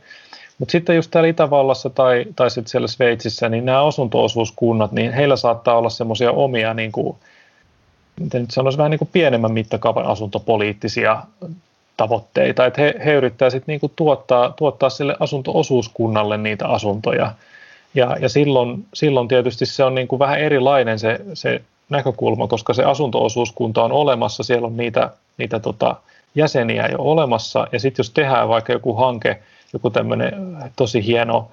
Mutta 0.58 0.72
sitten 0.72 0.96
just 0.96 1.10
täällä 1.10 1.28
Itävallassa 1.28 1.90
tai, 1.90 2.24
tai 2.36 2.50
sitten 2.50 2.70
siellä 2.70 2.88
Sveitsissä, 2.88 3.48
niin 3.48 3.64
nämä 3.64 3.86
asuntoosuuskunnat, 3.86 4.92
niin 4.92 5.12
heillä 5.12 5.36
saattaa 5.36 5.78
olla 5.78 5.90
semmoisia 5.90 6.32
omia, 6.32 6.74
niin 6.74 6.92
kuin, 6.92 7.16
miten 8.20 8.40
nyt 8.40 8.50
sanoisi, 8.50 8.78
vähän 8.78 8.90
niin 8.90 8.98
kuin 8.98 9.08
pienemmän 9.12 9.52
mittakaavan 9.52 10.06
asuntopoliittisia 10.06 11.22
tavoitteita, 12.00 12.66
että 12.66 12.80
he, 12.82 12.94
he 13.04 13.14
yrittävät 13.14 13.52
sitten 13.52 13.72
niinku 13.72 13.92
tuottaa, 13.96 14.52
tuottaa 14.56 14.90
sille 14.90 15.16
asuntoosuuskunnalle 15.20 16.36
niitä 16.36 16.68
asuntoja. 16.68 17.32
Ja, 17.94 18.16
ja 18.20 18.28
silloin, 18.28 18.84
silloin 18.94 19.28
tietysti 19.28 19.66
se 19.66 19.84
on 19.84 19.94
niinku 19.94 20.18
vähän 20.18 20.40
erilainen 20.40 20.98
se, 20.98 21.20
se 21.34 21.60
näkökulma, 21.88 22.46
koska 22.46 22.74
se 22.74 22.84
asuntoosuuskunta 22.84 23.84
on 23.84 23.92
olemassa, 23.92 24.42
siellä 24.42 24.66
on 24.66 24.76
niitä, 24.76 25.10
niitä 25.38 25.60
tota 25.60 25.96
jäseniä 26.34 26.86
jo 26.86 26.98
olemassa, 26.98 27.66
ja 27.72 27.80
sitten 27.80 28.02
jos 28.02 28.10
tehdään 28.10 28.48
vaikka 28.48 28.72
joku 28.72 28.94
hanke, 28.94 29.38
joku 29.72 29.90
tämmöinen 29.90 30.56
tosi 30.76 31.06
hieno 31.06 31.50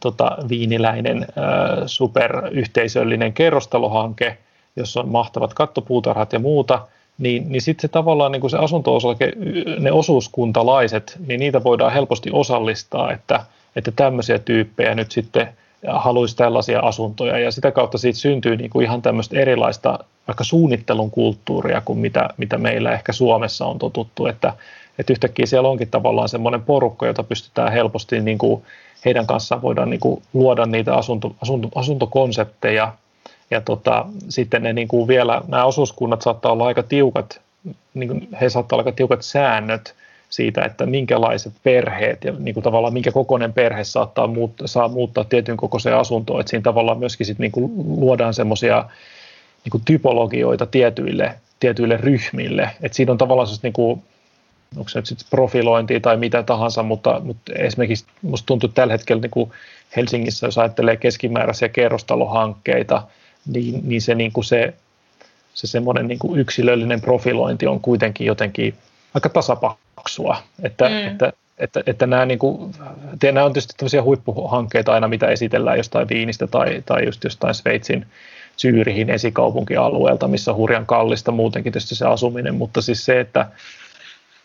tota, 0.00 0.38
viiniläinen 0.48 1.22
äh, 1.22 1.82
superyhteisöllinen 1.86 3.32
kerrostalohanke, 3.32 4.38
jossa 4.76 5.00
on 5.00 5.08
mahtavat 5.08 5.54
kattopuutarhat 5.54 6.32
ja 6.32 6.38
muuta, 6.38 6.86
niin, 7.20 7.52
niin 7.52 7.62
sitten 7.62 7.82
se 7.82 7.88
tavallaan 7.88 8.32
niin 8.32 8.40
kuin 8.40 8.50
se 8.50 8.58
asunto-osake, 8.58 9.32
ne 9.78 9.92
osuuskuntalaiset, 9.92 11.16
niin 11.26 11.40
niitä 11.40 11.64
voidaan 11.64 11.92
helposti 11.92 12.30
osallistaa, 12.32 13.12
että, 13.12 13.44
että 13.76 13.90
tämmöisiä 13.96 14.38
tyyppejä 14.38 14.94
nyt 14.94 15.10
sitten 15.10 15.48
haluaisi 15.86 16.36
tällaisia 16.36 16.80
asuntoja. 16.80 17.38
Ja 17.38 17.50
sitä 17.50 17.70
kautta 17.70 17.98
siitä 17.98 18.18
syntyy 18.18 18.56
niin 18.56 18.70
kuin 18.70 18.84
ihan 18.84 19.02
tämmöistä 19.02 19.40
erilaista 19.40 19.98
vaikka 20.28 20.44
suunnittelun 20.44 21.10
kulttuuria 21.10 21.80
kuin 21.84 21.98
mitä, 21.98 22.28
mitä 22.36 22.58
meillä 22.58 22.92
ehkä 22.92 23.12
Suomessa 23.12 23.66
on 23.66 23.78
totuttu, 23.78 24.26
että, 24.26 24.52
että 24.98 25.12
yhtäkkiä 25.12 25.46
siellä 25.46 25.68
onkin 25.68 25.90
tavallaan 25.90 26.28
semmoinen 26.28 26.62
porukka, 26.62 27.06
jota 27.06 27.22
pystytään 27.22 27.72
helposti 27.72 28.20
niin 28.20 28.38
kuin 28.38 28.62
heidän 29.04 29.26
kanssaan 29.26 29.62
voidaan 29.62 29.90
niin 29.90 30.00
kuin 30.00 30.22
luoda 30.32 30.66
niitä 30.66 30.94
asunto, 30.94 31.34
asunto, 31.42 31.68
asuntokonsepteja 31.74 32.92
ja 33.50 33.60
tota, 33.60 34.06
sitten 34.28 34.62
ne 34.62 34.72
niin 34.72 34.88
kuin 34.88 35.08
vielä, 35.08 35.42
nämä 35.48 35.64
osuuskunnat 35.64 36.22
saattaa 36.22 36.52
olla 36.52 36.66
aika 36.66 36.82
tiukat, 36.82 37.40
niin 37.94 38.08
kuin 38.08 38.28
he 38.40 38.48
saattaa 38.48 38.76
olla 38.76 38.88
aika 38.88 38.96
tiukat 38.96 39.22
säännöt 39.22 39.94
siitä, 40.30 40.64
että 40.64 40.86
minkälaiset 40.86 41.52
perheet 41.62 42.24
ja 42.24 42.32
niin 42.38 42.54
kuin 42.54 42.64
tavallaan 42.64 42.92
minkä 42.92 43.12
kokoinen 43.12 43.52
perhe 43.52 43.84
saattaa 43.84 44.26
muuttaa, 44.26 44.66
saa 44.66 44.88
muuttaa 44.88 45.24
tietyn 45.24 45.56
kokoiseen 45.56 45.96
asuntoon, 45.96 46.40
että 46.40 46.50
siinä 46.50 46.62
tavallaan 46.62 46.98
myöskin 46.98 47.26
sit 47.26 47.38
niin 47.38 47.52
kuin 47.52 47.72
luodaan 48.00 48.34
semmoisia 48.34 48.84
niin 49.64 49.70
kuin 49.70 49.82
typologioita 49.84 50.66
tietyille, 50.66 51.34
tietyille 51.60 51.96
ryhmille, 51.96 52.70
että 52.82 52.96
siinä 52.96 53.12
on 53.12 53.18
tavallaan 53.18 53.48
niin 53.62 53.72
kuin, 53.72 54.02
onko 54.76 54.88
se 54.88 54.98
nyt 54.98 55.06
sitten 55.06 55.26
profilointia 55.30 56.00
tai 56.00 56.16
mitä 56.16 56.42
tahansa, 56.42 56.82
mutta, 56.82 57.20
mutta 57.24 57.52
esimerkiksi 57.52 58.04
musta 58.22 58.46
tuntuu 58.46 58.68
tällä 58.68 58.92
hetkellä 58.92 59.22
niin 59.22 59.30
kuin 59.30 59.50
Helsingissä, 59.96 60.46
jos 60.46 60.58
ajattelee 60.58 60.96
keskimääräisiä 60.96 61.68
kerrostalohankkeita, 61.68 63.02
niin, 63.46 63.80
niin 63.82 64.02
se, 64.02 64.14
niin 64.14 64.32
kuin 64.32 64.44
se, 64.44 64.74
se 65.54 65.66
semmoinen 65.66 66.08
niin 66.08 66.18
kuin 66.18 66.40
yksilöllinen 66.40 67.00
profilointi 67.00 67.66
on 67.66 67.80
kuitenkin 67.80 68.26
jotenkin 68.26 68.74
aika 69.14 69.28
tasapaksua, 69.28 70.36
että, 70.62 70.88
mm. 70.88 71.06
että, 71.06 71.32
että, 71.58 71.82
että 71.86 72.06
nämä, 72.06 72.26
niin 72.26 72.38
kuin, 72.38 72.74
nämä 73.22 73.44
on 73.44 73.52
tietysti 73.52 73.74
tämmöisiä 73.76 74.02
huippuhankkeita 74.02 74.92
aina, 74.92 75.08
mitä 75.08 75.28
esitellään 75.28 75.76
jostain 75.76 76.08
Viinistä 76.08 76.46
tai, 76.46 76.82
tai 76.86 77.04
just 77.04 77.24
jostain 77.24 77.54
Sveitsin 77.54 78.06
Syyrihin 78.56 79.10
esikaupunkialueelta, 79.10 80.28
missä 80.28 80.50
on 80.50 80.56
hurjan 80.56 80.86
kallista 80.86 81.32
muutenkin 81.32 81.72
tietysti 81.72 81.94
se 81.94 82.06
asuminen, 82.06 82.54
mutta 82.54 82.82
siis 82.82 83.04
se, 83.04 83.20
että 83.20 83.46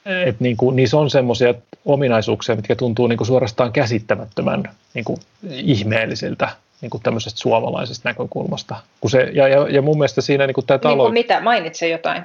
et 0.06 0.40
niin 0.40 0.58
kuin, 0.58 0.76
niissä 0.76 0.98
on 0.98 1.10
semmoisia 1.10 1.54
ominaisuuksia, 1.86 2.56
mitkä 2.56 2.76
tuntuu 2.76 3.08
niin 3.08 3.18
kuin 3.18 3.28
suorastaan 3.28 3.72
käsittämättömän 3.72 4.64
niin 4.94 5.06
kuin 5.06 5.20
ihmeellisiltä 5.50 6.50
niin 6.82 6.90
kuin 6.90 7.04
tämmöisestä 7.04 7.40
suomalaisesta 7.40 8.10
näkökulmasta. 8.10 8.76
Kun 9.02 9.12
se, 9.12 9.30
ja, 9.34 9.48
ja, 9.48 9.70
ja 9.70 9.82
mun 9.82 9.98
mielestä 9.98 10.22
siinä 10.22 10.48
niin 10.48 10.54
kuin 10.54 10.68
tämä 10.68 10.78
talo... 10.78 11.04
Niin 11.04 11.14
mitä? 11.14 11.42
Mainitse 11.42 11.90
jotain. 11.90 12.24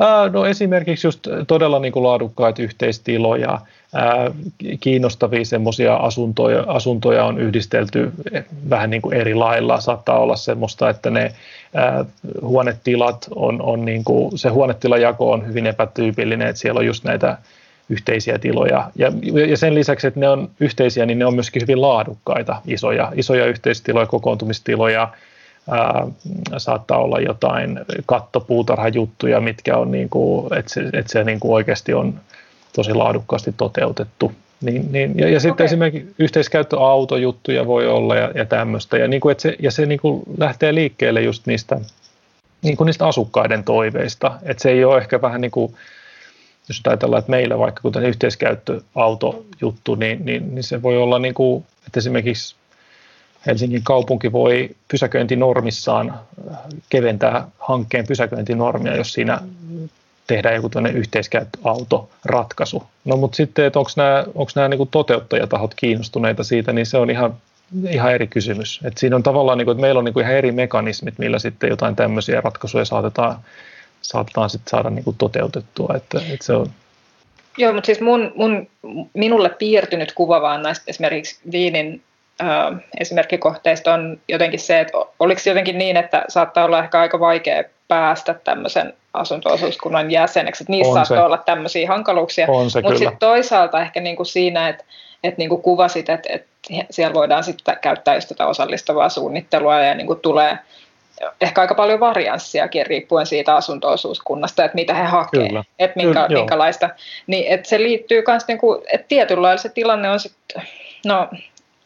Ää, 0.00 0.28
no 0.28 0.46
esimerkiksi 0.46 1.06
just 1.06 1.28
todella 1.46 1.78
niin 1.78 1.92
kuin 1.92 2.02
laadukkaita 2.02 2.62
yhteistiloja, 2.62 3.58
ää, 3.94 4.30
kiinnostavia 4.80 5.44
semmoisia 5.44 5.94
asuntoja, 5.94 6.64
asuntoja 6.66 7.24
on 7.24 7.38
yhdistelty 7.38 8.12
vähän 8.70 8.90
niin 8.90 9.02
kuin 9.02 9.14
eri 9.14 9.34
lailla. 9.34 9.80
Saattaa 9.80 10.18
olla 10.18 10.36
semmoista, 10.36 10.90
että 10.90 11.10
ne 11.10 11.32
ää, 11.74 12.04
huonetilat 12.40 13.28
on, 13.34 13.62
on 13.62 13.84
niin 13.84 14.04
kuin, 14.04 14.38
se 14.38 14.48
huonetilajako 14.48 15.32
on 15.32 15.46
hyvin 15.46 15.66
epätyypillinen, 15.66 16.48
että 16.48 16.60
siellä 16.60 16.78
on 16.78 16.86
just 16.86 17.04
näitä 17.04 17.38
yhteisiä 17.92 18.38
tiloja. 18.38 18.90
Ja, 18.96 19.12
ja 19.48 19.56
sen 19.56 19.74
lisäksi, 19.74 20.06
että 20.06 20.20
ne 20.20 20.28
on 20.28 20.50
yhteisiä, 20.60 21.06
niin 21.06 21.18
ne 21.18 21.26
on 21.26 21.34
myöskin 21.34 21.62
hyvin 21.62 21.80
laadukkaita, 21.80 22.62
isoja, 22.66 23.12
isoja 23.14 23.46
yhteistiloja, 23.46 24.06
kokoontumistiloja. 24.06 25.08
Ää, 25.70 26.06
saattaa 26.58 26.98
olla 26.98 27.20
jotain 27.20 27.80
kattopuutarhajuttuja, 28.06 29.40
mitkä 29.40 29.76
on, 29.76 29.90
niin 29.90 30.08
kuin, 30.08 30.58
että 30.58 30.72
se, 30.72 30.80
että 30.80 31.12
se 31.12 31.24
niin 31.24 31.40
kuin 31.40 31.52
oikeasti 31.52 31.94
on 31.94 32.20
tosi 32.76 32.94
laadukkaasti 32.94 33.54
toteutettu. 33.56 34.32
Niin, 34.60 34.92
niin, 34.92 35.14
ja, 35.18 35.28
ja 35.28 35.40
sitten 35.40 35.52
okay. 35.52 35.66
esimerkiksi 35.66 36.14
yhteiskäyttöautojuttuja 36.18 37.66
voi 37.66 37.86
olla 37.86 38.16
ja, 38.16 38.30
ja 38.34 38.44
tämmöistä. 38.44 38.98
Ja, 38.98 39.08
niin 39.08 39.20
kuin, 39.20 39.32
että 39.32 39.42
se, 39.42 39.56
ja 39.60 39.70
se 39.70 39.86
niin 39.86 40.00
kuin 40.00 40.22
lähtee 40.38 40.74
liikkeelle 40.74 41.22
just 41.22 41.46
niistä, 41.46 41.80
niin 42.62 42.76
kuin 42.76 42.86
niistä 42.86 43.06
asukkaiden 43.06 43.64
toiveista. 43.64 44.38
Että 44.42 44.62
se 44.62 44.70
ei 44.70 44.84
ole 44.84 44.98
ehkä 44.98 45.22
vähän 45.22 45.40
niin 45.40 45.50
kuin 45.50 45.74
jos 46.78 46.80
ajatellaan, 46.86 47.18
että 47.18 47.30
meillä 47.30 47.58
vaikka 47.58 47.82
kuten 47.82 48.04
yhteiskäyttöautojuttu, 48.04 49.94
niin, 49.94 50.24
niin, 50.24 50.54
niin 50.54 50.64
se 50.64 50.82
voi 50.82 50.98
olla 50.98 51.18
niin 51.18 51.34
kuin, 51.34 51.64
että 51.86 52.00
esimerkiksi 52.00 52.54
Helsingin 53.46 53.82
kaupunki 53.84 54.32
voi 54.32 54.70
pysäköintinormissaan 54.88 56.20
keventää 56.88 57.48
hankkeen 57.58 58.06
pysäköintinormia, 58.06 58.96
jos 58.96 59.12
siinä 59.12 59.40
tehdään 60.26 60.54
joku 60.54 60.68
tämmöinen 60.68 60.98
yhteiskäyttöautoratkaisu. 60.98 62.82
No 63.04 63.16
mutta 63.16 63.36
sitten, 63.36 63.64
että 63.64 63.78
onko 63.78 63.90
nämä, 63.96 64.24
onko 64.34 64.52
nämä 64.54 64.68
niin 64.68 64.88
toteuttajatahot 64.90 65.74
kiinnostuneita 65.74 66.44
siitä, 66.44 66.72
niin 66.72 66.86
se 66.86 66.98
on 66.98 67.10
ihan, 67.10 67.34
ihan 67.88 68.12
eri 68.12 68.26
kysymys. 68.26 68.80
Et 68.84 68.98
siinä 68.98 69.16
on 69.16 69.22
tavallaan, 69.22 69.58
niin 69.58 69.66
kuin, 69.66 69.72
että 69.72 69.80
meillä 69.80 69.98
on 69.98 70.04
niin 70.04 70.12
kuin 70.12 70.24
ihan 70.24 70.36
eri 70.36 70.52
mekanismit, 70.52 71.18
millä 71.18 71.38
sitten 71.38 71.70
jotain 71.70 71.96
tämmöisiä 71.96 72.40
ratkaisuja 72.40 72.84
saatetaan, 72.84 73.36
saatetaan 74.02 74.50
sitten 74.50 74.70
saada 74.70 74.90
niin 74.90 75.04
kuin 75.04 75.16
toteutettua. 75.16 75.94
Että, 75.96 76.18
että 76.18 76.46
se 76.46 76.52
on, 76.52 76.66
Joo, 77.58 77.72
mutta 77.72 77.86
siis 77.86 78.00
mun, 78.00 78.32
mun, 78.34 78.68
minulle 79.14 79.48
piirtynyt 79.48 80.12
kuva 80.12 80.42
vaan 80.42 80.62
näistä 80.62 80.84
esimerkiksi 80.88 81.40
Viinin 81.52 82.02
äh, 82.42 82.80
esimerkkikohteista 83.00 83.94
on 83.94 84.20
jotenkin 84.28 84.60
se, 84.60 84.80
että 84.80 84.98
oliko 85.18 85.40
jotenkin 85.46 85.78
niin, 85.78 85.96
että 85.96 86.24
saattaa 86.28 86.64
olla 86.64 86.84
ehkä 86.84 87.00
aika 87.00 87.20
vaikea 87.20 87.64
päästä 87.88 88.34
tämmöisen 88.34 88.94
asunto-osuuskunnan 89.14 90.10
jäseneksi. 90.10 90.62
Että 90.64 90.72
niissä 90.72 90.88
on 90.88 90.94
saattaa 90.94 91.16
se. 91.16 91.26
olla 91.26 91.38
tämmöisiä 91.38 91.88
hankaluuksia. 91.88 92.46
Mutta 92.46 92.98
sitten 92.98 93.18
toisaalta 93.18 93.80
ehkä 93.80 94.00
niinku 94.00 94.24
siinä, 94.24 94.68
että 94.68 94.84
et 95.24 95.38
niinku 95.38 95.58
kuvasit, 95.58 96.08
että 96.08 96.28
et 96.32 96.46
siellä 96.90 97.14
voidaan 97.14 97.44
sitten 97.44 97.76
käyttää 97.80 98.14
just 98.14 98.28
tätä 98.28 98.46
osallistavaa 98.46 99.08
suunnittelua 99.08 99.80
ja 99.80 99.94
niinku 99.94 100.14
tulee 100.14 100.58
ehkä 101.40 101.60
aika 101.60 101.74
paljon 101.74 102.00
varianssiakin 102.00 102.86
riippuen 102.86 103.26
siitä 103.26 103.54
asunto-osuuskunnasta, 103.54 104.64
että 104.64 104.74
mitä 104.74 104.94
he 104.94 105.04
hakee, 105.04 105.48
Kyllä. 105.48 105.64
että 105.78 105.96
minkä, 105.96 106.26
Kyllä, 106.26 106.40
minkälaista. 106.40 106.90
Niin, 107.26 107.52
että 107.52 107.68
se 107.68 107.78
liittyy 107.78 108.22
myös, 108.26 108.48
niinku, 108.48 108.82
että 108.92 109.06
tietyllä 109.08 109.42
lailla 109.42 109.62
se 109.62 109.68
tilanne 109.68 110.10
on 110.10 110.20
sitten, 110.20 110.62
no 111.06 111.28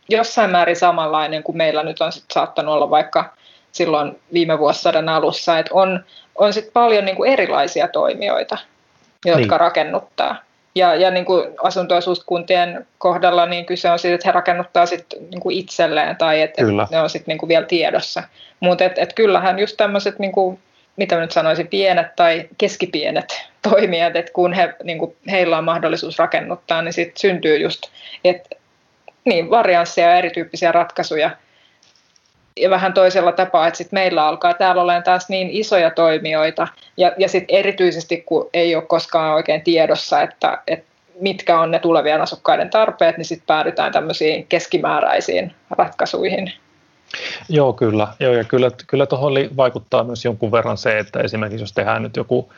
jossain 0.09 0.51
määrin 0.51 0.77
samanlainen 0.77 1.43
kuin 1.43 1.57
meillä 1.57 1.83
nyt 1.83 2.01
on 2.01 2.13
sit 2.13 2.25
saattanut 2.33 2.75
olla 2.75 2.91
vaikka 2.91 3.35
silloin 3.73 4.21
viime 4.33 4.59
vuosisadan 4.59 5.09
alussa, 5.09 5.59
että 5.59 5.75
on, 5.75 6.05
on 6.35 6.53
sit 6.53 6.73
paljon 6.73 7.05
niin 7.05 7.17
kuin 7.17 7.33
erilaisia 7.33 7.89
toimijoita, 7.89 8.59
jotka 9.25 9.41
niin. 9.41 9.61
rakennuttaa. 9.61 10.46
Ja, 10.77 10.95
ja 10.95 11.11
niin 11.11 11.25
kuin 11.25 11.49
asuntoasuuskuntien 11.63 12.87
kohdalla 12.99 13.47
niin 13.47 13.67
kyse 13.67 13.91
on 13.91 13.99
siitä, 13.99 14.15
että 14.15 14.29
he 14.29 14.33
rakennuttaa 14.33 14.87
sit 14.87 15.07
niin 15.31 15.41
kuin 15.41 15.57
itselleen 15.57 16.17
tai 16.17 16.43
että 16.43 16.63
et 16.63 16.91
ne 16.91 17.01
on 17.01 17.11
sitten 17.11 17.33
niin 17.33 17.39
kuin 17.39 17.49
vielä 17.49 17.67
tiedossa. 17.67 18.23
Mutta 18.61 18.85
et, 18.85 18.99
et 18.99 19.13
kyllähän 19.13 19.59
just 19.59 19.77
tämmöiset, 19.77 20.19
niin 20.19 20.33
kuin, 20.33 20.59
mitä 20.97 21.21
nyt 21.21 21.33
sanoisin, 21.33 21.69
pienet 21.69 22.17
tai 22.17 22.49
keskipienet 22.59 23.47
toimijat, 23.71 24.17
että 24.17 24.33
kun 24.33 24.53
he, 24.53 24.75
niin 24.83 24.99
kuin, 24.99 25.17
heillä 25.31 25.59
on 25.59 25.65
mahdollisuus 25.65 26.19
rakennuttaa, 26.19 26.83
niin 26.83 26.93
sitten 26.93 27.21
syntyy 27.21 27.57
just, 27.57 27.83
että 28.25 28.57
niin, 29.25 29.51
variansseja 29.51 30.11
ja 30.11 30.17
erityyppisiä 30.17 30.73
ratkaisuja– 30.73 31.31
ja 32.57 32.71
vähän 32.71 32.95
toisella 32.95 33.33
tapaa, 33.33 33.67
että 33.67 33.79
sit 33.79 33.93
meillä 33.93 34.27
alkaa 34.27 34.55
täällä 34.55 34.83
olemaan 34.83 35.03
taas 35.03 35.29
niin 35.29 35.51
isoja 35.51 35.91
toimijoita, 35.91 36.69
ja, 36.97 37.13
ja 37.19 37.29
sitten 37.29 37.57
erityisesti 37.57 38.17
kun 38.27 38.51
ei 38.55 38.75
ole 38.75 38.85
koskaan 38.85 39.35
oikein 39.35 39.63
tiedossa, 39.63 40.23
että, 40.23 40.63
että 40.67 40.87
mitkä 41.21 41.61
on 41.61 41.71
ne 41.71 41.79
tulevien 41.79 42.21
asukkaiden 42.21 42.71
tarpeet, 42.71 43.17
niin 43.17 43.25
sitten 43.25 43.47
päädytään 43.47 43.93
tämmöisiin 43.93 44.47
keskimääräisiin 44.47 45.53
ratkaisuihin. 45.71 46.53
Joo, 47.49 47.73
kyllä. 47.73 48.09
Joo, 48.21 48.33
ja 48.33 48.45
kyllä, 48.45 48.71
kyllä 48.87 49.07
tuohon 49.07 49.33
vaikuttaa 49.57 50.05
myös 50.05 50.25
jonkun 50.25 50.53
verran 50.53 50.79
se, 50.79 50.99
että 50.99 51.21
esimerkiksi 51.21 51.63
jos 51.63 51.73
tehdään 51.73 52.03
nyt 52.03 52.17
joku 52.17 52.53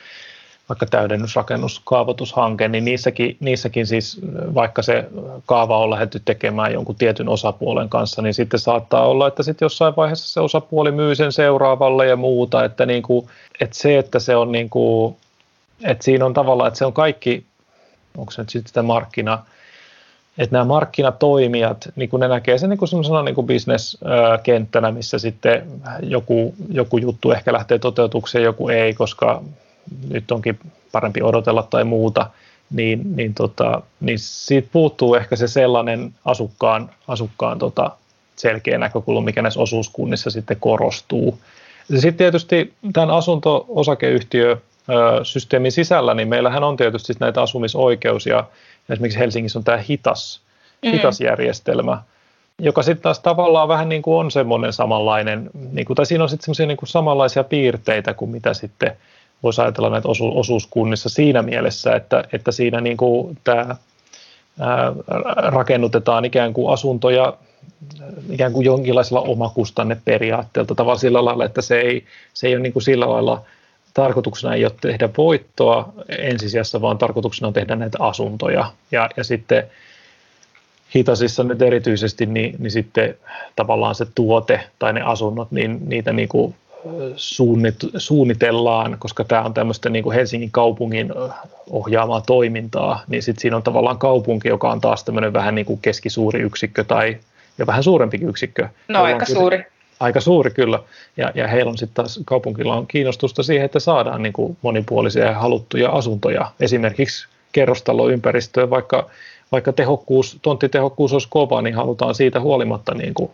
vaikka 0.68 0.86
täydennysrakennus, 0.86 1.80
kaavoitushanke, 1.84 2.68
niin 2.68 2.84
niissäkin, 2.84 3.36
niissäkin 3.40 3.86
siis, 3.86 4.20
vaikka 4.54 4.82
se 4.82 5.08
kaava 5.46 5.78
on 5.78 5.90
lähdetty 5.90 6.22
tekemään 6.24 6.72
jonkun 6.72 6.94
tietyn 6.94 7.28
osapuolen 7.28 7.88
kanssa, 7.88 8.22
niin 8.22 8.34
sitten 8.34 8.60
saattaa 8.60 9.06
olla, 9.06 9.28
että 9.28 9.42
sitten 9.42 9.66
jossain 9.66 9.96
vaiheessa 9.96 10.32
se 10.32 10.40
osapuoli 10.40 10.92
myy 10.92 11.14
sen 11.14 11.32
seuraavalle 11.32 12.06
ja 12.06 12.16
muuta, 12.16 12.64
että, 12.64 12.86
niin 12.86 13.02
kuin, 13.02 13.28
että 13.60 13.78
se, 13.78 13.98
että 13.98 14.18
se 14.18 14.36
on 14.36 14.52
niin 14.52 14.70
kuin, 14.70 15.16
että 15.84 16.04
siinä 16.04 16.26
on 16.26 16.34
tavallaan, 16.34 16.68
että 16.68 16.78
se 16.78 16.86
on 16.86 16.92
kaikki, 16.92 17.44
onko 18.16 18.32
se 18.32 18.42
nyt 18.42 18.50
sitten 18.50 18.68
sitä 18.68 18.82
markkina, 18.82 19.38
että 20.38 20.52
nämä 20.52 20.64
markkinatoimijat, 20.64 21.88
niin 21.96 22.08
kuin 22.08 22.20
ne 22.20 22.28
näkee 22.28 22.58
sen 22.58 22.70
niin 22.70 22.78
kuin 22.78 22.88
semmoisena 22.88 23.22
niin 23.22 23.46
bisneskenttänä, 23.46 24.90
missä 24.90 25.18
sitten 25.18 25.66
joku, 26.02 26.54
joku 26.70 26.98
juttu 26.98 27.32
ehkä 27.32 27.52
lähtee 27.52 27.78
toteutukseen, 27.78 28.44
joku 28.44 28.68
ei, 28.68 28.94
koska 28.94 29.42
nyt 30.08 30.30
onkin 30.30 30.58
parempi 30.92 31.22
odotella 31.22 31.62
tai 31.62 31.84
muuta, 31.84 32.30
niin, 32.70 33.16
niin, 33.16 33.34
tota, 33.34 33.82
niin 34.00 34.18
siitä 34.18 34.68
puuttuu 34.72 35.14
ehkä 35.14 35.36
se 35.36 35.48
sellainen 35.48 36.14
asukkaan, 36.24 36.90
asukkaan 37.08 37.58
tota 37.58 37.90
selkeä 38.36 38.78
näkökulma, 38.78 39.20
mikä 39.20 39.42
näissä 39.42 39.60
osuuskunnissa 39.60 40.30
sitten 40.30 40.56
korostuu. 40.60 41.38
Sitten 41.90 42.14
tietysti 42.14 42.72
tämän 42.92 43.10
asunto-osakeyhtiö 43.10 44.56
systeemin 45.22 45.72
sisällä, 45.72 46.14
niin 46.14 46.28
meillähän 46.28 46.64
on 46.64 46.76
tietysti 46.76 47.12
näitä 47.20 47.42
asumisoikeus 47.42 48.26
ja 48.26 48.44
esimerkiksi 48.88 49.18
Helsingissä 49.18 49.58
on 49.58 49.64
tämä 49.64 49.78
hitas, 49.88 50.40
mm. 50.84 50.92
hitas 50.92 51.20
järjestelmä, 51.20 52.02
joka 52.58 52.82
sitten 52.82 53.02
taas 53.02 53.20
tavallaan 53.20 53.68
vähän 53.68 53.88
niin 53.88 54.02
kuin 54.02 54.16
on 54.16 54.30
semmoinen 54.30 54.72
samanlainen, 54.72 55.50
niin 55.72 55.86
kuin, 55.86 55.96
tai 55.96 56.06
siinä 56.06 56.24
on 56.24 56.30
sitten 56.30 56.44
semmoisia 56.44 56.66
niin 56.66 56.76
kuin 56.76 56.88
samanlaisia 56.88 57.44
piirteitä 57.44 58.14
kuin 58.14 58.30
mitä 58.30 58.54
sitten 58.54 58.96
voisi 59.42 59.60
ajatella 59.60 59.90
näitä 59.90 60.08
osu, 60.08 60.38
osuuskunnissa 60.38 61.08
siinä 61.08 61.42
mielessä, 61.42 61.96
että, 61.96 62.24
että 62.32 62.52
siinä 62.52 62.80
niin 62.80 62.96
kuin 62.96 63.38
tämä 63.44 63.76
rakennutetaan 65.36 66.24
ikään 66.24 66.54
kuin 66.54 66.72
asuntoja 66.72 67.36
ikään 68.30 68.52
kuin 68.52 68.64
jonkinlaisella 68.64 69.20
omakustanneperiaatteelta, 69.20 70.74
tavallaan 70.74 70.98
sillä 70.98 71.24
lailla, 71.24 71.44
että 71.44 71.62
se 71.62 71.80
ei, 71.80 72.04
se 72.34 72.46
ei 72.46 72.54
ole 72.54 72.62
niin 72.62 72.72
kuin 72.72 72.82
sillä 72.82 73.10
lailla 73.10 73.42
tarkoituksena 73.94 74.54
ei 74.54 74.64
ole 74.64 74.72
tehdä 74.80 75.08
voittoa 75.16 75.92
ensisijassa, 76.18 76.80
vaan 76.80 76.98
tarkoituksena 76.98 77.48
on 77.48 77.52
tehdä 77.52 77.76
näitä 77.76 77.98
asuntoja. 78.00 78.72
Ja, 78.92 79.10
ja 79.16 79.24
sitten 79.24 79.64
hitasissa 80.94 81.44
nyt 81.44 81.62
erityisesti, 81.62 82.26
niin, 82.26 82.56
niin 82.58 82.70
sitten 82.70 83.14
tavallaan 83.56 83.94
se 83.94 84.06
tuote 84.14 84.60
tai 84.78 84.92
ne 84.92 85.02
asunnot, 85.02 85.50
niin 85.50 85.78
niitä 85.88 86.12
niin 86.12 86.28
kuin 86.28 86.54
suunnit, 87.16 87.76
suunnitellaan, 87.96 88.96
koska 88.98 89.24
tämä 89.24 89.42
on 89.42 89.54
tämmöistä 89.54 89.90
niin 89.90 90.02
kuin 90.02 90.14
Helsingin 90.14 90.50
kaupungin 90.50 91.12
ohjaamaa 91.70 92.20
toimintaa, 92.20 93.02
niin 93.08 93.22
sitten 93.22 93.42
siinä 93.42 93.56
on 93.56 93.62
tavallaan 93.62 93.98
kaupunki, 93.98 94.48
joka 94.48 94.70
on 94.70 94.80
taas 94.80 95.04
tämmöinen 95.04 95.32
vähän 95.32 95.54
niin 95.54 95.66
kuin 95.66 95.80
keskisuuri 95.82 96.40
yksikkö 96.40 96.84
tai 96.84 97.16
ja 97.58 97.66
vähän 97.66 97.82
suurempi 97.82 98.18
yksikkö. 98.22 98.68
No 98.88 99.02
aika 99.02 99.24
kyllä, 99.24 99.40
suuri. 99.40 99.64
Aika 100.00 100.20
suuri 100.20 100.50
kyllä. 100.50 100.78
Ja, 101.16 101.32
ja 101.34 101.48
heillä 101.48 101.70
on 101.70 101.78
sitten 101.78 101.94
taas, 101.94 102.20
kaupunkilla 102.24 102.76
on 102.76 102.86
kiinnostusta 102.86 103.42
siihen, 103.42 103.64
että 103.64 103.80
saadaan 103.80 104.22
niin 104.22 104.32
kuin 104.32 104.56
monipuolisia 104.62 105.24
ja 105.24 105.38
haluttuja 105.38 105.90
asuntoja. 105.90 106.50
Esimerkiksi 106.60 107.28
kerrostaloympäristöön, 107.52 108.70
vaikka, 108.70 109.10
vaikka 109.52 109.72
tehokkuus, 109.72 110.38
tonttitehokkuus 110.42 111.12
olisi 111.12 111.28
kova, 111.30 111.62
niin 111.62 111.74
halutaan 111.74 112.14
siitä 112.14 112.40
huolimatta 112.40 112.94
niin 112.94 113.14
kuin 113.14 113.30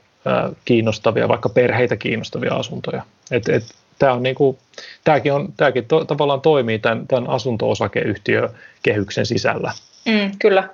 kiinnostavia, 0.65 1.29
vaikka 1.29 1.49
perheitä 1.49 1.97
kiinnostavia 1.97 2.55
asuntoja. 2.55 3.03
Et, 3.31 3.49
et, 3.49 3.65
tämä 3.99 4.13
on 4.13 4.23
niinku, 4.23 4.59
tämäkin, 5.05 5.33
on, 5.33 5.49
tämäkin 5.57 5.85
to, 5.85 6.05
tavallaan 6.05 6.41
toimii 6.41 6.79
tämän, 6.79 7.07
tämän 7.07 7.31
asunto-osakeyhtiökehyksen 7.31 9.27
sisällä. 9.27 9.73
Mm, 10.05 10.31
kyllä. 10.39 10.69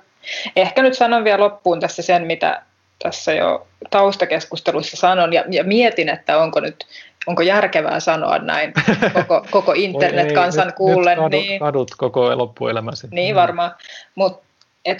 Ehkä 0.55 0.81
nyt 0.81 0.97
sanon 0.97 1.23
vielä 1.23 1.43
loppuun 1.43 1.79
tässä 1.79 2.01
sen, 2.01 2.27
mitä 2.27 2.61
tässä 3.03 3.33
jo 3.33 3.67
taustakeskustelussa 3.89 4.97
sanon, 4.97 5.33
ja, 5.33 5.43
ja 5.49 5.63
mietin, 5.63 6.09
että 6.09 6.37
onko 6.37 6.59
nyt 6.59 6.85
onko 7.27 7.41
järkevää 7.41 7.99
sanoa 7.99 8.37
näin 8.37 8.73
koko, 9.13 9.45
koko 9.51 9.73
internetkansan 9.75 10.67
ei, 10.67 10.73
kuullen. 10.73 11.17
Nyt, 11.17 11.31
nyt 11.31 11.41
niin, 11.41 11.59
kadut 11.59 11.91
koko 11.97 12.37
loppuelämäsi. 12.37 13.07
Niin 13.11 13.35
varmaan, 13.35 13.71
mutta 14.15 14.41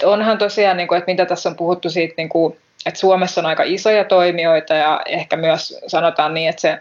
onhan 0.04 0.38
tosiaan, 0.38 0.76
niin 0.76 0.88
kuin, 0.88 0.98
että 0.98 1.10
mitä 1.10 1.26
tässä 1.26 1.48
on 1.48 1.56
puhuttu 1.56 1.90
siitä 1.90 2.14
niin 2.16 2.28
kuin, 2.28 2.56
että 2.86 3.00
Suomessa 3.00 3.40
on 3.40 3.46
aika 3.46 3.62
isoja 3.62 4.04
toimijoita 4.04 4.74
ja 4.74 5.00
ehkä 5.06 5.36
myös 5.36 5.80
sanotaan 5.86 6.34
niin, 6.34 6.48
että 6.48 6.60
se 6.60 6.78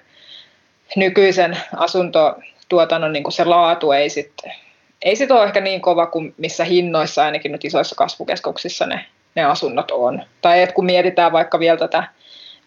nykyisen 0.96 1.58
asuntotuotannon 1.78 3.14
niin 3.14 3.24
kuin 3.24 3.34
se 3.34 3.46
laatu 3.46 3.92
ei 3.92 4.10
sitten 4.10 4.54
ei 5.02 5.16
sit 5.16 5.32
ole 5.32 5.44
ehkä 5.44 5.62
niin 5.62 5.82
kova 5.82 6.06
kuin 6.06 6.34
missä 6.38 6.64
hinnoissa 6.64 7.24
ainakin 7.24 7.52
nyt 7.52 7.66
isoissa 7.66 7.96
kasvukeskuksissa 7.96 8.86
ne, 8.86 9.06
ne 9.36 9.44
asunnot 9.44 9.92
on. 9.92 10.24
Tai 10.42 10.62
että 10.62 10.76
kun 10.76 10.86
mietitään 10.86 11.32
vaikka 11.32 11.60
vielä 11.60 11.78
tätä 11.78 12.04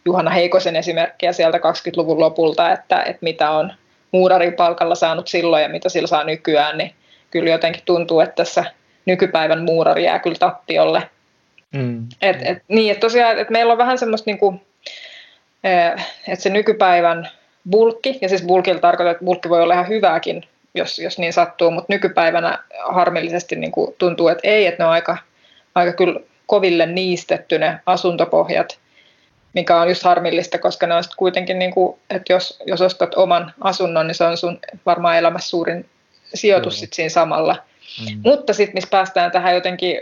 Juhana 0.04 0.30
Heikosen 0.30 0.76
esimerkkiä 0.76 1.32
sieltä 1.32 1.58
20-luvun 1.58 2.20
lopulta, 2.20 2.72
että, 2.72 3.02
että 3.02 3.18
mitä 3.20 3.50
on 3.50 3.72
muurarin 4.12 4.54
palkalla 4.54 4.94
saanut 4.94 5.28
silloin 5.28 5.62
ja 5.62 5.68
mitä 5.68 5.88
sillä 5.88 6.06
saa 6.06 6.24
nykyään, 6.24 6.78
niin 6.78 6.94
kyllä 7.30 7.50
jotenkin 7.50 7.82
tuntuu, 7.84 8.20
että 8.20 8.34
tässä 8.34 8.64
nykypäivän 9.06 9.64
muurari 9.64 10.04
jää 10.04 10.18
kyllä 10.18 10.38
tappiolle. 10.38 11.10
Mm. 11.74 12.06
Et, 12.22 12.36
et, 12.42 12.58
niin, 12.68 12.92
että 12.92 13.00
tosiaan, 13.00 13.38
että 13.38 13.52
meillä 13.52 13.72
on 13.72 13.78
vähän 13.78 13.98
semmoista, 13.98 14.30
niin 14.30 14.38
kuin, 14.38 14.60
että 16.28 16.42
se 16.42 16.50
nykypäivän 16.50 17.30
bulkki, 17.70 18.18
ja 18.20 18.28
siis 18.28 18.42
bulkilla 18.42 18.80
tarkoittaa, 18.80 19.12
että 19.12 19.24
bulkki 19.24 19.48
voi 19.48 19.62
olla 19.62 19.74
ihan 19.74 19.88
hyvääkin 19.88 20.44
jos, 20.74 20.98
jos 20.98 21.18
niin 21.18 21.32
sattuu, 21.32 21.70
mutta 21.70 21.92
nykypäivänä 21.92 22.58
harmillisesti 22.88 23.56
niin 23.56 23.72
kuin 23.72 23.94
tuntuu, 23.98 24.28
että 24.28 24.48
ei, 24.48 24.66
että 24.66 24.82
ne 24.82 24.86
on 24.86 24.92
aika, 24.92 25.16
aika 25.74 25.92
kyllä 25.92 26.20
koville 26.46 26.86
niistetty 26.86 27.58
ne 27.58 27.80
asuntopohjat, 27.86 28.78
mikä 29.52 29.80
on 29.80 29.88
just 29.88 30.02
harmillista, 30.02 30.58
koska 30.58 30.86
ne 30.86 30.94
on 30.94 31.02
kuitenkin, 31.16 31.58
niin 31.58 31.74
kuin, 31.74 31.98
että 32.10 32.32
jos, 32.32 32.62
jos 32.66 32.80
ostat 32.80 33.14
oman 33.14 33.54
asunnon, 33.60 34.06
niin 34.06 34.14
se 34.14 34.24
on 34.24 34.36
sun 34.36 34.58
varmaan 34.86 35.18
elämässä 35.18 35.48
suurin 35.48 35.88
sijoitus 36.34 36.74
mm. 36.74 36.78
sit 36.78 36.92
siinä 36.92 37.08
samalla. 37.08 37.56
Mm. 38.00 38.20
Mutta 38.24 38.52
sitten 38.52 38.74
missä 38.74 38.90
päästään 38.90 39.30
tähän 39.30 39.54
jotenkin 39.54 40.00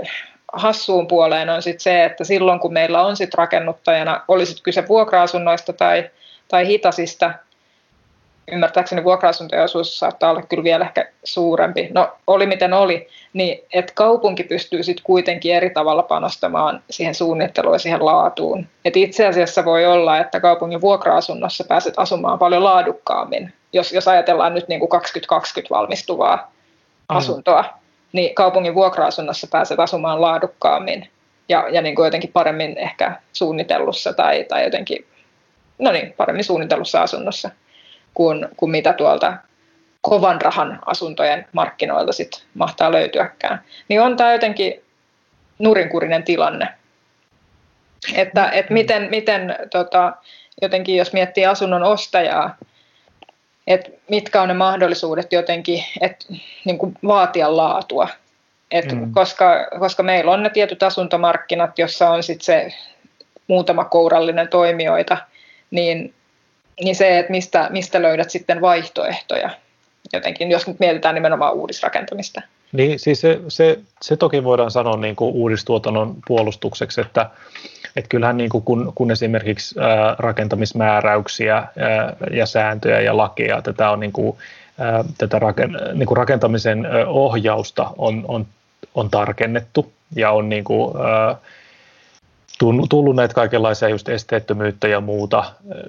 hassuun 0.53 1.07
puoleen 1.07 1.51
on 1.51 1.63
sit 1.63 1.81
se, 1.81 2.05
että 2.05 2.25
silloin 2.25 2.61
kun 2.61 2.73
meillä 2.73 3.03
on 3.03 3.17
sit 3.17 3.35
rakennuttajana, 3.35 4.25
olisit 4.29 4.61
kyse 4.63 4.89
vuokra-asunnoista 4.89 5.73
tai, 5.73 6.11
tai 6.49 6.67
hitasista, 6.67 7.33
ymmärtääkseni 8.53 9.05
vuokra-asuntojen 9.05 9.65
osuus 9.65 9.99
saattaa 9.99 10.31
olla 10.31 10.43
kyllä 10.43 10.65
vielä 10.65 10.85
ehkä 10.85 11.11
suurempi, 11.25 11.89
no 11.95 12.13
oli 12.27 12.47
miten 12.47 12.73
oli, 12.73 13.09
niin 13.33 13.65
että 13.73 13.93
kaupunki 13.97 14.45
pystyy 14.45 14.83
sitten 14.83 15.05
kuitenkin 15.05 15.55
eri 15.55 15.71
tavalla 15.71 16.03
panostamaan 16.03 16.83
siihen 16.91 17.15
suunnitteluun 17.15 17.75
ja 17.75 17.79
siihen 17.79 18.05
laatuun. 18.05 18.67
Et 18.85 18.97
itse 18.97 19.27
asiassa 19.27 19.65
voi 19.65 19.87
olla, 19.87 20.19
että 20.19 20.41
kaupungin 20.41 20.81
vuokra-asunnossa 20.81 21.65
pääset 21.65 21.95
asumaan 21.97 22.39
paljon 22.39 22.65
laadukkaammin, 22.65 23.53
jos, 23.73 23.93
jos 23.93 24.09
ajatellaan 24.09 24.55
nyt 24.55 24.69
niin 24.69 24.81
kuin 24.81 24.89
2020 24.89 25.75
valmistuvaa 25.75 26.37
mm. 26.37 27.17
asuntoa, 27.17 27.65
niin 28.13 28.35
kaupungin 28.35 28.75
vuokra-asunnossa 28.75 29.47
pääset 29.47 29.81
asumaan 29.81 30.21
laadukkaammin 30.21 31.11
ja, 31.49 31.69
ja 31.69 31.83
niin 31.83 31.95
kuin 31.95 32.05
jotenkin 32.05 32.33
paremmin 32.33 32.79
ehkä 32.79 33.21
suunnitellussa 33.33 34.13
tai, 34.13 34.45
tai 34.45 34.65
jotenkin, 34.65 35.07
no 35.79 35.93
niin, 35.93 36.15
paremmin 36.17 36.45
suunnitellussa 36.45 37.03
asunnossa 37.03 37.51
kuin, 38.15 38.49
kuin 38.57 38.71
mitä 38.71 38.93
tuolta 38.93 39.37
kovan 40.01 40.41
rahan 40.41 40.79
asuntojen 40.87 41.47
markkinoilta 41.53 42.13
sit 42.13 42.47
mahtaa 42.55 42.93
löytyäkään. 42.93 43.63
Niin 43.89 44.01
on 44.01 44.17
tämä 44.17 44.33
jotenkin 44.33 44.83
nurinkurinen 45.59 46.23
tilanne. 46.23 46.69
Että, 48.15 48.51
et 48.51 48.71
miten, 48.71 49.11
miten 49.11 49.57
tota, 49.71 50.13
jotenkin 50.63 50.97
jos 50.97 51.13
miettii 51.13 51.47
asunnon 51.47 51.83
ostajaa, 51.83 52.57
että 53.67 53.91
mitkä 54.09 54.43
on 54.43 54.49
ne 54.49 54.55
mahdollisuudet 54.55 55.33
jotenkin 55.33 55.85
et, 56.01 56.27
niin 56.65 56.79
kuin 56.79 56.95
vaatia 57.07 57.57
laatua. 57.57 58.09
Et 58.71 58.93
mm. 58.93 59.13
koska, 59.13 59.69
koska 59.79 60.03
meillä 60.03 60.33
on 60.33 60.43
ne 60.43 60.51
tietyt 60.51 60.83
asuntomarkkinat, 60.83 61.79
jossa 61.79 62.11
on 62.11 62.23
sit 62.23 62.43
se 62.43 62.75
muutama 63.47 63.85
kourallinen 63.85 64.49
toimijoita, 64.49 65.17
niin 65.71 66.15
niin 66.81 66.97
se, 66.97 67.19
että 67.19 67.31
mistä, 67.31 67.69
mistä 67.71 68.03
löydät 68.03 68.31
sitten 68.31 68.61
vaihtoehtoja 68.61 69.51
jotenkin, 70.13 70.51
jos 70.51 70.67
nyt 70.67 70.81
mietitään 70.81 71.15
nimenomaan 71.15 71.55
uudisrakentamista. 71.55 72.43
Niin, 72.73 72.99
siis 72.99 73.21
se, 73.21 73.41
se, 73.49 73.79
se 74.03 74.17
toki 74.17 74.45
voidaan 74.45 74.71
sanoa 74.71 74.97
niin 74.97 75.17
kuin 75.17 75.35
uudistuotannon 75.35 76.17
puolustukseksi, 76.27 77.01
että, 77.01 77.31
että 77.97 78.09
kyllähän 78.09 78.37
niin 78.37 78.51
kuin 78.51 78.65
kun, 78.65 78.93
kun 78.95 79.11
esimerkiksi 79.11 79.81
ää, 79.81 80.17
rakentamismääräyksiä 80.19 81.57
ää, 81.57 82.17
ja 82.31 82.47
sääntöjä 82.47 83.01
ja 83.01 83.17
lakeja, 83.17 83.63
tätä 83.63 83.91
on 83.91 84.01
niin 84.01 84.13
kuin, 84.13 84.37
tätä 85.19 85.39
raken, 85.39 85.79
niin 85.95 86.07
kuin 86.07 86.17
rakentamisen 86.17 86.87
ohjausta 87.07 87.91
on, 87.99 88.25
on, 88.29 88.47
on 88.95 89.11
tarkennettu 89.11 89.93
ja 90.17 90.31
on 90.31 90.49
niin 90.49 90.65
kuin, 90.65 90.95
tullut 92.89 93.17
näitä 93.17 93.35
kaikenlaisia 93.35 93.89
just 93.89 94.09
esteettömyyttä 94.09 94.89
ja 94.89 95.01
muuta 95.01 95.45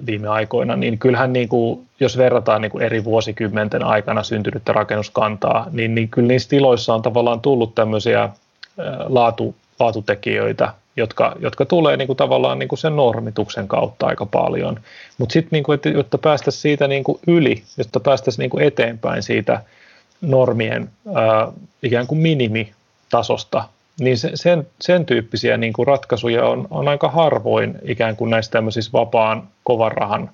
viime 0.06 0.28
aikoina, 0.28 0.76
niin 0.76 0.98
kyllähän 0.98 1.32
niin 1.32 1.48
kuin, 1.48 1.86
jos 2.00 2.18
verrataan 2.18 2.62
niin 2.62 2.72
kuin 2.72 2.84
eri 2.84 3.04
vuosikymmenten 3.04 3.84
aikana 3.84 4.22
syntynyttä 4.22 4.72
rakennuskantaa, 4.72 5.66
niin, 5.72 5.94
niin 5.94 6.08
kyllä 6.08 6.28
niissä 6.28 6.48
tiloissa 6.48 6.94
on 6.94 7.02
tavallaan 7.02 7.40
tullut 7.40 7.74
tämmöisiä 7.74 8.28
laatu, 9.08 9.54
laatutekijöitä, 9.80 10.72
jotka, 10.96 11.36
jotka 11.40 11.64
tulee 11.64 11.96
niin 11.96 12.06
kuin 12.06 12.16
tavallaan 12.16 12.58
niin 12.58 12.68
kuin 12.68 12.78
sen 12.78 12.96
normituksen 12.96 13.68
kautta 13.68 14.06
aika 14.06 14.26
paljon. 14.26 14.80
Mutta 15.18 15.32
sitten, 15.32 15.48
niin 15.50 15.64
kuin, 15.64 15.80
jotta 15.94 16.18
päästäisiin 16.18 16.62
siitä 16.62 16.88
niin 16.88 17.04
kuin 17.04 17.18
yli, 17.26 17.62
jotta 17.78 18.00
päästäisiin 18.00 18.42
niin 18.42 18.50
kuin 18.50 18.64
eteenpäin 18.64 19.22
siitä 19.22 19.62
normien 20.20 20.90
ää, 21.14 21.52
ikään 21.82 22.06
kuin 22.06 22.18
minimitasosta, 22.18 23.64
niin 24.00 24.18
se, 24.18 24.30
sen, 24.34 24.66
sen 24.80 25.06
tyyppisiä 25.06 25.56
niin 25.56 25.72
kuin 25.72 25.86
ratkaisuja 25.86 26.46
on, 26.46 26.66
on 26.70 26.88
aika 26.88 27.08
harvoin 27.08 27.74
ikään 27.82 28.16
kuin 28.16 28.30
näissä 28.30 28.50
tämmöisissä 28.50 28.92
vapaan 28.92 29.48
kovan 29.64 29.92
rahan 29.92 30.30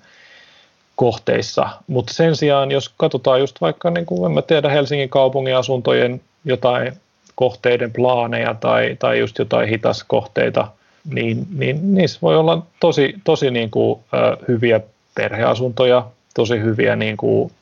kohteissa. 0.97 1.69
Mutta 1.87 2.15
sen 2.15 2.37
sijaan, 2.37 2.71
jos 2.71 2.89
katsotaan 2.89 3.41
just 3.41 3.61
vaikka, 3.61 3.91
niin 3.91 4.07
kuin 4.07 4.31
en 4.31 4.35
mä 4.35 4.43
tiedä, 4.43 4.69
Helsingin 4.69 5.09
kaupungin 5.09 5.57
asuntojen 5.57 6.21
jotain 6.45 6.93
kohteiden 7.35 7.93
plaaneja 7.93 8.55
tai, 8.55 8.97
tai 8.99 9.19
just 9.19 9.39
jotain 9.39 9.69
hitaskohteita, 9.69 10.69
niin, 11.15 11.47
niin 11.59 11.95
niissä 11.95 12.19
voi 12.23 12.37
olla 12.37 12.67
tosi, 12.81 13.15
tosi 13.25 13.51
niin 13.51 13.71
kuin, 13.71 14.01
ö, 14.15 14.37
hyviä 14.49 14.81
perheasuntoja, 15.15 16.07
tosi 16.35 16.61
hyviä 16.61 16.97
niin 16.97 17.17
kuin, 17.17 17.53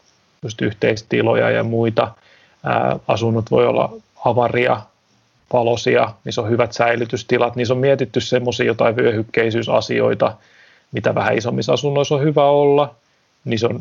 just 0.43 0.62
yhteistiloja 0.62 1.51
ja 1.51 1.65
muita. 1.65 2.03
Ä, 2.66 2.99
asunnot 3.09 3.51
voi 3.51 3.66
olla 3.66 3.93
avaria, 4.25 4.81
valosia, 5.53 6.12
niissä 6.25 6.43
on 6.43 6.51
hyvät 6.51 6.73
säilytystilat, 6.73 7.57
niissä 7.57 7.75
on 7.75 7.81
mietitty 7.81 8.20
semmoisia 8.20 8.66
jotain 8.66 8.97
vyöhykkeisysasioita, 8.97 10.33
mitä 10.93 11.15
vähän 11.15 11.39
isommissa 11.39 11.73
asunnoissa 11.73 12.15
on 12.15 12.23
hyvä 12.23 12.45
olla, 12.45 12.95
niissä 13.45 13.66
on 13.66 13.81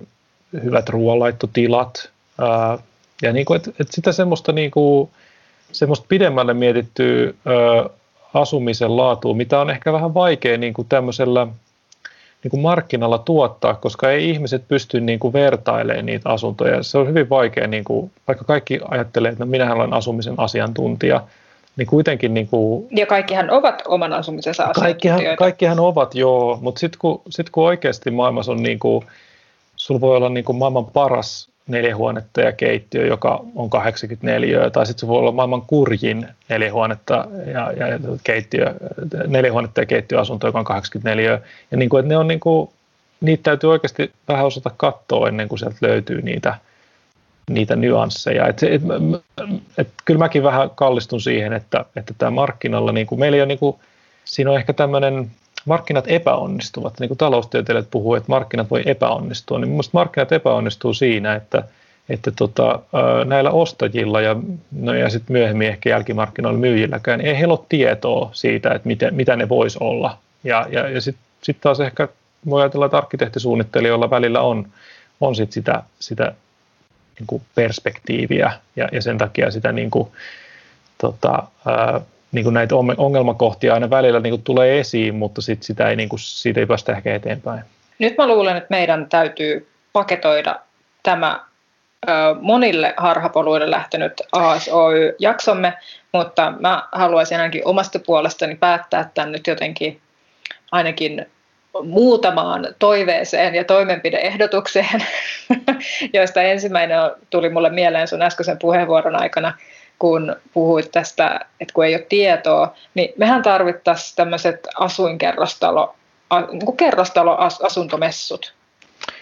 hyvät 0.64 0.90
ruoanlaittotilat, 0.90 2.10
ää, 2.42 2.78
ja 3.22 3.34
niin 3.34 3.46
kuin, 3.46 3.58
et, 3.58 3.68
et 3.80 3.88
sitä 3.92 4.12
semmoista, 4.12 4.52
niin 4.52 4.72
kuin, 4.72 5.10
semmoista 5.72 6.06
pidemmälle 6.10 6.54
mietittyä 6.54 7.34
ää, 7.46 7.90
asumisen 8.34 8.98
laatua, 8.98 9.34
mitä 9.34 9.60
on 9.60 9.70
ehkä 9.70 9.94
vähän 9.94 10.14
vaikea 10.14 10.58
niin 10.58 10.74
kuin 10.74 10.88
tämmöisellä 10.88 11.48
niin 12.44 12.50
kuin 12.50 12.62
markkinalla 12.62 13.18
tuottaa, 13.18 13.74
koska 13.74 14.12
ei 14.12 14.30
ihmiset 14.30 14.68
pysty 14.68 15.02
niin 15.02 15.20
kuin 15.20 15.34
vertailemaan 15.34 16.06
niitä 16.06 16.30
asuntoja. 16.30 16.84
Se 16.84 16.98
on 16.98 17.08
hyvin 17.08 17.30
vaikea, 17.30 17.68
niin 17.68 17.84
kuin, 17.84 18.12
vaikka 18.28 18.46
kaikki 18.46 18.80
ajattelee, 18.90 19.32
että 19.32 19.46
no 19.46 19.50
minähän 19.50 19.78
olen 19.78 19.94
asumisen 19.94 20.34
asiantuntija, 20.38 21.24
niin 21.78 21.88
kuitenkin... 21.88 22.34
Niin 22.34 22.48
kuin, 22.48 22.88
ja 22.92 23.06
kaikkihan 23.06 23.50
ovat 23.50 23.84
oman 23.88 24.14
asumisensa 24.14 24.70
kaikkihan, 24.76 25.22
kaikkihan 25.38 25.80
ovat, 25.80 26.16
joo, 26.16 26.60
mutta 26.62 26.80
sitten 26.80 27.00
kun, 27.00 27.22
sit 27.30 27.50
kun 27.50 27.66
oikeasti 27.66 28.12
maailmassa 28.12 28.52
on 28.52 28.64
niin 28.64 28.80
kuin, 28.80 29.06
sulla 29.76 30.02
voi 30.02 30.18
olla 30.18 30.30
niin 30.30 30.46
kuin 30.46 30.58
maailman 30.58 30.86
paras 30.86 31.50
neljähuonetta 31.68 32.42
ja 32.42 32.52
keittiö, 32.52 33.06
joka 33.06 33.44
on 33.56 33.70
84, 33.70 34.70
tai 34.70 34.86
sitten 34.86 35.00
se 35.00 35.08
voi 35.08 35.20
olla 35.20 35.32
maailman 35.32 35.62
kurjin 35.62 36.28
neljähuonetta 36.50 37.28
ja, 37.46 37.72
ja 37.72 38.00
keittiö, 38.24 38.74
neljähuonetta 39.28 39.82
ja 39.82 39.86
keittiöasunto, 39.86 40.48
joka 40.48 40.60
on 40.60 40.66
84. 40.66 41.42
Ja 41.72 41.78
niin 41.78 41.90
kuin, 41.90 42.00
että 42.00 42.10
ne 42.10 42.18
on 42.18 42.28
niin 42.28 42.40
kuin, 42.40 42.70
niitä 43.22 43.44
täytyy 43.44 43.72
oikeasti 43.72 44.12
vähän 44.28 44.46
osata 44.46 44.72
katsoa 44.78 45.28
ennen 45.28 45.48
kuin 45.48 45.60
sieltä 45.60 45.78
löytyy 45.82 46.22
niitä– 46.22 46.56
niitä 47.50 47.76
nyansseja. 47.76 48.48
Et, 48.48 48.64
et, 48.64 48.82
et, 49.78 49.88
kyllä 50.06 50.18
mäkin 50.18 50.44
vähän 50.44 50.70
kallistun 50.70 51.22
siihen, 51.22 51.54
että, 51.54 51.86
että 51.96 52.14
tämä 52.18 52.32
markkinalla, 52.32 52.92
niin 52.92 53.08
kuin, 53.08 53.20
meillä 53.20 53.36
ei 53.36 53.42
ole, 53.42 53.48
niin 53.48 53.60
kuin, 53.60 53.76
siinä 54.26 54.52
on 54.52 54.58
ehkä 54.58 54.74
tämmöinen, 54.74 55.32
markkinat 55.66 56.06
epäonnistuvat, 56.08 57.00
niin 57.00 57.08
kuin 57.08 57.18
taloustieteilijät 57.18 57.92
puhuu, 57.92 58.16
että 58.16 58.30
markkinat 58.32 58.72
voi 58.72 58.82
epäonnistua, 58.86 59.60
niin 59.60 59.70
minusta 59.70 59.92
markkinat 59.94 60.32
epäonnistuu 60.32 60.94
siinä, 60.94 61.36
että, 61.36 61.64
että 62.10 62.32
tota, 62.32 62.80
näillä 63.26 63.52
ostajilla 63.52 64.22
ja, 64.22 64.36
no 64.72 64.94
ja 64.94 65.10
sitten 65.10 65.34
myöhemmin 65.34 65.68
ehkä 65.68 65.90
jälkimarkkinoilla 65.90 66.60
myyjilläkään, 66.60 67.22
ei 67.22 67.38
heillä 67.38 67.54
ole 67.54 67.66
tietoa 67.70 68.30
siitä, 68.34 68.72
että 68.72 68.88
miten, 68.88 69.16
mitä 69.16 69.36
ne 69.36 69.50
vois 69.50 69.78
olla. 69.78 70.18
Ja, 70.44 70.68
ja, 70.70 70.90
ja 70.90 71.02
sitten 71.02 71.24
sit 71.44 71.58
taas 71.62 71.80
ehkä 71.80 72.08
voi 72.50 72.62
ajatella, 72.62 72.86
että 72.86 72.98
arkkitehtisuunnittelijoilla 72.98 74.10
välillä 74.10 74.42
on, 74.42 74.68
on 75.22 75.36
sit 75.36 75.52
sitä, 75.52 75.84
sitä 76.00 76.34
niin 77.20 77.28
kuin 77.28 77.42
perspektiiviä 77.56 78.52
ja, 78.76 78.90
ja 78.92 79.02
sen 79.02 79.18
takia 79.18 79.52
sitä 79.52 79.72
niin 79.72 79.92
kuin, 79.92 80.10
tota, 80.98 81.44
ää, 81.66 82.02
niin 82.32 82.44
kuin 82.44 82.54
näitä 82.54 82.76
ongelmakohtia 82.98 83.74
aina 83.74 83.90
välillä 83.90 84.20
niin 84.20 84.32
kuin 84.32 84.44
tulee 84.44 84.80
esiin, 84.80 85.16
mutta 85.16 85.42
sit 85.42 85.64
sitä 85.64 85.90
ei, 85.90 85.96
niin 85.96 86.10
kuin, 86.10 86.20
siitä 86.20 86.60
ei 86.60 86.66
päästä 86.66 86.92
ehkä 86.92 87.16
eteenpäin. 87.16 87.62
Nyt 88.00 88.18
mä 88.18 88.28
luulen, 88.28 88.58
että 88.58 88.68
meidän 88.70 89.10
täytyy 89.10 89.68
paketoida 89.94 90.60
tämä 91.04 91.40
ö, 92.10 92.12
monille 92.42 92.94
harhapoluille 92.98 93.72
lähtenyt 93.72 94.14
ASOY-jaksomme, 94.32 95.74
mutta 96.14 96.54
mä 96.60 96.88
haluaisin 96.92 97.38
ainakin 97.38 97.62
omasta 97.66 98.00
puolestani 98.00 98.56
päättää 98.56 99.10
tämän 99.14 99.32
nyt 99.32 99.48
jotenkin 99.48 100.02
ainakin 100.72 101.26
muutamaan 101.84 102.68
toiveeseen 102.80 103.56
ja 103.56 103.64
toimenpideehdotukseen, 103.64 105.06
joista 106.14 106.42
ensimmäinen 106.42 107.00
tuli 107.30 107.50
mulle 107.50 107.70
mieleen 107.70 108.08
sun 108.08 108.22
äskeisen 108.22 108.60
puheenvuoron 108.60 109.22
aikana, 109.22 109.54
kun 110.00 110.36
puhuit 110.54 110.92
tästä, 110.92 111.40
että 111.60 111.74
kun 111.74 111.86
ei 111.86 111.96
ole 111.96 112.06
tietoa, 112.10 112.76
niin 112.94 113.14
mehän 113.18 113.42
tarvittaisiin 113.42 114.16
tämmöiset 114.16 114.68
asuinkerrostalo, 114.80 115.96
niin 116.52 116.66
kuin 116.66 116.78
kerrostaloasuntomessut, 116.78 118.54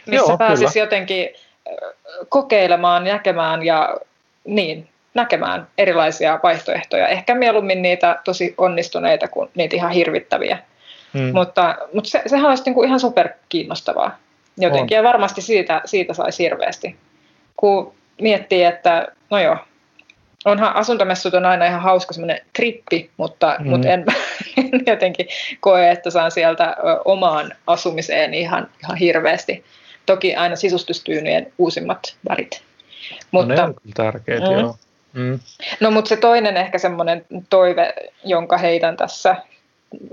missä 0.06 0.32
Joo, 0.32 0.38
pääsisi 0.38 0.74
kyllä. 0.74 0.86
jotenkin 0.86 1.30
kokeilemaan, 2.30 3.04
näkemään 3.04 3.66
ja 3.66 3.98
niin, 4.44 4.90
näkemään 5.14 5.68
erilaisia 5.78 6.40
vaihtoehtoja. 6.44 7.08
Ehkä 7.08 7.36
mieluummin 7.36 7.82
niitä 7.82 8.20
tosi 8.24 8.54
onnistuneita 8.58 9.28
kuin 9.28 9.50
niitä 9.56 9.76
ihan 9.76 9.92
hirvittäviä. 9.92 10.58
Hmm. 11.18 11.32
Mutta, 11.34 11.76
mutta 11.94 12.10
se, 12.10 12.22
sehän 12.28 12.50
olisi 12.50 12.64
niin 12.66 12.74
kuin 12.74 12.88
ihan 12.88 13.00
superkiinnostavaa 13.00 14.18
jotenkin. 14.58 14.98
On. 14.98 15.04
Ja 15.04 15.10
varmasti 15.10 15.42
siitä, 15.42 15.82
siitä 15.86 16.14
saisi 16.14 16.44
hirveästi. 16.44 16.96
Kun 17.56 17.94
miettii, 18.22 18.64
että 18.64 19.08
no 19.30 19.40
joo, 19.40 19.58
onhan 20.46 20.76
asuntomessut 20.76 21.34
on 21.34 21.46
aina 21.46 21.66
ihan 21.66 21.82
hauska 21.82 22.14
semmoinen 22.14 22.42
trippi, 22.54 23.10
mutta, 23.18 23.56
mm. 23.60 23.70
mutta 23.70 23.88
en, 23.88 24.06
en 24.58 24.82
jotenkin 24.88 25.28
koe, 25.60 25.92
että 25.92 26.10
saan 26.10 26.32
sieltä 26.32 26.76
omaan 27.06 27.52
asumiseen 27.68 28.34
ihan, 28.34 28.70
ihan 28.84 28.98
hirveästi. 28.98 29.64
Toki 30.06 30.36
aina 30.36 30.56
sisustustyynyjen 30.56 31.54
uusimmat 31.58 32.16
värit. 32.30 32.62
Mutta, 33.32 33.56
no 33.56 33.62
ne 33.62 33.64
on 33.64 33.76
tärkeitä, 33.94 34.46
mm. 34.46 34.60
joo. 34.60 34.76
Mm. 35.14 35.40
No 35.80 35.92
mutta 35.92 36.10
se 36.10 36.18
toinen 36.18 36.58
ehkä 36.58 36.78
semmoinen 36.78 37.26
toive, 37.50 37.94
jonka 38.24 38.58
heitän 38.58 38.98
tässä 38.98 39.36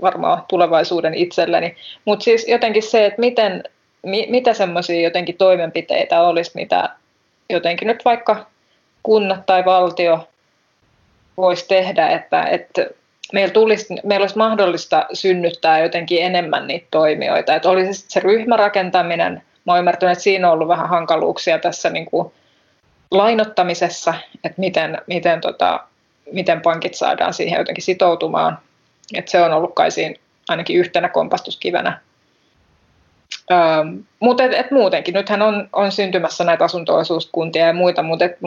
varmaan 0.01 0.43
tulevaisuuden 0.47 1.13
itselleni. 1.13 1.75
Mutta 2.05 2.23
siis 2.23 2.47
jotenkin 2.47 2.83
se, 2.83 3.05
että 3.05 3.19
miten, 3.19 3.63
mi, 4.03 4.27
mitä 4.29 4.53
semmoisia 4.53 5.01
jotenkin 5.01 5.37
toimenpiteitä 5.37 6.21
olisi, 6.21 6.51
mitä 6.55 6.89
jotenkin 7.49 7.87
nyt 7.87 8.05
vaikka 8.05 8.45
kunnat 9.03 9.45
tai 9.45 9.65
valtio 9.65 10.27
voisi 11.37 11.67
tehdä, 11.67 12.07
että, 12.07 12.43
että 12.43 12.85
meillä, 13.33 13.53
tulisi, 13.53 13.95
meillä 14.03 14.23
olisi 14.23 14.37
mahdollista 14.37 15.05
synnyttää 15.13 15.79
jotenkin 15.79 16.23
enemmän 16.23 16.67
niitä 16.67 16.87
toimijoita. 16.91 17.55
Että 17.55 17.69
olisi 17.69 18.05
se 18.07 18.19
ryhmärakentaminen, 18.19 19.43
mä 19.65 19.71
olen 19.71 19.79
ymmärtänyt, 19.79 20.11
että 20.11 20.23
siinä 20.23 20.47
on 20.47 20.53
ollut 20.53 20.67
vähän 20.67 20.89
hankaluuksia 20.89 21.59
tässä 21.59 21.89
niin 21.89 22.05
kuin 22.05 22.31
lainottamisessa, 23.11 24.13
että 24.43 24.59
miten, 24.59 24.97
miten, 25.07 25.41
tota, 25.41 25.79
miten 26.31 26.61
pankit 26.61 26.93
saadaan 26.93 27.33
siihen 27.33 27.57
jotenkin 27.57 27.83
sitoutumaan. 27.83 28.57
Että 29.13 29.31
se 29.31 29.41
on 29.41 29.53
ollut 29.53 29.75
kai 29.75 29.91
siinä 29.91 30.15
ainakin 30.47 30.77
yhtenä 30.77 31.09
kompastuskivenä 31.09 31.99
Öö, 33.51 33.57
mutta 34.19 34.43
et, 34.43 34.53
et 34.53 34.71
muutenkin, 34.71 35.13
nythän 35.13 35.41
on, 35.41 35.69
on 35.73 35.91
syntymässä 35.91 36.43
näitä 36.43 36.63
asunto-osuuskuntia 36.63 37.67
ja 37.67 37.73
muita, 37.73 38.03
mutta 38.03 38.25
et 38.25 38.37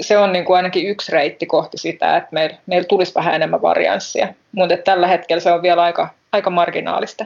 se 0.00 0.18
on 0.18 0.32
niinku 0.32 0.52
ainakin 0.52 0.86
yksi 0.86 1.12
reitti 1.12 1.46
kohti 1.46 1.78
sitä, 1.78 2.16
että 2.16 2.28
meillä 2.32 2.56
meil 2.66 2.84
tulisi 2.88 3.14
vähän 3.14 3.34
enemmän 3.34 3.62
varianssia. 3.62 4.34
Mutta 4.52 4.76
tällä 4.76 5.06
hetkellä 5.06 5.40
se 5.40 5.52
on 5.52 5.62
vielä 5.62 5.82
aika, 5.82 6.08
aika 6.32 6.50
marginaalista. 6.50 7.24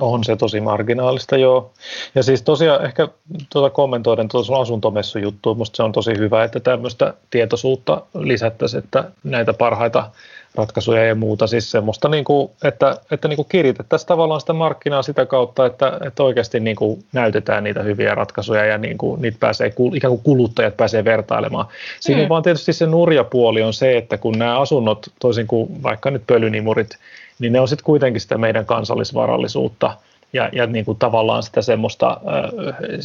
On 0.00 0.24
se 0.24 0.36
tosi 0.36 0.60
marginaalista, 0.60 1.36
joo. 1.36 1.72
Ja 2.14 2.22
siis 2.22 2.42
tosiaan 2.42 2.84
ehkä 2.84 3.08
tuota 3.52 3.70
kommentoiden 3.70 4.28
tuota 4.28 4.46
sun 4.46 4.60
asuntomessujuttua, 4.60 5.54
musta 5.54 5.76
se 5.76 5.82
on 5.82 5.92
tosi 5.92 6.18
hyvä, 6.18 6.44
että 6.44 6.60
tämmöistä 6.60 7.14
tietoisuutta 7.30 8.02
lisättäisiin, 8.14 8.84
että 8.84 9.04
näitä 9.24 9.52
parhaita 9.52 10.10
ratkaisuja 10.54 11.04
ja 11.04 11.14
muuta. 11.14 11.46
Siis 11.46 11.70
semmoista, 11.70 12.08
niin 12.08 12.24
kuin, 12.24 12.50
että, 12.64 12.96
että 13.10 13.28
niin 13.28 13.36
kuin 13.36 13.48
kiritettäisiin 13.48 14.08
tavallaan 14.08 14.40
sitä 14.40 14.52
markkinaa 14.52 15.02
sitä 15.02 15.26
kautta, 15.26 15.66
että, 15.66 16.00
että 16.06 16.22
oikeasti 16.22 16.60
niin 16.60 16.76
kuin 16.76 17.04
näytetään 17.12 17.64
niitä 17.64 17.82
hyviä 17.82 18.14
ratkaisuja 18.14 18.64
ja 18.64 18.78
niin 18.78 18.98
kuin, 18.98 19.22
niitä 19.22 19.36
pääsee, 19.40 19.72
ikään 19.94 20.10
kuin 20.10 20.22
kuluttajat 20.22 20.76
pääsee 20.76 21.04
vertailemaan. 21.04 21.66
Siinä 22.00 22.22
mm. 22.22 22.28
vaan 22.28 22.42
tietysti 22.42 22.72
se 22.72 22.86
nurja 22.86 23.24
puoli 23.24 23.62
on 23.62 23.72
se, 23.72 23.96
että 23.96 24.18
kun 24.18 24.38
nämä 24.38 24.60
asunnot, 24.60 25.06
toisin 25.20 25.46
kuin 25.46 25.82
vaikka 25.82 26.10
nyt 26.10 26.22
pölynimurit, 26.26 26.98
niin 27.38 27.52
ne 27.52 27.60
on 27.60 27.68
sitten 27.68 27.84
kuitenkin 27.84 28.20
sitä 28.20 28.38
meidän 28.38 28.66
kansallisvarallisuutta 28.66 29.96
ja, 30.32 30.48
ja 30.52 30.66
niin 30.66 30.84
kuin 30.84 30.98
tavallaan 30.98 31.42
sitä 31.42 31.62
semmoista 31.62 32.20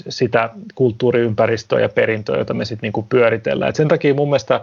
sitä 0.10 0.50
kulttuuriympäristöä 0.76 1.80
ja 1.80 1.90
perintöä, 1.90 2.38
jota 2.38 2.54
me 2.54 2.66
sitten 2.66 2.92
niin 2.96 3.06
pyöritellään. 3.10 3.70
Et 3.70 3.76
sen 3.76 3.88
takia 3.88 4.14
mun 4.14 4.30
mielestä 4.30 4.62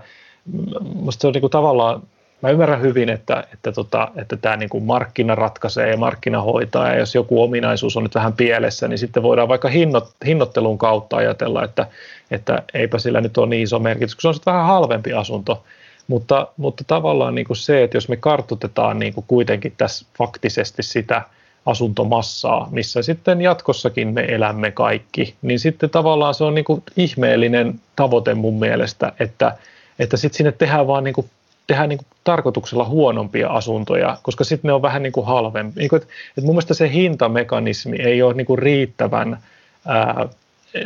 musta 0.94 1.20
se 1.20 1.26
on 1.26 1.32
niin 1.32 1.40
kuin 1.40 1.50
tavallaan 1.50 2.02
mä 2.42 2.50
ymmärrän 2.50 2.82
hyvin, 2.82 3.08
että, 3.08 3.44
että, 3.52 3.72
tota, 3.72 4.08
että 4.16 4.36
tämä 4.36 4.56
niin 4.56 4.68
kuin 4.68 4.84
markkina 4.84 5.34
ratkaisee 5.34 5.90
ja 5.90 5.96
markkina 5.96 6.42
hoitaa, 6.42 6.88
ja 6.88 6.98
jos 6.98 7.14
joku 7.14 7.42
ominaisuus 7.42 7.96
on 7.96 8.02
nyt 8.02 8.14
vähän 8.14 8.32
pielessä, 8.32 8.88
niin 8.88 8.98
sitten 8.98 9.22
voidaan 9.22 9.48
vaikka 9.48 9.68
hinnot, 9.68 10.10
hinnoittelun 10.26 10.78
kautta 10.78 11.16
ajatella, 11.16 11.64
että, 11.64 11.86
että 12.30 12.62
eipä 12.74 12.98
sillä 12.98 13.20
nyt 13.20 13.38
ole 13.38 13.46
niin 13.46 13.62
iso 13.62 13.78
merkitys, 13.78 14.14
kun 14.14 14.22
se 14.22 14.28
on 14.28 14.34
sitten 14.34 14.52
vähän 14.52 14.66
halvempi 14.66 15.12
asunto. 15.12 15.64
Mutta, 16.08 16.48
mutta 16.56 16.84
tavallaan 16.86 17.34
niin 17.34 17.46
kuin 17.46 17.56
se, 17.56 17.82
että 17.82 17.96
jos 17.96 18.08
me 18.08 18.16
kartutetaan 18.16 18.98
niin 18.98 19.14
kuin 19.14 19.24
kuitenkin 19.28 19.74
tässä 19.76 20.06
faktisesti 20.18 20.82
sitä 20.82 21.22
asuntomassaa, 21.66 22.68
missä 22.70 23.02
sitten 23.02 23.40
jatkossakin 23.40 24.08
me 24.08 24.24
elämme 24.28 24.70
kaikki, 24.70 25.34
niin 25.42 25.60
sitten 25.60 25.90
tavallaan 25.90 26.34
se 26.34 26.44
on 26.44 26.54
niin 26.54 26.64
kuin 26.64 26.82
ihmeellinen 26.96 27.80
tavoite 27.96 28.34
mun 28.34 28.58
mielestä, 28.58 29.12
että, 29.20 29.56
että 29.98 30.16
sitten 30.16 30.36
sinne 30.36 30.52
tehdään 30.52 30.86
vaan 30.86 31.04
niin 31.04 31.14
kuin 31.14 31.30
tehdään 31.66 31.88
niin 31.88 31.98
kuin 31.98 32.06
tarkoituksella 32.24 32.84
huonompia 32.84 33.48
asuntoja, 33.48 34.18
koska 34.22 34.44
sitten 34.44 34.68
ne 34.68 34.72
on 34.72 34.82
vähän 34.82 35.02
niin 35.02 35.12
kuin 35.12 35.26
halvempi. 35.26 35.80
Niin 35.80 35.88
kuin, 35.88 36.02
että, 36.02 36.12
että 36.28 36.46
mun 36.46 36.54
mielestä 36.54 36.74
se 36.74 36.92
hintamekanismi 36.92 37.96
ei 38.00 38.22
ole 38.22 38.34
niin 38.34 38.46
kuin 38.46 38.58
riittävän, 38.58 39.38
ää, 39.86 40.28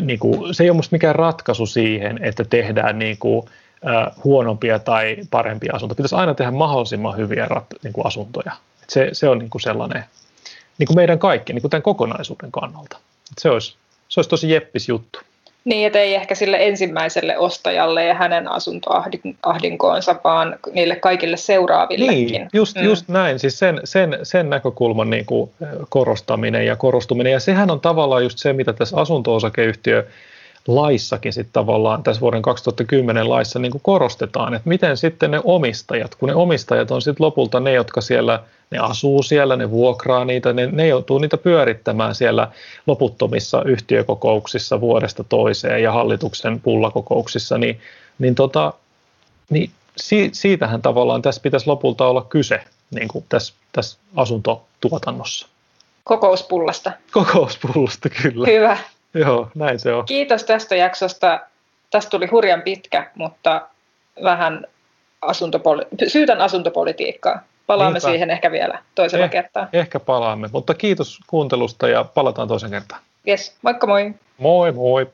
niin 0.01 0.19
kuin, 0.19 0.55
se 0.55 0.65
ei 0.65 0.71
ole 0.71 0.77
musta 0.77 0.95
mikään 0.95 1.15
ratkaisu 1.15 1.67
siihen, 1.67 2.19
että 2.23 2.45
tehdään 2.45 2.99
niin 2.99 3.17
kuin, 3.19 3.47
ää, 3.85 4.13
huonompia 4.25 4.79
tai 4.79 5.17
parempia 5.31 5.73
asuntoja. 5.75 5.97
Pitäisi 5.97 6.15
aina 6.15 6.35
tehdä 6.35 6.51
mahdollisimman 6.51 7.17
hyviä 7.17 7.47
rat, 7.47 7.67
niin 7.83 7.93
kuin 7.93 8.07
asuntoja. 8.07 8.53
Et 8.83 8.91
se, 8.91 9.09
se 9.13 9.29
on 9.29 9.39
niin 9.39 9.51
kuin 9.51 9.63
sellainen, 9.63 10.05
niin 10.79 10.87
kuin 10.87 10.97
meidän 10.97 11.19
kaikki, 11.19 11.53
niin 11.53 11.63
kuin 11.63 11.71
tämän 11.71 11.83
kokonaisuuden 11.83 12.53
kannalta. 12.53 12.97
Et 13.33 13.39
se, 13.39 13.51
olisi, 13.51 13.75
se 14.09 14.21
olisi 14.21 14.31
tosi 14.31 14.51
jeppis 14.51 14.89
juttu. 14.89 15.21
Niin, 15.65 15.87
että 15.87 15.99
ei 15.99 16.15
ehkä 16.15 16.35
sille 16.35 16.57
ensimmäiselle 16.61 17.39
ostajalle 17.39 18.05
ja 18.05 18.15
hänen 18.15 18.49
asuntoahdinkoonsa, 18.49 20.17
vaan 20.25 20.57
niille 20.73 20.97
kaikille 20.97 21.37
seuraavillekin. 21.37 22.27
Niin, 22.27 22.49
just, 22.53 22.77
mm. 22.77 22.83
just 22.83 23.09
näin. 23.09 23.39
Siis 23.39 23.59
sen, 23.59 23.81
sen, 23.85 24.19
sen 24.23 24.51
näkökulman 24.51 25.11
niin 25.11 25.27
kuin 25.27 25.51
korostaminen 25.89 26.67
ja 26.67 26.77
korostuminen. 26.77 27.33
Ja 27.33 27.41
sehän 27.41 27.71
on 27.71 27.81
tavallaan 27.81 28.23
just 28.23 28.39
se, 28.39 28.53
mitä 28.53 28.73
tässä 28.73 28.97
asunto-osakeyhtiö 28.97 30.07
laissakin 30.75 31.33
sitten 31.33 31.53
tavallaan 31.53 32.03
tässä 32.03 32.21
vuoden 32.21 32.43
2010 32.43 33.29
laissa 33.29 33.59
niin 33.59 33.73
kuin 33.73 33.83
korostetaan, 33.83 34.55
että 34.55 34.69
miten 34.69 34.97
sitten 34.97 35.31
ne 35.31 35.41
omistajat, 35.45 36.15
kun 36.15 36.29
ne 36.29 36.35
omistajat 36.35 36.91
on 36.91 37.03
sitten 37.03 37.25
lopulta 37.25 37.61
ne, 37.61 37.73
jotka 37.73 38.01
siellä, 38.01 38.43
ne 38.71 38.79
asuu 38.79 39.23
siellä, 39.23 39.57
ne 39.57 39.71
vuokraa 39.71 40.25
niitä, 40.25 40.53
ne, 40.53 40.67
ne 40.67 40.89
joutuu 40.89 41.19
niitä 41.19 41.37
pyörittämään 41.37 42.15
siellä 42.15 42.49
loputtomissa 42.87 43.63
yhtiökokouksissa 43.63 44.81
vuodesta 44.81 45.25
toiseen 45.25 45.83
ja 45.83 45.93
hallituksen 45.93 46.61
pullakokouksissa, 46.61 47.59
niin, 47.59 47.81
niin, 48.19 48.35
tota, 48.35 48.73
niin 49.51 49.71
si, 49.97 50.31
siitähän 50.33 50.83
tavallaan 50.83 51.23
tässä 51.23 51.41
pitäisi 51.41 51.67
lopulta 51.67 52.07
olla 52.07 52.27
kyse 52.29 52.61
niin 52.95 53.09
kuin 53.09 53.25
tässä, 53.29 53.55
tässä 53.73 53.99
asuntotuotannossa. 54.17 55.49
Kokouspullasta. 56.05 56.93
Kokouspullasta, 57.13 58.09
kyllä. 58.23 58.47
Hyvä. 58.47 58.79
Joo, 59.15 59.49
näin 59.55 59.79
se 59.79 59.93
on. 59.93 60.05
Kiitos 60.05 60.45
tästä 60.45 60.77
jaksosta. 60.77 61.41
Tästä 61.91 62.11
tuli 62.11 62.27
hurjan 62.27 62.63
pitkä, 62.63 63.11
mutta 63.15 63.69
vähän 64.25 64.67
asuntopoli- 65.27 66.09
syytän 66.09 66.41
asuntopolitiikkaa. 66.41 67.43
Palaamme 67.67 67.95
Niinpä. 67.99 68.09
siihen 68.09 68.31
ehkä 68.31 68.51
vielä 68.51 68.79
toisella 68.95 69.25
eh, 69.25 69.31
kertaa. 69.31 69.69
Ehkä 69.73 70.01
palaamme, 70.01 70.49
mutta 70.53 70.75
kiitos 70.75 71.19
kuuntelusta 71.27 71.89
ja 71.89 72.05
palataan 72.05 72.49
toisen 72.49 72.71
kertaan. 72.71 73.01
Yes, 73.29 73.57
moikka 73.63 73.87
moi. 73.87 74.15
Moi 74.39 74.73
moi. 74.73 75.07